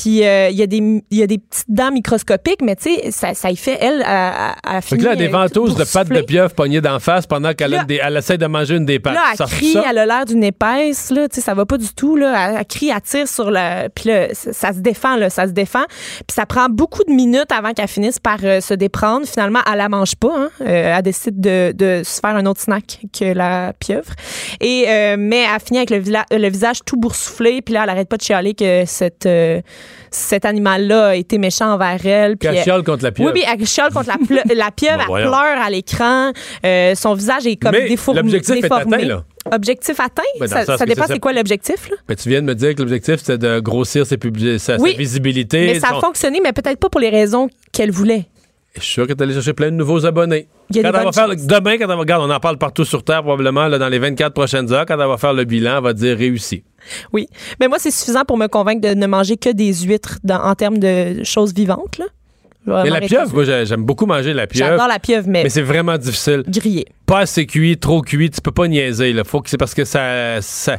Puis 0.00 0.24
euh, 0.24 0.48
il 0.50 0.56
y, 0.56 0.62
a 0.62 0.66
des- 0.66 1.02
y 1.10 1.22
a 1.22 1.26
des 1.26 1.38
petites 1.38 1.64
dents 1.68 1.90
microscopiques, 1.90 2.60
mais 2.62 2.76
tu 2.76 2.94
sais, 2.94 3.10
ça, 3.10 3.34
ça 3.34 3.50
y 3.50 3.56
fait, 3.56 3.78
elle, 3.80 4.02
à, 4.04 4.54
à, 4.64 4.80
Fait 4.80 4.96
que 4.96 5.02
là, 5.02 5.10
elle 5.12 5.18
a 5.18 5.20
des 5.26 5.28
ventouses 5.28 5.74
de 5.74 5.84
pattes 5.84 6.08
de 6.08 6.14
pied. 6.14 6.22
pieuvre 6.24 6.54
pognées 6.54 6.80
d'en 6.80 7.00
face 7.00 7.26
pendant 7.26 7.52
qu'elle 7.52 7.74
a 7.74 7.84
des- 7.84 8.00
elle 8.02 8.16
essaie 8.16 8.38
de 8.38 8.46
manger 8.46 8.76
une 8.76 8.84
des 8.86 9.00
pattes. 9.00 9.14
Là, 9.14 9.22
elle 9.32 9.36
Ça- 9.36 9.46
crie, 9.46 9.72
ça- 9.72 9.84
elle 9.90 9.98
a 9.98 10.06
l'air 10.06 10.24
d'une 10.24 10.44
épaisse, 10.44 11.10
là, 11.10 11.28
tu 11.28 11.36
sais, 11.36 11.40
ça 11.40 11.54
va 11.54 11.66
pas 11.66 11.78
du 11.78 11.92
tout, 11.94 12.14
là. 12.16 12.50
Elle, 12.50 12.56
elle 12.60 12.66
crie, 12.66 12.90
elle 12.94 13.00
tire 13.00 13.26
sur 13.26 13.50
la... 13.50 13.88
Puis 13.88 14.08
là, 14.08 14.28
ça, 14.34 14.52
ça 14.52 14.72
se 14.72 14.78
défend, 14.78 15.16
là, 15.16 15.30
ça 15.30 15.46
se 15.46 15.52
défend. 15.52 15.84
Puis 15.88 16.34
ça 16.34 16.46
prend 16.46 16.68
beaucoup 16.68 17.02
de 17.04 17.12
minutes 17.12 17.50
avant 17.50 17.72
qu'elle 17.72 17.88
finisse 17.88 18.18
par 18.20 18.38
euh, 18.44 18.60
se 18.60 18.74
déprendre. 18.74 19.26
Finalement, 19.26 19.60
elle 19.70 19.78
la 19.78 19.88
mange 19.88 20.14
pas, 20.16 20.32
hein. 20.36 20.50
Euh, 20.60 20.94
elle 20.96 21.02
décide 21.02 21.40
de, 21.40 21.72
de 21.74 22.02
se 22.04 22.20
faire 22.20 22.36
un 22.36 22.46
autre 22.46 22.60
snack 22.60 23.00
que 23.18 23.24
la 23.32 23.72
pieuvre. 23.78 24.12
Et, 24.60 24.84
euh, 24.88 25.16
mais 25.18 25.44
elle 25.52 25.60
finit 25.64 25.78
avec 25.78 25.90
le, 25.90 25.96
euh, 25.98 26.38
le 26.38 26.48
visage 26.50 26.80
tout 26.84 26.96
boursouflé, 26.96 27.62
puis 27.62 27.74
là, 27.74 27.82
elle 27.84 27.90
arrête 27.90 28.08
pas 28.08 28.16
de 28.16 28.22
chialer 28.22 28.54
que 28.54 28.84
cette, 28.86 29.26
euh, 29.26 29.60
cet 30.10 30.44
animal-là 30.44 31.08
a 31.08 31.14
été 31.14 31.38
méchant 31.38 31.72
envers 31.74 32.04
elle. 32.06 32.36
puis 32.36 32.48
elle- 32.48 32.62
chiale 32.62 32.82
contre 32.82 33.04
la 33.04 33.12
pieuvre. 33.12 33.32
Oui, 33.34 33.40
puis 33.40 33.50
elle 33.52 33.66
chiale 33.66 33.92
contre 33.92 34.08
la, 34.08 34.70
pieuvre, 34.70 35.04
Bon, 35.06 35.16
elle 35.16 35.24
pleure 35.24 35.62
à 35.62 35.70
l'écran. 35.70 36.32
Euh, 36.64 36.94
son 36.94 37.14
visage 37.14 37.46
est 37.46 37.56
comme 37.56 37.72
Mais 37.72 37.88
déformé. 37.88 38.22
l'objectif 38.22 38.56
est 38.56 38.72
atteint, 38.72 38.98
là. 38.98 39.24
Objectif 39.50 39.98
atteint? 39.98 40.22
Ben, 40.40 40.46
ça 40.46 40.64
ça 40.76 40.84
dépend 40.84 41.06
c'est- 41.06 41.14
c'est 41.14 41.18
quoi 41.20 41.32
l'objectif? 41.32 41.88
Ben, 42.06 42.14
tu 42.14 42.28
viens 42.28 42.42
de 42.42 42.46
me 42.46 42.54
dire 42.54 42.74
que 42.74 42.80
l'objectif, 42.80 43.16
c'était 43.16 43.38
de 43.38 43.60
grossir 43.60 44.04
ses 44.04 44.16
publi- 44.16 44.58
sa, 44.58 44.76
visibilité. 44.76 45.66
Mais 45.66 45.80
ça 45.80 45.88
a 45.88 45.94
Son- 45.94 46.00
fonctionné, 46.00 46.40
mais 46.42 46.52
peut-être 46.52 46.78
pas 46.78 46.88
pour 46.90 47.00
les 47.00 47.08
raisons 47.10 47.48
qu'elle 47.72 47.90
voulait. 47.90 48.26
Je 48.76 48.82
suis 48.82 48.92
sûr 48.92 49.06
que 49.06 49.12
tu 49.14 49.22
allé 49.22 49.32
chercher 49.32 49.54
plein 49.54 49.70
de 49.70 49.76
nouveaux 49.76 50.04
abonnés. 50.06 50.46
Quand 50.72 50.80
elle 50.84 50.92
va 50.92 51.10
faire, 51.12 51.28
demain, 51.28 51.78
quand 51.78 51.84
elle 51.84 51.86
va, 51.88 51.94
regarde, 51.96 52.22
on 52.22 52.32
en 52.32 52.38
parle 52.38 52.58
partout 52.58 52.84
sur 52.84 53.02
Terre, 53.02 53.22
probablement, 53.22 53.66
là, 53.66 53.78
dans 53.78 53.88
les 53.88 53.98
24 53.98 54.34
prochaines 54.34 54.70
heures, 54.72 54.84
quand 54.86 55.00
elle 55.00 55.08
va 55.08 55.16
faire 55.16 55.32
le 55.32 55.44
bilan, 55.44 55.78
elle 55.78 55.82
va 55.84 55.92
dire 55.94 56.16
réussi. 56.16 56.62
Oui. 57.12 57.28
Mais 57.60 57.68
moi, 57.68 57.78
c'est 57.78 57.90
suffisant 57.90 58.24
pour 58.24 58.36
me 58.36 58.46
convaincre 58.46 58.80
de 58.88 58.94
ne 58.94 59.06
manger 59.06 59.36
que 59.36 59.50
des 59.50 59.72
huîtres 59.74 60.18
dans- 60.24 60.40
en 60.42 60.54
termes 60.54 60.78
de 60.78 61.22
choses 61.24 61.52
vivantes, 61.54 61.98
là. 61.98 62.06
Mais 62.66 62.90
la 62.90 63.00
pieuvre, 63.00 63.32
moi, 63.32 63.44
j'ai- 63.44 63.64
j'aime 63.64 63.84
beaucoup 63.84 64.04
manger 64.04 64.34
la 64.34 64.46
pieuvre. 64.46 64.72
J'adore 64.72 64.88
la 64.88 64.98
pieuvre, 64.98 65.26
mais, 65.26 65.42
Mais 65.44 65.48
c'est 65.48 65.62
vraiment 65.62 65.96
difficile. 65.96 66.42
grillée. 66.46 66.84
Pas 67.06 67.20
assez 67.20 67.46
cuit, 67.46 67.78
trop 67.78 68.02
cuit, 68.02 68.30
tu 68.30 68.42
peux 68.42 68.50
pas 68.50 68.68
niaiser. 68.68 69.14
Là. 69.14 69.24
Faut 69.24 69.40
que 69.40 69.48
c'est 69.48 69.56
parce 69.56 69.72
que 69.74 69.86
ça, 69.86 70.42
ça. 70.42 70.78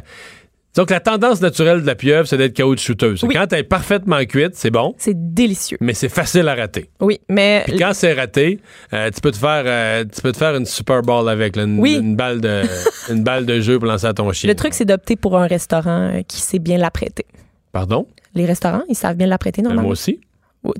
Donc 0.76 0.90
la 0.90 1.00
tendance 1.00 1.40
naturelle 1.40 1.82
de 1.82 1.86
la 1.86 1.96
pieuvre, 1.96 2.28
c'est 2.28 2.36
d'être 2.36 2.52
caoutchouteuse. 2.54 3.24
Oui. 3.24 3.34
Quand 3.34 3.52
elle 3.52 3.58
est 3.60 3.62
parfaitement 3.64 4.24
cuite, 4.24 4.54
c'est 4.54 4.70
bon, 4.70 4.94
C'est 4.98 5.34
délicieux. 5.34 5.78
mais 5.80 5.94
c'est 5.94 6.08
facile 6.08 6.46
à 6.48 6.54
rater. 6.54 6.90
Oui, 7.00 7.20
mais 7.28 7.64
Puis 7.66 7.76
quand 7.76 7.90
c'est 7.92 8.12
raté, 8.12 8.60
euh, 8.92 9.10
tu 9.12 9.20
peux 9.20 9.32
te 9.32 9.36
faire, 9.36 9.64
euh, 9.66 10.04
tu 10.04 10.22
peux 10.22 10.30
te 10.30 10.36
faire 10.38 10.54
une 10.54 10.66
Super 10.66 11.02
Bowl 11.02 11.28
avec 11.28 11.56
là, 11.56 11.64
une, 11.64 11.80
Oui. 11.80 11.96
une 11.96 12.14
balle 12.14 12.40
de, 12.40 12.62
une 13.10 13.24
balle 13.24 13.46
de 13.46 13.60
jeu 13.60 13.78
pour 13.80 13.88
lancer 13.88 14.06
à 14.06 14.14
ton 14.14 14.30
chien. 14.32 14.48
le 14.48 14.54
truc, 14.54 14.74
c'est 14.74 14.84
d'opter 14.84 15.16
pour 15.16 15.36
un 15.36 15.46
restaurant 15.48 16.10
euh, 16.14 16.22
qui 16.26 16.40
sait 16.40 16.60
bien 16.60 16.78
l'apprêter. 16.78 17.26
Pardon? 17.72 18.06
Les 18.36 18.46
restaurants, 18.46 18.82
ils 18.88 18.94
savent 18.94 19.16
bien 19.16 19.26
l'apprêter, 19.26 19.62
Ben, 19.62 19.68
normalement. 19.70 19.88
moi 19.88 19.92
aussi. 19.92 20.20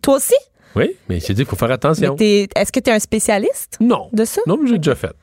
Toi 0.02 0.16
aussi? 0.16 0.34
Oui, 0.76 0.94
mais 1.08 1.18
j'ai 1.18 1.34
dit 1.34 1.42
qu'il 1.42 1.46
faut 1.48 1.56
faire 1.56 1.72
attention. 1.72 2.14
Est-ce 2.16 2.70
que 2.70 2.78
tu 2.78 2.90
es 2.90 2.92
un 2.92 3.00
spécialiste 3.00 3.76
Non. 3.80 4.08
de 4.12 4.24
ça? 4.24 4.40
Non, 4.46 4.56
mais 4.62 4.68
j'ai 4.70 4.78
déjà 4.78 4.94
fait. 4.94 5.16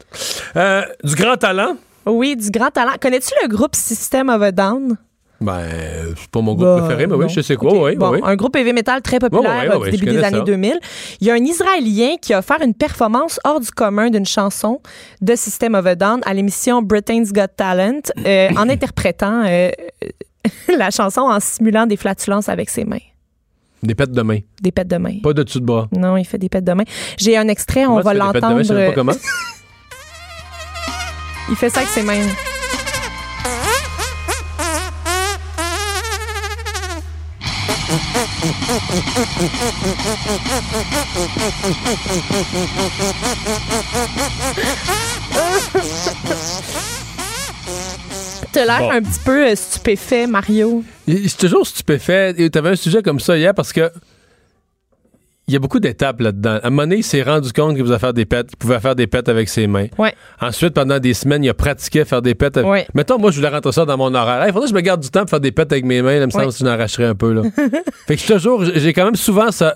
Euh, 0.57 0.81
du 1.05 1.15
grand 1.15 1.37
talent. 1.37 1.77
Oui, 2.07 2.35
du 2.35 2.49
grand 2.49 2.69
talent. 2.69 2.93
Connais-tu 3.01 3.31
le 3.43 3.47
groupe 3.47 3.75
System 3.75 4.29
of 4.29 4.41
a 4.41 4.51
Down? 4.51 4.97
Ben, 5.39 5.69
c'est 6.15 6.31
pas 6.31 6.41
mon 6.41 6.55
groupe 6.55 6.65
Bah, 6.65 6.77
préféré, 6.79 7.05
mais 7.05 7.13
oui, 7.13 7.21
non. 7.25 7.27
je 7.27 7.41
sais 7.41 7.55
quoi, 7.55 7.71
oui, 7.83 7.95
Bon, 7.95 8.09
oui. 8.11 8.19
Un 8.23 8.35
groupe 8.35 8.55
heavy 8.55 8.73
metal 8.73 9.03
très 9.03 9.19
populaire 9.19 9.69
ouais, 9.69 9.75
euh, 9.75 9.77
ouais, 9.77 9.91
je 9.91 9.97
début 9.97 10.07
des 10.07 10.23
années 10.23 10.39
ça. 10.39 10.43
2000. 10.43 10.79
Il 11.21 11.27
y 11.27 11.29
a 11.29 11.35
un 11.35 11.43
Israélien 11.45 12.15
qui 12.19 12.33
a 12.33 12.39
offert 12.39 12.57
une 12.63 12.73
performance 12.73 13.39
hors 13.43 13.59
du 13.59 13.69
commun 13.69 14.09
d'une 14.09 14.25
chanson 14.25 14.81
de 15.21 15.35
System 15.35 15.75
of 15.75 15.85
a 15.85 15.93
Down 15.93 16.21
à 16.25 16.33
l'émission 16.33 16.81
Britain's 16.81 17.31
Got 17.31 17.49
Talent 17.55 18.01
euh, 18.25 18.49
en 18.57 18.67
interprétant 18.67 19.43
euh, 19.45 19.69
la 20.75 20.89
chanson 20.89 21.21
en 21.21 21.39
simulant 21.39 21.85
des 21.85 21.97
flatulences 21.97 22.49
avec 22.49 22.71
ses 22.71 22.83
mains. 22.83 22.97
Des 23.83 23.93
pètes 23.93 24.11
de 24.11 24.21
main. 24.23 24.39
Des 24.59 24.71
pètes 24.71 24.87
de 24.87 24.97
main. 24.97 25.19
Pas 25.21 25.33
de 25.33 25.43
dessus 25.43 25.59
de 25.59 25.65
bras. 25.65 25.87
Non, 25.95 26.17
il 26.17 26.25
fait 26.25 26.39
des 26.39 26.49
pètes 26.49 26.65
de 26.65 26.73
main. 26.73 26.83
J'ai 27.17 27.37
un 27.37 27.47
extrait, 27.47 27.85
on 27.85 27.99
va 27.99 28.11
fais 28.11 28.17
des 28.17 28.25
pètes 28.25 28.33
de 28.33 28.39
main? 28.41 28.49
l'entendre. 28.49 28.63
Je 28.63 28.73
sais 28.73 28.87
pas 28.87 28.93
comment. 28.93 29.13
Il 31.49 31.55
fait 31.55 31.69
ça 31.69 31.79
avec 31.79 31.91
ses 31.91 32.03
mains. 32.03 32.27
T'as 48.51 48.65
l'air 48.65 48.79
Bon. 48.79 48.91
un 48.91 49.01
petit 49.01 49.19
peu 49.23 49.47
euh, 49.47 49.55
stupéfait, 49.55 50.25
Mario. 50.27 50.83
Je 51.07 51.13
suis 51.27 51.37
toujours 51.37 51.67
stupéfait. 51.67 52.33
Tu 52.49 52.57
avais 52.57 52.69
un 52.69 52.75
sujet 52.75 53.01
comme 53.03 53.19
ça 53.19 53.37
hier 53.37 53.53
parce 53.53 53.73
que 53.73 53.91
il 55.47 55.53
y 55.53 55.55
a 55.55 55.59
beaucoup 55.59 55.79
d'étapes 55.79 56.19
là-dedans. 56.19 56.59
À 56.61 56.67
un 56.67 56.69
moment 56.69 56.83
donné, 56.83 56.97
il 56.97 57.03
s'est 57.03 57.23
rendu 57.23 57.53
compte 57.53 57.75
qu'il 57.75 57.83
pouvait 57.83 57.99
faire 57.99 58.13
des. 58.13 58.23
Il 58.23 58.57
pouvait 58.59 58.79
faire 58.81 58.95
des 58.95 59.07
pètes 59.07 59.29
avec 59.29 59.47
ses 59.47 59.65
mains. 59.67 59.87
Ouais. 59.97 60.13
Ensuite, 60.41 60.73
pendant 60.73 60.99
des 60.99 61.13
semaines, 61.13 61.43
il 61.43 61.49
a 61.49 61.53
pratiqué 61.53 62.01
à 62.01 62.05
faire 62.05 62.21
des 62.21 62.35
pètes. 62.35 62.57
avec- 62.57 62.69
Ouais. 62.69 62.85
Mettons, 62.93 63.17
moi, 63.17 63.31
je 63.31 63.37
voulais 63.37 63.47
rentrer 63.49 63.71
ça 63.71 63.85
dans 63.85 63.97
mon 63.97 64.13
horaire. 64.13 64.43
Il 64.45 64.51
faudrait 64.51 64.67
que 64.67 64.71
je 64.71 64.75
me 64.75 64.81
garde 64.81 65.01
du 65.01 65.09
temps 65.09 65.21
pour 65.21 65.29
faire 65.29 65.39
des 65.39 65.51
pètes 65.53 65.71
avec 65.71 65.85
mes 65.85 66.01
mains. 66.01 66.15
Là, 66.17 66.21
il 66.23 66.25
me 66.25 66.31
semble 66.31 66.47
que 66.51 66.57
je 66.57 66.63
n'arracherais 66.65 67.05
un 67.05 67.15
peu. 67.15 67.31
Là. 67.31 67.43
fait 68.07 68.15
que 68.15 68.19
je 68.21 68.25
suis 68.25 68.33
toujours, 68.33 68.65
j'ai 68.65 68.91
quand 68.93 69.05
même 69.05 69.15
souvent 69.15 69.51
ça. 69.51 69.75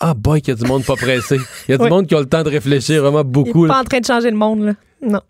Ah, 0.00 0.14
boy, 0.14 0.40
qu'il 0.40 0.54
y 0.54 0.56
a 0.56 0.60
du 0.60 0.66
monde 0.68 0.84
pas 0.84 0.96
pressé. 0.96 1.38
Il 1.68 1.72
y 1.72 1.74
a 1.74 1.76
du 1.78 1.84
Ouais. 1.84 1.90
monde 1.90 2.06
qui 2.06 2.14
a 2.14 2.20
le 2.20 2.26
temps 2.26 2.42
de 2.42 2.48
réfléchir 2.48 3.02
vraiment 3.02 3.20
Il 3.20 3.30
beaucoup. 3.30 3.66
est 3.66 3.68
là. 3.68 3.74
pas 3.74 3.80
en 3.80 3.84
train 3.84 4.00
de 4.00 4.04
changer 4.06 4.30
le 4.30 4.36
monde, 4.36 4.64
là. 4.64 4.72
Non. 5.06 5.20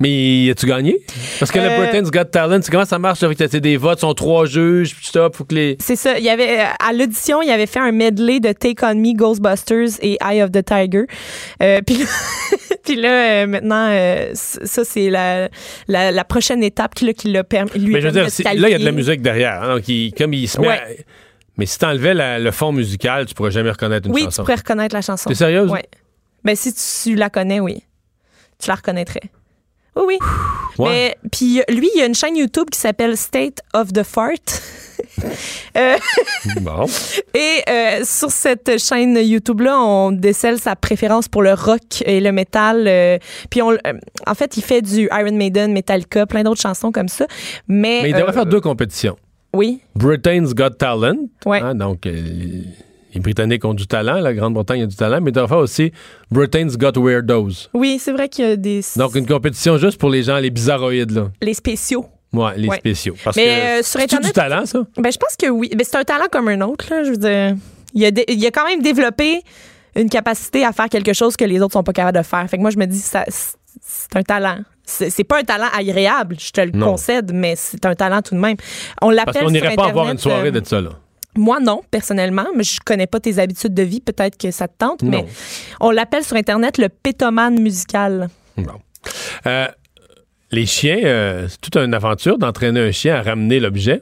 Mais 0.00 0.48
as-tu 0.50 0.66
gagné? 0.66 0.96
Parce 1.40 1.50
que 1.50 1.58
le 1.58 1.64
Euh, 1.64 1.76
Britain's 1.82 2.12
Got 2.12 2.26
Talent, 2.26 2.60
c'est 2.62 2.70
comment 2.70 2.84
ça 2.84 3.00
marche? 3.00 3.20
avec 3.24 3.36
des 3.36 3.76
votes, 3.76 3.98
sont 3.98 4.14
trois 4.14 4.46
juges, 4.46 4.94
puis 4.94 5.04
stop, 5.06 5.34
faut 5.34 5.44
que 5.44 5.56
les. 5.56 5.76
C'est 5.80 5.96
ça. 5.96 6.16
Il 6.18 6.24
y 6.24 6.28
avait, 6.30 6.60
euh, 6.60 6.64
à 6.78 6.92
l'audition, 6.92 7.42
il 7.42 7.50
avait 7.50 7.66
fait 7.66 7.80
un 7.80 7.90
medley 7.90 8.38
de 8.38 8.52
Take 8.52 8.84
On 8.86 8.94
Me, 8.94 9.12
Ghostbusters 9.16 9.98
et 10.00 10.16
Eye 10.24 10.40
of 10.44 10.52
the 10.52 10.64
Tiger. 10.64 11.06
Euh, 11.60 11.80
puis, 11.86 11.98
puis 12.84 12.94
là, 12.94 13.42
euh, 13.42 13.46
maintenant, 13.48 13.90
ça, 14.34 14.84
c'est 14.84 15.10
la, 15.10 15.48
la, 15.88 16.12
la 16.12 16.24
prochaine 16.24 16.62
étape 16.62 16.94
qui, 16.94 17.04
là, 17.04 17.12
qui 17.12 17.32
l'a 17.32 17.42
permis. 17.42 17.72
Lui 17.80 17.92
Mais 17.94 18.00
je 18.00 18.06
veux 18.06 18.12
dire, 18.12 18.22
là, 18.44 18.68
il 18.68 18.70
y 18.70 18.74
a 18.74 18.78
de 18.78 18.84
la 18.84 18.92
musique 18.92 19.20
derrière. 19.20 19.64
hein, 19.64 19.74
donc, 19.74 19.88
il- 19.88 20.14
comme 20.14 20.32
il 20.32 20.48
se 20.48 20.60
met. 20.60 20.68
Ouais. 20.68 20.74
à- 20.78 20.86
Mais 21.56 21.66
si 21.66 21.76
t'enlevais 21.76 22.14
la- 22.14 22.38
le 22.38 22.52
fond 22.52 22.70
musical, 22.70 23.26
tu 23.26 23.34
pourrais 23.34 23.50
jamais 23.50 23.70
reconnaître 23.72 24.06
une 24.06 24.14
Oui, 24.14 24.22
chanson. 24.22 24.42
tu 24.42 24.46
pourrais 24.46 24.58
reconnaître 24.58 24.94
la 24.94 25.02
chanson. 25.02 25.28
T'es 25.28 25.34
sérieuse? 25.34 25.68
Oui. 25.72 25.80
Ben, 26.44 26.54
si 26.54 26.72
tu 26.72 27.16
la 27.16 27.30
connais, 27.30 27.58
oui. 27.58 27.82
Tu 28.60 28.68
la 28.68 28.76
reconnaîtrais. 28.76 29.22
Oui, 29.98 30.04
oui. 30.06 30.18
Ouais. 30.78 30.88
Mais, 31.22 31.28
puis 31.30 31.60
lui, 31.68 31.90
il 31.94 31.98
y 31.98 32.02
a 32.02 32.06
une 32.06 32.14
chaîne 32.14 32.36
YouTube 32.36 32.70
qui 32.70 32.78
s'appelle 32.78 33.16
State 33.16 33.58
of 33.74 33.92
the 33.92 34.02
Fart. 34.02 34.32
Euh, 35.76 35.96
Bon. 36.60 36.86
Et 37.34 37.62
euh, 37.68 38.00
sur 38.04 38.30
cette 38.30 38.78
chaîne 38.80 39.16
YouTube-là, 39.16 39.78
on 39.80 40.10
décèle 40.12 40.58
sa 40.58 40.74
préférence 40.74 41.28
pour 41.28 41.42
le 41.42 41.54
rock 41.54 42.02
et 42.04 42.20
le 42.20 42.32
métal. 42.32 42.86
euh, 42.88 43.18
puis 43.48 43.62
on, 43.62 43.70
euh, 43.72 43.76
en 44.26 44.34
fait, 44.34 44.56
il 44.56 44.62
fait 44.62 44.82
du 44.82 45.08
Iron 45.12 45.32
Maiden, 45.36 45.72
Metallica, 45.72 46.26
plein 46.26 46.42
d'autres 46.42 46.60
chansons 46.60 46.90
comme 46.90 47.08
ça. 47.08 47.26
Mais, 47.68 48.00
Mais 48.02 48.10
il 48.10 48.14
devrait 48.16 48.30
euh, 48.30 48.32
faire 48.32 48.46
deux 48.46 48.60
compétitions. 48.60 49.16
Oui, 49.54 49.80
Britain's 49.94 50.52
Got 50.54 50.70
Talent. 50.70 51.16
Ouais. 51.46 51.60
hein, 51.60 51.74
donc, 51.76 52.04
euh, 52.06 52.62
les 53.14 53.20
Britanniques 53.20 53.64
ont 53.64 53.74
du 53.74 53.86
talent, 53.86 54.20
la 54.20 54.34
Grande-Bretagne 54.34 54.82
a 54.82 54.86
du 54.86 54.96
talent, 54.96 55.20
mais 55.20 55.32
faire 55.32 55.50
aussi 55.52 55.92
Britain's 56.30 56.76
Got 56.76 56.92
Weirdos. 57.00 57.68
oui, 57.74 57.98
c'est 58.00 58.12
vrai 58.12 58.28
qu'il 58.28 58.44
y 58.46 58.50
a 58.50 58.56
des 58.56 58.80
Donc, 58.96 59.14
une 59.14 59.26
compétition 59.26 59.78
juste 59.78 59.98
pour 59.98 60.10
les 60.10 60.22
gens, 60.22 60.36
les 60.38 60.50
bizarroïdes, 60.50 61.12
là. 61.12 61.28
les 61.40 61.54
spéciaux. 61.54 62.06
Ouais, 62.32 62.52
les 62.56 62.68
Ouais. 62.68 62.76
spéciaux. 62.76 63.14
Parce 63.24 63.36
Mais, 63.36 63.44
que 63.46 63.80
euh, 63.80 63.82
sur 63.82 64.00
Internet- 64.00 64.26
du 64.26 64.32
talent, 64.32 64.66
ça? 64.66 64.80
Ben, 64.98 65.10
je 65.10 65.16
pense 65.16 65.34
que 65.38 65.48
oui. 65.48 65.70
Ben, 65.74 65.82
c'est 65.82 65.96
un 65.96 66.04
talent 66.04 66.26
comme 66.30 66.48
un 66.48 66.60
autre. 66.60 66.84
Là, 66.90 67.02
je 67.02 67.10
veux 67.10 67.16
dire, 67.16 67.56
il 67.94 68.04
a, 68.04 68.10
il 68.28 68.46
a 68.46 68.50
quand 68.50 68.66
même 68.66 68.82
développé 68.82 69.40
une 69.96 70.10
capacité 70.10 70.62
à 70.62 70.72
faire 70.72 70.90
quelque 70.90 71.14
chose 71.14 71.36
que 71.36 71.44
les 71.46 71.62
autres 71.62 71.72
sont 71.72 71.82
pas 71.82 71.94
capables 71.94 72.18
de 72.18 72.22
faire. 72.22 72.46
Fait 72.50 72.58
que 72.58 72.60
moi, 72.62 72.68
je 72.70 72.76
me 72.76 72.84
dis, 72.86 72.98
ça, 72.98 73.24
c'est 73.28 74.14
un 74.14 74.22
talent. 74.22 74.58
C'est 74.84 75.24
pas 75.24 75.38
un 75.38 75.42
talent 75.44 75.68
agréable, 75.76 76.36
je 76.38 76.50
te 76.50 76.60
le 76.60 76.70
Non. 76.70 76.92
concède, 76.92 77.30
mais 77.34 77.54
c'est 77.56 77.84
un 77.86 77.94
talent 77.94 78.20
tout 78.22 78.34
de 78.34 78.40
même. 78.40 78.56
On 79.02 79.06
Parce 79.06 79.16
l'appelle 79.16 79.32
qu'on 79.34 79.48
sur 79.48 79.50
n'irait 79.50 79.74
pas 79.76 79.86
avoir 79.88 80.10
une 80.10 80.18
soirée 80.18 80.48
euh, 80.48 80.50
de 80.50 80.66
ça, 80.66 80.80
là. 80.80 80.90
Moi, 81.38 81.60
non, 81.60 81.82
personnellement, 81.90 82.46
mais 82.56 82.64
je 82.64 82.78
connais 82.84 83.06
pas 83.06 83.20
tes 83.20 83.38
habitudes 83.38 83.72
de 83.74 83.82
vie. 83.82 84.00
Peut-être 84.00 84.36
que 84.36 84.50
ça 84.50 84.68
te 84.68 84.74
tente, 84.76 85.02
Non. 85.02 85.10
mais 85.10 85.24
on 85.80 85.90
l'appelle 85.90 86.24
sur 86.24 86.36
Internet 86.36 86.78
le 86.78 86.88
pétomane 86.88 87.60
musical. 87.60 88.28
Bon. 88.56 88.72
Euh, 89.46 89.68
les 90.50 90.66
chiens, 90.66 90.98
euh, 91.04 91.46
c'est 91.48 91.60
toute 91.60 91.76
une 91.76 91.94
aventure 91.94 92.38
d'entraîner 92.38 92.80
un 92.80 92.90
chien 92.90 93.14
à 93.14 93.22
ramener 93.22 93.60
l'objet. 93.60 94.00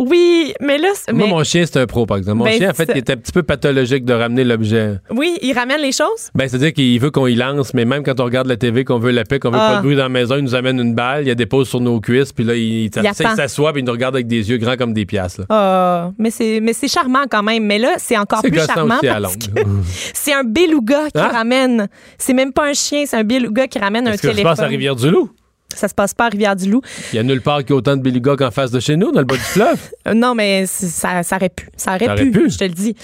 Oui, 0.00 0.54
mais 0.62 0.78
là, 0.78 0.88
c'est- 0.94 1.12
Moi, 1.12 1.26
mais- 1.26 1.32
mon 1.32 1.44
chien, 1.44 1.64
c'est 1.66 1.78
un 1.78 1.86
pro, 1.86 2.06
par 2.06 2.16
exemple. 2.16 2.38
Mon 2.38 2.44
Ben, 2.44 2.54
chien, 2.54 2.70
en 2.70 2.74
fait, 2.74 2.88
il 2.94 2.96
est 2.96 3.10
un 3.10 3.16
petit 3.16 3.32
peu 3.32 3.42
pathologique 3.42 4.04
de 4.06 4.14
ramener 4.14 4.44
l'objet. 4.44 4.94
oui, 5.10 5.36
il 5.42 5.52
ramène 5.52 5.80
les 5.82 5.92
choses? 5.92 6.30
Ben, 6.34 6.48
c'est-à-dire 6.48 6.72
qu'il 6.72 6.98
veut 6.98 7.10
qu'on 7.10 7.26
y 7.26 7.34
lance, 7.34 7.74
mais 7.74 7.84
même 7.84 8.02
quand 8.02 8.18
on 8.18 8.24
regarde 8.24 8.46
la 8.46 8.56
TV, 8.56 8.84
qu'on 8.84 8.98
veut 8.98 9.10
la 9.10 9.24
paix, 9.24 9.38
qu'on 9.38 9.50
veut 9.50 9.58
Ah. 9.60 9.72
pas 9.72 9.76
de 9.76 9.82
bruit 9.82 9.96
dans 9.96 10.04
la 10.04 10.08
maison, 10.08 10.36
il 10.36 10.42
nous 10.44 10.54
amène 10.54 10.80
une 10.80 10.94
balle, 10.94 11.24
il 11.24 11.28
y 11.28 11.30
a 11.30 11.34
des 11.34 11.44
pauses 11.46 11.68
sur 11.68 11.80
nos 11.80 12.00
cuisses, 12.00 12.32
puis 12.32 12.44
là, 12.44 12.54
il, 12.54 12.90
s'assoit, 13.14 13.72
puis 13.72 13.82
il 13.82 13.84
nous 13.84 13.92
regarde 13.92 14.14
avec 14.14 14.26
des 14.26 14.48
yeux 14.50 14.56
grands 14.56 14.76
comme 14.76 14.94
des 14.94 15.04
piastres. 15.04 15.42
Ah, 15.50 16.10
mais 16.18 16.30
c'est 16.30 16.60
mais 16.62 16.72
c'est 16.72 16.88
charmant 16.88 17.24
quand 17.30 17.42
même. 17.42 17.64
Mais 17.64 17.78
là, 17.78 17.94
c'est 17.98 18.16
encore 18.16 18.40
plus 18.42 18.54
charmant 18.66 18.98
parce 19.02 19.36
que 19.36 19.44
c'est 20.14 20.32
un 20.32 20.44
beluga 20.44 21.10
qui 21.12 21.20
Hein? 21.20 21.28
ramène. 21.30 21.88
C'est 22.16 22.32
même 22.32 22.52
pas 22.52 22.66
un 22.68 22.72
chien, 22.72 23.04
c'est 23.06 23.16
un 23.18 23.24
beluga 23.24 23.66
qui 23.66 23.78
ramène 23.78 24.08
un 24.08 24.16
téléphone. 24.16 24.44
passe 24.44 24.60
à 24.60 24.66
Rivière-du-Loup? 24.66 25.30
Ça 25.74 25.88
se 25.88 25.94
passe 25.94 26.14
pas 26.14 26.26
à 26.26 26.28
Rivière-du-Loup. 26.28 26.82
Il 27.12 27.16
y 27.16 27.18
a 27.18 27.22
nulle 27.22 27.40
part 27.42 27.58
qu'il 27.60 27.70
y 27.70 27.72
a 27.72 27.76
autant 27.76 27.96
de 27.96 28.02
belugas 28.02 28.36
qu'en 28.36 28.50
face 28.50 28.70
de 28.70 28.80
chez 28.80 28.96
nous, 28.96 29.12
dans 29.12 29.20
le 29.20 29.26
bas 29.26 29.36
du 29.36 29.40
fleuve. 29.40 29.78
Euh, 30.08 30.14
non, 30.14 30.34
mais 30.34 30.64
ça, 30.66 31.22
ça 31.22 31.36
aurait 31.36 31.50
pu. 31.50 31.68
Ça 31.76 31.94
aurait, 31.94 32.06
Ça 32.06 32.12
aurait 32.14 32.22
pu, 32.24 32.30
pu. 32.30 32.50
je 32.50 32.56
te 32.58 32.64
le 32.64 32.70
dis. 32.70 32.96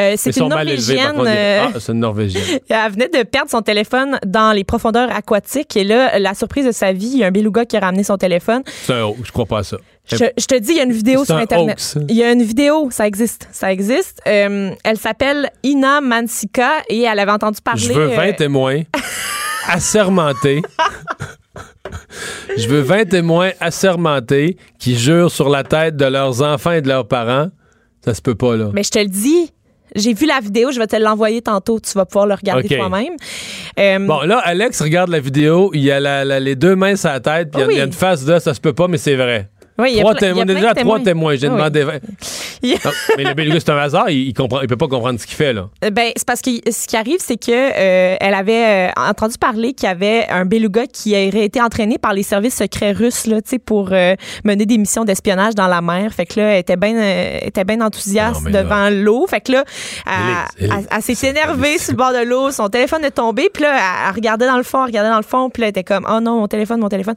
Euh, 0.00 0.14
c'est 0.16 0.36
une 0.36 0.48
Norvégienne. 0.48 1.14
euh, 1.24 1.66
Ah, 1.72 1.78
c'est 1.78 1.92
une 1.92 2.00
Norvégienne. 2.00 2.42
Elle 2.68 2.90
venait 2.92 3.08
de 3.08 3.22
perdre 3.22 3.48
son 3.50 3.62
téléphone 3.62 4.18
dans 4.26 4.50
les 4.52 4.64
profondeurs 4.64 5.10
aquatiques. 5.14 5.76
Et 5.76 5.84
là, 5.84 6.18
la 6.18 6.34
surprise 6.34 6.66
de 6.66 6.72
sa 6.72 6.92
vie, 6.92 7.10
il 7.12 7.18
y 7.18 7.24
a 7.24 7.28
un 7.28 7.30
beluga 7.30 7.64
qui 7.64 7.76
a 7.76 7.80
ramené 7.80 8.02
son 8.02 8.16
téléphone. 8.18 8.62
C'est 8.84 8.94
un 8.94 9.12
je 9.22 9.30
crois 9.30 9.46
pas 9.46 9.58
à 9.60 9.62
ça. 9.62 9.76
Je, 10.10 10.16
je 10.16 10.46
te 10.46 10.58
dis, 10.58 10.72
il 10.72 10.76
y 10.78 10.80
a 10.80 10.84
une 10.84 10.92
vidéo 10.92 11.24
sur 11.24 11.36
un 11.36 11.42
Internet. 11.42 11.74
hoax. 11.78 11.98
Il 12.08 12.16
y 12.16 12.24
a 12.24 12.32
une 12.32 12.42
vidéo, 12.42 12.88
ça 12.90 13.06
existe. 13.06 13.46
Ça 13.52 13.72
existe. 13.72 14.20
Euh, 14.26 14.70
elle 14.82 14.98
s'appelle 14.98 15.50
Ina 15.62 16.00
Mansika 16.00 16.70
et 16.88 17.02
elle 17.02 17.18
avait 17.20 17.30
entendu 17.30 17.60
parler. 17.62 17.80
Je 17.80 17.92
veux 17.92 18.06
20 18.08 18.18
euh, 18.28 18.32
témoins 18.36 18.82
assermentés. 19.68 20.62
Je 22.56 22.68
veux 22.68 22.80
20 22.80 23.08
témoins 23.08 23.50
assermentés 23.60 24.56
qui 24.78 24.96
jurent 24.96 25.30
sur 25.30 25.48
la 25.48 25.62
tête 25.64 25.96
de 25.96 26.04
leurs 26.06 26.42
enfants 26.42 26.72
et 26.72 26.82
de 26.82 26.88
leurs 26.88 27.06
parents. 27.08 27.48
Ça 28.04 28.14
se 28.14 28.22
peut 28.22 28.34
pas, 28.34 28.56
là. 28.56 28.70
Mais 28.72 28.82
je 28.82 28.90
te 28.90 28.98
le 28.98 29.06
dis, 29.08 29.50
j'ai 29.94 30.14
vu 30.14 30.26
la 30.26 30.40
vidéo, 30.40 30.70
je 30.72 30.78
vais 30.78 30.86
te 30.86 30.96
l'envoyer 30.96 31.42
tantôt. 31.42 31.78
Tu 31.80 31.92
vas 31.92 32.06
pouvoir 32.06 32.26
le 32.26 32.34
regarder 32.34 32.68
toi-même. 32.78 33.14
Euh, 33.78 33.98
Bon, 34.06 34.20
là, 34.22 34.38
Alex 34.38 34.80
regarde 34.82 35.10
la 35.10 35.20
vidéo, 35.20 35.70
il 35.74 35.82
y 35.82 35.90
a 35.90 36.00
la- 36.00 36.24
la- 36.24 36.40
les 36.40 36.56
deux 36.56 36.76
mains 36.76 36.96
sur 36.96 37.10
la 37.10 37.20
tête, 37.20 37.50
puis 37.50 37.60
il 37.60 37.60
y 37.60 37.64
a- 37.64 37.66
Oui. 37.66 37.74
il 37.74 37.78
y 37.78 37.80
a 37.80 37.84
une 37.84 37.92
face 37.92 38.24
de 38.24 38.38
ça 38.38 38.54
se 38.54 38.60
peut 38.60 38.72
pas, 38.72 38.88
mais 38.88 38.98
c'est 38.98 39.16
vrai. 39.16 39.48
Oui, 39.80 39.90
il 39.92 39.96
y 39.96 39.98
a 39.98 40.02
Trois 40.02 40.14
plein- 40.14 40.28
il 40.28 40.30
y 40.30 40.34
témoins, 40.34 40.42
a 40.42 40.46
plein 40.46 40.54
déjà 40.54 40.74
de 40.74 40.80
trois 40.80 41.00
témoins. 41.00 41.34
J'ai 41.36 41.48
oui. 41.48 41.54
demandé 41.54 41.82
20. 41.84 41.92
Il- 42.62 42.72
Non, 42.84 42.90
mais 43.16 43.24
le 43.24 43.34
beluga, 43.34 43.58
c'est 43.58 43.70
un 43.70 43.78
hasard, 43.78 44.10
il, 44.10 44.34
comprend, 44.34 44.60
il 44.60 44.68
peut 44.68 44.76
pas 44.76 44.86
comprendre 44.88 45.18
ce 45.18 45.26
qu'il 45.26 45.36
fait, 45.36 45.52
là. 45.54 45.68
Euh, 45.84 45.90
Ben, 45.90 46.12
c'est 46.14 46.26
parce 46.26 46.42
que 46.42 46.50
ce 46.70 46.86
qui 46.86 46.96
arrive, 46.96 47.18
c'est 47.20 47.38
que 47.42 47.50
euh, 47.50 48.16
elle 48.20 48.34
avait 48.34 48.88
euh, 48.88 48.90
entendu 48.96 49.38
parler 49.38 49.72
qu'il 49.72 49.88
y 49.88 49.90
avait 49.90 50.26
un 50.28 50.44
beluga 50.44 50.86
qui 50.86 51.12
aurait 51.12 51.44
été 51.44 51.60
entraîné 51.62 51.96
par 51.98 52.12
les 52.12 52.22
services 52.22 52.56
secrets 52.56 52.92
russes 52.92 53.26
là, 53.26 53.40
tu 53.40 53.50
sais, 53.50 53.58
pour 53.58 53.88
euh, 53.92 54.14
mener 54.44 54.66
des 54.66 54.76
missions 54.78 55.04
d'espionnage 55.04 55.54
dans 55.54 55.68
la 55.68 55.80
mer. 55.80 56.12
Fait 56.12 56.26
que 56.26 56.38
là, 56.38 56.46
elle 56.52 56.58
était 56.60 57.64
bien 57.64 57.80
enthousiaste 57.80 58.42
Non, 58.44 58.50
devant 58.50 58.90
l'eau. 58.90 59.26
Fait 59.26 59.40
que 59.40 59.52
là, 59.52 59.64
elle, 60.06 60.64
Élise, 60.66 60.76
elle- 60.90 60.96
elle 60.96 61.02
s'est 61.16 61.28
énervée 61.28 61.78
sur 61.78 61.92
le 61.92 61.96
bord 61.96 62.12
de 62.12 62.24
l'eau. 62.24 62.50
Son 62.50 62.68
téléphone 62.68 63.04
est 63.04 63.10
tombé. 63.12 63.48
Puis 63.52 63.62
là, 63.62 63.74
elle, 63.74 64.08
elle 64.08 64.14
regardait 64.16 64.46
dans 64.46 64.56
le 64.58 64.62
fond, 64.62 64.80
elle 64.80 64.86
regardait 64.90 65.10
dans 65.10 65.16
le 65.16 65.22
fond. 65.22 65.48
Puis 65.50 65.62
là, 65.62 65.66
elle 65.68 65.70
était 65.70 65.84
comme, 65.84 66.06
oh 66.10 66.20
non, 66.20 66.40
mon 66.40 66.48
téléphone, 66.48 66.80
mon 66.80 66.88
téléphone. 66.88 67.14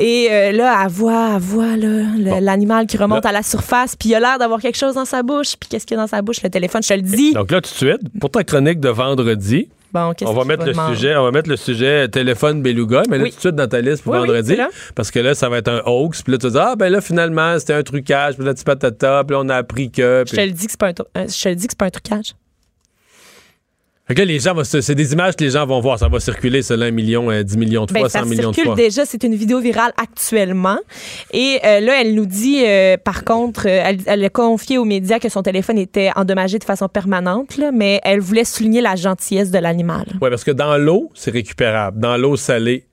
Et 0.00 0.28
euh, 0.30 0.52
là, 0.52 0.80
elle 0.84 0.90
voit, 0.90 1.32
elle 1.34 1.40
voit 1.42 1.76
Bon. 1.76 2.38
l'animal 2.40 2.86
qui 2.86 2.96
remonte 2.96 3.24
Là- 3.24 3.30
à 3.30 3.32
la 3.32 3.42
surface. 3.42 3.96
Puis 3.96 4.10
il 4.10 4.14
a 4.14 4.20
l'air 4.20 4.38
d'avoir 4.38 4.60
quelque 4.60 4.78
chose 4.78 4.94
dans 4.94 5.04
sa 5.04 5.24
bouche. 5.24 5.56
Puis 5.58 5.68
qu'est-ce 5.68 5.84
qu'il 5.86 5.96
y 5.96 5.98
a 6.00 6.02
dans 6.02 6.06
sa 6.08 6.22
bouche? 6.22 6.40
Le 6.42 6.50
téléphone, 6.50 6.82
je 6.84 6.88
te 6.88 6.94
le 6.94 7.02
dis. 7.02 7.32
Donc 7.32 7.50
là, 7.50 7.60
tout 7.60 7.70
de 7.70 7.74
suite, 7.76 8.00
pour 8.20 8.30
ta 8.30 8.44
chronique 8.44 8.78
de 8.78 8.88
vendredi, 8.90 9.68
Bon, 9.92 10.12
on 10.26 10.32
va 10.34 10.44
mettre 10.44 10.66
le 10.66 10.72
demander? 10.72 10.94
sujet, 10.94 11.16
on 11.16 11.24
va 11.24 11.30
mettre 11.30 11.48
le 11.48 11.56
sujet 11.56 12.08
téléphone 12.08 12.60
beluga, 12.62 13.02
mais 13.08 13.16
là, 13.16 13.24
Oui. 13.24 13.30
tout 13.30 13.36
de 13.36 13.40
suite 13.40 13.54
dans 13.54 13.66
ta 13.66 13.80
liste 13.80 14.02
pour 14.04 14.12
Oui, 14.12 14.18
vendredi, 14.18 14.54
parce 14.94 15.10
que 15.10 15.18
là, 15.18 15.34
ça 15.34 15.48
va 15.48 15.56
être 15.58 15.68
un 15.68 15.80
hoax, 15.86 16.20
puis 16.22 16.32
là, 16.32 16.38
tu 16.38 16.46
vas 16.46 16.50
dire, 16.52 16.60
ah, 16.60 16.76
ben 16.76 16.90
là, 16.92 17.00
finalement, 17.00 17.58
c'était 17.58 17.72
un 17.72 17.82
trucage, 17.82 18.36
puis 18.36 18.44
là, 18.44 18.52
tu 18.52 18.64
patata, 18.64 19.24
puis 19.26 19.34
là, 19.34 19.40
on 19.42 19.48
a 19.48 19.56
appris 19.56 19.90
que. 19.90 20.24
Je 20.28 20.36
te 20.36 20.40
le 20.42 20.50
dis 20.50 20.66
que 20.66 20.72
c'est 20.72 20.78
pas 20.78 20.88
un, 20.88 21.20
euh, 21.22 21.26
je 21.26 21.42
te 21.42 21.48
le 21.48 21.54
dis 21.54 21.66
que 21.66 21.72
c'est 21.72 21.78
pas 21.78 21.86
un 21.86 21.90
trucage. 21.90 22.34
Fait 24.08 24.14
que 24.14 24.20
là, 24.20 24.24
les 24.24 24.38
gens, 24.38 24.54
vont 24.54 24.64
c'est 24.64 24.94
des 24.94 25.12
images 25.12 25.36
que 25.36 25.44
les 25.44 25.50
gens 25.50 25.66
vont 25.66 25.80
voir. 25.80 25.98
Ça 25.98 26.08
va 26.08 26.18
circuler, 26.18 26.62
cela, 26.62 26.86
un 26.86 26.90
million, 26.90 27.30
euh, 27.30 27.42
10 27.42 27.58
millions 27.58 27.84
de 27.84 27.92
Ben, 27.92 28.00
fois, 28.00 28.08
ça 28.08 28.20
100 28.20 28.26
millions 28.26 28.50
de 28.50 28.54
circule 28.54 28.72
fois. 28.72 28.74
déjà, 28.74 29.04
c'est 29.04 29.22
une 29.22 29.34
vidéo 29.34 29.60
virale 29.60 29.92
actuellement. 30.02 30.78
Et 31.34 31.58
euh, 31.62 31.80
là, 31.80 32.00
elle 32.00 32.14
nous 32.14 32.24
dit, 32.24 32.64
euh, 32.64 32.96
par 32.96 33.24
contre, 33.24 33.66
euh, 33.66 33.82
elle, 33.84 33.98
elle 34.06 34.24
a 34.24 34.30
confié 34.30 34.78
aux 34.78 34.86
médias 34.86 35.18
que 35.18 35.28
son 35.28 35.42
téléphone 35.42 35.76
était 35.76 36.10
endommagé 36.16 36.58
de 36.58 36.64
façon 36.64 36.88
permanente, 36.88 37.58
là, 37.58 37.70
mais 37.70 38.00
elle 38.02 38.20
voulait 38.20 38.44
souligner 38.44 38.80
la 38.80 38.96
gentillesse 38.96 39.50
de 39.50 39.58
l'animal. 39.58 40.06
Oui, 40.22 40.30
parce 40.30 40.42
que 40.42 40.52
dans 40.52 40.78
l'eau, 40.78 41.10
c'est 41.14 41.30
récupérable. 41.30 42.00
Dans 42.00 42.16
l'eau 42.16 42.36
salée, 42.36 42.86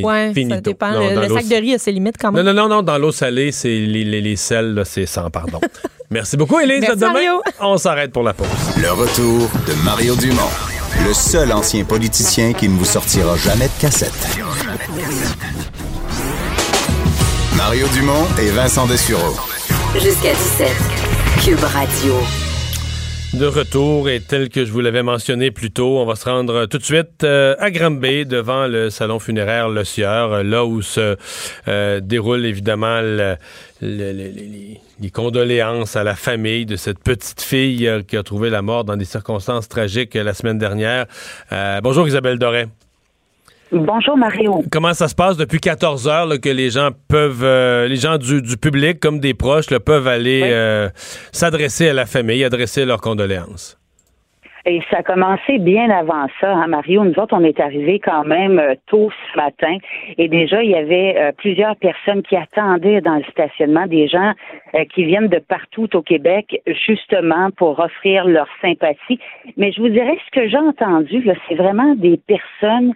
fi- 0.00 0.04
Ouais, 0.06 0.26
ça 0.28 0.34
finito. 0.34 0.60
dépend. 0.60 0.90
Non, 0.92 1.20
le 1.20 1.28
sac 1.28 1.46
de 1.48 1.54
riz 1.56 1.74
a 1.74 1.78
ses 1.78 1.92
limites 1.92 2.16
quand 2.20 2.30
Non, 2.32 2.42
même. 2.42 2.54
non, 2.54 2.68
non, 2.68 2.76
non, 2.76 2.82
dans 2.82 2.98
l'eau 2.98 3.12
salée, 3.12 3.52
c'est 3.52 3.68
les, 3.68 4.04
les, 4.04 4.20
les 4.20 4.36
sels, 4.36 4.82
c'est 4.84 5.06
sans 5.06 5.30
pardon. 5.30 5.60
Merci 6.10 6.36
beaucoup, 6.36 6.58
Élise. 6.58 6.80
Merci, 6.80 6.92
À 6.92 6.96
demain. 6.96 7.12
Mario. 7.12 7.42
On 7.60 7.76
s'arrête 7.76 8.10
pour 8.12 8.22
la 8.24 8.32
pause. 8.34 8.48
Le 8.80 8.90
retour 8.90 9.48
de 9.68 9.72
Mario 9.84 10.16
Dumont, 10.16 10.50
le 11.06 11.14
seul 11.14 11.52
ancien 11.52 11.84
politicien 11.84 12.52
qui 12.52 12.68
ne 12.68 12.76
vous 12.76 12.84
sortira 12.84 13.36
jamais 13.36 13.66
de 13.66 13.80
cassette. 13.80 14.12
Mario 17.56 17.86
Dumont 17.94 18.26
et 18.40 18.50
Vincent 18.50 18.86
Dessureau. 18.86 19.36
Jusqu'à 19.94 20.32
17. 20.32 20.68
Cube 21.44 21.62
Radio. 21.62 22.14
De 23.32 23.46
retour, 23.46 24.08
et 24.10 24.20
tel 24.20 24.48
que 24.48 24.64
je 24.64 24.72
vous 24.72 24.80
l'avais 24.80 25.04
mentionné 25.04 25.52
plus 25.52 25.70
tôt, 25.70 25.98
on 26.00 26.04
va 26.04 26.16
se 26.16 26.28
rendre 26.28 26.66
tout 26.66 26.78
de 26.78 26.82
suite 26.82 27.22
euh, 27.22 27.54
à 27.60 27.70
Granby, 27.70 28.26
devant 28.26 28.66
le 28.66 28.90
salon 28.90 29.20
funéraire 29.20 29.68
Le 29.68 29.84
Sieur, 29.84 30.32
euh, 30.32 30.42
là 30.42 30.64
où 30.66 30.82
se 30.82 31.16
euh, 31.68 32.00
déroulent 32.00 32.44
évidemment 32.44 33.00
le- 33.00 33.36
le- 33.80 34.12
le- 34.12 34.32
les, 35.00 35.10
condoléances 35.10 35.94
à 35.96 36.02
la 36.02 36.16
famille 36.16 36.66
de 36.66 36.74
cette 36.76 36.98
petite 36.98 37.40
fille 37.40 37.86
euh, 37.86 38.02
qui 38.02 38.16
a 38.16 38.24
trouvé 38.24 38.50
la 38.50 38.62
mort 38.62 38.84
dans 38.84 38.96
des 38.96 39.04
circonstances 39.04 39.68
tragiques 39.68 40.16
euh, 40.16 40.24
la 40.24 40.34
semaine 40.34 40.58
dernière. 40.58 41.06
Euh, 41.52 41.80
bonjour 41.80 42.08
Isabelle 42.08 42.38
Doré. 42.38 42.66
Bonjour 43.72 44.16
Mario. 44.16 44.64
Comment 44.72 44.94
ça 44.94 45.06
se 45.06 45.14
passe 45.14 45.36
depuis 45.36 45.60
14 45.60 46.08
heures 46.08 46.26
là, 46.26 46.38
que 46.38 46.48
les 46.48 46.70
gens 46.70 46.88
peuvent, 47.08 47.44
euh, 47.44 47.86
les 47.86 47.96
gens 47.96 48.18
du, 48.18 48.42
du 48.42 48.56
public 48.56 48.98
comme 48.98 49.20
des 49.20 49.32
proches 49.32 49.70
là, 49.70 49.78
peuvent 49.78 50.08
aller 50.08 50.42
euh, 50.44 50.88
s'adresser 51.30 51.88
à 51.88 51.92
la 51.92 52.06
famille, 52.06 52.42
adresser 52.42 52.84
leurs 52.84 53.00
condoléances? 53.00 53.80
Et 54.66 54.80
ça 54.90 54.98
a 54.98 55.02
commencé 55.02 55.58
bien 55.58 55.88
avant 55.90 56.26
ça, 56.40 56.52
hein, 56.52 56.66
Mario. 56.66 57.04
Nous 57.04 57.18
autres, 57.18 57.34
on 57.34 57.44
est 57.44 57.60
arrivés 57.60 57.98
quand 57.98 58.24
même 58.24 58.58
euh, 58.58 58.74
tôt 58.86 59.10
ce 59.32 59.36
matin 59.36 59.78
et 60.18 60.28
déjà, 60.28 60.62
il 60.62 60.70
y 60.70 60.74
avait 60.74 61.16
euh, 61.16 61.32
plusieurs 61.36 61.76
personnes 61.76 62.22
qui 62.22 62.36
attendaient 62.36 63.00
dans 63.00 63.16
le 63.16 63.24
stationnement, 63.30 63.86
des 63.86 64.06
gens 64.06 64.32
euh, 64.74 64.84
qui 64.94 65.04
viennent 65.04 65.28
de 65.28 65.38
partout 65.38 65.88
au 65.96 66.02
Québec, 66.02 66.60
justement 66.66 67.50
pour 67.56 67.78
offrir 67.78 68.26
leur 68.26 68.48
sympathie. 68.60 69.18
Mais 69.56 69.72
je 69.72 69.80
vous 69.80 69.88
dirais, 69.88 70.16
ce 70.26 70.40
que 70.40 70.48
j'ai 70.48 70.58
entendu, 70.58 71.26
c'est 71.48 71.54
vraiment 71.54 71.94
des 71.94 72.18
personnes 72.26 72.92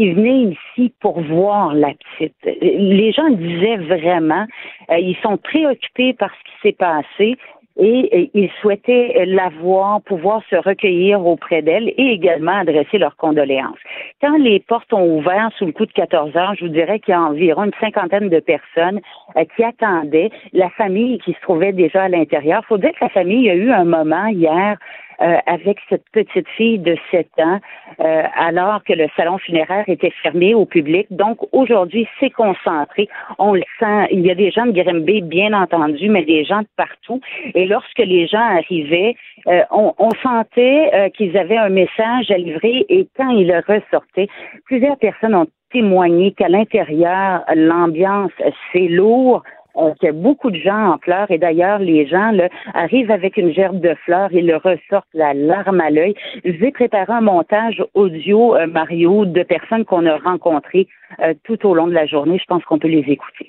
qui 0.00 0.12
venaient 0.14 0.56
ici 0.56 0.94
pour 1.00 1.20
voir 1.20 1.74
la 1.74 1.90
petite. 1.92 2.34
Les 2.62 3.12
gens 3.12 3.28
disaient 3.28 3.76
vraiment, 3.76 4.46
euh, 4.90 4.98
ils 4.98 5.16
sont 5.22 5.36
préoccupés 5.36 6.14
par 6.14 6.30
ce 6.30 6.44
qui 6.44 6.56
s'est 6.62 6.76
passé 6.76 7.36
et, 7.76 8.30
ils 8.32 8.50
souhaitaient 8.62 9.24
la 9.26 9.50
voir, 9.60 10.00
pouvoir 10.00 10.40
se 10.48 10.56
recueillir 10.56 11.26
auprès 11.26 11.60
d'elle 11.60 11.88
et 11.98 12.12
également 12.12 12.60
adresser 12.60 12.96
leurs 12.96 13.16
condoléances. 13.16 13.78
Quand 14.22 14.38
les 14.38 14.60
portes 14.60 14.92
ont 14.94 15.18
ouvert 15.18 15.50
sous 15.58 15.66
le 15.66 15.72
coup 15.72 15.84
de 15.84 15.92
14 15.92 16.34
heures, 16.34 16.54
je 16.54 16.64
vous 16.64 16.72
dirais 16.72 16.98
qu'il 16.98 17.12
y 17.12 17.16
a 17.16 17.20
environ 17.20 17.64
une 17.64 17.74
cinquantaine 17.78 18.30
de 18.30 18.40
personnes 18.40 19.00
euh, 19.36 19.44
qui 19.54 19.62
attendaient 19.62 20.30
la 20.54 20.70
famille 20.70 21.18
qui 21.18 21.34
se 21.34 21.40
trouvait 21.42 21.72
déjà 21.72 22.04
à 22.04 22.08
l'intérieur. 22.08 22.64
faut 22.64 22.78
dire 22.78 22.92
que 22.92 23.04
la 23.04 23.10
famille 23.10 23.50
a 23.50 23.54
eu 23.54 23.70
un 23.70 23.84
moment 23.84 24.28
hier 24.28 24.78
euh, 25.22 25.36
avec 25.46 25.78
cette 25.88 26.04
petite 26.12 26.48
fille 26.56 26.78
de 26.78 26.96
7 27.10 27.28
ans, 27.38 27.60
euh, 28.00 28.22
alors 28.36 28.82
que 28.84 28.92
le 28.92 29.06
salon 29.16 29.38
funéraire 29.38 29.84
était 29.88 30.12
fermé 30.22 30.54
au 30.54 30.64
public. 30.64 31.06
Donc 31.10 31.38
aujourd'hui, 31.52 32.08
c'est 32.18 32.30
concentré. 32.30 33.08
On 33.38 33.54
le 33.54 33.62
sent. 33.78 34.08
Il 34.10 34.26
y 34.26 34.30
a 34.30 34.34
des 34.34 34.50
gens 34.50 34.66
de 34.66 34.72
Grimby, 34.72 35.22
bien 35.22 35.52
entendu, 35.52 36.08
mais 36.08 36.24
des 36.24 36.44
gens 36.44 36.60
de 36.60 36.68
partout. 36.76 37.20
Et 37.54 37.66
lorsque 37.66 37.98
les 37.98 38.26
gens 38.26 38.38
arrivaient, 38.38 39.14
euh, 39.46 39.62
on, 39.70 39.92
on 39.98 40.10
sentait 40.22 40.90
euh, 40.94 41.08
qu'ils 41.10 41.36
avaient 41.36 41.58
un 41.58 41.68
message 41.68 42.30
à 42.30 42.38
livrer. 42.38 42.86
Et 42.88 43.06
quand 43.16 43.30
ils 43.30 43.52
ressortaient, 43.52 44.28
plusieurs 44.64 44.96
personnes 44.96 45.34
ont 45.34 45.46
témoigné 45.72 46.32
qu'à 46.32 46.48
l'intérieur, 46.48 47.44
l'ambiance, 47.54 48.32
c'est 48.72 48.88
lourd 48.88 49.42
euh, 49.76 49.92
qu'il 49.94 50.06
y 50.06 50.08
a 50.08 50.12
beaucoup 50.12 50.50
de 50.50 50.56
gens 50.56 50.92
en 50.92 50.98
pleurs 50.98 51.30
et 51.30 51.38
d'ailleurs 51.38 51.78
les 51.78 52.06
gens 52.06 52.30
là, 52.30 52.48
arrivent 52.74 53.10
avec 53.10 53.36
une 53.36 53.52
gerbe 53.52 53.80
de 53.80 53.94
fleurs 54.04 54.32
et 54.32 54.42
le 54.42 54.56
ressortent 54.56 55.08
la 55.14 55.34
larme 55.34 55.80
à 55.80 55.90
l'œil. 55.90 56.14
Je 56.44 56.52
vais 56.52 56.72
préparer 56.72 57.12
un 57.12 57.20
montage 57.20 57.82
audio, 57.94 58.56
euh, 58.56 58.66
Mario, 58.66 59.24
de 59.24 59.42
personnes 59.42 59.84
qu'on 59.84 60.06
a 60.06 60.16
rencontrées 60.18 60.88
euh, 61.20 61.34
tout 61.44 61.66
au 61.66 61.74
long 61.74 61.86
de 61.86 61.92
la 61.92 62.06
journée. 62.06 62.38
Je 62.38 62.44
pense 62.44 62.64
qu'on 62.64 62.78
peut 62.78 62.88
les 62.88 63.04
écouter. 63.06 63.48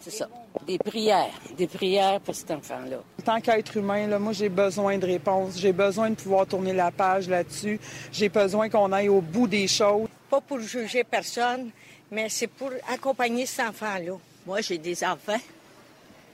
C'est 0.00 0.10
ça. 0.10 0.28
Des 0.66 0.78
prières. 0.78 1.28
Des 1.58 1.66
prières 1.66 2.20
pour 2.20 2.34
cet 2.34 2.50
enfant-là. 2.50 2.96
En 3.20 3.22
tant 3.22 3.40
qu'être 3.40 3.76
humain, 3.76 4.06
là, 4.06 4.18
moi, 4.18 4.32
j'ai 4.32 4.48
besoin 4.48 4.96
de 4.96 5.04
réponses. 5.04 5.60
J'ai 5.60 5.72
besoin 5.72 6.08
de 6.10 6.14
pouvoir 6.14 6.46
tourner 6.46 6.72
la 6.72 6.90
page 6.90 7.28
là-dessus. 7.28 7.78
J'ai 8.10 8.30
besoin 8.30 8.70
qu'on 8.70 8.92
aille 8.92 9.10
au 9.10 9.20
bout 9.20 9.46
des 9.46 9.68
choses. 9.68 10.08
Pas 10.30 10.40
pour 10.40 10.58
juger 10.58 11.04
personne, 11.04 11.70
mais 12.10 12.30
c'est 12.30 12.50
pour 12.50 12.70
accompagner 12.90 13.44
cet 13.44 13.68
enfant-là. 13.68 14.14
Moi, 14.50 14.62
j'ai 14.62 14.78
des 14.78 15.04
enfants. 15.04 15.38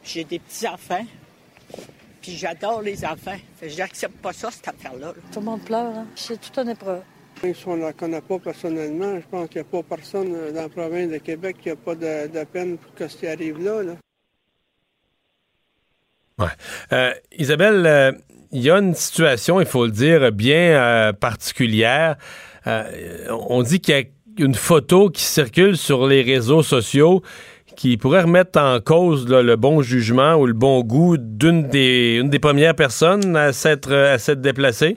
J'ai 0.02 0.24
des 0.24 0.38
petits-enfants. 0.38 1.04
Puis 2.22 2.32
j'adore 2.34 2.80
les 2.80 3.04
enfants. 3.04 3.36
J'accepte 3.62 4.16
pas 4.22 4.32
ça, 4.32 4.50
cette 4.50 4.66
affaire-là. 4.66 5.08
là. 5.08 5.14
Tout 5.30 5.40
le 5.40 5.44
monde 5.44 5.62
pleure, 5.62 5.94
hein? 5.94 6.06
C'est 6.14 6.40
toute 6.40 6.56
une 6.56 6.70
épreuve. 6.70 7.02
Même 7.42 7.54
si 7.54 7.68
on 7.68 7.76
ne 7.76 7.82
la 7.82 7.92
connaît 7.92 8.22
pas 8.22 8.38
personnellement, 8.38 9.20
je 9.20 9.26
pense 9.30 9.50
qu'il 9.50 9.60
n'y 9.60 9.68
a 9.68 9.70
pas 9.70 9.82
personne 9.82 10.34
euh, 10.34 10.50
dans 10.50 10.62
la 10.62 10.68
province 10.70 11.10
de 11.10 11.18
Québec 11.18 11.58
qui 11.60 11.68
n'a 11.68 11.76
pas 11.76 11.94
de, 11.94 12.28
de 12.28 12.44
peine 12.44 12.78
pour 12.78 12.94
que 12.94 13.06
ce 13.06 13.18
qui 13.18 13.26
arrive 13.26 13.62
là. 13.62 13.82
là. 13.82 13.96
Ouais. 16.38 16.52
Euh, 16.92 17.12
Isabelle, 17.36 17.86
euh, 17.86 18.12
il 18.50 18.62
y 18.62 18.70
a 18.70 18.78
une 18.78 18.94
situation, 18.94 19.60
il 19.60 19.66
faut 19.66 19.84
le 19.84 19.92
dire, 19.92 20.32
bien 20.32 20.56
euh, 20.56 21.12
particulière. 21.12 22.16
Euh, 22.66 23.26
on 23.28 23.62
dit 23.62 23.78
qu'il 23.78 23.94
y 23.94 23.98
a 24.00 24.04
une 24.38 24.54
photo 24.54 25.10
qui 25.10 25.22
circule 25.22 25.76
sur 25.76 26.06
les 26.06 26.22
réseaux 26.22 26.62
sociaux 26.62 27.22
qui 27.76 27.96
pourrait 27.96 28.22
remettre 28.22 28.58
en 28.60 28.80
cause 28.80 29.30
le 29.30 29.56
bon 29.56 29.82
jugement 29.82 30.34
ou 30.34 30.46
le 30.46 30.52
bon 30.52 30.80
goût 30.80 31.16
d'une 31.18 31.68
des, 31.68 32.18
une 32.20 32.30
des 32.30 32.38
premières 32.38 32.74
personnes 32.74 33.36
à 33.36 33.52
s'être 33.52 33.92
à 33.92 34.18
s'être 34.18 34.40
déplacée? 34.40 34.96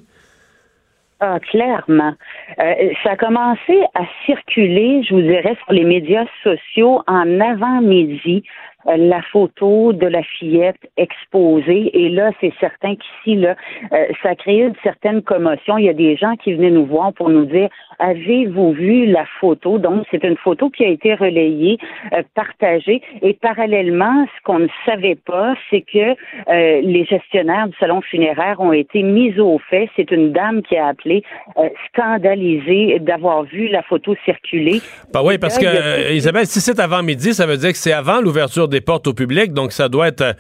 Ah, 1.21 1.37
clairement. 1.41 2.13
Euh, 2.59 2.93
ça 3.03 3.11
a 3.11 3.15
commencé 3.17 3.81
à 3.93 4.03
circuler, 4.25 5.03
je 5.03 5.13
vous 5.13 5.21
dirais, 5.21 5.57
sur 5.65 5.73
les 5.73 5.83
médias 5.83 6.25
sociaux 6.43 7.01
en 7.07 7.41
avant-midi, 7.41 8.43
euh, 8.87 8.95
la 8.95 9.21
photo 9.23 9.91
de 9.91 10.07
la 10.07 10.23
fillette 10.23 10.79
exposée. 10.95 11.91
Et 11.93 12.07
là, 12.07 12.31
c'est 12.39 12.53
certain 12.61 12.95
qu'ici, 12.95 13.35
là, 13.35 13.57
euh, 13.91 14.05
ça 14.23 14.29
a 14.29 14.35
créé 14.35 14.61
une 14.63 14.75
certaine 14.81 15.21
commotion. 15.21 15.77
Il 15.77 15.85
y 15.85 15.89
a 15.89 15.93
des 15.93 16.15
gens 16.15 16.37
qui 16.37 16.53
venaient 16.53 16.71
nous 16.71 16.85
voir 16.85 17.11
pour 17.11 17.29
nous 17.29 17.43
dire 17.43 17.67
Avez-vous 17.99 18.73
vu 18.73 19.05
la 19.05 19.25
photo? 19.39 19.77
Donc, 19.77 20.05
c'est 20.09 20.23
une 20.23 20.37
photo 20.37 20.69
qui 20.69 20.85
a 20.85 20.87
été 20.87 21.13
relayée, 21.13 21.77
euh, 22.13 22.23
partagée. 22.33 23.01
Et 23.21 23.33
parallèlement, 23.33 24.25
ce 24.25 24.43
qu'on 24.43 24.59
ne 24.59 24.67
savait 24.85 25.17
pas, 25.25 25.55
c'est 25.69 25.81
que 25.81 25.99
euh, 25.99 26.81
les 26.81 27.05
gestionnaires 27.05 27.67
du 27.67 27.75
salon 27.79 28.01
funéraire 28.01 28.59
ont 28.59 28.73
été 28.73 29.03
mis 29.03 29.37
au 29.39 29.59
fait. 29.69 29.89
C'est 29.95 30.11
une 30.11 30.31
dame 30.31 30.61
qui 30.61 30.77
a 30.77 30.87
appelé 30.87 31.23
euh, 31.57 31.69
scandalisée 31.87 32.99
d'avoir 32.99 33.43
vu 33.43 33.67
la 33.67 33.83
photo 33.83 34.15
circuler. 34.25 34.81
Ben 35.13 35.21
oui, 35.23 35.37
parce 35.37 35.57
que, 35.57 36.13
Isabelle, 36.13 36.45
si 36.45 36.61
c'est 36.61 36.79
avant 36.79 37.03
midi, 37.03 37.33
ça 37.33 37.45
veut 37.45 37.57
dire 37.57 37.71
que 37.71 37.77
c'est 37.77 37.93
avant 37.93 38.21
l'ouverture 38.21 38.67
des 38.67 38.81
portes 38.81 39.07
au 39.07 39.13
public, 39.13 39.53
donc 39.53 39.71
ça 39.71 39.89
doit 39.89 40.07
être 40.07 40.35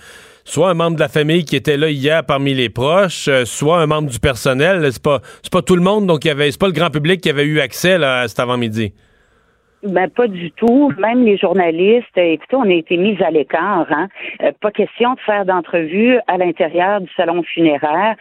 soit 0.49 0.71
un 0.71 0.73
membre 0.73 0.95
de 0.95 1.01
la 1.01 1.07
famille 1.07 1.45
qui 1.45 1.55
était 1.55 1.77
là 1.77 1.89
hier 1.89 2.25
parmi 2.25 2.53
les 2.53 2.69
proches, 2.69 3.27
euh, 3.27 3.45
soit 3.45 3.79
un 3.79 3.85
membre 3.85 4.09
du 4.09 4.19
personnel. 4.19 4.91
C'est 4.91 5.03
pas, 5.03 5.19
pas 5.51 5.61
tout 5.61 5.75
le 5.75 5.81
monde, 5.81 6.07
donc 6.07 6.25
il 6.25 6.29
y 6.29 6.31
avait, 6.31 6.49
pas 6.59 6.67
le 6.67 6.73
grand 6.73 6.89
public 6.89 7.21
qui 7.21 7.29
avait 7.29 7.45
eu 7.45 7.59
accès 7.59 8.03
à 8.03 8.27
cet 8.27 8.39
avant-midi. 8.39 8.93
Ben 9.83 10.09
pas 10.09 10.27
du 10.27 10.51
tout. 10.51 10.91
Même 10.97 11.23
les 11.23 11.37
journalistes, 11.37 12.17
euh, 12.17 12.33
écoutez, 12.33 12.55
on 12.55 12.63
a 12.63 12.73
été 12.73 12.97
mis 12.97 13.15
à 13.23 13.29
l'écart. 13.31 13.85
Hein. 13.89 14.07
Euh, 14.43 14.51
pas 14.59 14.71
question 14.71 15.13
de 15.13 15.19
faire 15.21 15.45
d'entrevue 15.45 16.17
à 16.27 16.37
l'intérieur 16.37 16.99
du 16.99 17.09
salon 17.15 17.43
funéraire, 17.43 18.15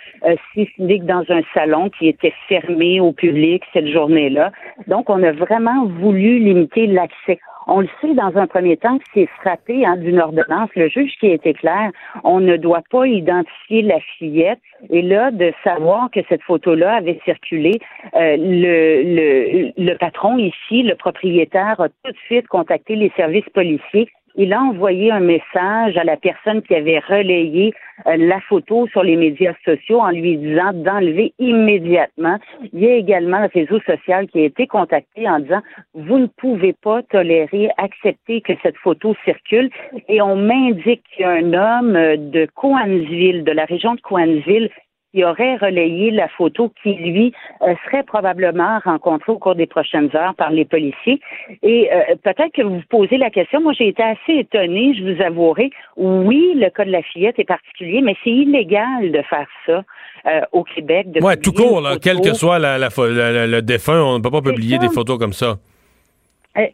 si 0.53 0.68
ce 0.76 0.83
n'est 0.83 1.01
que 1.01 1.05
dans 1.05 1.24
un 1.31 1.41
salon 1.55 1.91
qui 1.99 2.09
était 2.09 2.35
fermé 2.49 3.01
au 3.01 3.12
public 3.12 3.64
cette 3.72 3.89
journée-là. 3.89 4.53
Donc, 4.87 5.11
on 5.11 5.20
a 5.22 5.33
vraiment 5.33 5.87
voulu 5.87 6.39
limiter 6.39 6.87
l'accès. 6.87 7.41
On 7.71 7.81
le 7.81 7.89
sait 8.01 8.14
dans 8.14 8.35
un 8.37 8.47
premier 8.47 8.79
temps 8.79 8.97
que 8.99 9.05
c'est 9.12 9.29
frappé 9.41 9.85
hein, 9.85 9.99
d'une 9.99 10.19
ordonnance. 10.21 10.71
Le 10.75 10.89
juge 10.89 11.12
qui 11.21 11.27
a 11.27 11.35
été 11.35 11.53
clair, 11.53 11.91
on 12.25 12.41
ne 12.41 12.57
doit 12.57 12.83
pas 12.91 13.07
identifier 13.07 13.83
la 13.83 14.01
fillette. 14.01 14.61
Et 14.89 15.03
là, 15.03 15.31
de 15.31 15.53
savoir 15.62 16.11
que 16.11 16.21
cette 16.31 16.43
photo-là 16.43 16.95
avait 16.95 17.21
circulé, 17.27 17.79
euh, 18.16 18.37
le, 18.39 19.03
le, 19.03 19.73
le 19.77 19.99
patron 19.99 20.39
ici, 20.39 20.83
le 20.83 20.95
propriétaire, 20.95 21.79
a 21.79 21.89
tout 21.89 22.12
de 22.12 22.16
suite 22.25 22.49
contacté 22.49 22.97
les 22.97 23.12
services 23.16 23.49
policiers. 23.53 24.09
Il 24.39 24.53
a 24.53 24.61
envoyé 24.61 25.11
un 25.11 25.20
message 25.20 25.97
à 25.97 26.05
la 26.05 26.16
personne 26.16 26.62
qui 26.62 26.74
avait 26.74 27.01
relayé 27.01 27.74
euh, 28.07 28.16
la 28.16 28.41
photo 28.41 28.86
sur 28.86 29.03
les 29.03 29.16
médias 29.16 29.55
sociaux 29.64 30.01
en 30.01 30.11
lui 30.11 30.36
disant 30.36 30.72
d'enlever 30.72 31.34
immédiatement. 31.41 32.39
Il 32.72 32.80
y 32.80 32.86
a 32.86 32.95
également 32.95 33.41
le 33.41 33.51
réseau 33.53 33.80
social 33.80 34.28
qui 34.28 34.39
a 34.39 34.45
été 34.45 34.68
contacté 34.68 35.28
en 35.28 35.41
disant 35.41 35.61
vous 35.93 36.18
ne 36.18 36.26
pouvez 36.26 36.72
pas 36.72 37.03
tolérer, 37.03 37.68
accepter 37.78 38.41
que 38.41 38.53
cette 38.62 38.76
photo 38.76 39.16
circule. 39.24 39.70
Et 40.09 40.22
on 40.22 40.36
m'indique 40.36 41.03
qu'il 41.12 41.22
y 41.22 41.24
a 41.24 41.30
un 41.30 41.53
homme 41.53 41.97
euh, 41.97 42.16
de 42.16 42.47
Coansville, 42.55 43.43
de 43.43 43.53
la 43.53 43.64
région 43.64 43.97
de 43.97 44.01
Coansville, 44.01 44.70
qui 45.12 45.24
aurait 45.24 45.56
relayé 45.56 46.11
la 46.11 46.28
photo 46.28 46.70
qui, 46.82 46.92
lui, 46.94 47.32
euh, 47.62 47.74
serait 47.86 48.02
probablement 48.02 48.78
rencontré 48.84 49.32
au 49.32 49.38
cours 49.38 49.54
des 49.54 49.66
prochaines 49.66 50.14
heures 50.14 50.34
par 50.34 50.50
les 50.50 50.64
policiers. 50.64 51.20
Et 51.62 51.90
euh, 51.92 52.14
peut-être 52.22 52.52
que 52.52 52.62
vous 52.62 52.76
vous 52.76 52.82
posez 52.90 53.16
la 53.16 53.30
question, 53.30 53.61
moi 53.61 53.72
j'ai 53.72 53.88
été 53.88 54.02
assez 54.02 54.40
étonnée, 54.40 54.94
je 54.94 55.04
vous 55.04 55.22
avouerai, 55.22 55.70
oui, 55.96 56.52
le 56.56 56.68
cas 56.68 56.84
de 56.84 56.90
la 56.90 57.02
fillette 57.02 57.38
est 57.38 57.44
particulier, 57.44 58.02
mais 58.02 58.16
c'est 58.22 58.30
illégal 58.30 59.11
de 59.11 59.22
faire 59.22 59.48
ça 59.66 59.82
euh, 60.26 60.40
au 60.52 60.62
Québec. 60.64 61.06
Oui, 61.20 61.40
tout 61.40 61.52
court, 61.52 61.80
là, 61.80 61.96
quel 62.00 62.20
que 62.20 62.34
soit 62.34 62.59
la, 62.59 62.78
le 62.78 63.61
défunt, 63.61 64.02
on 64.02 64.18
ne 64.18 64.22
peut 64.22 64.30
pas 64.30 64.42
publier 64.42 64.78
des 64.78 64.88
photos 64.88 65.18
comme 65.18 65.32
ça. 65.32 65.56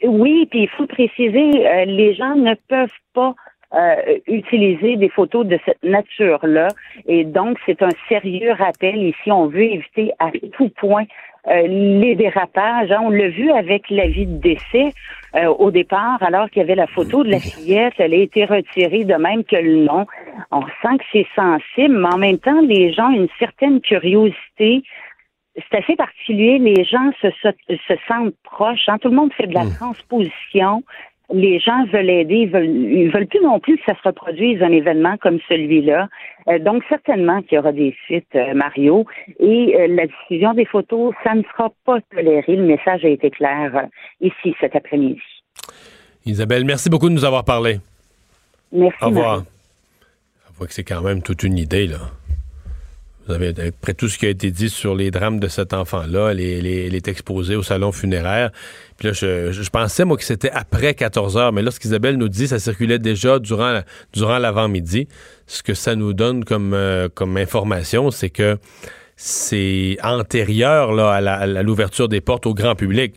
oui, 0.02 0.46
puis 0.50 0.62
il 0.62 0.68
faut 0.70 0.86
préciser, 0.86 1.50
les 1.86 2.14
gens 2.14 2.34
ne 2.34 2.54
peuvent 2.68 2.88
pas 3.14 3.34
euh, 3.74 4.18
utiliser 4.28 4.96
des 4.96 5.08
photos 5.08 5.44
de 5.46 5.58
cette 5.64 5.82
nature-là. 5.82 6.68
Et 7.08 7.24
donc, 7.24 7.58
c'est 7.66 7.82
un 7.82 7.90
sérieux 8.08 8.52
rappel 8.52 8.96
ici. 9.02 9.32
On 9.32 9.46
veut 9.46 9.64
éviter 9.64 10.12
à 10.20 10.30
tout 10.52 10.68
point 10.68 11.04
euh, 11.48 11.66
les 11.66 12.14
dérapages. 12.14 12.92
Hein. 12.92 13.00
On 13.02 13.10
l'a 13.10 13.28
vu 13.28 13.50
avec 13.50 13.90
l'avis 13.90 14.26
de 14.26 14.38
décès 14.38 14.92
euh, 15.34 15.46
au 15.46 15.72
départ, 15.72 16.22
alors 16.22 16.48
qu'il 16.50 16.60
y 16.60 16.64
avait 16.64 16.76
la 16.76 16.86
photo 16.86 17.24
de 17.24 17.30
la 17.30 17.40
fillette, 17.40 17.94
elle 17.98 18.14
a 18.14 18.18
été 18.18 18.44
retirée 18.44 19.04
de 19.04 19.14
même 19.14 19.42
que 19.42 19.56
le 19.56 19.84
nom. 19.84 20.06
On 20.52 20.62
sent 20.62 20.98
que 20.98 21.04
c'est 21.12 21.26
sensible, 21.34 21.98
mais 21.98 22.14
en 22.14 22.18
même 22.18 22.38
temps, 22.38 22.60
les 22.60 22.92
gens 22.92 23.08
ont 23.10 23.16
une 23.16 23.28
certaine 23.40 23.80
curiosité. 23.80 24.84
C'est 25.56 25.82
assez 25.82 25.96
particulier. 25.96 26.58
Les 26.58 26.84
gens 26.84 27.10
se, 27.20 27.28
se, 27.32 27.94
sentent 28.06 28.34
proches. 28.44 28.88
Hein. 28.88 28.98
Tout 28.98 29.08
le 29.08 29.16
monde 29.16 29.32
fait 29.32 29.48
de 29.48 29.54
la 29.54 29.64
mmh. 29.64 29.74
transposition 29.74 30.84
les 31.32 31.58
gens 31.58 31.86
veulent 31.86 32.10
aider, 32.10 32.34
ils 32.34 32.50
veulent, 32.50 32.66
ils 32.66 33.10
veulent 33.10 33.26
plus 33.26 33.40
non 33.40 33.58
plus 33.58 33.76
que 33.78 33.84
ça 33.86 33.94
se 33.94 34.08
reproduise 34.08 34.62
un 34.62 34.72
événement 34.72 35.16
comme 35.18 35.38
celui-là. 35.48 36.08
Euh, 36.48 36.58
donc 36.58 36.82
certainement 36.88 37.40
qu'il 37.42 37.56
y 37.56 37.58
aura 37.58 37.72
des 37.72 37.96
suites, 38.04 38.26
euh, 38.34 38.54
Mario, 38.54 39.06
et 39.40 39.74
euh, 39.74 39.86
la 39.88 40.06
diffusion 40.06 40.52
des 40.52 40.66
photos, 40.66 41.14
ça 41.24 41.34
ne 41.34 41.42
sera 41.42 41.70
pas 41.86 41.98
toléré. 42.14 42.56
Le 42.56 42.64
message 42.64 43.04
a 43.04 43.08
été 43.08 43.30
clair 43.30 43.88
ici 44.20 44.54
cet 44.60 44.76
après-midi. 44.76 45.20
Isabelle, 46.26 46.64
merci 46.64 46.90
beaucoup 46.90 47.08
de 47.08 47.14
nous 47.14 47.24
avoir 47.24 47.44
parlé. 47.44 47.78
Merci. 48.72 48.98
Au 49.02 49.06
revoir. 49.06 49.44
Je 50.52 50.58
vois 50.58 50.66
que 50.66 50.74
c'est 50.74 50.84
quand 50.84 51.02
même 51.02 51.22
toute 51.22 51.42
une 51.42 51.58
idée 51.58 51.86
là. 51.86 51.98
Vous 53.26 53.32
avez, 53.32 53.54
après 53.68 53.94
tout 53.94 54.08
ce 54.08 54.18
qui 54.18 54.26
a 54.26 54.28
été 54.28 54.50
dit 54.50 54.68
sur 54.68 54.94
les 54.94 55.10
drames 55.10 55.40
de 55.40 55.48
cet 55.48 55.72
enfant-là, 55.72 56.30
elle, 56.32 56.40
est 56.40 57.08
exposée 57.08 57.56
au 57.56 57.62
salon 57.62 57.90
funéraire. 57.90 58.50
Puis 58.98 59.08
là, 59.08 59.14
je, 59.14 59.70
pensais, 59.70 60.04
moi, 60.04 60.16
que 60.16 60.24
c'était 60.24 60.50
après 60.50 60.94
14 60.94 61.36
heures, 61.38 61.52
mais 61.52 61.62
là, 61.62 61.70
ce 61.70 61.80
qu'Isabelle 61.80 62.16
nous 62.16 62.28
dit, 62.28 62.48
ça 62.48 62.58
circulait 62.58 62.98
déjà 62.98 63.38
durant, 63.38 63.80
durant 64.12 64.38
l'avant-midi. 64.38 65.08
Ce 65.46 65.62
que 65.62 65.72
ça 65.72 65.96
nous 65.96 66.12
donne 66.12 66.44
comme, 66.44 66.74
euh, 66.74 67.08
comme 67.12 67.36
information, 67.38 68.10
c'est 68.10 68.30
que 68.30 68.58
c'est 69.16 69.96
antérieur 70.02 70.92
là, 70.92 71.12
à 71.12 71.62
l'ouverture 71.62 72.08
des 72.08 72.20
portes 72.20 72.46
au 72.46 72.52
grand 72.52 72.74
public. 72.74 73.14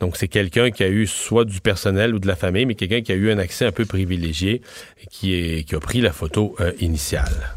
Donc, 0.00 0.16
c'est 0.16 0.28
quelqu'un 0.28 0.70
qui 0.70 0.82
a 0.82 0.88
eu 0.88 1.06
soit 1.06 1.44
du 1.44 1.60
personnel 1.60 2.14
ou 2.14 2.18
de 2.18 2.26
la 2.26 2.36
famille, 2.36 2.66
mais 2.66 2.74
quelqu'un 2.74 3.00
qui 3.00 3.12
a 3.12 3.14
eu 3.14 3.30
un 3.30 3.38
accès 3.38 3.64
un 3.64 3.72
peu 3.72 3.86
privilégié 3.86 4.60
et 5.02 5.06
qui, 5.10 5.34
est, 5.34 5.66
qui 5.66 5.74
a 5.74 5.80
pris 5.80 6.00
la 6.00 6.12
photo 6.12 6.54
euh, 6.60 6.72
initiale. 6.80 7.56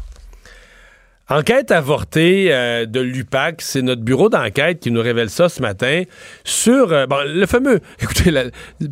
Enquête 1.32 1.70
avortée 1.70 2.48
euh, 2.50 2.86
de 2.86 2.98
l'UPAC, 2.98 3.62
c'est 3.62 3.82
notre 3.82 4.02
bureau 4.02 4.28
d'enquête 4.28 4.80
qui 4.80 4.90
nous 4.90 5.00
révèle 5.00 5.30
ça 5.30 5.48
ce 5.48 5.62
matin 5.62 6.02
sur 6.42 6.92
euh, 6.92 7.06
le 7.24 7.46
fameux, 7.46 7.78
écoutez, 8.02 8.32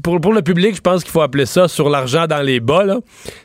pour, 0.05 0.32
le 0.32 0.43
public, 0.43 0.76
je 0.76 0.80
pense 0.80 1.03
qu'il 1.03 1.11
faut 1.11 1.20
appeler 1.20 1.47
ça 1.47 1.66
sur 1.66 1.91
l'argent 1.91 2.28
dans 2.28 2.41
les 2.41 2.61
bas, 2.61 2.84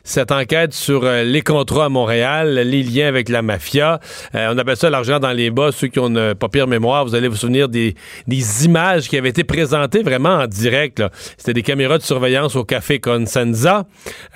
cette 0.04 0.30
enquête 0.30 0.72
sur 0.72 1.02
euh, 1.02 1.24
les 1.24 1.42
contrats 1.42 1.86
à 1.86 1.88
Montréal, 1.88 2.54
les 2.54 2.84
liens 2.84 3.08
avec 3.08 3.28
la 3.30 3.42
mafia. 3.42 3.98
on 4.32 4.56
appelle 4.58 4.76
ça 4.76 4.90
l'argent 4.90 5.18
dans 5.18 5.32
les 5.32 5.50
bas. 5.50 5.72
Ceux 5.72 5.88
qui 5.88 5.98
ont 5.98 6.14
pas 6.36 6.48
pire 6.48 6.68
mémoire, 6.68 7.04
vous 7.04 7.16
allez 7.16 7.26
vous 7.26 7.34
souvenir 7.34 7.68
des, 7.68 7.96
des 8.28 8.64
images 8.64 9.08
qui 9.08 9.18
avaient 9.18 9.30
été 9.30 9.42
présentées 9.42 10.04
vraiment 10.04 10.36
en 10.36 10.46
direct. 10.46 11.02
C'était 11.36 11.54
des 11.54 11.62
caméras 11.62 11.98
de 11.98 12.04
surveillance 12.04 12.54
au 12.54 12.62
café 12.62 13.00
Consenza 13.00 13.86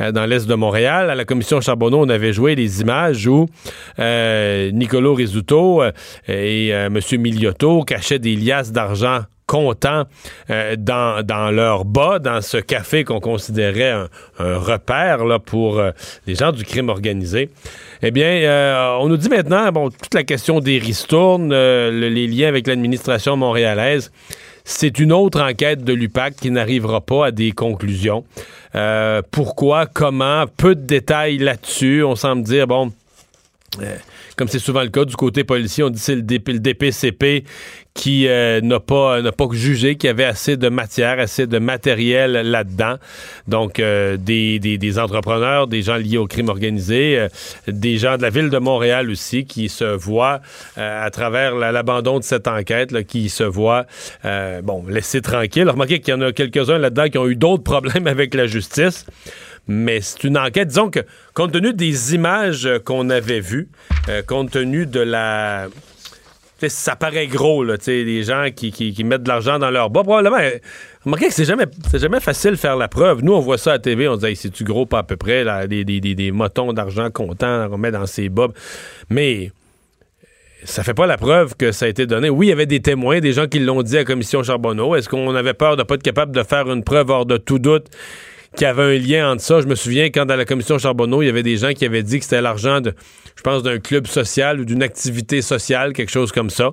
dans 0.01 0.27
l'est 0.27 0.49
de 0.49 0.55
Montréal. 0.57 1.11
À 1.11 1.15
la 1.15 1.25
commission 1.25 1.61
Charbonneau, 1.61 2.01
on 2.01 2.09
avait 2.09 2.33
joué 2.33 2.57
des 2.57 2.81
images 2.81 3.29
où 3.29 3.47
euh, 4.49 4.71
Nicolo 4.71 5.15
Rizzuto 5.15 5.83
euh, 5.83 5.93
et 6.27 6.73
euh, 6.73 6.87
M. 6.87 7.21
Miliotto 7.21 7.83
cachaient 7.83 8.19
des 8.19 8.35
liasses 8.35 8.73
d'argent 8.73 9.21
comptant 9.47 10.05
dans, 10.51 11.25
dans 11.25 11.51
leur 11.51 11.87
bas, 11.87 12.19
dans 12.19 12.43
ce 12.43 12.59
café 12.59 13.05
qu'on 13.05 13.19
considérait 13.19 13.93
un, 13.93 14.09
repère 14.39 15.25
là, 15.25 15.39
pour 15.39 15.81
les 16.27 16.35
gens 16.35 16.53
du 16.53 16.65
crime 16.65 16.91
organisé. 16.91 17.49
Eh 18.03 18.11
bien, 18.11 18.99
on 19.01 19.09
nous 19.09 19.17
dit 19.17 19.31
maintenant, 19.31 19.73
bon, 19.73 19.89
toute 19.89 20.13
la 20.13 20.25
question 20.25 20.61
des 20.61 20.77
ristournes, 20.77 21.49
les 21.49 22.27
liens 22.27 22.49
avec 22.49 22.67
l'administration 22.67 23.39
montréalaise, 23.39 24.13
c'est 24.65 24.99
une 24.99 25.15
autre 25.15 25.41
enquête 25.41 25.83
de 25.83 25.95
l'UPAC 25.95 26.37
qui 26.37 26.51
n'arrivera 26.51 27.01
pas 27.01 27.29
à 27.29 27.31
des 27.31 27.53
conclusions. 27.53 28.25
pourquoi, 29.31 29.87
comment, 29.87 30.45
peu 30.59 30.75
de 30.75 30.83
détails 30.83 31.39
là-dessus. 31.39 32.05
On 32.05 32.17
semble 32.17 32.43
dire, 32.43 32.67
bon, 32.67 32.93
comme 34.39 34.49
c'est 34.49 34.61
souvent 34.61 34.83
le 34.83 34.89
cas 34.89 35.05
du 35.05 35.17
côté 35.17 35.43
policier, 35.43 35.83
on 35.83 35.91
dit 35.91 35.99
c'est 35.99 36.15
le, 36.15 36.23
DPCP 36.23 37.45
qui 37.93 38.29
euh, 38.29 38.61
n'a 38.61 38.79
pas 38.79 39.21
n'a 39.21 39.33
pas 39.33 39.47
jugé 39.51 39.97
qu'il 39.97 40.07
y 40.07 40.11
avait 40.11 40.25
assez 40.25 40.57
de 40.57 40.69
matière, 40.69 41.19
assez 41.19 41.49
de 41.49 41.59
matériel 41.59 42.33
là-dedans. 42.33 42.95
Donc 43.49 43.81
euh, 43.81 44.17
des, 44.17 44.61
des, 44.61 44.99
entrepreneurs, 45.01 45.67
des 45.67 45.83
gens 45.83 45.97
liés 45.97 46.19
au 46.19 46.29
crime 46.29 46.49
organisé, 46.49 47.19
euh, 47.19 47.29
des 47.67 47.99
gens 47.99 48.17
de 48.17 48.23
la 48.23 48.31
ville 48.31 48.51
de 48.51 48.59
Montréal 48.59 49.11
aussi 49.11 49.45
qui 49.45 49.69
se 49.69 49.85
voient 49.85 50.41
à 50.77 51.11
travers 51.11 51.57
l'abandon 51.57 52.21
de 52.21 52.25
cette 52.25 52.47
enquête, 52.47 53.05
qui 53.07 53.29
se 53.31 53.43
voient 53.43 53.87
bon 54.63 54.85
laissés 54.89 55.21
tranquilles. 55.21 55.69
Remarquez 55.69 56.01
qu'il 56.01 56.15
y 56.15 56.17
en 56.17 56.21
a 56.21 56.31
quelques-uns 56.31 56.79
là-dedans 56.79 57.09
qui 57.09 57.19
ont 57.19 57.27
eu 57.27 57.37
d'autres 57.37 57.65
problèmes 57.65 58.07
avec 58.07 58.35
la 58.35 58.47
justice. 58.47 59.05
Mais 59.69 60.01
c'est 60.01 60.25
une 60.25 60.39
enquête, 60.39 60.69
disons 60.69 60.91
que 60.91 61.01
compte 61.35 61.53
tenu 61.53 61.75
des 61.75 62.15
images 62.15 62.69
qu'on 62.85 63.11
avait 63.11 63.41
vues, 63.41 63.69
euh, 64.09 64.23
compte 64.23 64.51
tenu 64.51 64.87
de 64.87 65.01
la... 65.01 65.69
Ça 66.67 66.97
paraît 66.97 67.29
gros, 67.29 67.63
là, 67.63 67.77
les 67.87 68.23
gens 68.25 68.49
qui, 68.53 69.05
mettent 69.05 69.23
de 69.23 69.29
l'argent 69.29 69.61
dans 69.61 69.71
leur 69.71 69.91
bas. 69.91 70.03
Probablement, 70.03 70.39
euh, 70.41 70.59
remarquez 71.05 71.29
que 71.29 71.35
c'est 71.35 71.45
jamais, 71.45 71.67
jamais 71.95 72.19
facile 72.19 72.53
de 72.53 72.57
faire 72.57 72.75
la 72.75 72.89
preuve. 72.89 73.23
Nous, 73.23 73.33
on 73.33 73.39
voit 73.39 73.59
ça 73.59 73.75
à 73.75 73.79
TV, 73.79 74.09
on 74.09 74.19
se 74.19 74.27
dit, 74.27 74.35
c'est-tu 74.35 74.65
gros, 74.65 74.85
pas 74.85 74.99
à 74.99 75.03
peu 75.05 75.17
près, 75.17 75.45
là, 75.45 75.69
des, 75.69 75.85
des, 75.85 76.01
des, 76.01 76.33
motons 76.33 76.73
d'argent 76.73 77.11
comptant 77.13 77.69
qu'on 77.69 77.79
met 77.79 77.93
dans 77.93 78.07
ses 78.07 78.29
bas. 78.29 78.49
Mais 79.09 79.53
ça 80.65 80.83
fait 80.83 80.95
pas 80.95 81.07
la 81.07 81.17
preuve 81.17 81.55
que 81.57 81.71
ça 81.71 81.85
a 81.87 81.89
été 81.89 82.07
donné. 82.07 82.29
Oui, 82.29 82.47
il 82.47 82.51
y 82.51 82.53
avait 82.53 82.67
des 82.67 82.81
témoins, 82.81 83.21
des 83.21 83.33
gens 83.33 83.47
qui 83.47 83.61
l'ont 83.61 83.83
dit 83.83 83.95
à 83.95 84.01
la 84.01 84.05
commission 84.05 84.43
Charbonneau. 84.43 84.97
Est-ce 84.97 85.09
qu'on 85.09 85.35
avait 85.37 85.55
peur 85.55 85.77
de 85.77 85.85
pas 85.85 85.95
être 85.95 86.03
capable 86.03 86.35
de 86.35 86.43
faire 86.43 86.69
une 86.73 86.83
preuve 86.83 87.11
hors 87.11 87.27
de 87.27 87.37
tout 87.37 87.61
doute? 87.61 87.87
Qu'il 88.57 88.67
y 88.67 88.71
avait 88.71 88.97
un 88.97 88.99
lien 88.99 89.33
entre 89.33 89.43
ça. 89.43 89.61
Je 89.61 89.67
me 89.67 89.75
souviens 89.75 90.07
quand 90.07 90.27
dans 90.27 90.37
la 90.37 90.45
commission 90.45 90.79
Charbonneau, 90.79 91.23
il 91.23 91.27
y 91.27 91.29
avait 91.29 91.43
des 91.43 91.57
gens 91.57 91.73
qui 91.73 91.85
avaient 91.85 92.03
dit 92.03 92.19
que 92.19 92.25
c'était 92.25 92.41
l'argent 92.41 92.81
de, 92.81 92.95
je 93.37 93.43
pense, 93.43 93.63
d'un 93.63 93.79
club 93.79 94.07
social 94.07 94.61
ou 94.61 94.65
d'une 94.65 94.83
activité 94.83 95.43
sociale, 95.43 95.93
quelque 95.93 96.11
chose 96.11 96.33
comme 96.33 96.51
ça. 96.51 96.73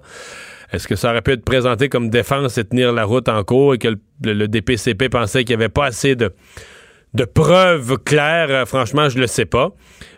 Est-ce 0.72 0.88
que 0.88 0.96
ça 0.96 1.12
aurait 1.12 1.22
pu 1.22 1.32
être 1.32 1.46
présenté 1.46 1.90
comme 1.90 2.10
défense 2.10 2.58
et 2.58 2.66
tenir 2.66 2.92
la 2.92 3.06
route 3.06 3.30
en 3.30 3.44
cours 3.44 3.76
et 3.76 3.78
que 3.78 3.96
le, 4.24 4.48
DPCP 4.48 5.10
pensait 5.10 5.44
qu'il 5.44 5.56
n'y 5.56 5.64
avait 5.64 5.72
pas 5.72 5.86
assez 5.86 6.16
de, 6.16 6.34
de 7.14 7.24
preuves 7.24 7.98
claires? 8.04 8.68
Franchement, 8.68 9.10
je 9.10 9.20
le 9.20 9.28
sais 9.28 9.46
pas. 9.46 9.70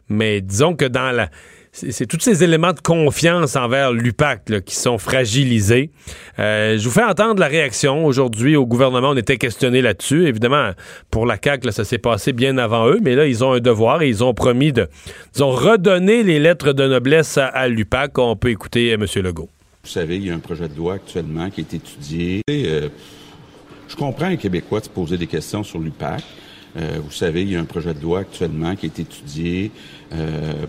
Mais 0.10 0.41
disons 0.41 0.76
que 0.76 0.86
dans 0.86 1.11
la 1.11 1.30
c'est 1.78 2.08
tous 2.08 2.20
ces 2.20 2.44
éléments 2.44 2.74
de 2.74 2.80
confiance 2.80 3.56
envers 3.56 3.94
l'UPAC 3.94 4.64
qui 4.66 4.76
sont 4.76 4.98
fragilisés. 4.98 5.91
Euh, 6.40 6.78
je 6.78 6.84
vous 6.84 6.91
fais 6.91 7.04
entendre 7.04 7.40
la 7.40 7.48
réaction. 7.48 8.04
Aujourd'hui, 8.06 8.56
au 8.56 8.66
gouvernement, 8.66 9.12
on 9.12 9.18
était 9.18 9.38
questionné 9.38 9.82
là-dessus. 9.82 10.28
Évidemment, 10.28 10.72
pour 11.12 11.28
la 11.28 11.38
CAQ, 11.41 11.72
ça 11.72 11.86
s'est 11.86 11.99
passé 11.99 12.34
bien 12.34 12.58
avant 12.58 12.88
eux, 12.88 12.99
mais 13.02 13.16
là, 13.16 13.28
ils 13.28 13.44
ont 13.44 13.54
un 13.54 13.60
devoir 13.60 14.02
et 14.02 14.10
ils 14.10 14.24
ont 14.24 14.34
promis 14.34 14.74
de 14.74 14.88
ils 15.36 15.44
ont 15.44 15.52
redonné 15.52 16.24
les 16.24 16.40
lettres 16.40 16.74
de 16.74 16.88
noblesse 16.88 17.38
à, 17.38 17.68
l'UPAC. 17.68 18.18
On 18.18 18.36
peut 18.36 18.49
écouter 18.49 18.94
euh, 18.94 18.95
M. 18.95 19.24
Legault. 19.24 19.49
Vous 19.84 19.90
savez, 19.90 20.18
il 20.18 20.26
y 20.26 20.32
a 20.32 20.34
un 20.34 20.40
projet 20.40 20.68
de 20.68 20.76
loi 20.76 20.95
actuellement 20.95 21.49
qui 21.52 21.62
est 21.62 21.74
étudié. 21.76 22.41
Euh, 22.49 22.90
je 23.88 23.95
comprends 23.95 24.30
les 24.30 24.38
Québécois 24.38 24.80
de 24.80 24.86
se 24.86 24.90
poser 24.90 25.18
des 25.18 25.28
questions 25.28 25.64
sur 25.64 25.80
l'UPAC. 25.80 26.24
Vous 26.76 27.12
savez, 27.12 27.41
il 27.41 27.52
y 27.52 27.56
a 27.56 27.60
un 27.60 27.66
projet 27.66 27.91
de 27.91 27.99
loi 28.04 28.20
actuellement 28.20 28.76
qui 28.76 28.86
est 28.86 28.99
étudié 28.99 29.72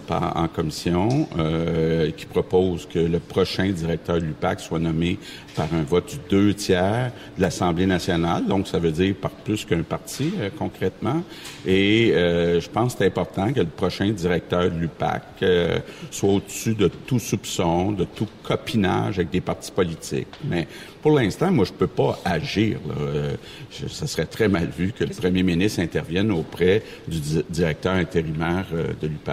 par, 0.07 0.37
en 0.37 0.49
commission 0.49 1.29
euh, 1.39 2.11
qui 2.11 2.27
propose 2.27 2.87
que 2.87 2.99
le 2.99 3.19
prochain 3.19 3.69
directeur 3.71 4.17
de 4.17 4.25
l'UPAC 4.27 4.61
soit 4.61 4.79
nommé 4.79 5.19
par 5.55 5.67
un 5.75 5.83
vote 5.83 6.11
du 6.11 6.19
deux 6.31 6.55
tiers 6.55 7.13
de 7.37 7.43
l'Assemblée 7.43 7.87
nationale. 7.87 8.47
Donc, 8.47 8.69
ça 8.69 8.79
veut 8.79 8.93
dire 8.93 9.15
par 9.21 9.31
plus 9.31 9.65
qu'un 9.65 9.83
parti, 9.83 10.33
euh, 10.39 10.51
concrètement. 10.57 11.23
Et 11.67 12.13
euh, 12.15 12.61
je 12.61 12.69
pense 12.69 12.93
que 12.95 12.99
c'est 13.01 13.07
important 13.07 13.53
que 13.53 13.61
le 13.61 13.67
prochain 13.67 14.11
directeur 14.11 14.71
de 14.71 14.79
l'UPAC 14.79 15.23
euh, 15.43 15.79
soit 16.11 16.31
au-dessus 16.35 16.75
de 16.75 16.89
tout 16.89 17.19
soupçon, 17.19 17.93
de 17.93 18.05
tout 18.05 18.29
copinage 18.43 19.19
avec 19.19 19.31
des 19.31 19.41
partis 19.41 19.71
politiques. 19.73 20.29
Mais 20.45 20.67
pour 21.03 21.13
l'instant, 21.19 21.51
moi, 21.53 21.65
je 21.65 21.73
peux 21.73 21.87
pas 21.87 22.19
agir. 22.25 22.79
Là. 22.89 22.95
Euh, 23.01 23.37
je- 23.71 23.87
ça 23.89 24.07
serait 24.07 24.27
très 24.27 24.49
mal 24.49 24.69
vu 24.77 24.93
que 24.93 25.05
le 25.05 25.11
premier 25.11 25.43
ministre 25.43 25.81
intervienne 25.81 26.31
auprès 26.33 26.83
du 27.07 27.19
di- 27.21 27.45
directeur 27.51 27.95
intérimaire 27.95 28.67
euh, 28.75 28.89
de 29.01 29.07
l'UPAC. 29.09 29.28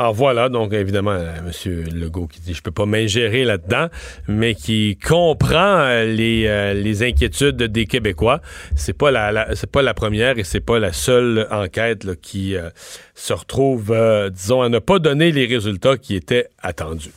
Alors 0.00 0.14
voilà, 0.14 0.48
donc 0.48 0.72
évidemment, 0.72 1.10
euh, 1.10 1.34
M. 1.38 1.84
Legault 1.92 2.28
qui 2.28 2.38
dit 2.40 2.54
je 2.54 2.62
peux 2.62 2.70
pas 2.70 2.86
m'ingérer 2.86 3.44
là-dedans, 3.44 3.88
mais 4.28 4.54
qui 4.54 4.96
comprend 4.96 5.78
euh, 5.80 6.04
les, 6.04 6.46
euh, 6.46 6.72
les 6.72 7.02
inquiétudes 7.02 7.56
des 7.64 7.86
Québécois. 7.86 8.40
C'est 8.76 8.92
pas 8.96 9.10
la, 9.10 9.32
la- 9.32 9.56
c'est 9.56 9.66
pas 9.70 9.82
la 9.82 9.94
première 9.94 10.38
et 10.38 10.44
c'est 10.44 10.60
pas 10.60 10.78
la 10.78 10.92
seule 10.92 11.48
enquête 11.50 12.04
là, 12.04 12.14
qui 12.14 12.54
euh, 12.56 12.70
se 13.16 13.32
retrouve, 13.32 13.90
euh, 13.90 14.30
disons, 14.30 14.62
à 14.62 14.68
ne 14.68 14.78
pas 14.78 15.00
donner 15.00 15.32
les 15.32 15.46
résultats 15.46 15.96
qui 15.96 16.14
étaient 16.14 16.46
attendus. 16.62 17.10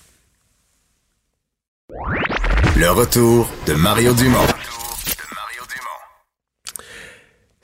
Le 2.78 2.90
retour 2.90 3.48
de 3.68 3.74
Mario 3.74 4.14
Dumont. 4.16 4.48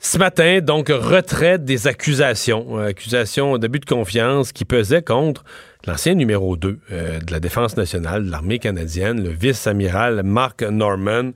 Ce 0.00 0.16
matin, 0.16 0.60
donc, 0.60 0.90
retrait 0.90 1.58
des 1.58 1.88
accusations, 1.88 2.78
euh, 2.78 2.86
accusations 2.86 3.58
d'abus 3.58 3.80
de 3.80 3.84
confiance 3.84 4.52
qui 4.52 4.64
pesaient 4.64 5.02
contre 5.02 5.42
l'ancien 5.88 6.14
numéro 6.14 6.56
2 6.56 6.78
euh, 6.92 7.18
de 7.18 7.32
la 7.32 7.40
Défense 7.40 7.76
nationale 7.76 8.24
de 8.24 8.30
l'armée 8.30 8.60
canadienne, 8.60 9.24
le 9.24 9.30
vice-amiral 9.30 10.22
Mark 10.22 10.62
Norman. 10.62 11.32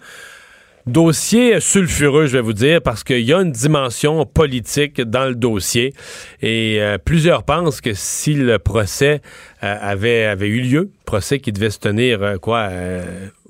Dossier 0.86 1.58
sulfureux, 1.58 2.26
je 2.26 2.36
vais 2.36 2.40
vous 2.40 2.52
dire, 2.52 2.80
parce 2.80 3.02
qu'il 3.02 3.20
y 3.20 3.32
a 3.32 3.40
une 3.40 3.50
dimension 3.50 4.24
politique 4.26 5.00
dans 5.00 5.26
le 5.26 5.34
dossier 5.34 5.92
et 6.40 6.78
euh, 6.80 6.98
plusieurs 6.98 7.42
pensent 7.42 7.80
que 7.80 7.94
si 7.94 8.34
le 8.34 8.60
procès 8.60 9.22
avait, 9.60 10.24
avait 10.24 10.48
eu 10.48 10.60
lieu, 10.60 10.90
procès 11.04 11.40
qui 11.40 11.52
devait 11.52 11.70
se 11.70 11.78
tenir, 11.78 12.36
quoi, 12.40 12.68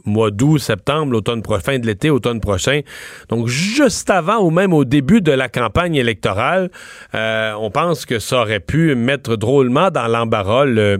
mois 0.04 0.30
d'août, 0.30 0.58
septembre, 0.58 1.12
l'automne 1.12 1.42
pro- 1.42 1.58
fin 1.58 1.78
de 1.78 1.86
l'été, 1.86 2.10
automne 2.10 2.40
prochain. 2.40 2.80
Donc, 3.28 3.48
juste 3.48 4.10
avant 4.10 4.38
ou 4.38 4.50
même 4.50 4.72
au 4.72 4.84
début 4.84 5.20
de 5.20 5.32
la 5.32 5.48
campagne 5.48 5.94
électorale, 5.94 6.70
euh, 7.14 7.52
on 7.58 7.70
pense 7.70 8.06
que 8.06 8.18
ça 8.18 8.40
aurait 8.42 8.60
pu 8.60 8.94
mettre 8.94 9.36
drôlement 9.36 9.90
dans 9.90 10.08
l'embarras 10.08 10.64
le, 10.64 10.98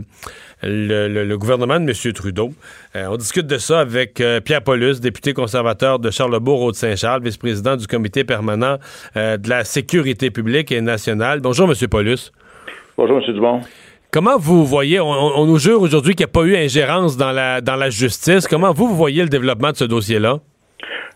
gouvernement 1.37 1.79
de 1.79 1.89
M. 1.89 2.13
Trudeau. 2.13 2.53
Euh, 2.95 3.07
on 3.09 3.17
discute 3.17 3.47
de 3.47 3.57
ça 3.57 3.81
avec 3.81 4.21
euh, 4.21 4.39
Pierre 4.39 4.63
Paulus, 4.63 4.99
député 4.99 5.33
conservateur 5.33 5.99
de 5.99 6.09
Charlebourg-Haute-Saint-Charles, 6.09 7.23
vice-président 7.23 7.75
du 7.75 7.87
comité 7.87 8.23
permanent 8.23 8.77
de 9.15 9.49
la 9.49 9.63
sécurité 9.63 10.31
publique 10.31 10.71
et 10.71 10.81
nationale. 10.81 11.39
Bonjour, 11.41 11.69
M. 11.69 11.87
Paulus. 11.89 12.31
Bonjour, 12.97 13.17
M. 13.17 13.33
Dumont. 13.33 13.61
Comment 14.13 14.37
vous 14.37 14.63
voyez, 14.63 14.99
on, 14.99 15.47
nous 15.47 15.57
jure 15.57 15.81
aujourd'hui 15.81 16.13
qu'il 16.13 16.23
n'y 16.23 16.29
a 16.29 16.33
pas 16.33 16.45
eu 16.45 16.55
ingérence 16.55 17.17
dans 17.17 17.31
la, 17.31 17.61
dans 17.61 17.75
la 17.75 17.89
justice. 17.89 18.47
Comment 18.47 18.71
vous, 18.71 18.85
vous 18.85 18.95
voyez 18.95 19.23
le 19.23 19.27
développement 19.27 19.71
de 19.71 19.75
ce 19.75 19.85
dossier-là? 19.85 20.35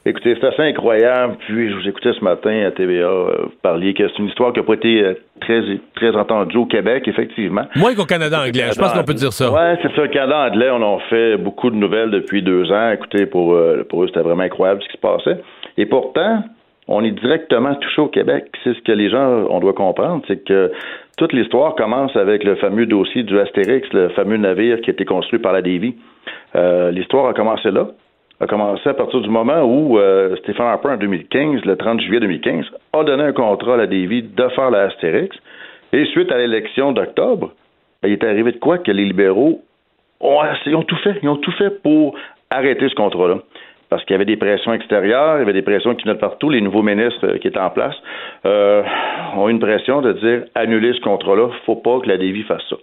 Écoutez, 0.04 0.36
c'est 0.42 0.48
assez 0.48 0.64
incroyable. 0.64 1.36
Puis, 1.46 1.70
je 1.70 1.76
vous 1.76 1.88
écoutais 1.88 2.14
ce 2.18 2.24
matin 2.24 2.66
à 2.66 2.72
TVA, 2.72 3.06
euh, 3.06 3.36
vous 3.44 3.52
parliez 3.62 3.94
que 3.94 4.08
c'est 4.08 4.18
une 4.18 4.30
histoire 4.30 4.52
qui 4.52 4.62
n'a 4.62 4.66
pas 4.66 4.74
été 4.74 5.04
euh, 5.04 5.14
très, 5.42 5.62
très 5.94 6.16
entendue 6.16 6.58
au 6.58 6.66
Québec, 6.66 7.04
effectivement. 7.08 7.66
Moins 7.76 7.94
qu'au 7.94 8.06
Canada 8.06 8.40
anglais, 8.40 8.70
je 8.74 8.80
pense 8.80 8.94
qu'on 8.94 9.04
peut 9.04 9.14
dire 9.14 9.32
ça. 9.32 9.52
Ouais, 9.52 9.78
c'est 9.84 9.96
ça. 9.96 10.02
Le 10.02 10.08
Canada 10.08 10.50
anglais, 10.50 10.72
on 10.72 10.82
en 10.82 10.98
fait 11.08 11.38
beaucoup 11.38 11.70
de 11.70 11.76
nouvelles 11.76 12.10
depuis 12.10 12.42
deux 12.42 12.72
ans. 12.72 12.90
Écoutez, 12.90 13.28
pour, 13.28 13.54
euh, 13.54 13.86
pour 13.88 14.04
eux, 14.06 14.08
c'était 14.08 14.22
vraiment 14.22 14.42
incroyable 14.42 14.82
ce 14.82 14.88
qui 14.88 14.94
se 14.94 15.02
passait. 15.02 15.40
Et 15.78 15.86
pourtant, 15.86 16.42
on 16.88 17.04
est 17.04 17.12
directement 17.12 17.76
touché 17.76 18.02
au 18.02 18.08
Québec. 18.08 18.46
C'est 18.64 18.74
ce 18.74 18.82
que 18.82 18.92
les 18.92 19.10
gens, 19.10 19.46
on 19.50 19.60
doit 19.60 19.74
comprendre, 19.74 20.24
c'est 20.28 20.44
que 20.44 20.72
toute 21.18 21.34
l'histoire 21.34 21.76
commence 21.76 22.16
avec 22.16 22.44
le 22.44 22.56
fameux 22.56 22.86
dossier 22.86 23.24
du 23.24 23.40
Astérix, 23.40 23.92
le 23.92 24.10
fameux 24.10 24.38
navire 24.38 24.80
qui 24.82 24.92
a 24.92 24.94
été 24.94 25.04
construit 25.04 25.40
par 25.40 25.52
la 25.52 25.64
Davy. 25.64 25.96
Euh, 26.56 26.92
l'histoire 26.92 27.28
a 27.28 27.34
commencé 27.34 27.72
là. 27.72 27.88
A 28.40 28.46
commencé 28.46 28.88
à 28.88 28.94
partir 28.94 29.22
du 29.22 29.30
moment 29.30 29.64
où 29.64 29.98
euh, 29.98 30.36
Stéphane 30.38 30.68
Harper, 30.68 30.90
en 30.90 30.98
2015, 30.98 31.66
le 31.66 31.76
30 31.76 32.02
juillet 32.02 32.20
2015, 32.20 32.66
a 32.94 33.04
donné 33.04 33.24
un 33.24 33.34
contrat 33.34 33.74
à 33.74 33.78
la 33.78 33.88
Davy 33.88 34.22
de 34.22 34.48
faire 34.50 34.70
la 34.70 34.84
Astérix. 34.84 35.36
Et 35.92 36.06
suite 36.06 36.32
à 36.32 36.38
l'élection 36.38 36.92
d'octobre, 36.92 37.52
ben, 38.04 38.10
il 38.10 38.14
est 38.14 38.24
arrivé 38.24 38.52
de 38.52 38.60
quoi 38.60 38.78
que 38.78 38.92
les 38.92 39.06
libéraux 39.06 39.64
ont, 40.20 40.84
tout 40.84 40.98
fait. 40.98 41.18
Ils 41.24 41.30
ont 41.30 41.38
tout 41.38 41.52
fait 41.54 41.82
pour 41.82 42.14
arrêter 42.52 42.88
ce 42.90 42.96
contrat-là. 42.96 43.40
Parce 43.90 44.04
qu'il 44.04 44.14
y 44.14 44.16
avait 44.16 44.26
des 44.26 44.36
pressions 44.38 44.74
extérieures, 44.74 45.38
il 45.38 45.40
y 45.40 45.42
avait 45.44 45.54
des 45.54 45.62
pressions 45.62 45.96
qui 45.96 46.04
venaient 46.04 46.16
de 46.16 46.20
partout. 46.20 46.50
Les 46.50 46.62
nouveaux 46.62 46.82
ministres 46.84 47.26
euh, 47.26 47.38
qui 47.38 47.48
étaient 47.48 47.60
en 47.60 47.70
place 47.70 47.96
euh, 48.46 48.84
ont 49.36 49.48
eu 49.48 49.52
une 49.52 49.60
pression 49.60 50.02
de 50.02 50.14
dire 50.14 50.44
annuler 50.56 50.94
ce 50.94 51.02
contrat-là, 51.02 51.50
faut 51.66 51.76
pas 51.78 52.00
que 52.02 52.08
la 52.10 52.18
Davy 52.18 52.44
fasse 52.44 52.64
ça. 52.70 52.76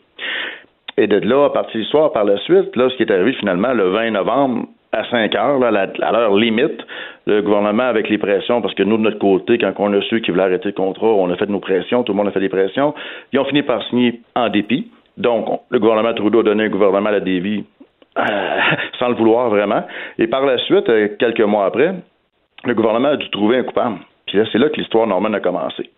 Et 0.97 1.06
de 1.06 1.18
là, 1.18 1.47
à 1.47 1.51
partir 1.51 1.81
du 1.81 1.86
soir, 1.86 2.12
par 2.12 2.24
la 2.24 2.39
suite, 2.39 2.74
là, 2.76 2.89
ce 2.89 2.97
qui 2.97 3.02
est 3.02 3.10
arrivé 3.10 3.32
finalement 3.35 3.72
le 3.72 3.89
20 3.90 4.12
novembre 4.12 4.66
à 4.93 5.05
5 5.10 5.35
heures, 5.35 5.60
à 5.64 6.12
l'heure 6.12 6.36
limite, 6.36 6.81
le 7.26 7.43
gouvernement 7.43 7.82
avec 7.82 8.09
les 8.09 8.16
pressions, 8.18 8.62
parce 8.62 8.74
que 8.74 8.85
nous, 8.85 8.97
de 8.97 9.02
notre 9.02 9.18
côté, 9.18 9.59
quand 9.59 9.72
on 9.78 9.93
a 9.93 10.01
su 10.02 10.20
qu'ils 10.20 10.32
voulaient 10.32 10.44
arrêter 10.44 10.68
le 10.68 10.72
contrat, 10.72 11.09
on 11.09 11.28
a 11.31 11.36
fait 11.36 11.48
nos 11.51 11.59
pressions, 11.59 12.05
tout 12.05 12.12
le 12.12 12.16
monde 12.16 12.28
a 12.28 12.31
fait 12.31 12.39
des 12.40 12.48
pressions, 12.48 12.94
ils 13.32 13.40
ont 13.40 13.44
fini 13.44 13.62
par 13.62 13.82
signer 13.89 14.20
en 14.36 14.48
dépit. 14.51 14.89
Donc, 15.16 15.48
on- 15.51 15.60
le 15.70 15.81
gouvernement 15.81 16.14
Trudeau 16.14 16.40
a 16.40 16.43
donné 16.44 16.64
un 16.64 16.68
gouvernement 16.68 17.09
à 17.09 17.12
la 17.12 17.20
Davy 17.20 17.64
euh, 18.19 18.23
sans 18.99 19.09
le 19.09 19.15
vouloir 19.15 19.51
vraiment. 19.51 19.82
Et 20.19 20.27
par 20.27 20.45
la 20.45 20.59
suite, 20.59 20.89
euh, 20.89 21.09
quelques 21.19 21.41
mois 21.41 21.66
après, 21.66 21.95
le 22.65 22.74
gouvernement 22.74 23.09
a 23.09 23.16
dû 23.16 23.28
trouver 23.31 23.59
un 23.59 23.62
coupable. 23.65 23.99
Puis 24.27 24.39
là, 24.39 24.45
c'est 24.51 24.59
là 24.59 24.69
que 24.69 24.77
l'histoire 24.77 25.07
Norman 25.07 25.32
a 25.32 25.41
commencé. 25.41 25.91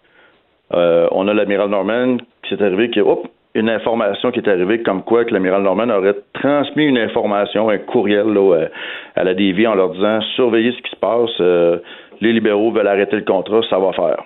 Euh, 0.75 1.07
on 1.13 1.29
a 1.29 1.35
l'amiral 1.35 1.69
Norman 1.69 2.19
qui 2.43 2.57
s'est 2.57 2.63
arrivé 2.63 2.91
que, 2.91 3.01
hop, 3.01 3.29
une 3.55 3.71
information 3.71 4.31
qui 4.33 4.41
est 4.41 4.49
arrivée 4.49 4.83
comme 4.83 5.03
quoi 5.03 5.25
que 5.25 5.33
l'amiral 5.33 5.63
Norman 5.63 5.89
aurait 5.89 6.17
transmis 6.35 6.85
une 6.85 6.99
information, 6.99 7.71
un 7.71 7.79
courriel 7.79 8.27
là, 8.27 8.67
à 9.15 9.25
la 9.25 9.33
DV 9.33 9.67
en 9.67 9.75
leur 9.75 9.91
disant 9.91 10.21
surveillez 10.35 10.73
ce 10.73 10.83
qui 10.83 10.91
se 10.91 10.97
passe, 10.97 11.31
euh, 11.41 11.79
les 12.21 12.33
libéraux 12.33 12.71
veulent 12.71 12.87
arrêter 12.87 13.17
le 13.17 13.23
contrat, 13.23 13.61
ça 13.71 13.79
va 13.79 13.93
faire. 13.93 14.23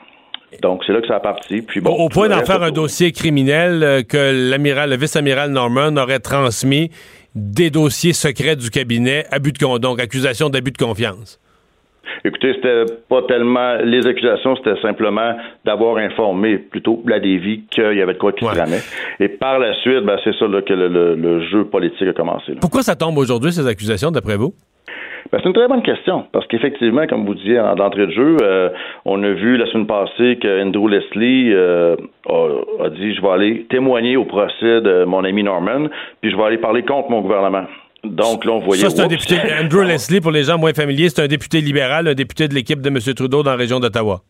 Donc 0.62 0.82
c'est 0.84 0.92
là 0.92 1.00
que 1.00 1.06
ça 1.06 1.16
a 1.16 1.20
parti. 1.20 1.62
Puis 1.62 1.80
bon, 1.80 1.92
Au 1.92 2.08
point 2.08 2.28
d'en 2.28 2.44
faire 2.44 2.62
un 2.62 2.72
dossier 2.72 3.12
criminel 3.12 3.82
euh, 3.84 4.02
que 4.02 4.50
l'amiral, 4.50 4.90
le 4.90 4.96
vice-amiral 4.96 5.50
Norman 5.50 5.96
aurait 5.96 6.18
transmis 6.18 6.90
des 7.34 7.70
dossiers 7.70 8.12
secrets 8.12 8.56
du 8.56 8.70
cabinet, 8.70 9.24
abus 9.30 9.52
de 9.52 9.78
donc 9.78 10.00
accusation 10.00 10.48
d'abus 10.50 10.72
de 10.72 10.78
confiance. 10.78 11.38
Écoutez, 12.24 12.52
c'était 12.54 12.84
pas 13.08 13.22
tellement 13.28 13.76
les 13.84 14.04
accusations, 14.06 14.56
c'était 14.56 14.80
simplement 14.82 15.36
d'avoir 15.64 15.96
informé 15.98 16.58
plutôt 16.58 17.02
la 17.06 17.18
Davy 17.20 17.62
qu'il 17.70 17.94
y 17.96 18.02
avait 18.02 18.14
de 18.14 18.18
quoi 18.18 18.32
qui 18.32 18.44
se 18.44 18.50
tramait. 18.50 18.80
Et 19.20 19.28
par 19.28 19.58
la 19.58 19.72
suite, 19.80 20.00
ben, 20.04 20.16
c'est 20.24 20.34
ça 20.36 20.46
là, 20.46 20.60
que 20.60 20.72
le, 20.72 20.88
le- 20.88 21.14
le 21.14 21.46
jeu 21.48 21.64
politique 21.66 22.08
a 22.08 22.12
commencé. 22.12 22.52
là. 22.52 22.58
Pourquoi 22.60 22.82
ça 22.82 22.96
tombe 22.96 23.16
aujourd'hui, 23.16 23.52
ces 23.52 23.66
accusations, 23.66 24.10
d'après 24.10 24.36
vous? 24.36 24.52
Ben, 25.32 25.38
c'est 25.40 25.48
une 25.48 25.54
très 25.54 25.68
bonne 25.68 25.82
question, 25.82 26.24
parce 26.32 26.46
qu'effectivement, 26.48 27.06
comme 27.06 27.24
vous 27.24 27.34
disiez 27.34 27.60
en 27.60 27.76
d'entrée 27.76 28.06
de 28.06 28.12
jeu, 28.12 28.36
euh, 28.42 28.70
on 29.04 29.22
a 29.22 29.30
vu 29.30 29.56
la 29.56 29.66
semaine 29.66 29.86
passée 29.86 30.38
que 30.42 30.62
Andrew 30.62 30.88
Leslie 30.88 31.52
euh, 31.52 31.94
a, 32.28 32.84
a 32.84 32.88
dit 32.90 33.14
je 33.14 33.22
vais 33.22 33.28
aller 33.28 33.66
témoigner 33.70 34.16
au 34.16 34.24
procès 34.24 34.80
de 34.80 35.04
mon 35.04 35.22
ami 35.22 35.44
Norman, 35.44 35.86
puis 36.20 36.32
je 36.32 36.36
vais 36.36 36.42
aller 36.42 36.58
parler 36.58 36.82
contre 36.82 37.10
mon 37.10 37.20
gouvernement. 37.20 37.64
Donc 38.02 38.44
là, 38.44 38.52
on 38.52 38.58
voyait. 38.60 38.82
Ça, 38.82 38.90
c'est 38.90 39.02
un 39.02 39.08
député. 39.08 39.36
Andrew 39.62 39.82
Leslie, 39.82 40.20
pour 40.20 40.32
les 40.32 40.44
gens 40.44 40.58
moins 40.58 40.72
familiers, 40.72 41.10
c'est 41.10 41.22
un 41.22 41.28
député 41.28 41.60
libéral, 41.60 42.08
un 42.08 42.14
député 42.14 42.48
de 42.48 42.54
l'équipe 42.54 42.80
de 42.80 42.88
M. 42.88 42.98
Trudeau 43.14 43.42
dans 43.42 43.50
la 43.50 43.56
région 43.56 43.78
d'Ottawa. 43.78 44.20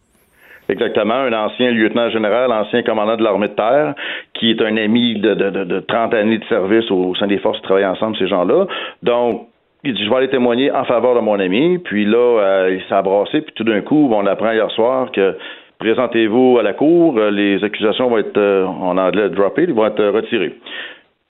Exactement, 0.69 1.15
un 1.15 1.32
ancien 1.32 1.70
lieutenant 1.73 2.11
général, 2.11 2.53
ancien 2.53 2.82
commandant 2.82 3.16
de 3.16 3.24
l'armée 3.24 3.49
de 3.49 3.55
terre, 3.55 3.95
qui 4.35 4.51
est 4.51 4.62
un 4.62 4.77
ami 4.77 5.19
de, 5.19 5.35
de, 5.35 5.51
de, 5.51 5.65
de 5.65 5.81
30 5.81 6.15
années 6.15 6.39
de 6.39 6.45
service 6.45 6.89
au 6.91 7.15
sein 7.16 7.27
des 7.27 7.39
forces 7.39 7.59
qui 7.59 7.65
travaillent 7.65 7.87
ensemble, 7.87 8.16
ces 8.19 8.28
gens-là. 8.28 8.66
Donc, 9.03 9.49
il 9.85 9.94
dit, 9.94 10.05
je 10.05 10.11
vais 10.11 10.16
aller 10.16 10.28
témoigner 10.28 10.70
en 10.70 10.85
faveur 10.85 11.15
de 11.15 11.20
mon 11.20 11.39
ami. 11.39 11.78
Puis 11.78 12.05
là, 12.05 12.19
euh, 12.19 12.77
il 12.77 12.89
s'est 12.89 12.94
abrassé, 12.94 13.40
puis 13.40 13.52
tout 13.55 13.65
d'un 13.65 13.81
coup, 13.81 14.11
on 14.12 14.27
apprend 14.27 14.52
hier 14.52 14.70
soir 14.73 15.11
que 15.12 15.36
présentez-vous 15.81 16.59
à 16.59 16.62
la 16.62 16.74
cour, 16.74 17.19
euh, 17.19 17.31
les 17.31 17.65
accusations 17.65 18.09
vont 18.09 18.19
être, 18.19 18.36
euh, 18.36 18.66
en 18.66 18.97
anglais, 18.98 19.31
droppées, 19.31 19.65
ils 19.65 19.74
vont 19.74 19.86
être 19.86 20.01
euh, 20.01 20.12
retirées. 20.12 20.55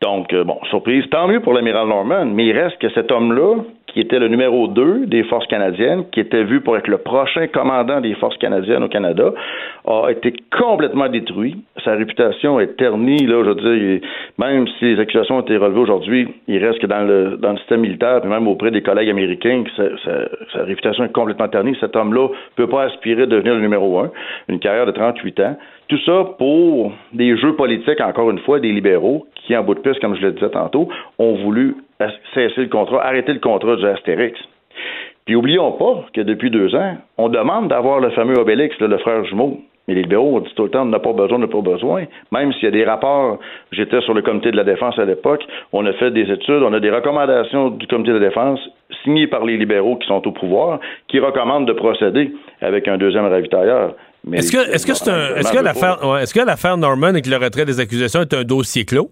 Donc, 0.02 0.34
bon, 0.34 0.58
surprise, 0.70 1.04
tant 1.10 1.28
mieux 1.28 1.40
pour 1.40 1.52
l'amiral 1.52 1.86
Norman, 1.86 2.24
mais 2.24 2.46
il 2.46 2.58
reste 2.58 2.78
que 2.78 2.88
cet 2.90 3.12
homme-là, 3.12 3.56
qui 3.92 4.00
était 4.00 4.18
le 4.18 4.28
numéro 4.28 4.68
2 4.68 5.06
des 5.06 5.24
forces 5.24 5.46
canadiennes, 5.46 6.04
qui 6.10 6.20
était 6.20 6.44
vu 6.44 6.60
pour 6.60 6.76
être 6.76 6.88
le 6.88 6.98
prochain 6.98 7.46
commandant 7.48 8.00
des 8.00 8.14
forces 8.14 8.36
canadiennes 8.38 8.82
au 8.82 8.88
Canada, 8.88 9.32
a 9.86 10.08
été 10.10 10.32
complètement 10.50 11.08
détruit 11.08 11.56
sa 11.84 11.94
réputation 11.94 12.60
est 12.60 12.76
ternie, 12.76 13.26
là, 13.26 13.42
je 13.44 13.50
veux 13.50 13.76
dire, 13.76 14.00
même 14.38 14.66
si 14.78 14.84
les 14.84 15.00
accusations 15.00 15.38
ont 15.38 15.40
été 15.40 15.56
relevées 15.56 15.80
aujourd'hui, 15.80 16.28
il 16.48 16.64
reste 16.64 16.78
que 16.80 16.86
dans 16.86 17.02
le, 17.02 17.36
dans 17.36 17.52
le 17.52 17.58
système 17.58 17.80
militaire, 17.80 18.20
puis 18.20 18.30
même 18.30 18.46
auprès 18.48 18.70
des 18.70 18.82
collègues 18.82 19.10
américains, 19.10 19.64
que 19.64 19.96
sa, 20.52 20.62
réputation 20.62 21.04
est 21.04 21.12
complètement 21.12 21.48
ternie. 21.48 21.76
Cet 21.80 21.96
homme-là 21.96 22.28
peut 22.56 22.68
pas 22.68 22.84
aspirer 22.84 23.22
à 23.22 23.26
devenir 23.26 23.54
le 23.54 23.60
numéro 23.60 23.98
un, 23.98 24.10
une 24.48 24.60
carrière 24.60 24.86
de 24.86 24.92
38 24.92 25.40
ans. 25.40 25.56
Tout 25.88 25.98
ça 26.04 26.24
pour 26.38 26.92
des 27.12 27.36
jeux 27.36 27.54
politiques, 27.54 28.00
encore 28.00 28.30
une 28.30 28.38
fois, 28.40 28.60
des 28.60 28.72
libéraux 28.72 29.26
qui, 29.34 29.56
en 29.56 29.62
bout 29.62 29.74
de 29.74 29.80
piste, 29.80 30.00
comme 30.00 30.16
je 30.16 30.22
le 30.22 30.32
disais 30.32 30.50
tantôt, 30.50 30.88
ont 31.18 31.34
voulu 31.34 31.76
cesser 32.34 32.62
le 32.62 32.68
contrat, 32.68 33.04
arrêter 33.04 33.32
le 33.32 33.40
contrat 33.40 33.76
du 33.76 33.86
Astérix. 33.86 34.38
Puis 35.26 35.36
oublions 35.36 35.72
pas 35.72 36.06
que 36.14 36.22
depuis 36.22 36.50
deux 36.50 36.74
ans, 36.74 36.96
on 37.18 37.28
demande 37.28 37.68
d'avoir 37.68 38.00
le 38.00 38.10
fameux 38.10 38.38
Obélix, 38.38 38.78
le 38.80 38.98
frère 38.98 39.24
jumeau. 39.26 39.60
Mais 39.86 39.94
les 39.94 40.02
libéraux 40.02 40.36
ont 40.36 40.40
dit 40.40 40.52
tout 40.54 40.64
le 40.64 40.70
temps, 40.70 40.82
on 40.82 40.86
n'a 40.86 40.98
pas 40.98 41.12
besoin, 41.12 41.36
on 41.36 41.40
n'a 41.40 41.48
pas 41.48 41.60
besoin. 41.60 42.04
Même 42.32 42.52
s'il 42.52 42.64
y 42.64 42.68
a 42.68 42.70
des 42.70 42.84
rapports, 42.84 43.38
j'étais 43.72 44.00
sur 44.02 44.14
le 44.14 44.22
comité 44.22 44.50
de 44.50 44.56
la 44.56 44.64
défense 44.64 44.98
à 44.98 45.04
l'époque, 45.04 45.42
on 45.72 45.84
a 45.86 45.92
fait 45.94 46.10
des 46.10 46.30
études, 46.30 46.62
on 46.62 46.72
a 46.72 46.80
des 46.80 46.90
recommandations 46.90 47.70
du 47.70 47.86
comité 47.86 48.10
de 48.12 48.18
la 48.18 48.28
défense 48.28 48.60
signées 49.02 49.26
par 49.26 49.44
les 49.44 49.56
libéraux 49.56 49.96
qui 49.96 50.06
sont 50.06 50.26
au 50.26 50.32
pouvoir, 50.32 50.80
qui 51.08 51.18
recommandent 51.18 51.66
de 51.66 51.72
procéder 51.72 52.32
avec 52.60 52.88
un 52.88 52.98
deuxième 52.98 53.26
ravitailleur. 53.26 53.94
Est-ce 54.32 54.52
que, 54.52 54.74
est-ce 54.74 54.86
que 54.86 54.94
c'est 54.94 55.10
un, 55.10 55.36
est-ce 55.36 55.52
que 55.52 55.62
l'affaire, 55.62 55.98
est-ce 56.20 56.34
que 56.34 56.44
l'affaire 56.44 56.76
Norman 56.76 57.14
et 57.14 57.22
que 57.22 57.30
le 57.30 57.36
retrait 57.36 57.64
des 57.64 57.80
accusations 57.80 58.20
est 58.20 58.34
un 58.34 58.44
dossier 58.44 58.84
clos? 58.84 59.08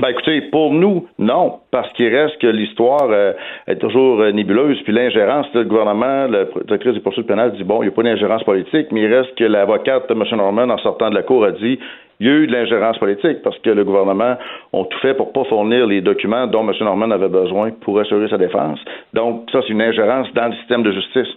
Ben 0.00 0.08
écoutez, 0.08 0.40
pour 0.50 0.72
nous, 0.72 1.06
non, 1.18 1.60
parce 1.70 1.92
qu'il 1.92 2.14
reste 2.14 2.38
que 2.38 2.46
l'histoire 2.48 3.08
euh, 3.10 3.32
est 3.68 3.76
toujours 3.76 4.20
euh, 4.20 4.32
nébuleuse, 4.32 4.80
puis 4.82 4.92
l'ingérence, 4.92 5.46
le 5.54 5.64
gouvernement, 5.64 6.26
le 6.26 6.48
directrice 6.66 6.94
des 6.94 7.00
poursuites 7.00 7.26
pénales 7.26 7.52
dit 7.52 7.64
bon, 7.64 7.82
il 7.82 7.86
n'y 7.86 7.92
a 7.92 7.94
pas 7.94 8.02
d'ingérence 8.02 8.42
politique, 8.42 8.88
mais 8.90 9.02
il 9.02 9.14
reste 9.14 9.34
que 9.36 9.44
l'avocate 9.44 10.08
de 10.08 10.14
M. 10.14 10.24
Norman, 10.36 10.70
en 10.70 10.78
sortant 10.78 11.10
de 11.10 11.14
la 11.14 11.22
cour, 11.22 11.44
a 11.44 11.52
dit 11.52 11.78
il 12.20 12.26
y 12.26 12.30
a 12.30 12.32
eu 12.32 12.46
de 12.46 12.52
l'ingérence 12.52 12.98
politique 12.98 13.42
parce 13.42 13.58
que 13.58 13.70
le 13.70 13.84
gouvernement 13.84 14.36
a 14.72 14.84
tout 14.84 14.98
fait 15.00 15.14
pour 15.14 15.32
pas 15.32 15.44
fournir 15.44 15.86
les 15.86 16.00
documents 16.00 16.46
dont 16.46 16.68
M. 16.68 16.74
Norman 16.80 17.10
avait 17.10 17.28
besoin 17.28 17.70
pour 17.82 17.98
assurer 17.98 18.28
sa 18.28 18.38
défense. 18.38 18.78
Donc, 19.12 19.48
ça, 19.52 19.60
c'est 19.62 19.72
une 19.72 19.82
ingérence 19.82 20.32
dans 20.34 20.46
le 20.46 20.54
système 20.54 20.82
de 20.82 20.92
justice. 20.92 21.28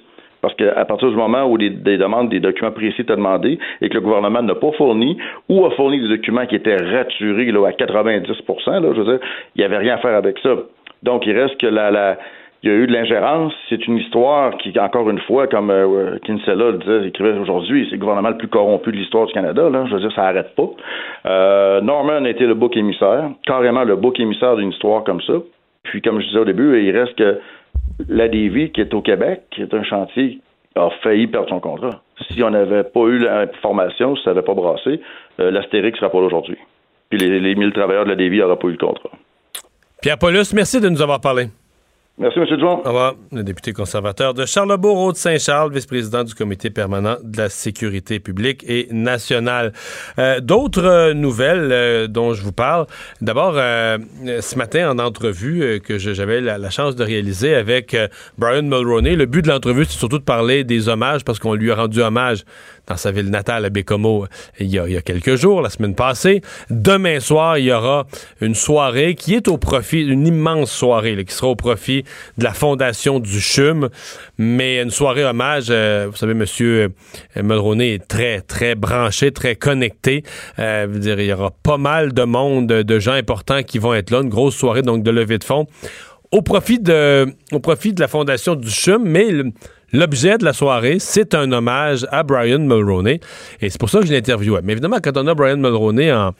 Parce 0.41 0.53
qu'à 0.55 0.85
partir 0.85 1.09
du 1.09 1.15
moment 1.15 1.45
où 1.45 1.57
des, 1.57 1.69
demandes, 1.69 2.29
des 2.29 2.39
documents 2.39 2.71
précis 2.71 3.01
étaient 3.01 3.15
demandés 3.15 3.57
et 3.81 3.89
que 3.89 3.95
le 3.95 4.01
gouvernement 4.01 4.41
n'a 4.41 4.55
pas 4.55 4.71
fourni 4.73 5.17
ou 5.49 5.65
a 5.65 5.71
fourni 5.71 5.99
des 5.99 6.09
documents 6.09 6.45
qui 6.45 6.55
étaient 6.55 6.77
raturés 6.77 7.51
là, 7.51 7.67
à 7.67 7.73
90 7.73 8.27
là, 8.27 8.81
je 8.81 9.01
veux 9.01 9.17
dire, 9.17 9.19
il 9.55 9.59
n'y 9.59 9.63
avait 9.63 9.77
rien 9.77 9.95
à 9.95 9.97
faire 9.97 10.15
avec 10.15 10.37
ça. 10.39 10.55
Donc, 11.03 11.25
il 11.25 11.37
reste 11.37 11.59
que 11.59 11.67
la, 11.67 11.91
la 11.91 12.17
il 12.63 12.69
y 12.69 12.73
a 12.73 12.75
eu 12.75 12.87
de 12.87 12.93
l'ingérence. 12.93 13.53
C'est 13.69 13.85
une 13.87 13.97
histoire 13.97 14.57
qui, 14.57 14.77
encore 14.79 15.09
une 15.09 15.19
fois, 15.19 15.47
comme 15.47 15.69
euh, 15.69 16.17
Kinsella 16.25 16.71
le 16.71 16.77
disait, 16.79 17.07
écrivait 17.07 17.37
aujourd'hui, 17.37 17.85
c'est 17.85 17.95
le 17.95 18.01
gouvernement 18.01 18.29
le 18.29 18.37
plus 18.37 18.47
corrompu 18.47 18.91
de 18.91 18.97
l'histoire 18.97 19.27
du 19.27 19.33
Canada. 19.33 19.69
Là. 19.69 19.85
Je 19.87 19.93
veux 19.93 19.99
dire, 19.99 20.11
ça 20.13 20.23
n'arrête 20.23 20.55
pas. 20.55 20.69
Euh, 21.27 21.81
Norman 21.81 22.25
a 22.25 22.29
été 22.29 22.45
le 22.45 22.55
bouc 22.55 22.75
émissaire, 22.75 23.29
carrément 23.45 23.83
le 23.83 23.95
bouc 23.95 24.19
émissaire 24.19 24.55
d'une 24.55 24.71
histoire 24.71 25.03
comme 25.03 25.21
ça. 25.21 25.33
Puis, 25.83 26.01
comme 26.01 26.19
je 26.19 26.27
disais 26.27 26.39
au 26.39 26.45
début, 26.45 26.83
il 26.83 26.97
reste 26.97 27.15
que 27.15 27.39
la 28.07 28.27
DV, 28.27 28.71
qui 28.71 28.81
est 28.81 28.93
au 28.93 29.01
Québec, 29.01 29.43
qui 29.51 29.61
est 29.61 29.73
un 29.73 29.83
chantier, 29.83 30.39
a 30.75 30.89
failli 31.01 31.27
perdre 31.27 31.49
son 31.49 31.59
contrat. 31.59 32.01
Si 32.29 32.41
on 32.43 32.51
n'avait 32.51 32.83
pas 32.83 33.05
eu 33.07 33.19
l'information, 33.19 34.15
si 34.15 34.23
ça 34.23 34.31
n'avait 34.31 34.45
pas 34.45 34.53
brassé, 34.53 35.01
euh, 35.39 35.51
l'Astérix 35.51 35.93
ne 35.93 35.99
serait 35.99 36.11
pas 36.11 36.19
là 36.19 36.27
aujourd'hui. 36.27 36.57
Puis 37.09 37.19
les, 37.19 37.39
les 37.39 37.55
1000 37.55 37.71
travailleurs 37.73 38.05
de 38.05 38.09
la 38.09 38.15
DV 38.15 38.37
n'auraient 38.37 38.57
pas 38.57 38.67
eu 38.67 38.71
le 38.71 38.77
contrat. 38.77 39.11
Pierre 40.01 40.17
Paulus, 40.17 40.53
merci 40.53 40.79
de 40.79 40.89
nous 40.89 41.01
avoir 41.01 41.21
parlé. 41.21 41.47
Merci, 42.19 42.39
M. 42.39 42.45
Dumont. 42.57 42.79
Au 42.79 42.87
revoir. 42.87 43.13
Le 43.31 43.43
député 43.43 43.73
conservateur 43.73 44.33
de 44.33 44.43
Charlebourg, 44.47 45.13
de 45.13 45.17
Saint-Charles, 45.17 45.71
vice-président 45.71 46.23
du 46.23 46.33
comité 46.33 46.71
permanent 46.71 47.15
de 47.21 47.37
la 47.37 47.47
sécurité 47.47 48.19
publique 48.19 48.65
et 48.67 48.87
nationale. 48.89 49.71
Euh, 50.17 50.39
d'autres 50.39 50.83
euh, 50.83 51.13
nouvelles 51.13 51.69
euh, 51.71 52.07
dont 52.07 52.33
je 52.33 52.41
vous 52.41 52.51
parle. 52.51 52.87
D'abord, 53.21 53.53
ce 53.53 54.57
matin, 54.57 54.89
en 54.89 54.97
entrevue 54.97 55.79
que 55.79 55.99
j'avais 55.99 56.41
la, 56.41 56.69
chance 56.71 56.95
de 56.95 57.03
réaliser 57.03 57.53
avec 57.53 57.95
Brian 58.39 58.63
Mulroney, 58.63 59.15
le 59.15 59.27
but 59.27 59.43
de 59.43 59.49
l'entrevue, 59.49 59.85
c'est 59.85 59.99
surtout 59.99 60.17
de 60.17 60.23
parler 60.23 60.63
des 60.63 60.89
hommages 60.89 61.23
parce 61.23 61.37
qu'on 61.37 61.53
lui 61.53 61.71
a 61.71 61.75
rendu 61.75 62.01
hommage 62.01 62.43
dans 62.87 62.97
sa 62.97 63.11
ville 63.11 63.29
natale, 63.29 63.65
à 63.65 63.69
Bécomo, 63.69 64.27
il 64.59 64.67
y, 64.67 64.79
a, 64.79 65.01
quelques 65.01 65.35
jours, 65.35 65.61
la 65.61 65.69
semaine 65.69 65.93
passée. 65.93 66.41
Demain 66.69 67.19
soir, 67.19 67.57
il 67.57 67.65
y 67.65 67.71
aura 67.71 68.07
une 68.39 68.55
soirée 68.55 69.15
qui 69.15 69.35
est 69.35 69.47
au 69.49 69.57
profit, 69.57 70.01
une 70.01 70.25
immense 70.25 70.71
soirée, 70.71 71.23
qui 71.25 71.33
sera 71.33 71.47
au 71.47 71.55
profit 71.55 72.05
de 72.37 72.43
la 72.43 72.53
fondation 72.53 73.19
du 73.19 73.41
CHUM, 73.41 73.89
mais 74.37 74.81
une 74.81 74.89
soirée 74.89 75.25
hommage, 75.25 75.65
euh, 75.69 76.07
vous 76.09 76.15
savez, 76.15 76.33
Monsieur 76.33 76.93
euh, 77.35 77.43
Mulroney 77.43 77.95
est 77.95 78.07
très, 78.07 78.41
très 78.41 78.75
branché, 78.75 79.31
très 79.31 79.55
connecté. 79.55 80.23
Euh, 80.59 80.87
dire, 80.87 81.19
il 81.19 81.25
y 81.25 81.33
aura 81.33 81.51
pas 81.51 81.77
mal 81.77 82.13
de 82.13 82.23
monde, 82.23 82.67
de 82.67 82.99
gens 82.99 83.13
importants 83.13 83.63
qui 83.63 83.79
vont 83.79 83.93
être 83.93 84.11
là, 84.11 84.21
une 84.21 84.29
grosse 84.29 84.55
soirée 84.55 84.81
donc 84.81 85.03
de 85.03 85.11
levée 85.11 85.37
de 85.37 85.43
fonds 85.43 85.67
au 86.31 86.41
profit 86.41 86.79
de, 86.79 87.25
au 87.53 87.59
profit 87.59 87.93
de 87.93 88.01
la 88.01 88.07
fondation 88.07 88.55
du 88.55 88.69
CHUM, 88.69 89.03
mais... 89.03 89.31
L'objet 89.93 90.37
de 90.37 90.43
la 90.43 90.53
soirée, 90.53 90.97
c'est 90.99 91.33
un 91.33 91.51
hommage 91.51 92.05
à 92.11 92.23
Brian 92.23 92.59
Mulroney. 92.59 93.19
Et 93.61 93.69
c'est 93.69 93.79
pour 93.79 93.89
ça 93.89 93.99
que 93.99 94.05
je 94.05 94.11
l'interviewais. 94.11 94.61
Mais 94.63 94.73
évidemment, 94.73 94.97
quand 95.01 95.15
on 95.15 95.27
a 95.27 95.33
Brian 95.33 95.57
Mulroney 95.57 96.11
en, 96.11 96.33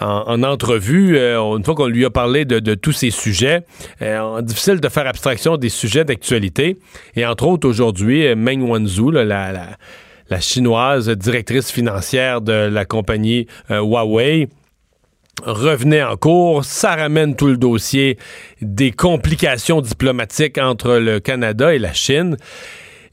en, 0.00 0.42
entrevue, 0.42 1.16
euh, 1.16 1.56
une 1.56 1.64
fois 1.64 1.74
qu'on 1.74 1.86
lui 1.86 2.04
a 2.04 2.10
parlé 2.10 2.44
de, 2.44 2.74
tous 2.74 2.92
ces 2.92 3.10
sujets, 3.10 3.62
euh, 4.00 4.40
difficile 4.42 4.80
de 4.80 4.88
faire 4.88 5.06
abstraction 5.06 5.56
des 5.56 5.68
sujets 5.68 6.04
d'actualité. 6.04 6.78
Et 7.14 7.26
entre 7.26 7.46
autres, 7.46 7.68
aujourd'hui, 7.68 8.26
euh, 8.26 8.34
Meng 8.34 8.62
Wanzhou, 8.62 9.10
la, 9.10 9.24
la, 9.24 10.40
chinoise 10.40 11.10
directrice 11.10 11.70
financière 11.70 12.40
de 12.40 12.52
la 12.52 12.86
compagnie 12.86 13.46
Huawei, 13.68 14.48
revenait 15.44 16.02
en 16.02 16.16
cours. 16.16 16.64
Ça 16.64 16.96
ramène 16.96 17.36
tout 17.36 17.46
le 17.46 17.56
dossier 17.56 18.18
des 18.60 18.90
complications 18.90 19.80
diplomatiques 19.80 20.58
entre 20.58 20.96
le 20.96 21.20
Canada 21.20 21.74
et 21.74 21.78
la 21.78 21.92
Chine. 21.92 22.36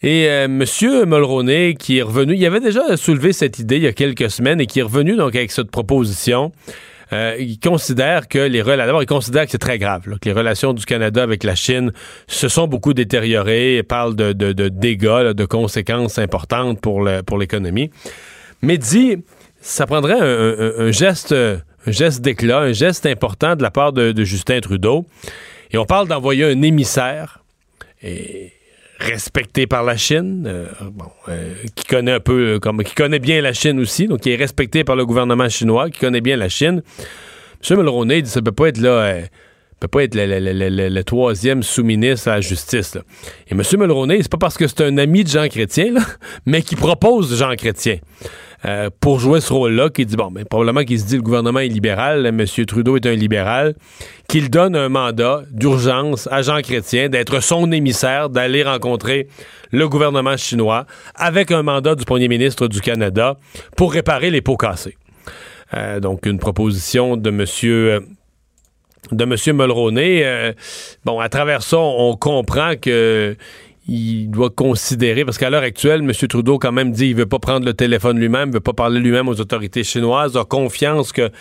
Et 0.01 0.27
euh, 0.29 0.45
M. 0.45 0.63
Mulroney, 1.05 1.75
qui 1.77 1.97
est 1.97 2.01
revenu, 2.01 2.35
il 2.35 2.45
avait 2.45 2.61
déjà 2.61 2.95
soulevé 2.95 3.33
cette 3.33 3.59
idée 3.59 3.77
il 3.77 3.83
y 3.83 3.87
a 3.87 3.93
quelques 3.93 4.29
semaines 4.29 4.61
et 4.61 4.65
qui 4.65 4.79
est 4.79 4.83
revenu 4.83 5.15
donc 5.15 5.35
avec 5.35 5.51
cette 5.51 5.71
proposition. 5.71 6.53
Euh, 7.11 7.35
il 7.39 7.59
considère 7.59 8.27
que 8.27 8.37
les 8.37 8.61
relations, 8.61 9.01
il 9.01 9.07
considère 9.07 9.45
que 9.45 9.51
c'est 9.51 9.57
très 9.57 9.79
grave, 9.79 10.03
que 10.21 10.29
les 10.29 10.31
relations 10.31 10.73
du 10.73 10.85
Canada 10.85 11.23
avec 11.23 11.43
la 11.43 11.55
Chine 11.55 11.91
se 12.27 12.47
sont 12.47 12.67
beaucoup 12.67 12.93
détériorées. 12.93 13.77
Il 13.77 13.83
parle 13.83 14.15
de, 14.15 14.31
dégâts, 14.69 15.33
de 15.33 15.45
conséquences 15.45 16.19
importantes 16.19 16.79
pour 16.79 17.01
l'économie. 17.37 17.89
Mais 18.61 18.77
dit, 18.77 19.17
ça 19.59 19.87
prendrait 19.87 20.19
un 20.19 20.91
geste 20.91 21.33
un 21.89 21.91
geste 21.91 22.21
d'éclat, 22.21 22.59
un 22.59 22.71
geste 22.71 23.05
important 23.07 23.55
de 23.55 23.63
la 23.63 23.71
part 23.71 23.93
de, 23.93 24.23
Justin 24.23 24.59
Trudeau. 24.59 25.05
Et 25.71 25.77
on 25.77 25.85
parle 25.85 26.07
d'envoyer 26.07 26.45
un 26.45 26.61
émissaire 26.61 27.43
respecté 28.99 29.65
par 29.65 29.83
la 29.83 29.97
Chine, 29.97 30.43
euh, 30.45 30.67
euh, 31.29 31.53
qui 31.75 31.85
connaît 31.85 32.11
un 32.11 32.19
peu, 32.19 32.59
comme, 32.61 32.83
qui 32.83 32.93
connaît 32.93 33.19
bien 33.19 33.41
la 33.41 33.53
Chine 33.53 33.79
aussi, 33.79 34.07
donc 34.07 34.21
qui 34.21 34.31
est 34.31 34.35
respecté 34.35 34.83
par 34.83 34.95
le 34.95 35.05
gouvernement 35.05 35.49
chinois, 35.49 35.89
qui 35.89 35.99
connaît 35.99 36.21
bien 36.21 36.37
la 36.37 36.49
Chine. 36.49 36.83
M. 37.69 37.77
Mulroney 37.77 38.21
dit 38.21 38.29
ça 38.29 38.41
peut 38.41 38.51
pas 38.51 38.67
être 38.67 38.79
là. 38.79 38.89
Euh, 38.89 39.21
peut 39.79 39.87
pas 39.87 40.03
être 40.03 40.15
le, 40.15 41.01
troisième 41.03 41.63
sous-ministre 41.63 42.27
à 42.27 42.35
la 42.35 42.41
justice. 42.41 42.97
Et 43.49 43.53
M. 43.53 43.61
Mulroney, 43.77 44.17
c'est 44.21 44.31
pas 44.31 44.37
parce 44.37 44.57
que 44.57 44.67
c'est 44.67 44.81
un 44.81 44.97
ami 44.97 45.23
de 45.23 45.29
Jean 45.29 45.47
Chrétien, 45.47 45.93
mais 46.45 46.61
qui 46.61 46.75
propose 46.75 47.37
Jean 47.37 47.55
Chrétien. 47.55 47.99
Euh, 48.65 48.89
pour 48.99 49.19
jouer 49.19 49.39
ce 49.39 49.53
rôle-là, 49.53 49.89
qui 49.89 50.05
dit, 50.05 50.17
bon, 50.17 50.31
mais 50.31 50.43
probablement 50.43 50.83
qu'il 50.83 50.99
se 50.99 51.05
dit 51.05 51.15
le 51.15 51.21
gouvernement 51.21 51.59
est 51.59 51.69
libéral, 51.69 52.25
M. 52.25 52.45
Trudeau 52.67 52.97
est 52.97 53.05
un 53.05 53.13
libéral, 53.13 53.75
qu'il 54.27 54.49
donne 54.49 54.75
un 54.75 54.89
mandat 54.89 55.43
d'urgence 55.49 56.27
à 56.29 56.41
Jean 56.41 56.59
Chrétien 56.61 57.07
d'être 57.07 57.39
son 57.41 57.71
émissaire, 57.71 58.29
d'aller 58.29 58.63
rencontrer 58.63 59.27
le 59.71 59.87
gouvernement 59.87 60.35
chinois 60.35 60.85
avec 61.15 61.51
un 61.51 61.63
mandat 61.63 61.95
du 61.95 62.03
premier 62.03 62.27
ministre 62.27 62.67
du 62.67 62.81
Canada 62.81 63.37
pour 63.77 63.93
réparer 63.93 64.29
les 64.29 64.41
pots 64.41 64.57
cassés. 64.57 64.97
Euh, 65.73 66.01
donc, 66.01 66.25
une 66.25 66.39
proposition 66.39 67.15
de 67.15 67.29
M. 67.29 67.45
de 69.11 69.23
M. 69.23 69.57
Mulroney. 69.57 70.21
Euh, 70.25 70.51
bon, 71.05 71.19
à 71.19 71.29
travers 71.29 71.61
ça, 71.61 71.77
on 71.77 72.17
comprend 72.17 72.73
que 72.75 73.37
il 73.89 74.29
doit 74.29 74.51
considérer, 74.51 75.25
parce 75.25 75.37
qu'à 75.37 75.49
l'heure 75.49 75.63
actuelle, 75.63 76.01
M. 76.01 76.11
Trudeau 76.11 76.59
quand 76.59 76.71
même 76.71 76.91
dit 76.91 77.07
qu'il 77.07 77.15
veut 77.15 77.25
pas 77.25 77.39
prendre 77.39 77.65
le 77.65 77.73
téléphone 77.73 78.19
lui-même, 78.19 78.51
veut 78.51 78.59
pas 78.59 78.73
parler 78.73 78.99
lui-même 78.99 79.27
aux 79.27 79.39
autorités 79.39 79.83
chinoises, 79.83 80.37
a 80.37 80.45
confiance 80.45 81.11
que 81.11 81.31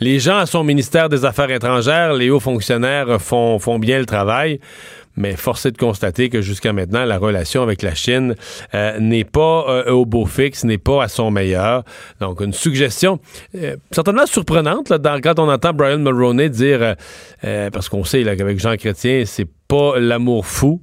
les 0.00 0.18
gens 0.18 0.38
à 0.38 0.46
son 0.46 0.64
ministère 0.64 1.08
des 1.08 1.24
Affaires 1.24 1.50
étrangères, 1.50 2.14
les 2.14 2.28
hauts 2.28 2.40
fonctionnaires 2.40 3.20
font, 3.20 3.60
font 3.60 3.78
bien 3.78 4.00
le 4.00 4.06
travail. 4.06 4.58
Mais 5.14 5.36
force 5.36 5.66
est 5.66 5.72
de 5.72 5.78
constater 5.78 6.30
que 6.30 6.40
jusqu'à 6.40 6.72
maintenant, 6.72 7.04
la 7.04 7.18
relation 7.18 7.62
avec 7.62 7.82
la 7.82 7.94
Chine 7.94 8.34
euh, 8.74 8.98
n'est 8.98 9.24
pas 9.24 9.66
euh, 9.68 9.92
au 9.92 10.06
beau 10.06 10.24
fixe, 10.24 10.64
n'est 10.64 10.78
pas 10.78 11.04
à 11.04 11.08
son 11.08 11.30
meilleur. 11.30 11.84
Donc, 12.20 12.40
une 12.40 12.54
suggestion 12.54 13.20
euh, 13.54 13.76
certainement 13.90 14.24
surprenante 14.24 14.88
là, 14.88 14.98
quand 15.22 15.38
on 15.38 15.50
entend 15.50 15.74
Brian 15.74 15.98
Mulroney 15.98 16.48
dire, 16.48 16.96
parce 17.42 17.88
qu'on 17.90 18.04
sait 18.04 18.24
qu'avec 18.24 18.58
Jean 18.58 18.76
Chrétien, 18.76 19.24
c'est 19.26 19.46
l'amour 19.98 20.46
fou. 20.46 20.80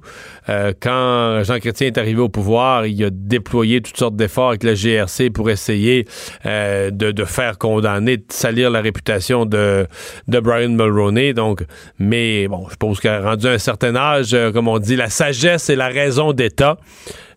Euh, 0.48 0.72
quand 0.80 1.42
Jean 1.44 1.58
Chrétien 1.58 1.88
est 1.88 1.98
arrivé 1.98 2.20
au 2.20 2.28
pouvoir, 2.28 2.86
il 2.86 3.04
a 3.04 3.10
déployé 3.10 3.80
toutes 3.80 3.96
sortes 3.96 4.16
d'efforts 4.16 4.50
avec 4.50 4.64
la 4.64 4.74
GRC 4.74 5.30
pour 5.30 5.50
essayer 5.50 6.06
euh, 6.46 6.90
de, 6.90 7.24
faire 7.24 7.58
condamner, 7.58 8.16
de 8.16 8.24
salir 8.30 8.70
la 8.70 8.80
réputation 8.80 9.46
de, 9.46 9.86
de 10.28 10.40
Brian 10.40 10.70
Mulroney. 10.70 11.34
Donc, 11.34 11.64
mais 11.98 12.48
bon, 12.48 12.66
je 12.70 12.76
pense 12.76 13.00
qu'à 13.00 13.20
rendu 13.20 13.46
un 13.46 13.58
certain 13.58 13.94
âge, 13.94 14.34
euh, 14.34 14.50
comme 14.52 14.68
on 14.68 14.78
dit, 14.78 14.96
la 14.96 15.10
sagesse 15.10 15.70
et 15.70 15.76
la 15.76 15.88
raison 15.88 16.32
d'État. 16.32 16.76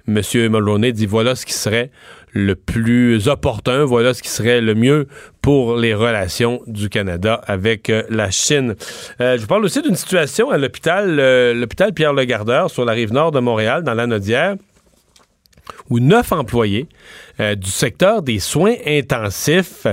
Monsieur 0.05 0.49
Mulroney 0.49 0.91
dit 0.91 1.05
voilà 1.05 1.33
ce 1.33 1.45
qui 1.45 1.53
serait 1.53 1.89
le 2.33 2.55
plus 2.55 3.27
opportun, 3.27 3.85
voilà 3.85 4.13
ce 4.13 4.21
qui 4.21 4.29
serait 4.29 4.59
le 4.59 4.75
mieux 4.75 5.07
pour 5.41 5.77
les 5.77 5.93
relations 5.93 6.61
du 6.67 6.89
Canada 6.89 7.39
avec 7.45 7.89
euh, 7.89 8.03
la 8.09 8.31
Chine. 8.31 8.75
Euh, 9.21 9.37
je 9.37 9.41
vous 9.41 9.47
parle 9.47 9.63
aussi 9.63 9.81
d'une 9.81 9.95
situation 9.95 10.49
à 10.49 10.57
l'hôpital 10.57 11.19
euh, 11.19 11.53
l'hôpital 11.53 11.93
Pierre 11.93 12.13
Le 12.13 12.25
Gardeur 12.25 12.69
sur 12.69 12.85
la 12.85 12.93
rive 12.93 13.13
nord 13.13 13.31
de 13.31 13.39
Montréal 13.39 13.83
dans 13.83 13.93
la 13.93 14.07
Nodière 14.07 14.55
où 15.89 15.99
neuf 15.99 16.31
employés 16.31 16.87
du 17.39 17.69
secteur 17.69 18.21
des 18.21 18.39
soins 18.39 18.75
intensifs 18.85 19.87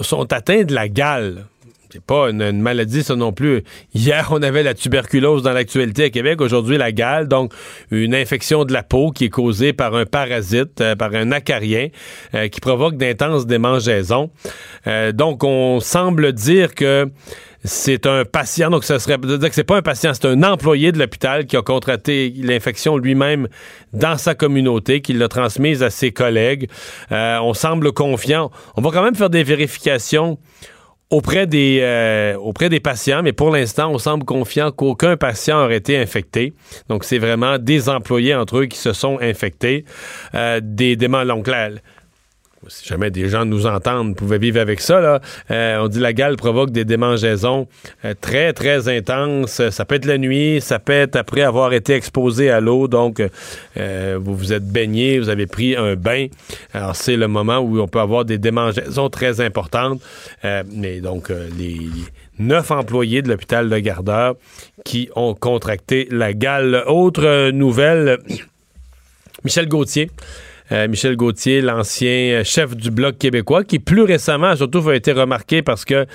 sont 0.00 0.32
atteints 0.32 0.64
de 0.64 0.74
la 0.74 0.88
gale. 0.88 1.46
C'est 1.90 2.02
pas 2.02 2.30
une, 2.30 2.60
maladie, 2.60 3.02
ça 3.04 3.14
non 3.14 3.32
plus. 3.32 3.62
Hier, 3.94 4.28
on 4.32 4.42
avait 4.42 4.64
la 4.64 4.74
tuberculose 4.74 5.42
dans 5.42 5.52
l'actualité 5.52 6.04
à 6.04 6.10
Québec. 6.10 6.40
Aujourd'hui, 6.40 6.78
la 6.78 6.90
gale, 6.90 7.28
donc 7.28 7.52
une 7.90 8.14
infection 8.14 8.64
de 8.64 8.72
la 8.72 8.82
peau 8.82 9.12
qui 9.12 9.26
est 9.26 9.30
causée 9.30 9.72
par 9.72 9.94
un 9.94 10.04
parasite, 10.04 10.80
euh, 10.80 10.96
par 10.96 11.14
un 11.14 11.30
acarien, 11.30 11.88
euh, 12.34 12.48
qui 12.48 12.60
provoque 12.60 12.96
d'intenses 12.96 13.46
démangeaisons. 13.46 14.30
Euh, 14.86 15.12
donc, 15.12 15.44
on 15.44 15.78
semble 15.78 16.32
dire 16.32 16.74
que 16.74 17.08
c'est 17.62 18.06
un 18.06 18.24
patient, 18.24 18.70
donc 18.70 18.84
ça 18.84 18.98
serait 18.98 19.18
dire 19.18 19.38
que 19.38 19.54
c'est 19.54 19.64
pas 19.64 19.76
un 19.76 19.82
patient, 19.82 20.12
c'est 20.12 20.26
un 20.26 20.42
employé 20.42 20.90
de 20.90 20.98
l'hôpital 20.98 21.46
qui 21.46 21.56
a 21.56 21.62
contracté 21.62 22.32
l'infection 22.36 22.96
lui-même 22.96 23.48
dans 23.92 24.18
sa 24.18 24.34
communauté, 24.34 25.00
qui 25.00 25.12
l'a 25.12 25.28
transmise 25.28 25.82
à 25.82 25.90
ses 25.90 26.12
collègues. 26.12 26.68
On 27.10 27.54
semble 27.54 27.92
confiant. 27.92 28.52
On 28.76 28.82
va 28.82 28.90
quand 28.92 29.02
même 29.02 29.16
faire 29.16 29.30
des 29.30 29.42
vérifications 29.42 30.38
auprès 31.10 31.46
des, 31.46 31.78
euh, 31.82 32.36
auprès 32.36 32.68
des 32.68 32.80
patients, 32.80 33.22
mais 33.22 33.32
pour 33.32 33.50
l'instant, 33.50 33.90
on 33.90 33.98
semble 33.98 34.24
confiant 34.24 34.72
qu'aucun 34.72 35.16
patient 35.16 35.62
aurait 35.62 35.76
été 35.76 35.96
infecté. 35.96 36.54
Donc, 36.88 37.04
c'est 37.04 37.18
vraiment 37.18 37.58
des 37.58 37.88
employés 37.88 38.34
entre 38.34 38.58
eux 38.58 38.66
qui 38.66 38.78
se 38.78 38.92
sont 38.92 39.18
infectés. 39.20 39.84
Euh, 40.34 40.60
des, 40.62 40.96
des 40.96 41.06
donc 41.06 41.48
si 42.68 42.86
jamais 42.88 43.10
des 43.10 43.28
gens 43.28 43.44
nous 43.44 43.66
entendent, 43.66 44.16
pouvaient 44.16 44.38
vivre 44.38 44.60
avec 44.60 44.80
ça. 44.80 45.00
Là. 45.00 45.20
Euh, 45.50 45.78
on 45.80 45.88
dit 45.88 46.00
la 46.00 46.12
gale 46.12 46.36
provoque 46.36 46.70
des 46.70 46.84
démangeaisons 46.84 47.66
euh, 48.04 48.14
très, 48.20 48.52
très 48.52 48.88
intenses. 48.88 49.68
Ça 49.70 49.84
peut 49.84 49.96
être 49.96 50.06
la 50.06 50.18
nuit, 50.18 50.60
ça 50.60 50.78
peut 50.78 50.92
être 50.92 51.16
après 51.16 51.42
avoir 51.42 51.72
été 51.72 51.94
exposé 51.94 52.50
à 52.50 52.60
l'eau. 52.60 52.88
Donc, 52.88 53.22
euh, 53.76 54.18
vous 54.20 54.36
vous 54.36 54.52
êtes 54.52 54.66
baigné, 54.66 55.18
vous 55.18 55.28
avez 55.28 55.46
pris 55.46 55.76
un 55.76 55.94
bain. 55.94 56.26
Alors, 56.72 56.96
c'est 56.96 57.16
le 57.16 57.28
moment 57.28 57.58
où 57.58 57.80
on 57.80 57.88
peut 57.88 58.00
avoir 58.00 58.24
des 58.24 58.38
démangeaisons 58.38 59.08
très 59.10 59.40
importantes. 59.40 60.00
Mais 60.72 61.00
donc, 61.00 61.30
les 61.58 61.78
neuf 62.38 62.70
employés 62.70 63.22
de 63.22 63.28
l'hôpital 63.28 63.68
de 63.68 63.78
Gardeur 63.78 64.34
qui 64.84 65.08
ont 65.16 65.34
contracté 65.34 66.06
la 66.10 66.32
gale. 66.32 66.84
Autre 66.86 67.50
nouvelle, 67.50 68.18
Michel 69.44 69.68
Gauthier. 69.68 70.10
Euh, 70.72 70.88
Michel 70.88 71.16
Gauthier, 71.16 71.60
l'ancien 71.60 72.42
chef 72.44 72.76
du 72.76 72.90
Bloc 72.90 73.18
québécois, 73.18 73.64
qui 73.64 73.78
plus 73.78 74.02
récemment, 74.02 74.54
surtout, 74.56 74.88
a 74.88 74.96
été 74.96 75.12
remarqué 75.12 75.62
parce 75.62 75.84
que 75.84 76.06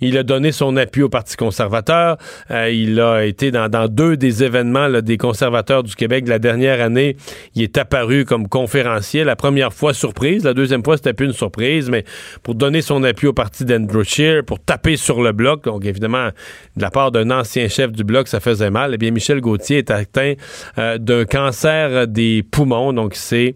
il 0.00 0.16
a 0.16 0.22
donné 0.22 0.52
son 0.52 0.76
appui 0.76 1.02
au 1.02 1.08
Parti 1.08 1.36
conservateur. 1.36 2.16
Euh, 2.50 2.70
il 2.70 3.00
a 3.00 3.24
été 3.24 3.50
dans, 3.50 3.68
deux 3.88 4.16
des 4.16 4.44
événements 4.44 4.88
des 5.00 5.16
conservateurs 5.16 5.82
du 5.82 5.94
Québec 5.94 6.26
la 6.28 6.38
dernière 6.38 6.80
année. 6.80 7.16
Il 7.54 7.62
est 7.62 7.76
apparu 7.78 8.24
comme 8.24 8.48
conférencier. 8.48 9.24
La 9.24 9.36
première 9.36 9.72
fois, 9.72 9.94
surprise. 9.94 10.44
La 10.44 10.54
deuxième 10.54 10.82
fois, 10.82 10.96
c'était 10.96 11.12
plus 11.12 11.26
une 11.26 11.32
surprise, 11.32 11.90
mais 11.90 12.04
pour 12.42 12.54
donner 12.54 12.82
son 12.82 13.02
appui 13.04 13.26
au 13.26 13.32
Parti 13.32 13.64
d'Andrew 13.64 14.04
Scheer, 14.04 14.44
pour 14.44 14.60
taper 14.60 14.96
sur 14.96 15.22
le 15.22 15.32
Bloc. 15.32 15.64
Donc, 15.64 15.84
évidemment, 15.84 16.28
de 16.76 16.82
la 16.82 16.90
part 16.90 17.10
d'un 17.10 17.30
ancien 17.30 17.68
chef 17.68 17.92
du 17.92 18.04
Bloc, 18.04 18.28
ça 18.28 18.40
faisait 18.40 18.70
mal. 18.70 18.92
Eh 18.94 18.98
bien, 18.98 19.10
Michel 19.10 19.40
Gauthier 19.40 19.78
est 19.78 19.90
atteint 19.90 20.34
euh, 20.78 20.98
d'un 20.98 21.24
cancer 21.24 22.06
des 22.06 22.42
poumons. 22.42 22.92
Donc, 22.92 23.14
c'est 23.14 23.54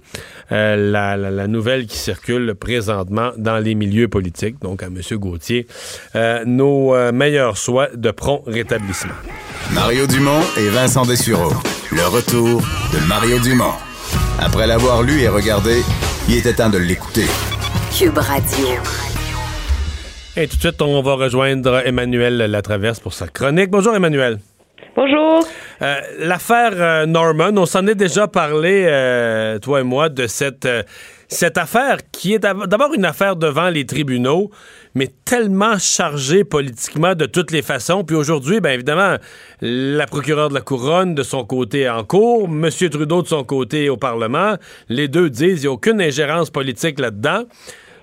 euh, 0.52 0.76
la, 0.76 1.16
la, 1.16 1.30
la, 1.30 1.46
nouvelle 1.46 1.86
qui 1.86 1.96
circule 1.96 2.54
présentement 2.54 3.30
dans 3.38 3.58
les 3.58 3.74
milieux 3.74 4.08
politiques. 4.08 4.60
Donc, 4.60 4.82
à 4.82 4.86
M. 4.86 5.00
Gauthier, 5.12 5.66
euh, 6.14 6.44
nos 6.44 6.94
euh, 6.94 7.10
meilleurs 7.10 7.56
souhaits 7.56 7.98
de 7.98 8.10
prompt 8.10 8.42
rétablissement. 8.46 9.14
Mario 9.72 10.06
Dumont 10.06 10.40
et 10.58 10.68
Vincent 10.68 11.06
Dessureau. 11.06 11.52
Le 11.90 12.06
retour 12.06 12.60
de 12.92 13.06
Mario 13.08 13.38
Dumont. 13.38 13.72
Après 14.38 14.66
l'avoir 14.66 15.02
lu 15.02 15.20
et 15.20 15.28
regardé, 15.28 15.82
il 16.28 16.36
était 16.36 16.52
temps 16.52 16.70
de 16.70 16.78
l'écouter. 16.78 17.24
Cube 17.96 18.18
Radio. 18.18 18.66
Et 20.36 20.48
tout 20.48 20.56
de 20.56 20.60
suite, 20.60 20.82
on 20.82 21.02
va 21.02 21.14
rejoindre 21.14 21.82
Emmanuel 21.86 22.38
Latraverse 22.38 23.00
pour 23.00 23.12
sa 23.14 23.28
chronique. 23.28 23.70
Bonjour, 23.70 23.94
Emmanuel. 23.94 24.38
Bonjour. 24.94 25.46
Euh, 25.80 26.00
L'affaire 26.18 26.72
euh, 26.74 27.06
Norman, 27.06 27.52
on 27.56 27.64
s'en 27.64 27.86
est 27.86 27.94
déjà 27.94 28.28
parlé, 28.28 28.84
euh, 28.86 29.58
toi 29.58 29.80
et 29.80 29.84
moi, 29.84 30.10
de 30.10 30.26
cette, 30.26 30.68
cette 31.28 31.56
affaire 31.56 31.96
qui 32.12 32.34
est 32.34 32.38
d'abord 32.38 32.92
une 32.92 33.06
affaire 33.06 33.36
devant 33.36 33.70
les 33.70 33.86
tribunaux, 33.86 34.50
mais 34.94 35.08
tellement 35.24 35.78
chargée 35.78 36.44
politiquement 36.44 37.14
de 37.14 37.24
toutes 37.24 37.52
les 37.52 37.62
façons. 37.62 38.04
Puis 38.04 38.16
aujourd'hui, 38.16 38.60
bien 38.60 38.72
évidemment, 38.72 39.16
la 39.62 40.04
procureure 40.04 40.50
de 40.50 40.54
la 40.54 40.60
Couronne 40.60 41.14
de 41.14 41.22
son 41.22 41.46
côté 41.46 41.88
en 41.88 42.04
cours, 42.04 42.44
M. 42.44 42.68
Trudeau 42.90 43.22
de 43.22 43.28
son 43.28 43.44
côté 43.44 43.88
au 43.88 43.96
Parlement, 43.96 44.56
les 44.90 45.08
deux 45.08 45.30
disent 45.30 45.54
qu'il 45.54 45.62
n'y 45.62 45.66
a 45.68 45.72
aucune 45.72 46.02
ingérence 46.02 46.50
politique 46.50 47.00
là-dedans. 47.00 47.44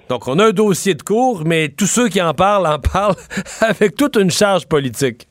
Donc 0.09 0.27
on 0.27 0.39
a 0.39 0.47
un 0.47 0.51
dossier 0.51 0.95
de 0.95 1.03
cours, 1.03 1.43
mais 1.45 1.69
tous 1.69 1.85
ceux 1.85 2.09
qui 2.09 2.19
en 2.19 2.33
parlent 2.33 2.65
en 2.65 2.79
parlent 2.93 3.15
avec 3.61 3.95
toute 3.95 4.15
une 4.15 4.31
charge 4.31 4.65
politique 4.65 5.28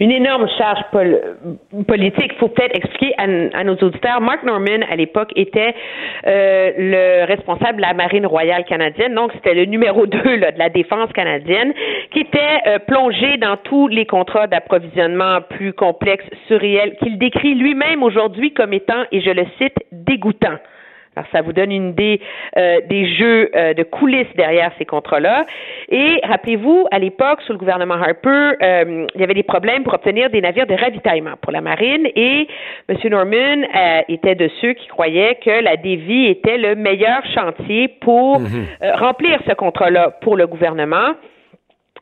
une 0.00 0.10
énorme 0.10 0.48
charge 0.58 0.80
pol 0.90 1.20
politique. 1.86 2.32
Il 2.34 2.38
faut 2.38 2.48
peut-être 2.48 2.76
expliquer 2.76 3.14
à, 3.18 3.24
à, 3.58 3.64
nos 3.64 3.76
auditeurs. 3.76 4.20
Mark 4.20 4.42
Norman, 4.42 4.80
à 4.90 4.96
l'époque, 4.96 5.32
était 5.36 5.74
euh, 6.26 6.72
le 6.76 7.24
responsable 7.26 7.76
de 7.76 7.82
la 7.82 7.94
Marine 7.94 8.26
royale 8.26 8.64
canadienne. 8.64 9.14
Donc, 9.14 9.32
c'était 9.34 9.54
le 9.54 9.64
numéro 9.64 10.06
2 10.06 10.36
là, 10.36 10.52
de 10.52 10.58
la 10.58 10.68
défense 10.68 11.12
canadienne, 11.12 11.72
qui 12.12 12.20
était 12.20 12.58
euh, 12.66 12.78
plongé 12.78 13.36
dans 13.38 13.56
tous 13.56 13.88
les 13.88 14.06
contrats 14.06 14.46
d'approvisionnement 14.46 15.40
plus 15.48 15.72
complexes, 15.72 16.28
surréels, 16.46 16.96
qu'il 16.96 17.18
décrit 17.18 17.54
lui-même 17.54 18.02
aujourd'hui 18.02 18.52
comme 18.52 18.72
étant, 18.72 19.04
et 19.12 19.20
je 19.20 19.30
le 19.30 19.44
cite, 19.58 19.76
dégoûtant. 19.92 20.58
Alors, 21.14 21.28
ça 21.30 21.42
vous 21.42 21.52
donne 21.52 21.70
une 21.70 21.90
idée 21.90 22.20
euh, 22.56 22.80
des 22.88 23.06
jeux 23.06 23.50
euh, 23.54 23.74
de 23.74 23.82
coulisses 23.82 24.34
derrière 24.34 24.72
ces 24.78 24.86
contrats-là. 24.86 25.44
Et 25.90 26.20
rappelez-vous, 26.24 26.86
à 26.90 26.98
l'époque, 26.98 27.42
sous 27.46 27.52
le 27.52 27.58
gouvernement 27.58 27.94
Harper, 27.94 28.56
euh, 28.62 29.06
il 29.14 29.20
y 29.20 29.24
avait 29.24 29.34
des 29.34 29.42
problèmes 29.42 29.84
pour 29.84 29.92
obtenir 29.92 30.30
des 30.30 30.40
navires 30.40 30.66
de 30.66 30.74
ravitaillement 30.74 31.34
pour 31.42 31.52
la 31.52 31.60
marine 31.60 32.08
et 32.16 32.48
M. 32.88 32.96
Norman 33.10 33.66
était 34.08 34.34
de 34.34 34.48
ceux 34.60 34.72
qui 34.72 34.86
croyaient 34.88 35.38
que 35.44 35.62
la 35.62 35.76
Davy 35.76 36.26
était 36.26 36.56
le 36.56 36.74
meilleur 36.74 37.22
chantier 37.34 37.88
pour 38.00 38.40
mm-hmm. 38.40 38.96
remplir 38.96 39.38
ce 39.46 39.54
contrat-là 39.54 40.12
pour 40.22 40.36
le 40.36 40.46
gouvernement. 40.46 41.14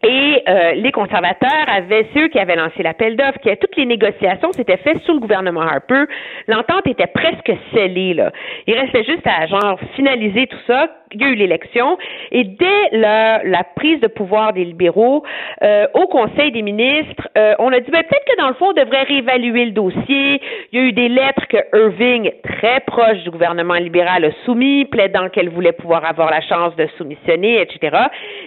Et 0.03 0.43
euh, 0.49 0.73
les 0.73 0.93
conservateurs 0.93 1.67
avaient 1.69 2.07
ceux 2.15 2.29
qui 2.29 2.39
avaient 2.39 2.57
lancé 2.57 2.83
l'appel 2.83 3.17
d'offres, 3.17 3.39
qui 3.41 3.55
toutes 3.59 3.77
les 3.77 3.85
négociations 3.85 4.53
s'étaient 4.53 4.79
faites 4.79 5.03
sous 5.03 5.13
le 5.13 5.21
gouvernement 5.21 5.61
Harper. 5.61 6.05
L'entente 6.49 6.87
était 6.87 7.07
presque 7.07 7.53
scellée 7.73 8.15
là. 8.15 8.33
Il 8.67 8.75
restait 8.79 9.05
juste 9.05 9.27
à 9.27 9.47
genre 9.47 9.79
finaliser 9.97 10.47
tout 10.47 10.61
ça. 10.67 10.89
Il 11.13 11.21
y 11.21 11.25
a 11.25 11.29
eu 11.29 11.35
l'élection 11.35 11.99
et 12.31 12.45
dès 12.45 12.89
la, 12.93 13.43
la, 13.45 13.65
prise 13.65 14.01
de 14.01 14.07
pouvoir 14.07 14.53
des 14.53 14.65
libéraux 14.65 15.25
euh, 15.63 15.87
au 15.95 16.07
Conseil 16.07 16.53
des 16.53 16.63
ministres, 16.63 17.29
euh, 17.37 17.55
on 17.59 17.73
a 17.73 17.81
dit 17.81 17.91
ben, 17.91 18.03
peut-être 18.03 18.25
que 18.25 18.37
dans 18.41 18.49
le 18.49 18.55
fond 18.55 18.69
on 18.71 18.73
devrait 18.73 19.03
réévaluer 19.03 19.67
le 19.67 19.73
dossier. 19.73 20.41
Il 20.73 20.79
y 20.79 20.83
a 20.83 20.87
eu 20.87 20.93
des 20.93 21.09
lettres 21.09 21.47
que 21.49 21.59
Irving, 21.77 22.31
très 22.45 22.81
proche 22.81 23.19
du 23.25 23.31
gouvernement 23.31 23.75
libéral, 23.75 24.25
a 24.25 24.31
soumis, 24.45 24.85
plaidant 24.85 25.29
qu'elle 25.29 25.49
voulait 25.49 25.73
pouvoir 25.73 26.05
avoir 26.05 26.31
la 26.31 26.41
chance 26.43 26.75
de 26.77 26.87
soumissionner, 26.97 27.61
etc. 27.61 27.97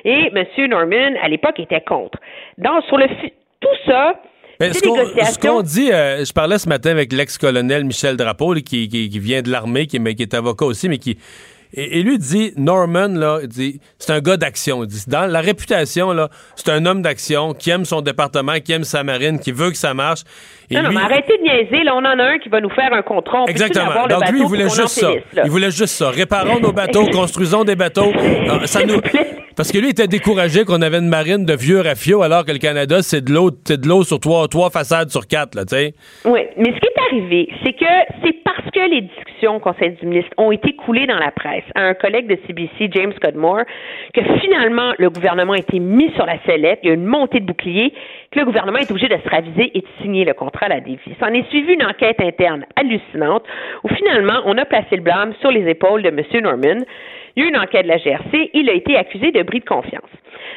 Et 0.05 0.31
M. 0.33 0.45
Norman, 0.69 1.17
à 1.21 1.27
l'époque, 1.27 1.59
était 1.59 1.81
contre. 1.81 2.19
Donc, 2.57 2.83
sur 2.85 2.97
le 2.97 3.07
tout 3.59 3.69
ça, 3.85 4.15
mais 4.59 4.71
ce 4.73 5.39
qu'on 5.39 5.61
dit, 5.61 5.91
euh, 5.91 6.23
je 6.23 6.31
parlais 6.31 6.57
ce 6.57 6.69
matin 6.69 6.91
avec 6.91 7.11
l'ex-colonel 7.11 7.83
Michel 7.85 8.15
Drapeau, 8.15 8.53
qui, 8.53 8.87
qui, 8.87 9.09
qui, 9.09 9.19
vient 9.19 9.41
de 9.41 9.49
l'armée, 9.49 9.87
qui, 9.87 10.01
qui, 10.15 10.21
est 10.21 10.33
avocat 10.33 10.65
aussi, 10.65 10.89
mais 10.89 10.99
qui. 10.99 11.17
Et, 11.75 12.03
lui 12.03 12.19
dit, 12.19 12.53
Norman, 12.55 13.07
là, 13.07 13.39
c'est 13.97 14.11
un 14.11 14.19
gars 14.21 14.37
d'action. 14.37 14.85
Dans 15.07 15.25
la 15.25 15.41
réputation, 15.41 16.11
là, 16.11 16.29
c'est 16.55 16.69
un 16.69 16.85
homme 16.85 17.01
d'action 17.01 17.55
qui 17.55 17.71
aime 17.71 17.83
son 17.83 18.01
département, 18.01 18.59
qui 18.59 18.73
aime 18.73 18.83
sa 18.83 19.03
marine, 19.03 19.39
qui 19.39 19.51
veut 19.51 19.71
que 19.71 19.77
ça 19.77 19.95
marche. 19.95 20.21
Et 20.69 20.75
non, 20.75 20.81
lui, 20.81 20.87
non, 20.87 20.93
mais 20.95 21.05
arrêtez 21.05 21.37
de 21.37 21.43
niaiser. 21.43 21.83
Là, 21.83 21.93
on 21.95 21.99
en 21.99 22.19
a 22.19 22.23
un 22.23 22.37
qui 22.39 22.49
va 22.49 22.61
nous 22.61 22.69
faire 22.69 22.93
un 22.93 23.01
contrat. 23.01 23.43
On 23.43 23.45
Exactement. 23.45 24.07
Donc, 24.07 24.29
lui, 24.29 24.41
il 24.41 24.45
voulait 24.45 24.69
juste 24.69 24.87
ça. 24.87 25.11
Il 25.43 25.49
voulait 25.49 25.71
juste 25.71 25.95
ça. 25.95 26.09
Réparons 26.09 26.59
nos 26.59 26.71
bateaux, 26.71 27.05
construisons 27.11 27.63
des 27.63 27.75
bateaux. 27.75 28.11
Ça 28.65 28.85
nous 28.85 29.01
Parce 29.55 29.71
que 29.71 29.77
lui 29.77 29.89
était 29.89 30.07
découragé 30.07 30.65
qu'on 30.65 30.81
avait 30.81 30.97
une 30.97 31.09
marine 31.09 31.45
de 31.45 31.53
vieux 31.53 31.79
rafio 31.79 32.23
alors 32.23 32.43
que 32.43 32.51
le 32.51 32.57
Canada, 32.57 33.03
c'est 33.03 33.23
de 33.23 33.31
l'eau, 33.31 33.51
c'est 33.65 33.79
de 33.79 33.87
l'eau 33.87 34.03
sur 34.03 34.19
trois, 34.19 34.47
trois 34.47 34.71
façades 34.71 35.09
sur 35.09 35.27
quatre, 35.27 35.55
là, 35.55 35.63
tu 35.63 35.75
sais. 35.75 35.93
Oui, 36.25 36.39
mais 36.57 36.73
ce 36.73 36.79
qui 36.79 36.87
est 36.87 37.01
arrivé, 37.11 37.49
c'est 37.63 37.73
que 37.73 37.85
c'est 38.23 38.33
parce 38.43 38.69
que 38.73 38.89
les 38.89 39.01
discussions 39.01 39.57
au 39.57 39.59
Conseil 39.59 39.91
du 40.01 40.07
ministre 40.07 40.31
ont 40.37 40.51
été 40.51 40.73
coulées 40.73 41.05
dans 41.05 41.19
la 41.19 41.31
presse 41.31 41.63
à 41.75 41.81
un 41.81 41.93
collègue 41.93 42.27
de 42.27 42.37
CBC, 42.47 42.89
James 42.93 43.13
Cudmore, 43.21 43.63
que 44.13 44.21
finalement 44.39 44.93
le 44.97 45.09
gouvernement 45.09 45.53
a 45.53 45.59
été 45.59 45.79
mis 45.79 46.11
sur 46.13 46.25
la 46.25 46.41
sellette, 46.45 46.79
il 46.83 46.87
y 46.87 46.91
a 46.91 46.95
une 46.95 47.05
montée 47.05 47.39
de 47.39 47.45
boucliers, 47.45 47.93
que 48.31 48.39
le 48.39 48.45
gouvernement 48.45 48.79
est 48.79 48.89
obligé 48.89 49.07
de 49.07 49.17
se 49.23 49.29
raviser 49.29 49.71
et 49.77 49.81
de 49.81 49.87
signer 50.01 50.25
le 50.25 50.33
contrat 50.33 50.52
à 50.61 50.69
la. 50.69 50.79
S'en 51.19 51.27
est 51.27 51.47
suivi 51.49 51.73
une 51.73 51.85
enquête 51.85 52.21
interne 52.21 52.65
hallucinante 52.75 53.43
où 53.83 53.89
finalement 53.89 54.41
on 54.45 54.57
a 54.57 54.65
placé 54.65 54.95
le 54.95 55.01
blâme 55.01 55.33
sur 55.39 55.51
les 55.51 55.67
épaules 55.69 56.01
de 56.01 56.09
M. 56.09 56.21
Norman. 56.41 56.83
Il 57.35 57.41
y 57.41 57.45
a 57.45 57.47
eu 57.47 57.49
une 57.49 57.57
enquête 57.57 57.83
de 57.83 57.87
la 57.87 57.97
GRC, 57.97 58.51
il 58.53 58.69
a 58.69 58.73
été 58.73 58.95
accusé 58.95 59.31
de 59.31 59.41
bris 59.41 59.59
de 59.59 59.65
confiance. 59.65 60.09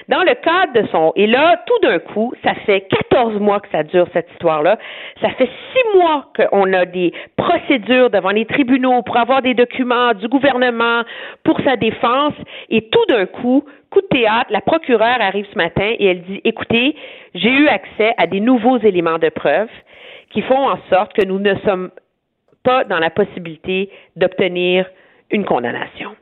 Dans 0.08 0.22
le 0.22 0.34
cadre 0.34 0.72
de 0.74 0.86
son... 0.88 1.12
Et 1.16 1.26
là, 1.26 1.62
tout 1.66 1.78
d'un 1.82 1.98
coup, 1.98 2.32
ça 2.44 2.54
fait 2.66 2.82
14 3.10 3.40
mois 3.40 3.60
que 3.60 3.68
ça 3.72 3.82
dure, 3.82 4.06
cette 4.12 4.30
histoire-là. 4.32 4.78
Ça 5.20 5.30
fait 5.30 5.48
six 5.72 5.98
mois 5.98 6.30
qu'on 6.36 6.72
a 6.72 6.84
des 6.84 7.12
procédures 7.36 8.10
devant 8.10 8.30
les 8.30 8.44
tribunaux 8.44 9.02
pour 9.02 9.16
avoir 9.16 9.42
des 9.42 9.54
documents 9.54 10.12
du 10.12 10.28
gouvernement 10.28 11.02
pour 11.44 11.60
sa 11.62 11.76
défense. 11.76 12.34
Et 12.68 12.88
tout 12.90 13.04
d'un 13.08 13.26
coup, 13.26 13.64
de 14.00 14.06
théâtre, 14.06 14.50
la 14.50 14.60
procureure 14.60 15.20
arrive 15.20 15.46
ce 15.52 15.56
matin 15.56 15.94
et 15.98 16.06
elle 16.06 16.22
dit, 16.22 16.40
écoutez, 16.44 16.96
j'ai 17.34 17.50
eu 17.50 17.68
accès 17.68 18.14
à 18.18 18.26
des 18.26 18.40
nouveaux 18.40 18.78
éléments 18.78 19.18
de 19.18 19.28
preuve 19.28 19.68
qui 20.30 20.42
font 20.42 20.68
en 20.68 20.78
sorte 20.90 21.12
que 21.12 21.24
nous 21.24 21.38
ne 21.38 21.54
sommes 21.64 21.90
pas 22.62 22.84
dans 22.84 22.98
la 22.98 23.10
possibilité 23.10 23.90
d'obtenir 24.16 24.86
une 25.30 25.44
condamnation. 25.44 26.16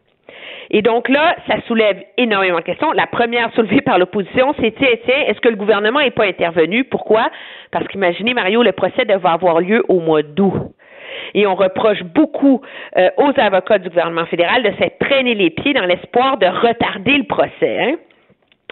Et 0.70 0.82
donc 0.82 1.08
là, 1.08 1.36
ça 1.46 1.60
soulève 1.66 2.02
énormément 2.16 2.58
de 2.58 2.64
questions. 2.64 2.92
La 2.92 3.06
première 3.06 3.52
soulevée 3.54 3.82
par 3.82 3.98
l'opposition, 3.98 4.54
c'est 4.60 4.74
tiens, 4.76 4.88
tiens, 5.04 5.24
est-ce 5.26 5.40
que 5.40 5.48
le 5.48 5.56
gouvernement 5.56 6.00
n'est 6.00 6.10
pas 6.10 6.26
intervenu? 6.26 6.84
Pourquoi? 6.84 7.28
Parce 7.70 7.86
qu'imaginez, 7.88 8.34
Mario, 8.34 8.62
le 8.62 8.72
procès 8.72 9.04
devait 9.04 9.28
avoir 9.28 9.60
lieu 9.60 9.84
au 9.88 10.00
mois 10.00 10.22
d'août. 10.22 10.74
Et 11.34 11.46
on 11.46 11.54
reproche 11.54 12.02
beaucoup 12.02 12.60
euh, 12.96 13.10
aux 13.18 13.32
avocats 13.36 13.78
du 13.78 13.88
gouvernement 13.88 14.26
fédéral 14.26 14.62
de 14.62 14.72
s'être 14.78 14.98
traîné 14.98 15.34
les 15.34 15.50
pieds 15.50 15.74
dans 15.74 15.84
l'espoir 15.84 16.36
de 16.38 16.46
retarder 16.46 17.18
le 17.18 17.24
procès. 17.24 17.82
Hein? 17.82 17.96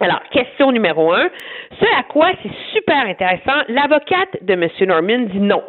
Alors, 0.01 0.20
question 0.31 0.73
numéro 0.73 1.12
un. 1.12 1.28
Ce 1.78 1.85
à 1.98 2.02
quoi 2.05 2.31
c'est 2.43 2.51
super 2.73 3.06
intéressant, 3.06 3.62
l'avocate 3.69 4.43
de 4.43 4.55
M. 4.55 4.69
Norman 4.89 5.27
dit 5.27 5.40
non. 5.40 5.62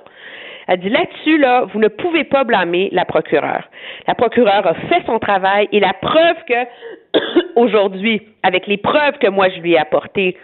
Elle 0.68 0.80
dit 0.80 0.90
là-dessus, 0.90 1.38
là, 1.38 1.66
vous 1.74 1.80
ne 1.80 1.90
pouvez 1.90 2.24
pas 2.24 2.44
blâmer 2.44 2.90
la 2.94 3.06
procureure. 3.06 3.64
La 4.08 4.16
procureure 4.16 4.66
a 4.66 4.74
fait 4.74 5.04
son 5.06 5.20
travail 5.20 5.68
et 5.72 5.80
la 5.80 5.94
preuve 5.94 6.38
que, 6.48 7.20
aujourd'hui, 7.56 8.22
avec 8.44 8.68
les 8.68 8.78
preuves 8.78 9.18
que 9.20 9.28
moi 9.28 9.50
je 9.50 9.60
lui 9.60 9.74
ai 9.74 9.78
apportées, 9.78 10.38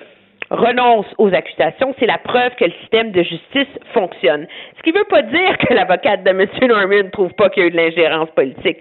renonce 0.50 1.06
aux 1.18 1.34
accusations, 1.34 1.94
c'est 2.00 2.06
la 2.06 2.18
preuve 2.18 2.56
que 2.56 2.66
le 2.66 2.72
système 2.82 3.12
de 3.12 3.22
justice 3.24 3.68
fonctionne. 3.94 4.48
Ce 4.78 4.84
qui 4.84 4.92
ne 4.92 4.98
veut 4.98 5.06
pas 5.06 5.22
dire 5.22 5.58
que 5.58 5.74
l'avocate 5.74 6.24
de 6.24 6.30
M. 6.30 6.48
Norman 6.68 7.04
ne 7.04 7.10
trouve 7.10 7.34
pas 7.34 7.50
qu'il 7.50 7.64
y 7.64 7.66
a 7.66 7.68
eu 7.68 7.72
de 7.72 7.78
l'ingérence 7.78 8.30
politique. 8.32 8.78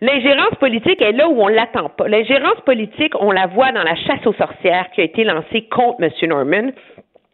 L'ingérence 0.00 0.54
politique 0.60 1.02
est 1.02 1.12
là 1.12 1.28
où 1.28 1.42
on 1.42 1.48
l'attend 1.48 1.88
pas. 1.88 2.06
L'ingérence 2.08 2.60
politique, 2.64 3.12
on 3.20 3.32
la 3.32 3.46
voit 3.46 3.72
dans 3.72 3.82
la 3.82 3.96
chasse 3.96 4.24
aux 4.26 4.34
sorcières 4.34 4.90
qui 4.92 5.00
a 5.00 5.04
été 5.04 5.24
lancée 5.24 5.62
contre 5.70 6.02
M. 6.02 6.10
Norman 6.28 6.70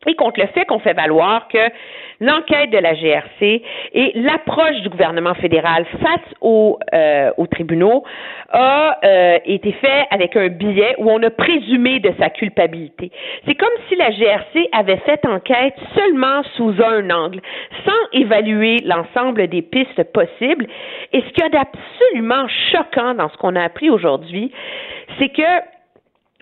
et 0.07 0.15
contre 0.15 0.41
le 0.41 0.47
fait 0.49 0.65
qu'on 0.65 0.79
fait 0.79 0.95
valoir 0.95 1.49
que 1.49 1.71
l'enquête 2.21 2.71
de 2.71 2.79
la 2.79 2.95
GRC 2.95 3.63
et 3.93 4.13
l'approche 4.15 4.81
du 4.83 4.89
gouvernement 4.89 5.35
fédéral 5.35 5.85
face 6.01 6.35
aux, 6.41 6.79
euh, 6.93 7.31
aux 7.37 7.47
tribunaux 7.47 8.05
a 8.51 8.99
euh, 9.05 9.39
été 9.45 9.73
fait 9.73 10.07
avec 10.11 10.37
un 10.37 10.49
billet 10.49 10.95
où 10.99 11.11
on 11.11 11.23
a 11.23 11.31
présumé 11.31 12.01
de 12.01 12.13
sa 12.19 12.31
culpabilité. 12.31 13.11
C'est 13.47 13.55
comme 13.55 13.69
si 13.89 13.97
la 13.97 14.11
GRC 14.11 14.69
avait 14.73 14.99
fait 14.99 15.25
enquête 15.27 15.75
seulement 15.97 16.43
sous 16.57 16.75
un 16.83 17.11
angle, 17.11 17.41
sans 17.85 18.19
évaluer 18.19 18.81
l'ensemble 18.85 19.49
des 19.49 19.63
pistes 19.63 20.05
possibles. 20.13 20.67
Et 21.13 21.21
ce 21.21 21.27
qu'il 21.31 21.43
y 21.43 21.47
a 21.47 21.49
d'absolument 21.49 22.47
choquant 22.73 23.15
dans 23.15 23.29
ce 23.29 23.37
qu'on 23.37 23.57
a 23.57 23.63
appris 23.63 23.91
aujourd'hui, 23.91 24.53
c'est 25.19 25.31
que 25.31 25.74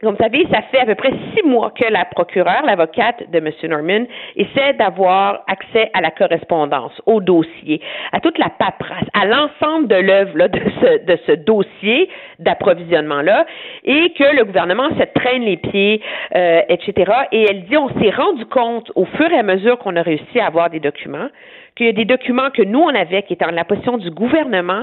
comme 0.02 0.16
vous 0.16 0.22
savez, 0.22 0.44
ça 0.52 0.62
fait 0.62 0.80
à 0.80 0.86
peu 0.86 0.96
près 0.96 1.12
six 1.32 1.46
mois 1.46 1.70
que 1.70 1.88
la 1.88 2.04
procureure, 2.04 2.62
l'avocate 2.66 3.30
de 3.30 3.38
M. 3.38 3.50
Norman, 3.70 4.04
essaie 4.34 4.72
d'avoir 4.72 5.44
accès 5.46 5.90
à 5.94 6.00
la 6.00 6.10
correspondance, 6.10 7.00
au 7.06 7.20
dossier, 7.20 7.80
à 8.10 8.18
toute 8.18 8.36
la 8.36 8.48
paperasse, 8.50 9.06
à 9.14 9.26
l'ensemble 9.26 9.86
de 9.86 9.94
l'œuvre 9.94 10.48
de 10.48 10.60
ce, 10.80 11.04
de 11.04 11.18
ce 11.24 11.32
dossier 11.32 12.08
d'approvisionnement-là, 12.40 13.46
et 13.84 14.12
que 14.14 14.36
le 14.36 14.44
gouvernement 14.44 14.88
se 14.98 15.04
traîne 15.20 15.42
les 15.42 15.56
pieds, 15.56 16.02
euh, 16.34 16.62
etc. 16.68 17.12
Et 17.30 17.46
elle 17.48 17.66
dit, 17.66 17.76
on 17.76 17.88
s'est 18.00 18.10
rendu 18.10 18.44
compte 18.46 18.90
au 18.96 19.04
fur 19.04 19.30
et 19.30 19.38
à 19.38 19.44
mesure 19.44 19.78
qu'on 19.78 19.94
a 19.94 20.02
réussi 20.02 20.40
à 20.40 20.46
avoir 20.46 20.68
des 20.68 20.80
documents, 20.80 21.28
qu'il 21.76 21.86
y 21.86 21.90
a 21.90 21.92
des 21.92 22.06
documents 22.06 22.50
que 22.50 22.62
nous, 22.62 22.80
on 22.80 22.92
avait, 22.92 23.22
qui 23.22 23.34
étaient 23.34 23.46
en 23.46 23.52
la 23.52 23.64
position 23.64 23.98
du 23.98 24.10
gouvernement, 24.10 24.82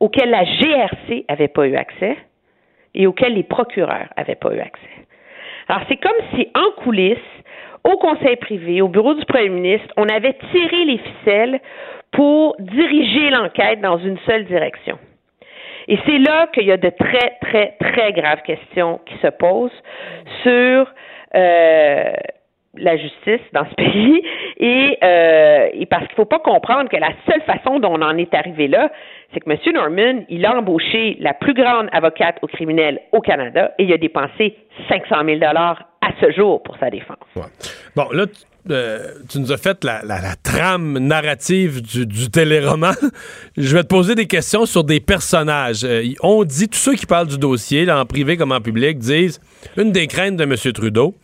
auxquels 0.00 0.30
la 0.30 0.44
GRC 0.44 1.26
n'avait 1.28 1.48
pas 1.48 1.66
eu 1.66 1.76
accès 1.76 2.16
et 2.94 3.06
auxquels 3.06 3.34
les 3.34 3.42
procureurs 3.42 4.08
n'avaient 4.16 4.34
pas 4.34 4.54
eu 4.54 4.60
accès. 4.60 4.88
Alors, 5.68 5.82
c'est 5.88 5.96
comme 5.96 6.12
si, 6.34 6.48
en 6.54 6.82
coulisses, 6.82 7.18
au 7.84 7.96
conseil 7.98 8.36
privé, 8.36 8.80
au 8.80 8.88
bureau 8.88 9.14
du 9.14 9.24
premier 9.24 9.48
ministre, 9.48 9.88
on 9.96 10.08
avait 10.08 10.36
tiré 10.52 10.84
les 10.84 10.98
ficelles 10.98 11.60
pour 12.12 12.56
diriger 12.58 13.30
l'enquête 13.30 13.80
dans 13.80 13.98
une 13.98 14.18
seule 14.26 14.44
direction. 14.44 14.98
Et 15.88 15.98
c'est 16.06 16.18
là 16.18 16.46
qu'il 16.54 16.64
y 16.64 16.72
a 16.72 16.78
de 16.78 16.88
très, 16.88 17.36
très, 17.42 17.76
très 17.78 18.12
graves 18.12 18.42
questions 18.42 19.00
qui 19.04 19.16
se 19.18 19.26
posent 19.26 19.82
sur 20.42 20.90
euh, 21.34 22.12
la 22.76 22.96
justice 22.96 23.40
dans 23.52 23.64
ce 23.64 23.74
pays 23.76 24.22
et, 24.58 24.98
euh, 25.02 25.68
et 25.72 25.86
parce 25.86 26.04
qu'il 26.04 26.12
ne 26.12 26.16
faut 26.16 26.24
pas 26.24 26.38
comprendre 26.38 26.88
que 26.88 26.96
la 26.96 27.12
seule 27.28 27.42
façon 27.42 27.80
dont 27.80 27.92
on 27.92 28.02
en 28.02 28.16
est 28.16 28.32
arrivé 28.34 28.68
là, 28.68 28.90
c'est 29.32 29.40
que 29.40 29.50
M. 29.50 29.58
Norman, 29.74 30.24
il 30.28 30.44
a 30.46 30.56
embauché 30.56 31.16
la 31.20 31.34
plus 31.34 31.54
grande 31.54 31.88
avocate 31.92 32.36
au 32.42 32.46
criminel 32.46 33.00
au 33.12 33.20
Canada 33.20 33.72
et 33.78 33.84
il 33.84 33.92
a 33.92 33.98
dépensé 33.98 34.56
500 34.88 35.24
000 35.24 35.40
à 35.42 35.76
ce 36.20 36.30
jour 36.32 36.62
pour 36.62 36.76
sa 36.78 36.90
défense. 36.90 37.16
Bon, 37.96 38.06
là, 38.12 38.26
euh, 38.70 38.98
tu 39.28 39.40
nous 39.40 39.52
as 39.52 39.58
fait 39.58 39.84
la, 39.84 40.36
trame 40.42 40.98
narrative 40.98 41.82
du, 41.82 42.06
du, 42.06 42.30
téléroman. 42.30 42.94
Je 43.56 43.76
vais 43.76 43.82
te 43.82 43.88
poser 43.88 44.14
des 44.14 44.26
questions 44.26 44.64
sur 44.64 44.84
des 44.84 45.00
personnages. 45.00 45.84
Euh, 45.84 46.04
on 46.22 46.44
dit, 46.44 46.68
tous 46.68 46.78
ceux 46.78 46.94
qui 46.94 47.06
parlent 47.06 47.26
du 47.26 47.38
dossier, 47.38 47.90
en 47.90 48.06
privé 48.06 48.36
comme 48.36 48.52
en 48.52 48.60
public, 48.60 48.98
disent 48.98 49.40
une 49.76 49.92
des 49.92 50.06
craintes 50.06 50.36
de 50.36 50.44
M. 50.44 50.54
Trudeau, 50.72 51.14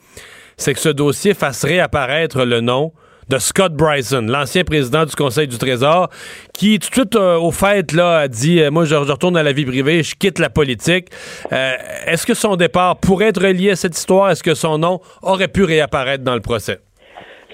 c'est 0.60 0.74
que 0.74 0.80
ce 0.80 0.90
dossier 0.90 1.32
fasse 1.32 1.64
réapparaître 1.64 2.44
le 2.44 2.60
nom 2.60 2.92
de 3.30 3.38
Scott 3.38 3.72
Bryson, 3.72 4.26
l'ancien 4.28 4.62
président 4.62 5.06
du 5.06 5.14
Conseil 5.14 5.48
du 5.48 5.56
Trésor, 5.56 6.10
qui 6.52 6.78
tout 6.78 6.90
de 6.90 6.94
suite 6.94 7.16
euh, 7.16 7.38
au 7.38 7.50
fait 7.50 7.92
là 7.92 8.18
a 8.18 8.28
dit 8.28 8.60
euh, 8.60 8.70
moi 8.70 8.84
je, 8.84 8.94
retourne 8.94 9.38
à 9.38 9.42
la 9.42 9.52
vie 9.52 9.64
privée, 9.64 10.02
je 10.02 10.14
quitte 10.16 10.38
la 10.38 10.50
politique. 10.50 11.06
Euh, 11.50 11.72
est-ce 12.06 12.26
que 12.26 12.34
son 12.34 12.56
départ 12.56 12.96
pourrait 12.96 13.28
être 13.28 13.42
lié 13.42 13.70
à 13.70 13.76
cette 13.76 13.96
histoire? 13.96 14.30
Est-ce 14.30 14.42
que 14.42 14.54
son 14.54 14.76
nom 14.76 15.00
aurait 15.22 15.48
pu 15.48 15.64
réapparaître 15.64 16.24
dans 16.24 16.34
le 16.34 16.40
procès? 16.42 16.78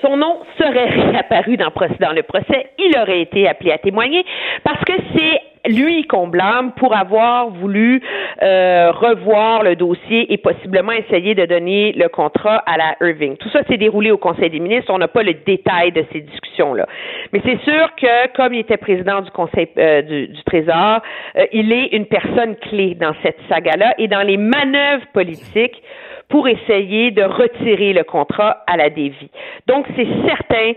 Son 0.02 0.16
nom 0.16 0.40
serait 0.58 0.90
réapparu 1.10 1.56
dans, 1.56 1.70
dans 2.00 2.12
le 2.12 2.22
procès, 2.24 2.70
il 2.78 2.92
aurait 2.98 3.22
été 3.22 3.46
appelé 3.46 3.70
à 3.70 3.78
témoigner 3.78 4.24
parce 4.64 4.82
que 4.84 4.94
c'est 5.14 5.40
lui 5.68 6.06
qu'on 6.06 6.28
blâme 6.28 6.72
pour 6.72 6.96
avoir 6.96 7.48
voulu 7.48 8.02
euh, 8.42 8.90
revoir 8.92 9.62
le 9.62 9.76
dossier 9.76 10.32
et 10.32 10.36
possiblement 10.36 10.92
essayer 10.92 11.34
de 11.34 11.44
donner 11.46 11.92
le 11.92 12.08
contrat 12.08 12.62
à 12.66 12.76
la 12.76 12.96
Irving. 13.00 13.36
Tout 13.36 13.48
ça 13.50 13.62
s'est 13.64 13.76
déroulé 13.76 14.10
au 14.10 14.18
Conseil 14.18 14.50
des 14.50 14.60
ministres. 14.60 14.92
On 14.92 14.98
n'a 14.98 15.08
pas 15.08 15.22
le 15.22 15.34
détail 15.34 15.92
de 15.92 16.04
ces 16.12 16.20
discussions-là. 16.20 16.86
Mais 17.32 17.40
c'est 17.44 17.60
sûr 17.62 17.94
que, 17.96 18.32
comme 18.36 18.54
il 18.54 18.60
était 18.60 18.76
président 18.76 19.20
du 19.20 19.30
Conseil 19.30 19.68
euh, 19.78 20.02
du, 20.02 20.42
Trésor, 20.44 21.00
euh, 21.36 21.46
il 21.52 21.72
est 21.72 21.88
une 21.88 22.06
personne 22.06 22.56
clé 22.56 22.94
dans 22.94 23.14
cette 23.22 23.38
saga-là 23.48 23.94
et 23.98 24.08
dans 24.08 24.22
les 24.22 24.36
manœuvres 24.36 25.06
politiques 25.12 25.82
pour 26.28 26.48
essayer 26.48 27.12
de 27.12 27.22
retirer 27.22 27.92
le 27.92 28.02
contrat 28.02 28.64
à 28.66 28.76
la 28.76 28.90
Dévie. 28.90 29.30
Donc, 29.68 29.86
c'est 29.94 30.08
certain 30.26 30.72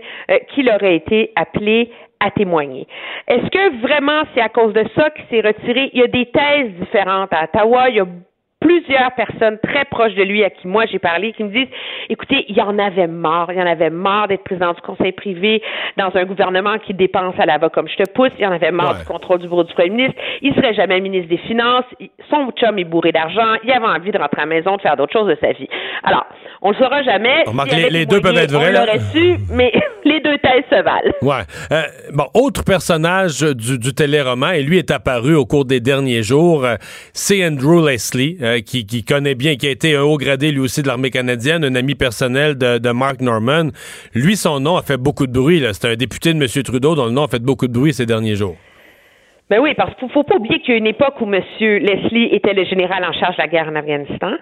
qu'il 0.54 0.70
aurait 0.70 0.94
été 0.94 1.32
appelé 1.34 1.90
à 2.20 2.30
témoigner. 2.30 2.86
Est-ce 3.26 3.48
que 3.50 3.80
vraiment 3.80 4.22
c'est 4.34 4.40
à 4.40 4.48
cause 4.48 4.72
de 4.72 4.84
ça 4.94 5.10
qu'il 5.10 5.24
s'est 5.30 5.46
retiré? 5.46 5.90
Il 5.92 6.00
y 6.00 6.02
a 6.02 6.06
des 6.06 6.26
thèses 6.26 6.72
différentes 6.80 7.32
à 7.32 7.44
Ottawa. 7.44 7.88
Il 7.88 8.04
plusieurs 8.60 9.12
personnes 9.16 9.58
très 9.62 9.84
proches 9.86 10.14
de 10.14 10.22
lui 10.22 10.44
à 10.44 10.50
qui 10.50 10.68
moi 10.68 10.84
j'ai 10.90 10.98
parlé 10.98 11.32
qui 11.32 11.42
me 11.44 11.48
disent 11.50 11.68
écoutez, 12.08 12.44
il 12.48 12.56
y 12.56 12.60
en 12.60 12.78
avait 12.78 13.06
marre, 13.06 13.50
il 13.52 13.58
y 13.58 13.62
en 13.62 13.66
avait 13.66 13.90
marre 13.90 14.28
d'être 14.28 14.44
président 14.44 14.72
du 14.72 14.80
conseil 14.82 15.12
privé 15.12 15.62
dans 15.96 16.10
un 16.14 16.24
gouvernement 16.24 16.78
qui 16.78 16.92
dépense 16.94 17.34
à 17.38 17.46
la 17.46 17.58
va 17.58 17.68
comme 17.70 17.88
je 17.88 17.96
te 18.02 18.10
pousse, 18.10 18.30
il 18.38 18.42
y 18.44 18.46
en 18.46 18.52
avait 18.52 18.70
marre 18.70 18.98
du 18.98 19.04
contrôle 19.04 19.38
du 19.38 19.48
bureau 19.48 19.64
du 19.64 19.72
premier 19.72 19.90
ministre, 19.90 20.20
il 20.42 20.54
serait 20.54 20.74
jamais 20.74 21.00
ministre 21.00 21.28
des 21.28 21.38
Finances, 21.38 21.84
son 22.28 22.50
chum 22.52 22.78
est 22.78 22.84
bourré 22.84 23.12
d'argent, 23.12 23.54
il 23.64 23.70
avait 23.72 23.86
envie 23.86 24.10
de 24.12 24.18
rentrer 24.18 24.42
à 24.42 24.44
la 24.44 24.54
maison, 24.54 24.76
de 24.76 24.82
faire 24.82 24.96
d'autres 24.96 25.12
choses 25.12 25.28
de 25.28 25.36
sa 25.40 25.52
vie. 25.52 25.68
Alors, 26.02 26.26
on 26.62 26.70
le 26.70 26.76
saura 26.76 27.02
jamais. 27.02 27.44
Remarque, 27.46 27.72
les- 27.72 27.88
les 27.90 28.06
deux 28.06 28.20
peuvent 28.20 28.36
être 28.36 28.52
vrais, 28.52 28.68
On 28.76 28.80
l'aurait 28.80 28.98
su, 29.12 29.36
mais 29.50 29.72
les 30.04 30.20
deux 30.20 30.36
thèses 30.38 30.64
se 30.70 30.82
valent. 30.82 31.12
Ouais. 31.22 31.42
Euh, 31.72 31.82
bon, 32.12 32.26
autre 32.34 32.62
personnage 32.62 33.40
du, 33.40 33.78
du 33.78 33.94
téléroman, 33.94 34.52
et 34.52 34.62
lui 34.62 34.78
est 34.78 34.90
apparu 34.90 35.34
au 35.34 35.46
cours 35.46 35.64
des 35.64 35.80
derniers 35.80 36.22
jours, 36.22 36.64
euh, 36.64 36.76
c'est 37.14 37.44
Andrew 37.46 37.86
Leslie, 37.88 38.36
euh, 38.42 38.49
qui, 38.58 38.86
qui 38.86 39.04
connaît 39.04 39.34
bien, 39.34 39.56
qui 39.56 39.66
a 39.66 39.70
été 39.70 39.94
un 39.94 40.02
haut 40.02 40.16
gradé 40.16 40.52
lui 40.52 40.60
aussi 40.60 40.82
de 40.82 40.88
l'armée 40.88 41.10
canadienne, 41.10 41.64
un 41.64 41.74
ami 41.74 41.94
personnel 41.94 42.56
de, 42.58 42.92
Mark 42.92 43.20
Norman. 43.20 43.70
Lui, 44.14 44.36
son 44.36 44.60
nom 44.60 44.76
a 44.76 44.82
fait 44.82 44.96
beaucoup 44.96 45.26
de 45.26 45.32
bruit. 45.32 45.64
C'est 45.72 45.88
un 45.88 45.94
député 45.94 46.34
de 46.34 46.42
M. 46.42 46.62
Trudeau 46.64 46.94
dont 46.94 47.06
le 47.06 47.12
nom 47.12 47.24
a 47.24 47.28
fait 47.28 47.42
beaucoup 47.42 47.68
de 47.68 47.72
bruit 47.72 47.92
ces 47.92 48.06
derniers 48.06 48.34
jours. 48.34 48.56
Ben 49.48 49.58
oui, 49.58 49.74
parce 49.74 49.94
qu'il 49.96 50.08
faut, 50.08 50.14
faut 50.14 50.22
pas 50.22 50.36
oublier 50.36 50.60
qu'il 50.60 50.70
y 50.70 50.74
a 50.74 50.78
une 50.78 50.86
époque 50.86 51.20
où 51.20 51.24
M. 51.24 51.42
Leslie 51.60 52.28
était 52.32 52.52
le 52.52 52.64
général 52.64 53.04
en 53.04 53.12
charge 53.12 53.36
de 53.36 53.42
la 53.42 53.48
guerre 53.48 53.68
en 53.68 53.74
Afghanistan. 53.74 54.32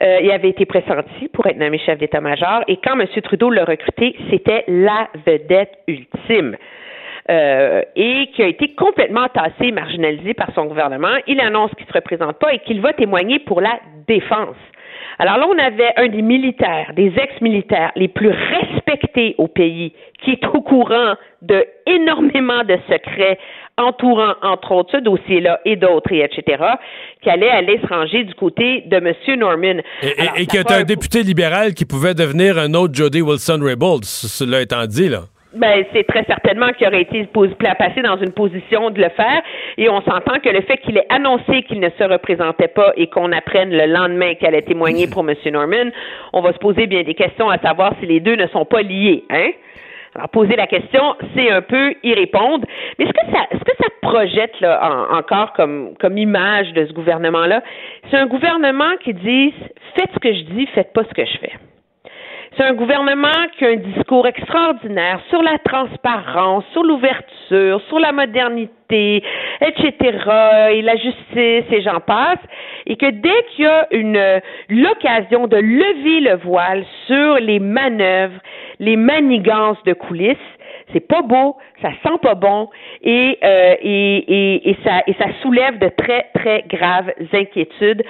Euh, 0.00 0.18
il 0.22 0.30
avait 0.30 0.50
été 0.50 0.64
pressenti 0.64 1.28
pour 1.32 1.46
être 1.46 1.58
nommé 1.58 1.78
chef 1.78 1.98
d'état-major. 1.98 2.62
Et 2.68 2.76
quand 2.76 2.98
M. 2.98 3.06
Trudeau 3.22 3.50
l'a 3.50 3.64
recruté, 3.64 4.16
c'était 4.30 4.64
la 4.68 5.08
vedette 5.26 5.72
ultime. 5.88 6.56
Euh, 7.30 7.80
et 7.96 8.28
qui 8.34 8.42
a 8.42 8.46
été 8.48 8.74
complètement 8.74 9.28
tassé, 9.28 9.72
marginalisé 9.72 10.34
par 10.34 10.50
son 10.54 10.66
gouvernement. 10.66 11.16
Il 11.26 11.40
annonce 11.40 11.70
qu'il 11.70 11.86
ne 11.86 11.88
se 11.88 11.94
représente 11.94 12.38
pas 12.38 12.52
et 12.52 12.58
qu'il 12.58 12.82
va 12.82 12.92
témoigner 12.92 13.38
pour 13.38 13.62
la 13.62 13.80
défense. 14.06 14.56
Alors 15.18 15.38
là, 15.38 15.46
on 15.48 15.58
avait 15.58 15.92
un 15.96 16.08
des 16.08 16.20
militaires, 16.20 16.92
des 16.94 17.14
ex-militaires 17.16 17.92
les 17.96 18.08
plus 18.08 18.28
respectés 18.28 19.36
au 19.38 19.48
pays, 19.48 19.94
qui 20.22 20.32
est 20.32 20.46
au 20.46 20.60
courant 20.60 21.14
de 21.40 21.64
énormément 21.86 22.62
de 22.62 22.76
secrets 22.90 23.38
entourant, 23.78 24.34
entre 24.42 24.72
autres, 24.72 24.92
ce 24.92 24.98
dossier-là 24.98 25.60
et 25.64 25.76
d'autres, 25.76 26.12
et 26.12 26.20
etc., 26.20 26.62
qui 27.22 27.30
allait 27.30 27.50
aller 27.50 27.80
se 27.80 27.86
ranger 27.86 28.24
du 28.24 28.34
côté 28.34 28.82
de 28.86 28.96
M. 28.96 29.38
Norman. 29.38 29.80
Et, 30.02 30.20
Alors, 30.20 30.34
qui 30.34 30.56
est 30.56 30.70
un 30.70 30.82
député 30.82 31.22
libéral 31.22 31.72
qui 31.72 31.86
pouvait 31.86 32.14
devenir 32.14 32.58
un 32.58 32.74
autre 32.74 32.94
Jody 32.94 33.22
Wilson-Raybould, 33.22 34.04
cela 34.04 34.60
étant 34.60 34.86
dit, 34.86 35.08
là. 35.08 35.22
Ben, 35.54 35.84
c'est 35.92 36.04
très 36.04 36.24
certainement 36.24 36.72
qu'il 36.72 36.86
aurait 36.88 37.02
été 37.02 37.28
placé 37.58 38.02
dans 38.02 38.16
une 38.16 38.32
position 38.32 38.90
de 38.90 39.00
le 39.00 39.08
faire. 39.10 39.42
Et 39.78 39.88
on 39.88 40.00
s'entend 40.02 40.40
que 40.40 40.48
le 40.48 40.62
fait 40.62 40.78
qu'il 40.78 40.96
ait 40.98 41.06
annoncé 41.10 41.62
qu'il 41.62 41.80
ne 41.80 41.90
se 41.90 42.02
représentait 42.04 42.68
pas 42.68 42.92
et 42.96 43.06
qu'on 43.06 43.30
apprenne 43.32 43.70
le 43.70 43.86
lendemain 43.86 44.34
qu'elle 44.34 44.48
allait 44.48 44.62
témoigner 44.62 45.06
pour 45.06 45.28
M. 45.28 45.34
Norman, 45.52 45.90
on 46.32 46.40
va 46.40 46.52
se 46.52 46.58
poser 46.58 46.86
bien 46.86 47.02
des 47.04 47.14
questions 47.14 47.48
à 47.50 47.58
savoir 47.58 47.92
si 48.00 48.06
les 48.06 48.20
deux 48.20 48.34
ne 48.36 48.46
sont 48.48 48.64
pas 48.64 48.82
liés, 48.82 49.24
hein? 49.30 49.50
Alors, 50.16 50.28
poser 50.28 50.54
la 50.54 50.68
question, 50.68 51.16
c'est 51.34 51.50
un 51.50 51.60
peu 51.60 51.92
y 52.04 52.14
répondre. 52.14 52.64
Mais 53.00 53.06
ce 53.06 53.10
que 53.12 53.32
ça, 53.32 53.46
ce 53.50 53.58
que 53.58 53.76
ça 53.80 53.88
projette 54.00 54.60
là, 54.60 54.78
en- 55.10 55.16
encore 55.16 55.52
comme, 55.54 55.94
comme 55.98 56.16
image 56.18 56.72
de 56.72 56.86
ce 56.86 56.92
gouvernement-là, 56.92 57.62
c'est 58.10 58.16
un 58.16 58.26
gouvernement 58.26 58.92
qui 59.02 59.12
dit 59.12 59.52
faites 59.96 60.10
ce 60.14 60.18
que 60.20 60.32
je 60.32 60.42
dis, 60.42 60.66
faites 60.74 60.92
pas 60.92 61.02
ce 61.02 61.14
que 61.14 61.24
je 61.24 61.38
fais. 61.38 61.52
C'est 62.56 62.62
un 62.62 62.74
gouvernement 62.74 63.48
qui 63.58 63.64
a 63.64 63.70
un 63.70 63.76
discours 63.76 64.28
extraordinaire 64.28 65.18
sur 65.28 65.42
la 65.42 65.58
transparence, 65.58 66.64
sur 66.72 66.84
l'ouverture, 66.84 67.80
sur 67.88 67.98
la 67.98 68.12
modernité, 68.12 69.24
etc., 69.60 69.94
et 70.70 70.82
la 70.82 70.94
justice, 70.94 71.64
et 71.72 71.82
j'en 71.82 71.98
passe, 71.98 72.38
et 72.86 72.94
que 72.94 73.10
dès 73.10 73.44
qu'il 73.50 73.64
y 73.64 73.68
a 73.68 73.88
une 73.90 74.40
l'occasion 74.68 75.48
de 75.48 75.56
lever 75.56 76.20
le 76.20 76.36
voile 76.44 76.84
sur 77.08 77.34
les 77.40 77.58
manœuvres, 77.58 78.38
les 78.78 78.96
manigances 78.96 79.82
de 79.84 79.92
coulisses, 79.92 80.36
c'est 80.92 81.08
pas 81.08 81.22
beau, 81.22 81.56
ça 81.82 81.88
sent 82.04 82.18
pas 82.22 82.34
bon 82.34 82.68
et, 83.02 83.36
euh, 83.42 84.74
ça, 84.84 85.02
et 85.08 85.14
ça 85.14 85.26
soulève 85.42 85.78
de 85.80 85.88
très, 85.88 86.26
très 86.34 86.62
graves 86.68 87.10
inquiétudes, 87.32 88.04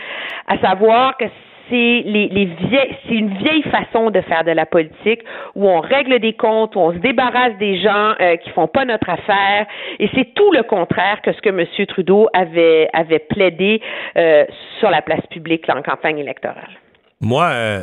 à 0.48 0.58
savoir 0.58 1.16
que 1.16 1.24
c'est 1.68 2.02
les, 2.04 2.28
les 2.28 2.46
vieilles, 2.46 2.96
c'est 3.06 3.14
une 3.14 3.36
vieille 3.38 3.62
façon 3.64 4.10
de 4.10 4.20
faire 4.22 4.44
de 4.44 4.50
la 4.50 4.66
politique 4.66 5.20
où 5.54 5.68
on 5.68 5.80
règle 5.80 6.20
des 6.20 6.34
comptes, 6.34 6.76
où 6.76 6.80
on 6.80 6.92
se 6.92 6.98
débarrasse 6.98 7.56
des 7.58 7.80
gens 7.80 8.14
euh, 8.20 8.36
qui 8.36 8.50
font 8.50 8.68
pas 8.68 8.84
notre 8.84 9.08
affaire, 9.08 9.66
et 9.98 10.08
c'est 10.14 10.34
tout 10.34 10.52
le 10.52 10.62
contraire 10.62 11.20
que 11.22 11.32
ce 11.32 11.40
que 11.40 11.50
M. 11.50 11.66
Trudeau 11.86 12.28
avait 12.32 12.88
avait 12.92 13.18
plaidé 13.18 13.80
euh, 14.16 14.44
sur 14.78 14.90
la 14.90 15.02
place 15.02 15.26
publique 15.30 15.66
là, 15.66 15.76
en 15.76 15.82
campagne 15.82 16.18
électorale. 16.18 16.70
Moi, 17.20 17.44
euh, 17.44 17.82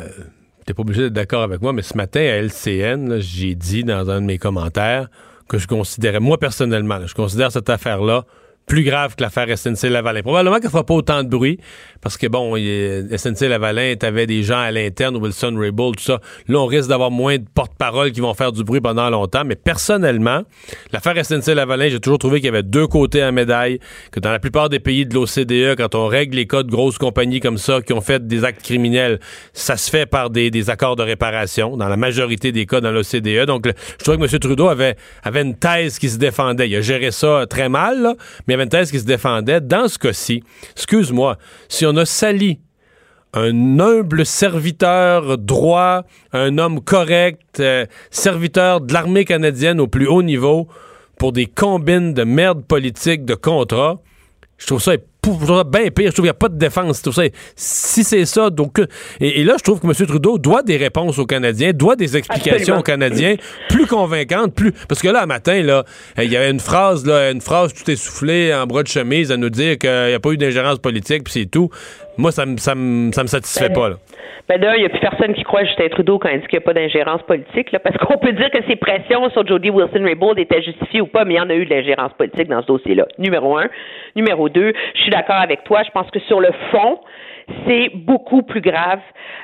t'es 0.66 0.74
pas 0.74 0.82
obligé 0.82 1.02
d'être 1.02 1.12
d'accord 1.12 1.42
avec 1.42 1.60
moi, 1.62 1.72
mais 1.72 1.82
ce 1.82 1.96
matin 1.96 2.20
à 2.20 2.42
LCN, 2.42 3.20
j'ai 3.20 3.54
dit 3.54 3.84
dans 3.84 4.10
un 4.10 4.20
de 4.20 4.26
mes 4.26 4.38
commentaires 4.38 5.08
que 5.48 5.58
je 5.58 5.66
considérais, 5.66 6.20
moi 6.20 6.38
personnellement, 6.38 7.06
je 7.06 7.14
considère 7.14 7.50
cette 7.50 7.68
affaire-là 7.68 8.22
plus 8.66 8.84
grave 8.84 9.16
que 9.16 9.22
l'affaire 9.22 9.46
SNC-Lavalin. 9.48 10.22
Probablement 10.22 10.58
qu'elle 10.58 10.70
fera 10.70 10.84
pas 10.84 10.94
autant 10.94 11.22
de 11.22 11.28
bruit, 11.28 11.58
parce 12.00 12.16
que, 12.16 12.26
bon, 12.26 12.56
SNC-Lavalin, 12.56 13.96
t'avais 13.96 14.26
des 14.26 14.42
gens 14.42 14.60
à 14.60 14.70
l'interne, 14.70 15.16
Wilson, 15.16 15.54
Raybould, 15.58 15.96
tout 15.96 16.04
ça. 16.04 16.20
Là, 16.48 16.58
on 16.58 16.66
risque 16.66 16.88
d'avoir 16.88 17.10
moins 17.10 17.38
de 17.38 17.44
porte-parole 17.54 18.12
qui 18.12 18.20
vont 18.20 18.34
faire 18.34 18.52
du 18.52 18.64
bruit 18.64 18.80
pendant 18.80 19.10
longtemps, 19.10 19.44
mais 19.44 19.56
personnellement, 19.56 20.42
l'affaire 20.92 21.14
SNC-Lavalin, 21.16 21.88
j'ai 21.88 22.00
toujours 22.00 22.18
trouvé 22.18 22.40
qu'il 22.40 22.46
y 22.46 22.48
avait 22.48 22.62
deux 22.62 22.86
côtés 22.86 23.22
à 23.22 23.32
médaille, 23.32 23.78
que 24.10 24.20
dans 24.20 24.30
la 24.30 24.38
plupart 24.38 24.68
des 24.68 24.80
pays 24.80 25.06
de 25.06 25.14
l'OCDE, 25.14 25.76
quand 25.76 25.94
on 25.94 26.06
règle 26.06 26.36
les 26.36 26.46
cas 26.46 26.62
de 26.62 26.70
grosses 26.70 26.98
compagnies 26.98 27.40
comme 27.40 27.58
ça 27.58 27.82
qui 27.82 27.92
ont 27.92 28.00
fait 28.00 28.26
des 28.26 28.44
actes 28.44 28.62
criminels, 28.62 29.20
ça 29.52 29.76
se 29.76 29.90
fait 29.90 30.06
par 30.06 30.30
des, 30.30 30.70
accords 30.70 30.96
de 30.96 31.02
réparation, 31.02 31.76
dans 31.76 31.88
la 31.88 31.96
majorité 31.96 32.52
des 32.52 32.66
cas 32.66 32.80
dans 32.80 32.92
l'OCDE. 32.92 33.46
Donc, 33.46 33.66
je 33.66 34.04
trouvais 34.04 34.16
que 34.16 34.32
M. 34.32 34.38
Trudeau 34.38 34.68
avait, 34.68 34.96
avait 35.24 35.42
une 35.42 35.56
thèse 35.56 35.98
qui 35.98 36.08
se 36.08 36.18
défendait. 36.18 36.68
Il 36.68 36.76
a 36.76 36.80
géré 36.80 37.10
ça 37.10 37.46
très 37.48 37.68
mal, 37.68 38.00
là, 38.00 38.14
qui 38.90 39.00
se 39.00 39.04
défendait. 39.04 39.60
Dans 39.60 39.88
ce 39.88 39.98
cas-ci, 39.98 40.42
excuse-moi, 40.72 41.38
si 41.68 41.86
on 41.86 41.96
a 41.96 42.04
sali 42.04 42.60
un 43.34 43.78
humble 43.78 44.26
serviteur 44.26 45.38
droit, 45.38 46.02
un 46.32 46.58
homme 46.58 46.80
correct, 46.80 47.60
euh, 47.60 47.86
serviteur 48.10 48.80
de 48.82 48.92
l'armée 48.92 49.24
canadienne 49.24 49.80
au 49.80 49.86
plus 49.86 50.06
haut 50.06 50.22
niveau 50.22 50.68
pour 51.18 51.32
des 51.32 51.46
combines 51.46 52.12
de 52.12 52.24
merde 52.24 52.64
politique 52.64 53.24
de 53.24 53.34
contrat. 53.34 54.00
Je 54.58 54.66
trouve 54.66 54.82
ça 54.82 54.94
bien 55.30 55.90
pire. 55.90 56.06
Je 56.08 56.12
trouve 56.12 56.14
qu'il 56.14 56.22
n'y 56.24 56.28
a 56.30 56.34
pas 56.34 56.48
de 56.48 56.58
défense. 56.58 57.00
Trouve 57.02 57.14
ça- 57.14 57.22
si 57.54 58.02
c'est 58.02 58.24
ça, 58.24 58.50
donc. 58.50 58.80
Et, 59.20 59.40
et 59.40 59.44
là, 59.44 59.54
je 59.58 59.62
trouve 59.62 59.78
que 59.80 59.86
M. 59.86 59.92
Trudeau 60.06 60.36
doit 60.38 60.62
des 60.62 60.76
réponses 60.76 61.18
aux 61.18 61.26
Canadiens, 61.26 61.72
doit 61.72 61.94
des 61.96 62.16
explications 62.16 62.52
Absolument. 62.56 62.80
aux 62.80 62.82
Canadiens 62.82 63.36
plus 63.68 63.86
convaincantes, 63.86 64.54
plus. 64.54 64.72
Parce 64.88 65.00
que 65.00 65.08
là, 65.08 65.22
un 65.22 65.26
matin, 65.26 65.62
là, 65.62 65.84
il 66.18 66.30
y 66.30 66.36
avait 66.36 66.50
une 66.50 66.60
phrase, 66.60 67.06
là, 67.06 67.30
une 67.30 67.40
phrase 67.40 67.72
tout 67.72 67.88
essoufflée 67.90 68.52
en 68.52 68.66
bras 68.66 68.82
de 68.82 68.88
chemise 68.88 69.30
à 69.30 69.36
nous 69.36 69.50
dire 69.50 69.78
qu'il 69.78 69.90
n'y 69.90 70.14
a 70.14 70.20
pas 70.20 70.30
eu 70.30 70.36
d'ingérence 70.36 70.78
politique, 70.78 71.24
puis 71.24 71.32
c'est 71.32 71.46
tout. 71.46 71.70
Moi, 72.18 72.30
ça 72.32 72.46
me 72.46 72.56
ça 72.58 72.74
me- 72.74 73.10
ça 73.12 73.22
me 73.22 73.28
satisfait 73.28 73.68
Ben, 73.68 73.74
pas, 73.74 73.88
là. 73.90 73.96
Ben 74.48 74.60
il 74.76 74.80
n'y 74.80 74.86
a 74.86 74.88
plus 74.88 74.98
personne 75.00 75.32
qui 75.34 75.44
croit 75.44 75.64
Justin 75.64 75.88
Trudeau 75.88 76.18
quand 76.18 76.28
il 76.28 76.40
dit 76.40 76.46
qu'il 76.46 76.58
n'y 76.58 76.64
a 76.64 76.66
pas 76.66 76.74
d'ingérence 76.74 77.22
politique, 77.22 77.70
là, 77.72 77.78
parce 77.78 77.96
qu'on 77.96 78.18
peut 78.18 78.32
dire 78.32 78.50
que 78.50 78.58
ses 78.68 78.76
pressions 78.76 79.30
sur 79.30 79.46
Jody 79.46 79.70
Wilson-Raybould 79.70 80.38
étaient 80.38 80.62
justifiées 80.62 81.00
ou 81.00 81.06
pas, 81.06 81.24
mais 81.24 81.34
il 81.34 81.36
y 81.36 81.40
en 81.40 81.48
a 81.48 81.54
eu 81.54 81.64
de 81.64 81.70
l'ingérence 81.70 82.12
politique 82.14 82.48
dans 82.48 82.60
ce 82.60 82.66
dossier-là. 82.66 83.06
Numéro 83.18 83.56
un. 83.56 83.68
Numéro 84.16 84.48
deux, 84.48 84.72
je 84.94 85.00
suis 85.00 85.10
d'accord 85.10 85.36
avec 85.36 85.64
toi. 85.64 85.82
Je 85.84 85.90
pense 85.92 86.10
que 86.10 86.18
sur 86.20 86.40
le 86.40 86.50
fond, 86.70 86.98
c'est 87.66 87.90
beaucoup 87.94 88.42
plus 88.42 88.60
grave 88.60 89.00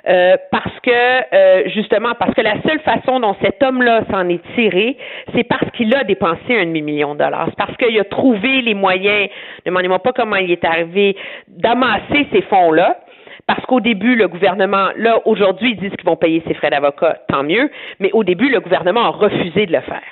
euh, 0.08 0.36
parce 0.50 0.78
que 0.82 0.90
euh, 0.90 1.68
justement 1.68 2.14
parce 2.18 2.34
que 2.34 2.40
la 2.40 2.60
seule 2.62 2.80
façon 2.80 3.20
dont 3.20 3.36
cet 3.42 3.62
homme-là 3.62 4.02
s'en 4.10 4.28
est 4.28 4.42
tiré, 4.54 4.96
c'est 5.34 5.44
parce 5.44 5.70
qu'il 5.72 5.94
a 5.94 6.04
dépensé 6.04 6.56
un 6.56 6.66
demi-million 6.66 7.14
de 7.14 7.20
dollars. 7.20 7.46
C'est 7.50 7.58
parce 7.58 7.76
qu'il 7.76 7.98
a 7.98 8.04
trouvé 8.04 8.62
les 8.62 8.74
moyens. 8.74 9.28
Demandez-moi 9.66 9.98
pas 10.00 10.12
comment 10.12 10.36
il 10.36 10.50
est 10.50 10.64
arrivé 10.64 11.16
d'amasser 11.48 12.26
ces 12.32 12.42
fonds-là. 12.42 12.98
Parce 13.46 13.64
qu'au 13.64 13.80
début, 13.80 14.14
le 14.14 14.28
gouvernement, 14.28 14.88
là, 14.96 15.20
aujourd'hui, 15.24 15.70
ils 15.70 15.76
disent 15.76 15.96
qu'ils 15.96 16.04
vont 16.04 16.16
payer 16.16 16.42
ses 16.46 16.52
frais 16.52 16.68
d'avocat, 16.68 17.16
tant 17.28 17.42
mieux, 17.42 17.70
mais 17.98 18.10
au 18.12 18.22
début, 18.22 18.50
le 18.50 18.60
gouvernement 18.60 19.06
a 19.06 19.08
refusé 19.08 19.64
de 19.64 19.72
le 19.72 19.80
faire. 19.80 20.02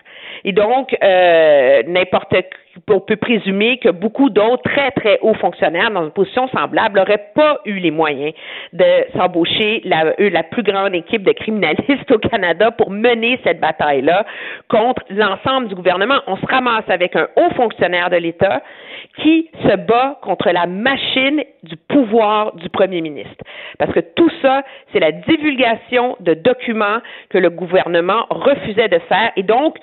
Et 0.47 0.53
donc, 0.53 0.97
euh, 1.03 1.83
n'importe 1.89 2.33
on 2.89 3.01
peut 3.01 3.17
présumer 3.17 3.79
que 3.79 3.89
beaucoup 3.89 4.31
d'autres 4.31 4.63
très, 4.63 4.91
très 4.93 5.19
hauts 5.21 5.35
fonctionnaires 5.35 5.91
dans 5.91 6.05
une 6.05 6.13
position 6.13 6.47
semblable 6.49 6.99
n'auraient 6.99 7.31
pas 7.35 7.59
eu 7.65 7.79
les 7.79 7.91
moyens 7.91 8.33
de 8.73 8.85
s'embaucher 9.17 9.81
la, 9.85 10.15
la 10.19 10.43
plus 10.43 10.63
grande 10.63 10.95
équipe 10.95 11.23
de 11.23 11.33
criminalistes 11.33 12.11
au 12.11 12.19
Canada 12.19 12.71
pour 12.71 12.91
mener 12.91 13.41
cette 13.45 13.61
bataille-là 13.61 14.25
contre 14.69 15.03
l'ensemble 15.11 15.69
du 15.69 15.75
gouvernement. 15.75 16.21
On 16.27 16.37
se 16.37 16.47
ramasse 16.47 16.89
avec 16.89 17.17
un 17.17 17.29
haut 17.37 17.51
fonctionnaire 17.57 18.11
de 18.11 18.17
l'État 18.17 18.63
qui 19.23 19.51
se 19.63 19.77
bat 19.77 20.19
contre 20.23 20.51
la 20.51 20.67
machine 20.67 21.43
du 21.63 21.77
pouvoir 21.77 22.55
du 22.57 22.69
premier 22.69 23.01
ministre. 23.01 23.43
Parce 23.79 23.93
que 23.93 24.01
tout 24.01 24.31
ça, 24.43 24.63
c'est 24.93 25.01
la 25.01 25.13
divulgation 25.13 26.17
de 26.21 26.35
documents 26.35 26.99
que 27.31 27.39
le 27.39 27.51
gouvernement 27.51 28.27
refusait 28.31 28.89
de 28.89 28.99
faire 29.09 29.33
et 29.37 29.43
donc 29.43 29.77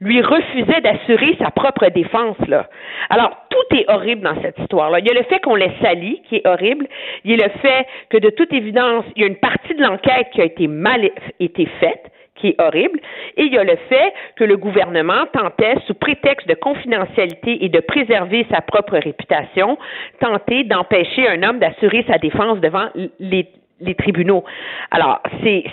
lui 0.00 0.22
refusait 0.22 0.80
d'assurer 0.80 1.36
sa 1.38 1.50
propre 1.50 1.88
défense. 1.88 2.38
Là. 2.48 2.68
Alors, 3.10 3.36
tout 3.50 3.76
est 3.76 3.84
horrible 3.88 4.22
dans 4.22 4.40
cette 4.40 4.58
histoire-là. 4.58 5.00
Il 5.00 5.06
y 5.06 5.10
a 5.10 5.14
le 5.14 5.24
fait 5.24 5.40
qu'on 5.40 5.56
l'ait 5.56 5.74
sali, 5.82 6.22
qui 6.28 6.36
est 6.36 6.46
horrible. 6.46 6.86
Il 7.24 7.32
y 7.32 7.34
a 7.34 7.46
le 7.46 7.52
fait 7.60 7.86
que, 8.08 8.16
de 8.16 8.30
toute 8.30 8.52
évidence, 8.52 9.04
il 9.16 9.22
y 9.22 9.24
a 9.24 9.28
une 9.28 9.36
partie 9.36 9.74
de 9.74 9.82
l'enquête 9.82 10.28
qui 10.32 10.40
a 10.40 10.44
été 10.44 10.66
mal 10.66 11.10
été 11.38 11.66
faite 11.80 12.10
qui 12.40 12.48
est 12.48 12.60
horrible, 12.60 12.98
et 13.36 13.42
il 13.42 13.52
y 13.52 13.58
a 13.58 13.64
le 13.64 13.76
fait 13.88 14.14
que 14.36 14.44
le 14.44 14.56
gouvernement 14.56 15.26
tentait, 15.32 15.74
sous 15.86 15.94
prétexte 15.94 16.48
de 16.48 16.54
confidentialité 16.54 17.64
et 17.64 17.68
de 17.68 17.80
préserver 17.80 18.46
sa 18.50 18.62
propre 18.62 18.96
réputation, 18.96 19.78
tenter 20.20 20.64
d'empêcher 20.64 21.28
un 21.28 21.42
homme 21.42 21.58
d'assurer 21.58 22.04
sa 22.08 22.16
défense 22.18 22.58
devant 22.60 22.88
les 23.18 23.46
les 23.80 23.94
tribunaux. 23.94 24.44
Alors, 24.90 25.20
c'est, 25.42 25.64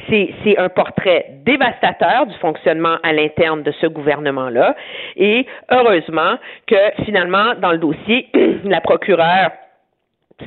un 0.57 0.69
portrait 0.69 1.25
dévastateur 1.45 2.25
du 2.25 2.35
fonctionnement 2.37 2.97
à 3.03 3.13
l'interne 3.13 3.63
de 3.63 3.71
ce 3.79 3.87
gouvernement-là. 3.87 4.75
Et 5.15 5.45
heureusement 5.71 6.35
que 6.67 6.75
finalement, 7.05 7.53
dans 7.61 7.71
le 7.71 7.77
dossier, 7.77 8.27
la 8.63 8.81
procureure 8.81 9.51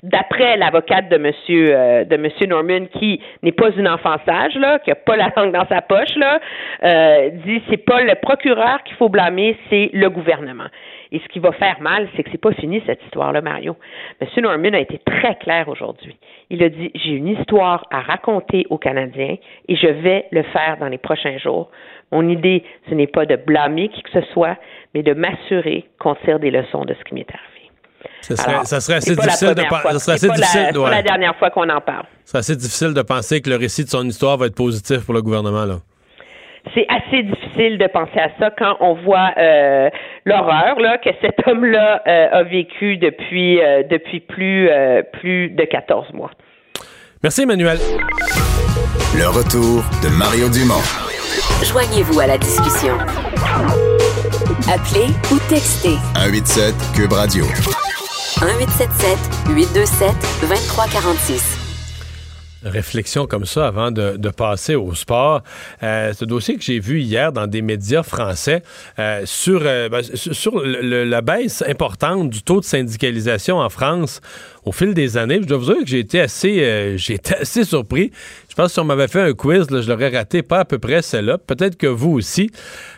d'après 0.05 0.57
l'avocate 0.57 1.09
de 1.09 1.16
monsieur 1.16 1.77
euh, 1.77 2.05
de 2.05 2.16
monsieur 2.16 2.47
Norman 2.47 2.87
qui 2.99 3.20
n'est 3.43 3.53
pas 3.53 3.70
une 3.70 3.89
enfant 3.89 4.16
sage 4.24 4.55
là, 4.55 4.78
qui 4.78 4.91
a 4.91 4.95
pas 4.95 5.16
la 5.16 5.32
langue 5.37 5.53
dans 5.53 5.66
sa 5.66 5.82
poche 5.82 6.15
là, 6.16 6.41
euh, 6.85 7.31
dit 7.45 7.61
c'est 7.69 7.85
pas 7.85 8.01
le 8.03 8.15
procureur 8.15 8.82
qu'il 8.85 8.97
faut 8.97 9.09
blâmer, 9.09 9.57
c'est 9.69 9.91
le 9.93 10.09
gouvernement. 10.09 10.69
Et 11.12 11.19
ce 11.19 11.28
qui 11.32 11.39
va 11.41 11.53
faire 11.53 11.81
mal, 11.81 12.09
c'est 12.16 12.23
que 12.23 12.31
c'est 12.31 12.41
pas 12.41 12.53
fini 12.53 12.82
cette 12.87 13.03
histoire-là, 13.05 13.41
Mario. 13.41 13.77
Monsieur 14.20 14.43
Norman 14.43 14.73
a 14.74 14.78
été 14.81 14.99
très 15.05 15.35
clair 15.37 15.69
aujourd'hui. 15.69 16.16
Il 16.51 16.62
a 16.62 16.69
dit 16.69 16.91
j'ai 16.95 17.11
une 17.11 17.28
histoire 17.28 17.85
à 17.91 18.01
raconter 18.01 18.66
aux 18.70 18.78
Canadiens 18.78 19.37
et 19.69 19.77
je 19.77 19.87
vais 19.89 20.27
le 20.31 20.43
faire 20.45 20.77
dans 20.78 20.89
les 20.89 20.99
prochains 20.99 21.39
jours. 21.39 21.70
Mon 22.12 22.28
idée, 22.28 22.65
ce 22.89 22.95
n'est 22.95 23.07
pas 23.07 23.27
de 23.27 23.37
blâmer 23.37 23.89
qui 23.89 24.03
que 24.03 24.11
ce 24.12 24.23
soit, 24.32 24.57
mais 24.95 25.03
de 25.03 25.12
m'assurer 25.15 25.89
qu'on 25.99 26.15
tire 26.16 26.39
des 26.41 26.51
leçons 26.51 26.85
de 26.85 26.95
ce 26.95 27.05
qui 27.05 27.15
m'est 27.15 27.27
arrivé. 27.28 27.47
Ça 28.23 28.37
serait, 28.37 28.53
Alors, 28.53 28.66
ça 28.66 28.81
serait 28.81 28.97
assez 28.97 29.15
difficile 29.15 29.49
de 29.55 29.61
C'est 29.61 29.69
pas 29.69 29.77
la- 29.77 29.82
pas 29.82 29.93
ouais. 30.78 30.91
la 30.91 31.03
dernière 31.03 31.37
fois 31.37 31.51
qu'on 31.51 31.69
en 31.69 31.81
parle. 31.81 32.05
C'est 32.24 32.39
assez 32.39 32.57
difficile 32.57 32.95
de 32.95 33.03
penser 33.03 33.41
que 33.41 33.51
le 33.51 33.57
récit 33.57 33.85
de 33.85 33.89
son 33.91 34.05
histoire 34.07 34.37
va 34.39 34.47
être 34.47 34.55
positif 34.57 35.05
pour 35.05 35.15
le 35.15 35.23
gouvernement. 35.23 35.65
Là. 35.65 35.77
C'est 36.74 36.87
assez 36.89 37.23
difficile 37.23 37.78
de 37.78 37.87
penser 37.87 38.19
à 38.19 38.31
ça 38.39 38.51
quand 38.57 38.77
on 38.81 38.95
voit 38.95 39.32
euh, 39.39 39.91
l'horreur 40.24 40.78
là 40.81 40.99
que 40.99 41.11
cet 41.20 41.47
homme-là 41.47 42.03
euh, 42.07 42.28
a 42.32 42.43
vécu 42.43 42.97
depuis 42.97 43.61
euh, 43.61 43.82
depuis 43.89 44.20
plus 44.20 44.69
euh, 44.70 45.03
plus 45.03 45.51
de 45.51 45.65
14 45.65 46.12
mois. 46.12 46.31
Merci, 47.23 47.43
Emmanuel. 47.43 47.78
Le 49.15 49.28
retour 49.28 49.82
de 50.03 50.09
Mario 50.16 50.49
Dumont. 50.49 50.82
Joignez-vous 51.65 52.20
à 52.20 52.27
la 52.27 52.39
discussion. 52.39 52.97
Appelez 54.73 55.09
ou 55.32 55.39
textez 55.49 55.97
187 56.15 56.74
Cube 56.95 57.12
Radio. 57.12 57.45
1877 58.41 59.19
827 59.55 60.15
2346. 60.43 61.60
Réflexion 62.62 63.27
comme 63.27 63.47
ça 63.47 63.66
avant 63.66 63.91
de, 63.91 64.16
de 64.16 64.28
passer 64.28 64.74
au 64.74 64.95
sport. 64.95 65.43
Euh, 65.82 66.12
ce 66.12 66.24
dossier 66.24 66.57
que 66.57 66.62
j'ai 66.62 66.78
vu 66.78 67.01
hier 67.01 67.32
dans 67.32 67.47
des 67.47 67.62
médias 67.62 68.03
français 68.03 68.62
euh, 68.99 69.23
sur, 69.24 69.62
euh, 69.65 69.89
ben, 69.89 70.03
sur 70.03 70.61
le- 70.61 70.81
le- 70.82 71.05
la 71.05 71.23
baisse 71.23 71.62
importante 71.66 72.28
du 72.31 72.43
taux 72.43 72.61
de 72.61 72.65
syndicalisation 72.66 73.59
en 73.59 73.69
France 73.70 74.20
au 74.65 74.73
fil 74.73 74.93
des 74.93 75.16
années. 75.16 75.39
Je 75.41 75.47
dois 75.47 75.57
vous 75.59 75.73
dire 75.73 75.82
que 75.82 75.89
j'ai 75.89 76.01
été 76.01 76.20
assez, 76.20 76.62
euh, 76.62 76.97
j'ai 76.99 77.15
été 77.15 77.35
assez 77.41 77.65
surpris. 77.65 78.11
Je 78.51 78.56
pense 78.56 78.66
que 78.66 78.72
si 78.72 78.81
on 78.81 78.85
m'avait 78.85 79.06
fait 79.06 79.20
un 79.20 79.32
quiz, 79.32 79.66
je 79.70 79.89
l'aurais 79.89 80.09
raté 80.09 80.43
pas 80.43 80.59
à 80.59 80.64
peu 80.64 80.81
près 80.81 81.02
celle-là. 81.02 81.39
Peut-être 81.39 81.77
que 81.77 81.86
vous 81.86 82.10
aussi. 82.10 82.51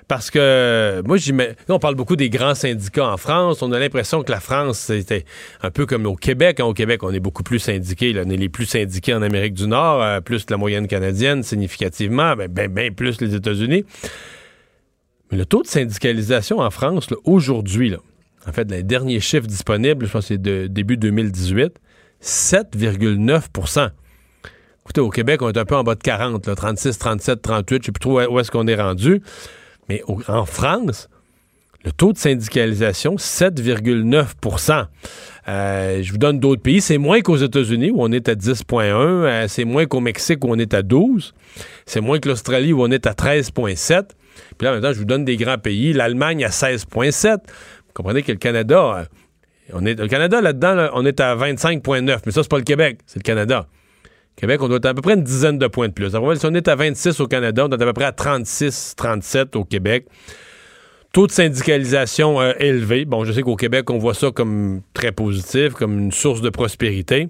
Parce 0.09 0.31
que 0.31 1.03
moi, 1.05 1.19
j'y 1.19 1.35
mets- 1.35 1.55
on 1.69 1.79
parle 1.79 1.95
beaucoup 1.95 2.17
des 2.17 2.31
grands 2.31 2.55
syndicats 2.55 3.07
en 3.07 3.19
France. 3.19 3.61
On 3.61 3.71
a 3.73 3.79
l'impression 3.79 4.23
que 4.23 4.33
la 4.33 4.41
France, 4.41 4.79
c'était 4.79 5.27
un 5.61 5.71
peu 5.71 5.85
comme 5.85 6.07
au 6.07 6.17
Québec. 6.17 6.59
hein. 6.61 6.65
Au 6.65 6.73
Québec, 6.73 7.03
on 7.03 7.11
est 7.13 7.21
beaucoup 7.21 7.43
plus 7.43 7.59
syndiqués. 7.59 8.15
On 8.17 8.31
est 8.31 8.37
les 8.39 8.49
plus 8.49 8.65
syndiqués 8.65 9.13
en 9.13 9.21
Amérique 9.21 9.53
du 9.53 9.67
Nord, 9.69 10.03
euh, 10.03 10.21
plus 10.23 10.47
la 10.49 10.57
moyenne 10.57 10.87
canadienne, 10.89 11.43
significativement, 11.43 12.35
ben, 12.35 12.49
ben, 12.51 12.73
ben 12.73 12.95
plus 12.95 13.21
les 13.21 13.35
États-Unis. 13.35 13.85
Mais 15.31 15.37
le 15.37 15.45
taux 15.45 15.63
de 15.63 15.69
syndicalisation 15.69 16.61
en 16.61 16.71
France, 16.71 17.09
aujourd'hui, 17.25 17.95
en 18.47 18.53
fait, 18.53 18.71
les 18.71 18.83
derniers 18.83 19.21
chiffres 19.21 19.47
disponibles, 19.47 20.07
je 20.07 20.13
pense 20.13 20.25
que 20.25 20.29
c'est 20.29 20.43
de 20.43 20.67
début 20.67 20.97
2018, 20.97 21.75
7,9 22.23 23.49
Au 25.01 25.11
Québec, 25.11 25.43
on 25.43 25.51
est 25.51 25.59
un 25.59 25.65
peu 25.65 25.77
en 25.77 25.85
bas 25.85 25.95
de 25.95 26.03
40, 26.03 26.47
là, 26.47 26.55
36, 26.55 26.99
37, 26.99 27.43
38, 27.43 27.83
je 27.83 27.87
sais 27.87 27.93
plus 27.93 28.01
trop 28.01 28.21
où 28.23 28.39
est-ce 28.39 28.51
qu'on 28.51 28.67
est 28.67 28.81
rendu. 28.81 29.23
Mais 29.89 30.03
en 30.29 30.45
France, 30.45 31.09
le 31.85 31.93
taux 31.93 32.13
de 32.13 32.19
syndicalisation, 32.19 33.17
7,9% 33.17 34.87
Euh, 35.49 36.03
Je 36.03 36.13
vous 36.13 36.19
donne 36.19 36.39
d'autres 36.39 36.63
pays. 36.63 36.81
C'est 36.81 36.99
moins 36.99 37.21
qu'aux 37.21 37.37
États-Unis, 37.37 37.91
où 37.91 37.97
on 38.03 38.13
est 38.13 38.29
à 38.29 38.35
10,1. 38.35 38.95
Euh, 38.95 39.49
c'est 39.49 39.65
moins 39.65 39.87
qu'au 39.87 40.01
Mexique, 40.01 40.45
où 40.45 40.49
on 40.51 40.59
est 40.59 40.75
à 40.75 40.83
12. 40.83 41.35
C'est 41.85 42.01
moins 42.01 42.21
que 42.21 42.29
l'Australie, 42.29 42.73
où 42.73 42.83
on 42.83 42.91
est 42.91 43.07
à 43.07 43.15
13,7. 43.15 44.11
Puis 44.57 44.65
là, 44.65 44.71
en 44.71 44.75
même 44.75 44.83
temps, 44.83 44.93
je 44.93 44.99
vous 44.99 45.05
donne 45.05 45.25
des 45.25 45.37
grands 45.37 45.59
pays. 45.59 45.93
L'Allemagne 45.93 46.45
à 46.45 46.51
16,7. 46.51 47.39
Vous 47.39 47.93
comprenez 47.95 48.23
que 48.23 48.31
le 48.31 48.39
Canada, 48.39 48.99
euh, 48.99 49.05
on 49.73 49.85
est, 49.85 49.99
le 49.99 50.07
Canada, 50.07 50.41
là-dedans, 50.41 50.75
là, 50.75 50.91
on 50.95 51.05
est 51.05 51.19
à 51.19 51.35
25,9. 51.35 52.21
Mais 52.25 52.33
ça, 52.33 52.43
c'est 52.43 52.49
pas 52.49 52.59
le 52.59 52.65
Québec, 52.65 52.99
c'est 53.07 53.19
le 53.19 53.25
Canada. 53.25 53.67
Québec, 54.37 54.63
on 54.63 54.69
doit 54.69 54.79
être 54.79 54.87
à 54.87 54.95
peu 54.95 55.03
près 55.03 55.15
une 55.15 55.23
dizaine 55.23 55.59
de 55.59 55.67
points 55.67 55.89
de 55.89 55.93
plus. 55.93 56.15
Alors, 56.15 56.37
si 56.37 56.47
on 56.47 56.55
est 56.55 56.67
à 56.69 56.75
26 56.75 57.21
au 57.21 57.27
Canada, 57.27 57.67
on 57.67 57.71
est 57.71 57.83
à 57.83 57.87
peu 57.87 57.93
près 57.93 58.05
à 58.05 58.13
36, 58.13 58.95
37 58.97 59.57
au 59.57 59.65
Québec. 59.65 60.07
Taux 61.13 61.27
de 61.27 61.33
syndicalisation 61.33 62.41
euh, 62.41 62.53
élevé. 62.59 63.05
Bon, 63.05 63.25
je 63.25 63.33
sais 63.33 63.43
qu'au 63.43 63.57
Québec, 63.57 63.91
on 63.91 63.99
voit 63.99 64.15
ça 64.15 64.31
comme 64.31 64.81
très 64.95 65.13
positif, 65.13 65.75
comme 65.75 65.99
une 65.99 66.13
source 66.13 66.41
de 66.41 66.49
prospérité. 66.49 67.29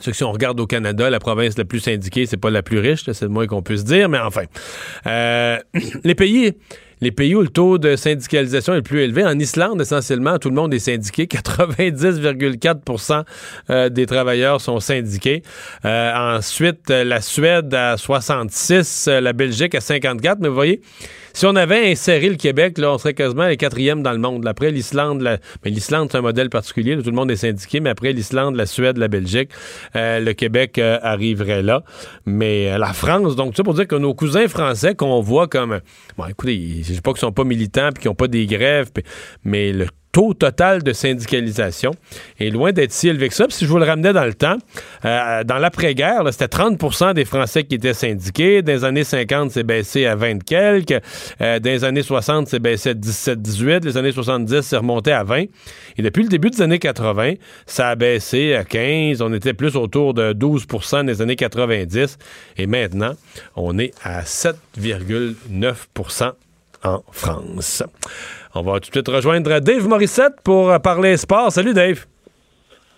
C'est 0.00 0.10
que 0.10 0.16
si 0.16 0.24
on 0.24 0.32
regarde 0.32 0.58
au 0.60 0.66
Canada, 0.66 1.10
la 1.10 1.20
province 1.20 1.58
la 1.58 1.64
plus 1.64 1.80
syndiquée, 1.80 2.26
c'est 2.26 2.36
pas 2.36 2.50
la 2.50 2.62
plus 2.62 2.78
riche, 2.78 3.04
c'est 3.04 3.22
le 3.22 3.28
moins 3.28 3.46
qu'on 3.46 3.62
puisse 3.62 3.84
dire, 3.84 4.08
mais 4.08 4.18
enfin. 4.18 4.44
Euh, 5.06 5.58
les 6.04 6.14
pays. 6.14 6.54
Les 7.04 7.12
pays 7.12 7.34
où 7.34 7.42
le 7.42 7.48
taux 7.48 7.76
de 7.76 7.96
syndicalisation 7.96 8.72
est 8.72 8.76
le 8.76 8.82
plus 8.82 9.02
élevé, 9.02 9.26
en 9.26 9.38
Islande, 9.38 9.78
essentiellement, 9.78 10.38
tout 10.38 10.48
le 10.48 10.54
monde 10.54 10.72
est 10.72 10.78
syndiqué. 10.78 11.26
90,4% 11.26 13.24
euh, 13.68 13.90
des 13.90 14.06
travailleurs 14.06 14.58
sont 14.62 14.80
syndiqués. 14.80 15.42
Euh, 15.84 16.36
ensuite, 16.38 16.88
la 16.88 17.20
Suède 17.20 17.74
à 17.74 17.98
66, 17.98 19.08
euh, 19.08 19.20
la 19.20 19.34
Belgique 19.34 19.74
à 19.74 19.82
54. 19.82 20.38
Mais 20.40 20.48
vous 20.48 20.54
voyez, 20.54 20.80
si 21.34 21.46
on 21.46 21.56
avait 21.56 21.90
inséré 21.90 22.28
le 22.28 22.36
Québec, 22.36 22.78
là, 22.78 22.92
on 22.92 22.98
serait 22.98 23.12
quasiment 23.12 23.46
les 23.46 23.56
quatrièmes 23.56 24.02
dans 24.02 24.12
le 24.12 24.18
monde. 24.18 24.46
Après, 24.46 24.70
l'Islande, 24.70 25.20
la... 25.20 25.38
mais 25.64 25.70
l'Islande, 25.70 26.08
c'est 26.10 26.18
un 26.18 26.22
modèle 26.22 26.48
particulier. 26.48 26.96
tout 26.96 27.10
le 27.10 27.12
monde 27.12 27.30
est 27.30 27.36
syndiqué. 27.36 27.80
Mais 27.80 27.90
après, 27.90 28.12
l'Islande, 28.12 28.54
la 28.54 28.66
Suède, 28.66 28.96
la 28.96 29.08
Belgique, 29.08 29.50
euh, 29.96 30.20
le 30.20 30.32
Québec 30.32 30.78
euh, 30.78 30.98
arriverait 31.02 31.62
là. 31.62 31.82
Mais 32.24 32.72
euh, 32.72 32.78
la 32.78 32.92
France, 32.92 33.36
donc, 33.36 33.56
ça 33.56 33.64
pour 33.64 33.74
dire 33.74 33.88
que 33.88 33.96
nos 33.96 34.14
cousins 34.14 34.48
français 34.48 34.94
qu'on 34.94 35.20
voit 35.20 35.48
comme... 35.48 35.80
Bon, 36.16 36.26
écoutez, 36.26 36.82
je 36.82 36.90
ne 36.90 36.94
sais 36.94 37.00
pas 37.02 37.10
qu'ils 37.10 37.20
sont 37.20 37.32
pas 37.32 37.44
militants 37.44 37.90
puis 37.92 38.02
qu'ils 38.02 38.10
n'ont 38.10 38.14
pas 38.14 38.28
des 38.28 38.46
grèves, 38.46 38.92
puis- 38.92 39.04
mais 39.42 39.72
le 39.72 39.86
taux 40.14 40.32
total 40.32 40.82
de 40.84 40.92
syndicalisation 40.92 41.90
est 42.38 42.50
loin 42.50 42.70
d'être 42.70 42.92
si 42.92 43.08
élevé 43.08 43.28
que 43.28 43.34
ça. 43.34 43.46
Si 43.48 43.64
je 43.64 43.70
vous 43.70 43.78
le 43.78 43.84
ramenais 43.84 44.12
dans 44.12 44.24
le 44.24 44.32
temps, 44.32 44.58
euh, 45.04 45.42
dans 45.42 45.58
l'après-guerre, 45.58 46.22
c'était 46.30 46.46
30% 46.46 47.14
des 47.14 47.24
Français 47.24 47.64
qui 47.64 47.74
étaient 47.74 47.94
syndiqués. 47.94 48.62
Dans 48.62 48.72
les 48.72 48.84
années 48.84 49.02
50, 49.02 49.50
c'est 49.50 49.64
baissé 49.64 50.06
à 50.06 50.14
20 50.14 50.44
quelques. 50.44 51.02
Euh, 51.40 51.58
dans 51.58 51.70
les 51.70 51.82
années 51.82 52.02
60, 52.02 52.46
c'est 52.46 52.60
baissé 52.60 52.90
à 52.90 52.94
17-18. 52.94 53.84
Les 53.84 53.96
années 53.96 54.12
70, 54.12 54.60
c'est 54.60 54.76
remonté 54.76 55.10
à 55.10 55.24
20. 55.24 55.46
Et 55.98 56.02
depuis 56.02 56.22
le 56.22 56.28
début 56.28 56.50
des 56.50 56.62
années 56.62 56.78
80, 56.78 57.32
ça 57.66 57.88
a 57.88 57.96
baissé 57.96 58.54
à 58.54 58.62
15. 58.62 59.20
On 59.20 59.34
était 59.34 59.52
plus 59.52 59.74
autour 59.74 60.14
de 60.14 60.32
12% 60.32 60.92
dans 60.92 61.02
les 61.08 61.22
années 61.22 61.34
90. 61.34 62.18
Et 62.56 62.68
maintenant, 62.68 63.14
on 63.56 63.80
est 63.80 63.90
à 64.04 64.22
7,9% 64.22 66.34
en 66.84 67.02
France. 67.10 67.82
On 68.56 68.62
va 68.62 68.74
tout 68.74 68.88
de 68.90 68.94
suite 68.94 69.08
rejoindre 69.08 69.58
Dave 69.58 69.88
Morissette 69.88 70.34
pour 70.44 70.80
parler 70.80 71.16
sport. 71.16 71.50
Salut 71.50 71.74
Dave. 71.74 72.06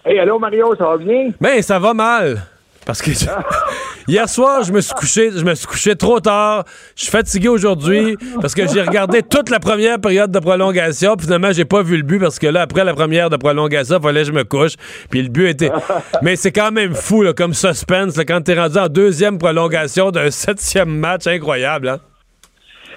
Hey, 0.04 0.18
allô 0.18 0.38
Mario, 0.38 0.76
ça 0.76 0.84
va 0.84 0.98
bien? 0.98 1.30
Ben, 1.40 1.62
ça 1.62 1.78
va 1.78 1.94
mal. 1.94 2.42
Parce 2.84 3.00
que 3.00 3.10
hier 4.06 4.28
soir, 4.28 4.62
je 4.64 4.72
me 4.72 4.82
suis 4.82 4.92
couché, 4.94 5.30
je 5.34 5.42
me 5.42 5.54
suis 5.54 5.66
couché 5.66 5.96
trop 5.96 6.20
tard. 6.20 6.64
Je 6.94 7.04
suis 7.04 7.10
fatigué 7.10 7.48
aujourd'hui 7.48 8.18
parce 8.40 8.54
que 8.54 8.68
j'ai 8.68 8.82
regardé 8.82 9.22
toute 9.22 9.48
la 9.48 9.58
première 9.58 9.98
période 9.98 10.30
de 10.30 10.38
prolongation. 10.38 11.16
Puis 11.16 11.24
finalement, 11.24 11.52
j'ai 11.52 11.64
pas 11.64 11.82
vu 11.82 11.96
le 11.96 12.02
but 12.02 12.18
parce 12.18 12.38
que 12.38 12.46
là, 12.46 12.60
après 12.60 12.84
la 12.84 12.92
première 12.92 13.30
de 13.30 13.36
prolongation, 13.36 13.98
fallait 13.98 14.20
que 14.20 14.26
je 14.26 14.32
me 14.32 14.44
couche. 14.44 14.74
Puis 15.10 15.22
le 15.22 15.30
but 15.30 15.48
était. 15.48 15.72
Mais 16.22 16.36
c'est 16.36 16.52
quand 16.52 16.70
même 16.70 16.94
fou, 16.94 17.22
là, 17.22 17.32
comme 17.32 17.54
suspense, 17.54 18.16
là, 18.16 18.26
quand 18.26 18.42
t'es 18.42 18.60
rendu 18.60 18.78
en 18.78 18.88
deuxième 18.88 19.38
prolongation 19.38 20.10
d'un 20.10 20.30
septième 20.30 20.90
match. 20.90 21.26
Incroyable, 21.26 21.88
hein? 21.88 21.98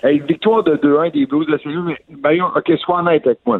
Victoire 0.04 0.64
de 0.64 0.76
2-1 0.76 1.12
des 1.12 1.26
Blues 1.26 1.46
de 1.48 1.58
Saint-Louis, 1.64 1.96
mais 2.10 2.16
Mario, 2.24 2.46
ok, 2.56 2.72
sois 2.80 3.00
honnête 3.00 3.26
avec 3.26 3.40
moi. 3.46 3.60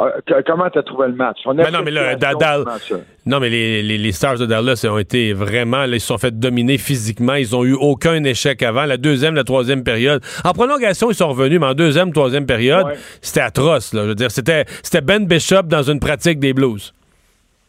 Euh, 0.00 0.10
que- 0.26 0.42
comment 0.46 0.68
t'as 0.70 0.82
trouvé 0.82 1.08
le 1.08 1.14
match? 1.14 1.38
Son 1.42 1.54
Ben 1.54 1.70
non, 1.70 1.80
mais 1.84 1.90
là, 1.90 2.16
match, 2.16 2.90
là. 2.90 2.96
Non, 3.26 3.38
mais 3.38 3.50
les, 3.50 3.82
les- 3.82 3.98
les 3.98 4.12
Stars 4.12 4.38
de 4.38 4.46
Dallas 4.46 4.82
ont 4.90 4.96
été 4.96 5.34
vraiment, 5.34 5.84
là, 5.84 5.88
ils 5.88 6.00
se 6.00 6.06
sont 6.06 6.16
fait 6.16 6.38
dominer 6.38 6.78
physiquement. 6.78 7.34
Ils 7.34 7.54
ont 7.54 7.64
eu 7.66 7.74
aucun 7.74 8.24
échec 8.24 8.62
avant. 8.62 8.86
La 8.86 8.96
deuxième, 8.96 9.34
la 9.34 9.44
troisième 9.44 9.84
période. 9.84 10.22
En 10.42 10.52
prolongation, 10.52 11.10
ils 11.10 11.14
sont 11.14 11.28
revenus, 11.28 11.60
mais 11.60 11.66
en 11.66 11.74
deuxième, 11.74 12.12
troisième 12.14 12.46
période, 12.46 12.86
c'était 13.20 13.40
atroce. 13.42 13.92
Là. 13.92 14.04
Je 14.04 14.08
veux 14.08 14.14
dire, 14.14 14.30
c'était, 14.30 14.64
c'était 14.82 15.02
Ben 15.02 15.26
Bishop 15.26 15.64
dans 15.64 15.82
une 15.82 16.00
pratique 16.00 16.38
des 16.40 16.54
Blues. 16.54 16.94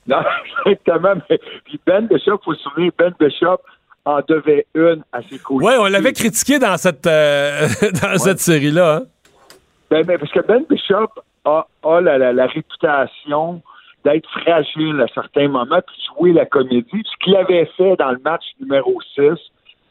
Non, 0.08 0.18
exactement. 0.66 1.16
Mais, 1.30 1.38
puis 1.66 1.80
Ben 1.86 2.08
Bishop, 2.08 2.40
faut 2.46 2.54
se 2.54 2.62
souvenir, 2.64 2.92
Ben 2.98 3.14
Bishop 3.20 3.58
en 4.06 4.20
devait 4.28 4.66
une 4.74 5.04
à 5.12 5.22
ses 5.24 5.38
côtés. 5.40 5.66
Ouais, 5.66 5.76
on 5.80 5.86
l'avait 5.86 6.14
critiqué 6.14 6.58
dans 6.60 6.78
cette, 6.78 7.06
euh, 7.08 7.68
dans 8.02 8.18
cette 8.18 8.40
série-là. 8.40 8.96
hein. 8.98 9.04
Ben, 9.90 10.06
mais 10.08 10.18
parce 10.18 10.32
que 10.32 10.40
Ben 10.40 10.64
Bishop 10.70 11.10
a, 11.46 11.68
a 11.84 12.02
la, 12.02 12.18
la- 12.18 12.34
la 12.34 12.48
réputation 12.48 13.62
d'être 14.06 14.28
fragile 14.42 15.00
à 15.02 15.08
certains 15.14 15.48
moments, 15.48 15.82
puis 15.86 15.96
jouer 16.18 16.34
la 16.34 16.46
comédie. 16.46 17.04
Ce 17.06 17.24
qu'il 17.24 17.36
avait 17.36 17.70
fait 17.78 17.96
dans 17.98 18.12
le 18.12 18.20
match 18.24 18.44
numéro 18.60 19.00
6, 19.16 19.22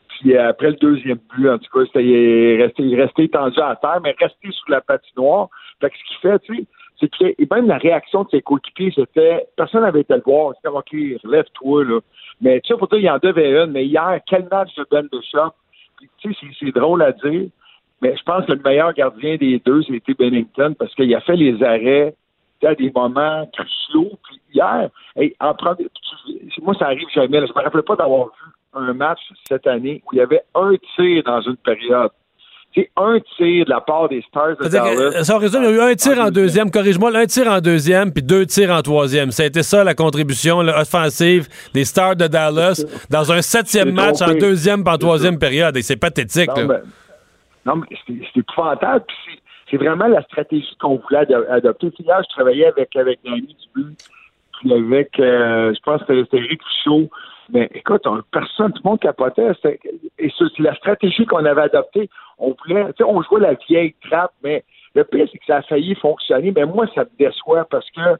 puis 0.09 0.37
euh, 0.37 0.49
après 0.49 0.69
le 0.71 0.77
deuxième 0.77 1.19
but, 1.37 1.49
en 1.49 1.59
tout 1.59 1.71
cas, 1.73 1.85
c'était, 1.87 2.05
il 2.05 2.13
est 2.15 2.63
resté, 2.65 2.83
il 2.83 2.95
est 2.99 3.03
resté 3.05 3.29
tendu 3.29 3.61
à 3.61 3.77
terre, 3.77 4.01
mais 4.03 4.15
resté 4.19 4.49
sous 4.51 4.71
la 4.71 4.81
patinoire. 4.81 5.49
Fait 5.81 5.91
que 5.91 5.97
ce 5.97 6.09
qu'il 6.09 6.31
fait, 6.31 6.39
tu 6.41 6.57
sais, 6.57 6.65
et 7.21 7.49
même 7.51 7.67
la 7.67 7.79
réaction 7.79 8.25
de 8.25 8.31
ses 8.31 8.43
coéquipiers, 8.43 8.93
c'était 8.95 9.47
personne 9.57 9.83
n'avait 9.83 10.01
été 10.01 10.15
le 10.15 10.23
voir. 10.25 10.55
C'était 10.57 10.69
OK, 10.69 10.91
relève-toi, 11.25 11.85
là. 11.85 12.01
Mais 12.41 12.61
tu 12.61 12.69
sais, 12.69 12.79
pour 12.79 12.89
dire, 12.89 12.99
il 12.99 13.11
en 13.11 13.19
devait 13.19 13.63
une. 13.63 13.73
Mais 13.73 13.87
hier, 13.87 14.21
quel 14.27 14.49
match 14.51 14.75
de 14.77 14.87
Ben 14.91 15.09
Bishop. 15.11 15.53
Tu 16.19 16.33
sais, 16.33 16.47
c'est, 16.59 16.73
drôle 16.73 17.03
à 17.03 17.13
dire, 17.13 17.49
mais 18.01 18.17
je 18.17 18.23
pense 18.23 18.47
que 18.47 18.53
le 18.53 18.63
meilleur 18.65 18.95
gardien 18.95 19.37
des 19.37 19.59
deux, 19.59 19.83
c'était 19.83 20.15
Bennington, 20.15 20.75
parce 20.79 20.95
qu'il 20.95 21.15
a 21.15 21.21
fait 21.21 21.37
les 21.37 21.63
arrêts 21.63 22.15
à 22.63 22.75
des 22.75 22.91
moments 22.95 23.47
cruciaux. 23.53 24.13
Puis 24.25 24.41
hier, 24.55 24.89
hey, 25.17 25.35
en 25.41 25.55
tu- 25.55 25.91
moi, 26.63 26.75
ça 26.79 26.87
arrive 26.87 27.09
jamais. 27.15 27.47
Je 27.47 27.53
me 27.53 27.63
rappelle 27.63 27.83
pas 27.83 27.97
d'avoir 27.97 28.27
vu 28.27 28.53
un 28.75 28.93
match 28.95 29.21
cette 29.49 29.67
année 29.67 30.03
où 30.07 30.15
il 30.15 30.19
y 30.19 30.21
avait 30.21 30.43
un 30.55 30.73
tir 30.97 31.23
dans 31.25 31.41
une 31.43 31.57
période. 31.57 32.11
C'est 32.75 32.89
un 32.97 33.19
tir 33.37 33.65
de 33.65 33.71
la 33.71 33.81
part 33.81 34.09
des 34.09 34.23
Stars 34.29 34.57
de 34.57 34.69
Dallas. 34.69 35.25
ça, 35.25 35.39
résume, 35.39 35.63
il 35.65 35.71
y 35.71 35.73
a 35.81 35.89
eu 35.89 35.91
un 35.93 35.95
tir 35.97 36.19
en 36.21 36.31
deuxième, 36.31 36.71
corrige-moi, 36.71 37.11
un 37.17 37.27
tir 37.27 37.49
en 37.49 37.61
deuxième, 37.61 38.13
puis 38.13 38.23
deux 38.23 38.47
tirs 38.47 38.71
en 38.71 38.81
troisième. 38.81 39.33
Ça 39.33 39.43
a 39.43 39.47
été 39.47 39.65
ça, 39.65 39.83
la 39.83 39.95
contribution 39.95 40.61
là, 40.63 40.81
offensive 40.81 41.49
des 41.75 41.85
Stars 41.85 42.15
de 42.15 42.29
Dallas 42.29 42.85
dans 43.11 43.33
un 43.33 43.43
septième 43.43 43.91
match 43.93 44.23
en 44.23 44.35
deuxième 44.35 44.85
puis 44.85 44.95
en 44.95 44.99
troisième 44.99 45.39
période. 45.39 45.77
Et 45.77 45.83
c'est 45.83 45.97
pathétique. 45.97 46.49
Non, 46.57 46.69
là. 46.69 46.81
mais, 47.67 47.73
non, 47.73 47.77
mais 47.77 47.97
c'est 48.07 48.41
épouvantable. 48.41 49.05
C'est- 49.69 49.77
vraiment 49.77 50.07
la 50.09 50.23
stratégie 50.23 50.77
qu'on 50.81 50.97
voulait 50.97 51.21
ado- 51.21 51.45
adopter. 51.49 51.91
Puis 51.91 52.05
Hier, 52.05 52.21
je 52.29 52.35
travaillais 52.35 52.67
avec, 52.67 52.95
avec 52.97 53.19
Danny 53.25 53.57
Dubu, 53.75 53.95
puis 54.61 54.73
avec, 54.73 55.11
euh, 55.21 55.73
je 55.75 55.81
pense 55.85 56.03
que 56.05 56.23
c'était 56.25 56.39
Eric 56.39 56.61
Fichaud. 56.69 57.09
Mais 57.53 57.69
écoute, 57.75 58.07
on- 58.07 58.23
personne, 58.31 58.73
tout 58.75 58.83
le 58.85 58.91
monde 58.91 59.01
capotait. 59.01 59.53
Et 60.19 60.33
c'est 60.39 60.59
la 60.59 60.75
stratégie 60.77 61.27
qu'on 61.27 61.45
avait 61.45 61.63
adoptée. 61.63 62.09
On 62.39 62.55
voulait, 62.65 62.87
on 63.05 63.23
jouait 63.23 63.41
la 63.41 63.55
vieille 63.55 63.95
trappe, 64.09 64.33
mais 64.43 64.65
le 64.95 65.05
pire, 65.05 65.29
c'est 65.31 65.39
que 65.39 65.45
ça 65.47 65.57
a 65.57 65.63
failli 65.63 65.95
fonctionner. 65.97 66.53
Mais 66.53 66.65
moi, 66.65 66.87
ça 66.95 67.03
me 67.05 67.11
déçoit 67.19 67.65
parce 67.67 67.89
que 67.91 68.17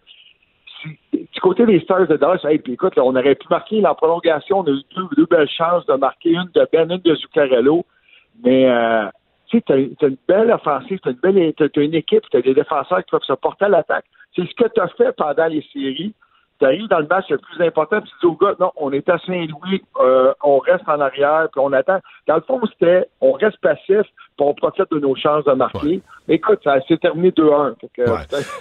du 1.13 1.41
côté 1.41 1.67
des 1.67 1.81
Stars 1.81 2.07
de 2.07 2.17
Dallas, 2.17 2.41
hey, 2.45 2.61
écoute, 2.69 2.95
on 2.97 3.15
aurait 3.15 3.35
pu 3.35 3.47
marquer 3.51 3.81
la 3.81 3.95
prolongation. 3.95 4.61
On 4.61 4.65
a 4.65 4.71
eu 4.71 4.83
deux, 5.17 5.27
belles 5.27 5.49
chances 5.49 5.85
de 5.87 5.95
marquer 5.95 6.31
une 6.31 6.49
de 6.55 6.67
Ben, 6.73 6.91
une 6.91 6.99
de 6.99 7.15
Zuccarello. 7.15 7.85
Mais 8.45 8.67
euh, 8.71 9.07
tu 9.49 9.59
sais, 9.59 9.65
t'as 9.67 10.09
une 10.09 10.17
belle 10.29 10.51
offensive, 10.51 10.99
t'as 11.03 11.11
une 11.11 11.17
belle 11.17 11.53
t'as 11.55 11.69
une 11.83 11.95
équipe, 11.95 12.25
t'as 12.31 12.41
des 12.41 12.55
défenseurs 12.55 13.05
qui 13.05 13.11
peuvent 13.11 13.23
se 13.23 13.33
porter 13.35 13.67
à 13.67 13.69
l'attaque. 13.69 14.07
C'est 14.35 14.47
ce 14.47 14.55
que 14.55 14.69
tu 14.73 14.81
as 14.81 14.89
fait 14.89 15.13
pendant 15.17 15.47
les 15.47 15.65
séries. 15.73 16.15
Tu 16.61 16.67
arrives 16.67 16.89
dans 16.89 16.99
le 17.01 17.07
match 17.07 17.25
le 17.31 17.39
plus 17.39 17.65
important, 17.67 18.01
puis 18.03 18.11
tu 18.21 18.27
dis 18.27 18.33
au 18.33 18.37
gars, 18.37 18.55
non, 18.61 18.71
on 18.77 18.93
est 18.93 19.09
à 19.09 19.19
Saint-Louis, 19.27 19.83
euh, 20.01 20.33
on 20.45 20.59
reste 20.59 20.85
en 20.87 21.01
arrière, 21.01 21.49
puis 21.51 21.61
on 21.65 21.73
attend. 21.73 21.99
Dans 22.29 22.35
le 22.37 22.43
fond, 22.43 22.61
c'était 22.71 23.07
on 23.23 23.33
reste 23.33 23.57
passif, 23.63 23.81
puis 23.89 24.41
on 24.41 24.53
profite 24.55 24.85
de 24.93 24.99
nos 25.01 25.17
chances 25.17 25.45
de 25.47 25.53
marquer. 25.53 26.03
Écoute, 26.29 26.61
ça 26.63 26.75
s'est 26.87 26.99
terminé 26.99 27.31
2-1. 27.33 27.75
Fait 27.81 27.89
que, 27.97 28.03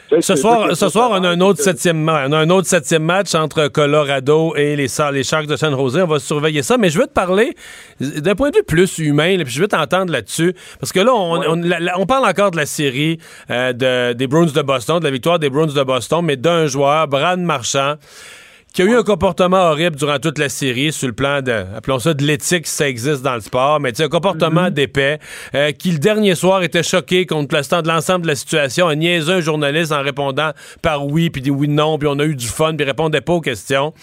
c'est- 0.09 0.21
Ce 0.21 0.35
soir, 0.37 0.75
ce 0.75 0.89
soir, 0.89 1.09
on 1.11 1.23
a 1.23 1.29
un 1.29 1.41
autre 1.41 1.59
septième 1.59 2.01
match. 2.01 2.27
On 2.29 2.31
a 2.31 2.37
un 2.39 2.49
autre 2.49 2.67
septième 2.67 3.03
match 3.03 3.35
entre 3.35 3.67
Colorado 3.67 4.55
et 4.55 4.75
les, 4.75 4.87
les 5.13 5.23
Sharks 5.23 5.45
de 5.47 5.55
San 5.55 5.75
Jose. 5.75 5.99
On 6.01 6.07
va 6.07 6.19
surveiller 6.19 6.63
ça. 6.63 6.77
Mais 6.77 6.89
je 6.89 6.97
veux 6.99 7.05
te 7.05 7.13
parler 7.13 7.53
d'un 7.99 8.33
point 8.35 8.49
de 8.49 8.55
vue 8.57 8.63
plus 8.63 8.97
humain, 8.99 9.37
là, 9.37 9.43
puis 9.43 9.53
je 9.53 9.61
veux 9.61 9.67
t'entendre 9.67 10.11
là-dessus. 10.11 10.53
Parce 10.79 10.91
que 10.91 10.99
là, 10.99 11.13
on, 11.13 11.41
on- 11.43 11.61
la- 11.61 11.79
la- 11.79 11.99
on 11.99 12.05
parle 12.05 12.25
encore 12.27 12.51
de 12.51 12.57
la 12.57 12.65
série 12.65 13.19
euh, 13.51 13.73
de- 13.73 14.13
des 14.13 14.27
Bruins 14.27 14.45
de 14.45 14.61
Boston, 14.61 14.99
de 14.99 15.03
la 15.03 15.11
victoire 15.11 15.37
des 15.37 15.49
Bruins 15.49 15.67
de 15.67 15.83
Boston, 15.83 16.21
mais 16.25 16.37
d'un 16.37 16.65
joueur, 16.65 17.07
Brad 17.07 17.39
Marchand, 17.39 17.88
qui 18.73 18.83
a 18.83 18.85
eu 18.85 18.95
un 18.95 19.03
comportement 19.03 19.71
horrible 19.71 19.95
durant 19.95 20.19
toute 20.19 20.37
la 20.37 20.49
série 20.49 20.91
sur 20.91 21.07
le 21.07 21.13
plan 21.13 21.41
de, 21.41 21.65
appelons 21.75 21.99
ça 21.99 22.13
de 22.13 22.23
l'éthique 22.23 22.67
si 22.67 22.75
ça 22.75 22.87
existe 22.87 23.23
dans 23.23 23.33
le 23.33 23.41
sport, 23.41 23.79
mais 23.79 23.91
tu 23.91 23.97
sais, 23.97 24.03
un 24.03 24.09
comportement 24.09 24.69
d'épais, 24.69 25.19
euh, 25.55 25.71
qui 25.71 25.91
le 25.91 25.97
dernier 25.97 26.35
soir 26.35 26.61
était 26.61 26.83
choqué 26.83 27.25
contre 27.25 27.55
l'instant 27.55 27.81
de 27.81 27.87
l'ensemble 27.87 28.23
de 28.23 28.27
la 28.27 28.35
situation, 28.35 28.87
a 28.87 28.95
niaisé 28.95 29.33
un 29.33 29.41
journaliste 29.41 29.91
en 29.91 30.01
répondant 30.01 30.51
par 30.81 31.05
oui, 31.05 31.29
puis 31.29 31.49
oui 31.49 31.67
non, 31.67 31.97
puis 31.97 32.07
on 32.07 32.19
a 32.19 32.25
eu 32.25 32.35
du 32.35 32.47
fun, 32.47 32.75
puis 32.75 32.85
il 32.85 32.87
répondait 32.87 33.21
pas 33.21 33.33
aux 33.33 33.41
questions. 33.41 33.93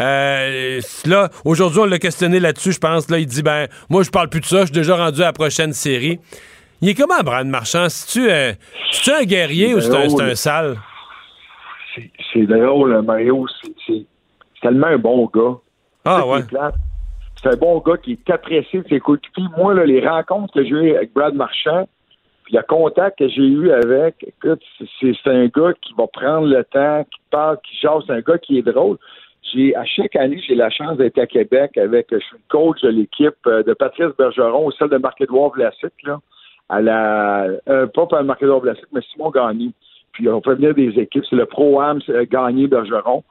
Euh, 0.00 0.80
là, 1.06 1.30
aujourd'hui, 1.44 1.80
on 1.80 1.84
l'a 1.84 1.98
questionné 1.98 2.40
là-dessus, 2.40 2.72
je 2.72 2.80
pense, 2.80 3.08
là, 3.08 3.18
il 3.18 3.26
dit, 3.26 3.42
ben, 3.42 3.68
moi, 3.88 4.02
je 4.02 4.10
parle 4.10 4.28
plus 4.28 4.40
de 4.40 4.46
ça, 4.46 4.60
je 4.60 4.66
suis 4.66 4.72
déjà 4.72 4.96
rendu 4.96 5.22
à 5.22 5.26
la 5.26 5.32
prochaine 5.32 5.72
série. 5.72 6.18
Il 6.80 6.88
est 6.88 6.94
comment, 6.94 7.20
Brad 7.24 7.46
Marchand? 7.46 7.88
Si-tu 7.88 8.30
euh, 8.30 8.52
c'est-tu 8.92 9.10
un 9.10 9.24
guerrier 9.24 9.74
ou 9.74 9.80
c'est 9.80 9.94
un, 9.94 10.08
c'est 10.08 10.22
un 10.22 10.34
sale? 10.34 10.76
C'est- 12.32 12.46
drôle, 12.46 13.02
Mario. 13.02 13.46
C'est- 13.86 14.06
tellement 14.60 14.88
un 14.88 14.98
bon 14.98 15.30
gars. 15.32 15.56
Ah, 16.04 16.26
ouais. 16.26 16.40
C'est 17.40 17.48
un 17.50 17.56
bon 17.56 17.78
gars 17.78 17.96
qui 17.96 18.12
est 18.12 18.30
apprécié 18.30 18.82
de 18.82 18.88
ses 18.88 18.98
coéquipiers. 18.98 19.44
Moi, 19.56 19.74
là, 19.74 19.84
les 19.84 20.06
rencontres 20.06 20.54
que 20.54 20.64
j'ai 20.64 20.70
eues 20.70 20.96
avec 20.96 21.12
Brad 21.12 21.34
Marchand, 21.34 21.86
puis 22.44 22.56
le 22.56 22.62
contact 22.62 23.18
que 23.18 23.28
j'ai 23.28 23.46
eu 23.46 23.70
avec, 23.70 24.16
écoute, 24.26 24.60
c'est 25.00 25.14
un 25.26 25.46
gars 25.46 25.72
qui 25.80 25.92
va 25.96 26.06
prendre 26.08 26.48
le 26.48 26.64
temps, 26.64 27.04
qui 27.04 27.20
parle, 27.30 27.58
qui 27.62 27.76
jase, 27.76 28.02
c'est 28.06 28.14
un 28.14 28.20
gars 28.20 28.38
qui 28.38 28.58
est 28.58 28.62
drôle. 28.62 28.96
J'ai 29.52 29.76
à 29.76 29.84
chaque 29.84 30.16
année, 30.16 30.40
j'ai 30.46 30.54
la 30.54 30.70
chance 30.70 30.96
d'être 30.96 31.18
à 31.18 31.26
Québec 31.26 31.78
avec, 31.78 32.08
je 32.10 32.18
suis 32.18 32.36
coach 32.48 32.80
de 32.82 32.88
l'équipe 32.88 33.36
euh, 33.46 33.62
de 33.62 33.72
Patrice 33.74 34.16
Bergeron, 34.18 34.66
ou 34.66 34.72
celle 34.72 34.88
de 34.88 34.96
Marc-Édouard 34.96 35.50
Vlasic, 35.50 35.92
là, 36.04 36.18
à 36.68 36.80
la, 36.80 37.46
euh, 37.68 37.86
pas 37.86 38.06
par 38.06 38.24
Marc-Édouard 38.24 38.60
Vlasic, 38.60 38.86
mais 38.92 39.00
Simon 39.12 39.30
Gagné. 39.30 39.70
Puis 40.18 40.28
on 40.28 40.40
peut 40.40 40.54
venir 40.54 40.74
des 40.74 40.98
équipes, 40.98 41.24
c'est 41.30 41.36
le 41.36 41.46
Pro-Am 41.46 42.00
euh, 42.08 42.26
Gagné 42.28 42.66
Bergeron. 42.66 43.22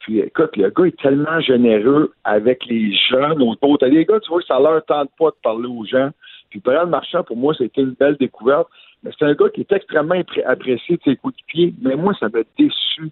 Puis 0.00 0.18
écoute, 0.20 0.54
le 0.58 0.68
gars 0.68 0.84
est 0.84 1.00
tellement 1.00 1.40
généreux 1.40 2.12
avec 2.22 2.66
les 2.66 2.94
jeunes 2.94 3.40
autour. 3.40 3.78
T'as 3.78 3.88
des 3.88 4.04
gars, 4.04 4.20
tu 4.20 4.28
vois, 4.28 4.42
ça 4.42 4.60
leur 4.60 4.84
tente 4.84 5.08
pas 5.18 5.30
de 5.30 5.36
parler 5.42 5.66
aux 5.66 5.86
gens. 5.86 6.10
Puis 6.50 6.60
Brad 6.60 6.90
Marchand, 6.90 7.24
pour 7.24 7.38
moi, 7.38 7.54
c'était 7.56 7.80
une 7.80 7.92
belle 7.92 8.18
découverte. 8.18 8.68
Mais 9.02 9.10
c'est 9.18 9.24
un 9.24 9.32
gars 9.32 9.48
qui 9.48 9.62
est 9.62 9.72
extrêmement 9.72 10.16
appré- 10.16 10.44
apprécié 10.44 10.98
de 10.98 11.02
ses 11.02 11.16
coups 11.16 11.34
de 11.34 11.42
pied. 11.46 11.74
Mais 11.80 11.96
moi, 11.96 12.12
ça 12.20 12.28
m'a 12.28 12.40
déçu. 12.58 13.10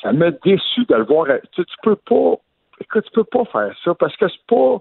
Ça 0.00 0.12
m'a 0.12 0.30
déçu 0.30 0.84
de 0.84 0.94
le 0.94 1.02
voir. 1.02 1.26
Tu, 1.50 1.64
tu 1.64 1.76
peux 1.82 1.96
pas. 1.96 2.36
Écoute, 2.80 3.04
tu 3.04 3.10
peux 3.10 3.24
pas 3.24 3.44
faire 3.46 3.74
ça 3.82 3.94
parce 3.96 4.16
que 4.16 4.28
c'est 4.28 4.46
pas. 4.46 4.80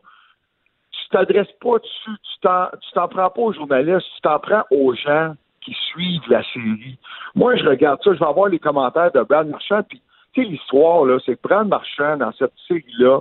Tu 0.91 1.09
t'adresses 1.09 1.51
pas 1.59 1.79
dessus. 1.79 2.17
Tu 2.21 2.39
t'en, 2.41 2.67
tu 2.79 2.91
t'en 2.93 3.07
prends 3.07 3.31
pas 3.31 3.41
aux 3.41 3.53
journalistes. 3.53 4.05
Tu 4.15 4.21
t'en 4.21 4.37
prends 4.37 4.63
aux 4.69 4.93
gens 4.93 5.33
qui 5.67 5.75
suivent 5.91 6.29
la 6.29 6.43
série. 6.53 6.97
Moi, 7.35 7.57
je 7.57 7.65
regarde 7.65 7.99
ça. 8.01 8.13
Je 8.13 8.19
vais 8.19 8.25
avoir 8.25 8.47
les 8.47 8.59
commentaires 8.59 9.11
de 9.11 9.21
Brad 9.21 9.49
Marchand. 9.49 9.81
Puis, 9.83 10.01
tu 10.33 10.41
sais, 10.41 10.49
l'histoire, 10.49 11.03
là, 11.03 11.17
c'est 11.25 11.35
que 11.35 11.41
Brad 11.45 11.67
Marchand, 11.67 12.15
dans 12.15 12.31
cette 12.31 12.53
série-là, 12.67 13.19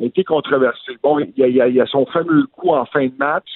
a 0.00 0.04
été 0.04 0.22
controversé. 0.22 0.96
Bon, 1.02 1.18
il 1.18 1.32
y 1.36 1.80
a, 1.80 1.86
son 1.86 2.06
fameux 2.06 2.46
coup 2.52 2.70
en 2.70 2.84
fin 2.84 3.06
de 3.06 3.16
match 3.18 3.48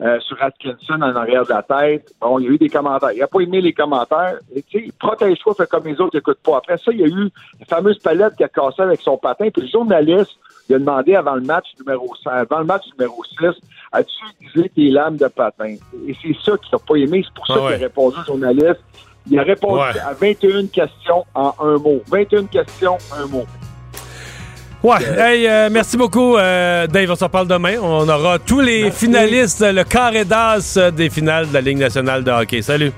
euh, 0.00 0.18
sur 0.20 0.42
Atkinson 0.42 1.02
en 1.02 1.14
arrière 1.16 1.44
de 1.44 1.50
la 1.50 1.62
tête. 1.62 2.14
Bon, 2.18 2.38
il 2.38 2.46
y 2.46 2.48
a 2.48 2.52
eu 2.52 2.58
des 2.58 2.70
commentaires. 2.70 3.12
Il 3.12 3.18
n'a 3.18 3.26
pas 3.26 3.40
aimé 3.40 3.60
les 3.60 3.74
commentaires. 3.74 4.38
Tu 4.54 4.86
sais, 4.86 4.92
protège-toi, 4.98 5.54
fais 5.54 5.66
comme 5.66 5.84
les 5.84 6.00
autres, 6.00 6.16
écoute 6.16 6.38
pas. 6.42 6.56
Après 6.56 6.78
ça, 6.78 6.92
il 6.92 7.00
y 7.00 7.04
a 7.04 7.08
eu 7.08 7.30
la 7.60 7.66
fameuse 7.66 7.98
palette 7.98 8.36
qui 8.36 8.44
a 8.44 8.48
cassé 8.48 8.80
avec 8.80 9.02
son 9.02 9.18
patin. 9.18 9.50
Puis 9.50 9.62
le 9.62 9.68
journaliste, 9.68 10.38
il 10.68 10.74
a 10.76 10.78
demandé 10.78 11.14
avant 11.14 11.34
le 11.34 11.42
match 11.42 11.66
numéro 11.78 12.08
5, 12.24 12.30
avant 12.30 12.58
le 12.60 12.64
match 12.64 12.82
numéro 12.98 13.22
6, 13.38 13.46
as-tu 13.92 14.14
utilisé 14.40 14.68
tes 14.74 14.90
lames 14.90 15.16
de 15.16 15.26
patin? 15.28 15.74
Et 16.08 16.16
c'est 16.22 16.34
ça 16.44 16.56
qu'il 16.58 16.70
n'a 16.72 16.78
pas 16.78 16.94
aimé. 16.96 17.22
C'est 17.24 17.34
pour 17.34 17.46
ça 17.46 17.54
Ah 17.56 17.64
ouais. 17.64 17.74
qu'il 17.74 17.84
a 17.84 17.86
répondu 17.86 18.16
au 18.20 18.24
journaliste. 18.24 18.80
Il 19.30 19.38
a 19.38 19.42
répondu 19.42 19.80
Ouais. 19.80 20.00
à 20.00 20.12
21 20.12 20.66
questions 20.66 21.24
en 21.34 21.52
un 21.60 21.78
mot. 21.78 22.00
21 22.08 22.44
questions, 22.46 22.96
un 23.16 23.26
mot. 23.26 23.44
Ouais, 24.82 25.02
hey, 25.18 25.48
euh, 25.48 25.68
merci 25.70 25.96
beaucoup, 25.96 26.36
euh, 26.36 26.86
Dave. 26.86 27.10
On 27.10 27.16
s'en 27.16 27.28
parle 27.28 27.48
demain. 27.48 27.76
On 27.82 28.08
aura 28.08 28.38
tous 28.38 28.60
les 28.60 28.90
finalistes, 28.92 29.62
le 29.62 29.82
carré 29.82 30.24
d'as 30.24 30.76
euh, 30.76 30.90
des 30.92 31.10
finales 31.10 31.48
de 31.48 31.54
la 31.54 31.60
Ligue 31.60 31.78
nationale 31.78 32.22
de 32.22 32.30
hockey. 32.30 32.62
Salut. 32.62 32.92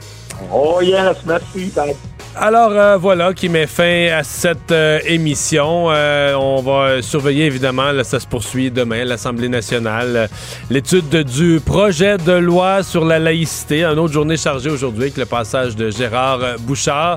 Oh 0.52 0.80
yes, 0.82 1.16
merci. 1.26 1.72
Bye. 1.74 1.94
Alors 2.36 2.70
euh, 2.70 2.96
voilà 2.96 3.32
qui 3.34 3.48
met 3.48 3.66
fin 3.66 4.08
à 4.16 4.22
cette 4.22 4.70
euh, 4.70 5.00
émission. 5.06 5.86
Euh, 5.90 6.34
on 6.34 6.62
va 6.62 7.02
surveiller 7.02 7.46
évidemment, 7.46 7.90
ça 8.04 8.20
se 8.20 8.26
poursuit 8.28 8.70
demain, 8.70 9.04
l'Assemblée 9.04 9.48
nationale, 9.48 10.28
l'étude 10.70 11.08
de- 11.08 11.22
du 11.24 11.60
projet 11.64 12.16
de 12.16 12.32
loi 12.32 12.84
sur 12.84 13.04
la 13.04 13.18
laïcité. 13.18 13.82
Une 13.84 13.98
autre 13.98 14.12
journée 14.12 14.36
chargée 14.36 14.70
aujourd'hui 14.70 15.02
avec 15.04 15.16
le 15.16 15.26
passage 15.26 15.74
de 15.74 15.90
Gérard 15.90 16.38
Bouchard. 16.60 17.16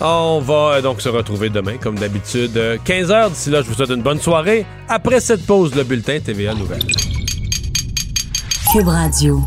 On 0.00 0.40
va 0.44 0.80
donc 0.82 1.00
se 1.00 1.08
retrouver 1.10 1.48
demain 1.48 1.76
comme 1.80 1.96
d'habitude, 1.96 2.58
15h. 2.84 3.30
D'ici 3.30 3.50
là, 3.50 3.62
je 3.62 3.68
vous 3.68 3.74
souhaite 3.74 3.90
une 3.90 4.02
bonne 4.02 4.20
soirée. 4.20 4.66
Après 4.88 5.20
cette 5.20 5.46
pause, 5.46 5.76
le 5.76 5.84
bulletin 5.84 6.18
TVA 6.18 6.54
Nouvelles. 6.54 6.82
Cube 8.72 8.88
Radio. 8.88 9.40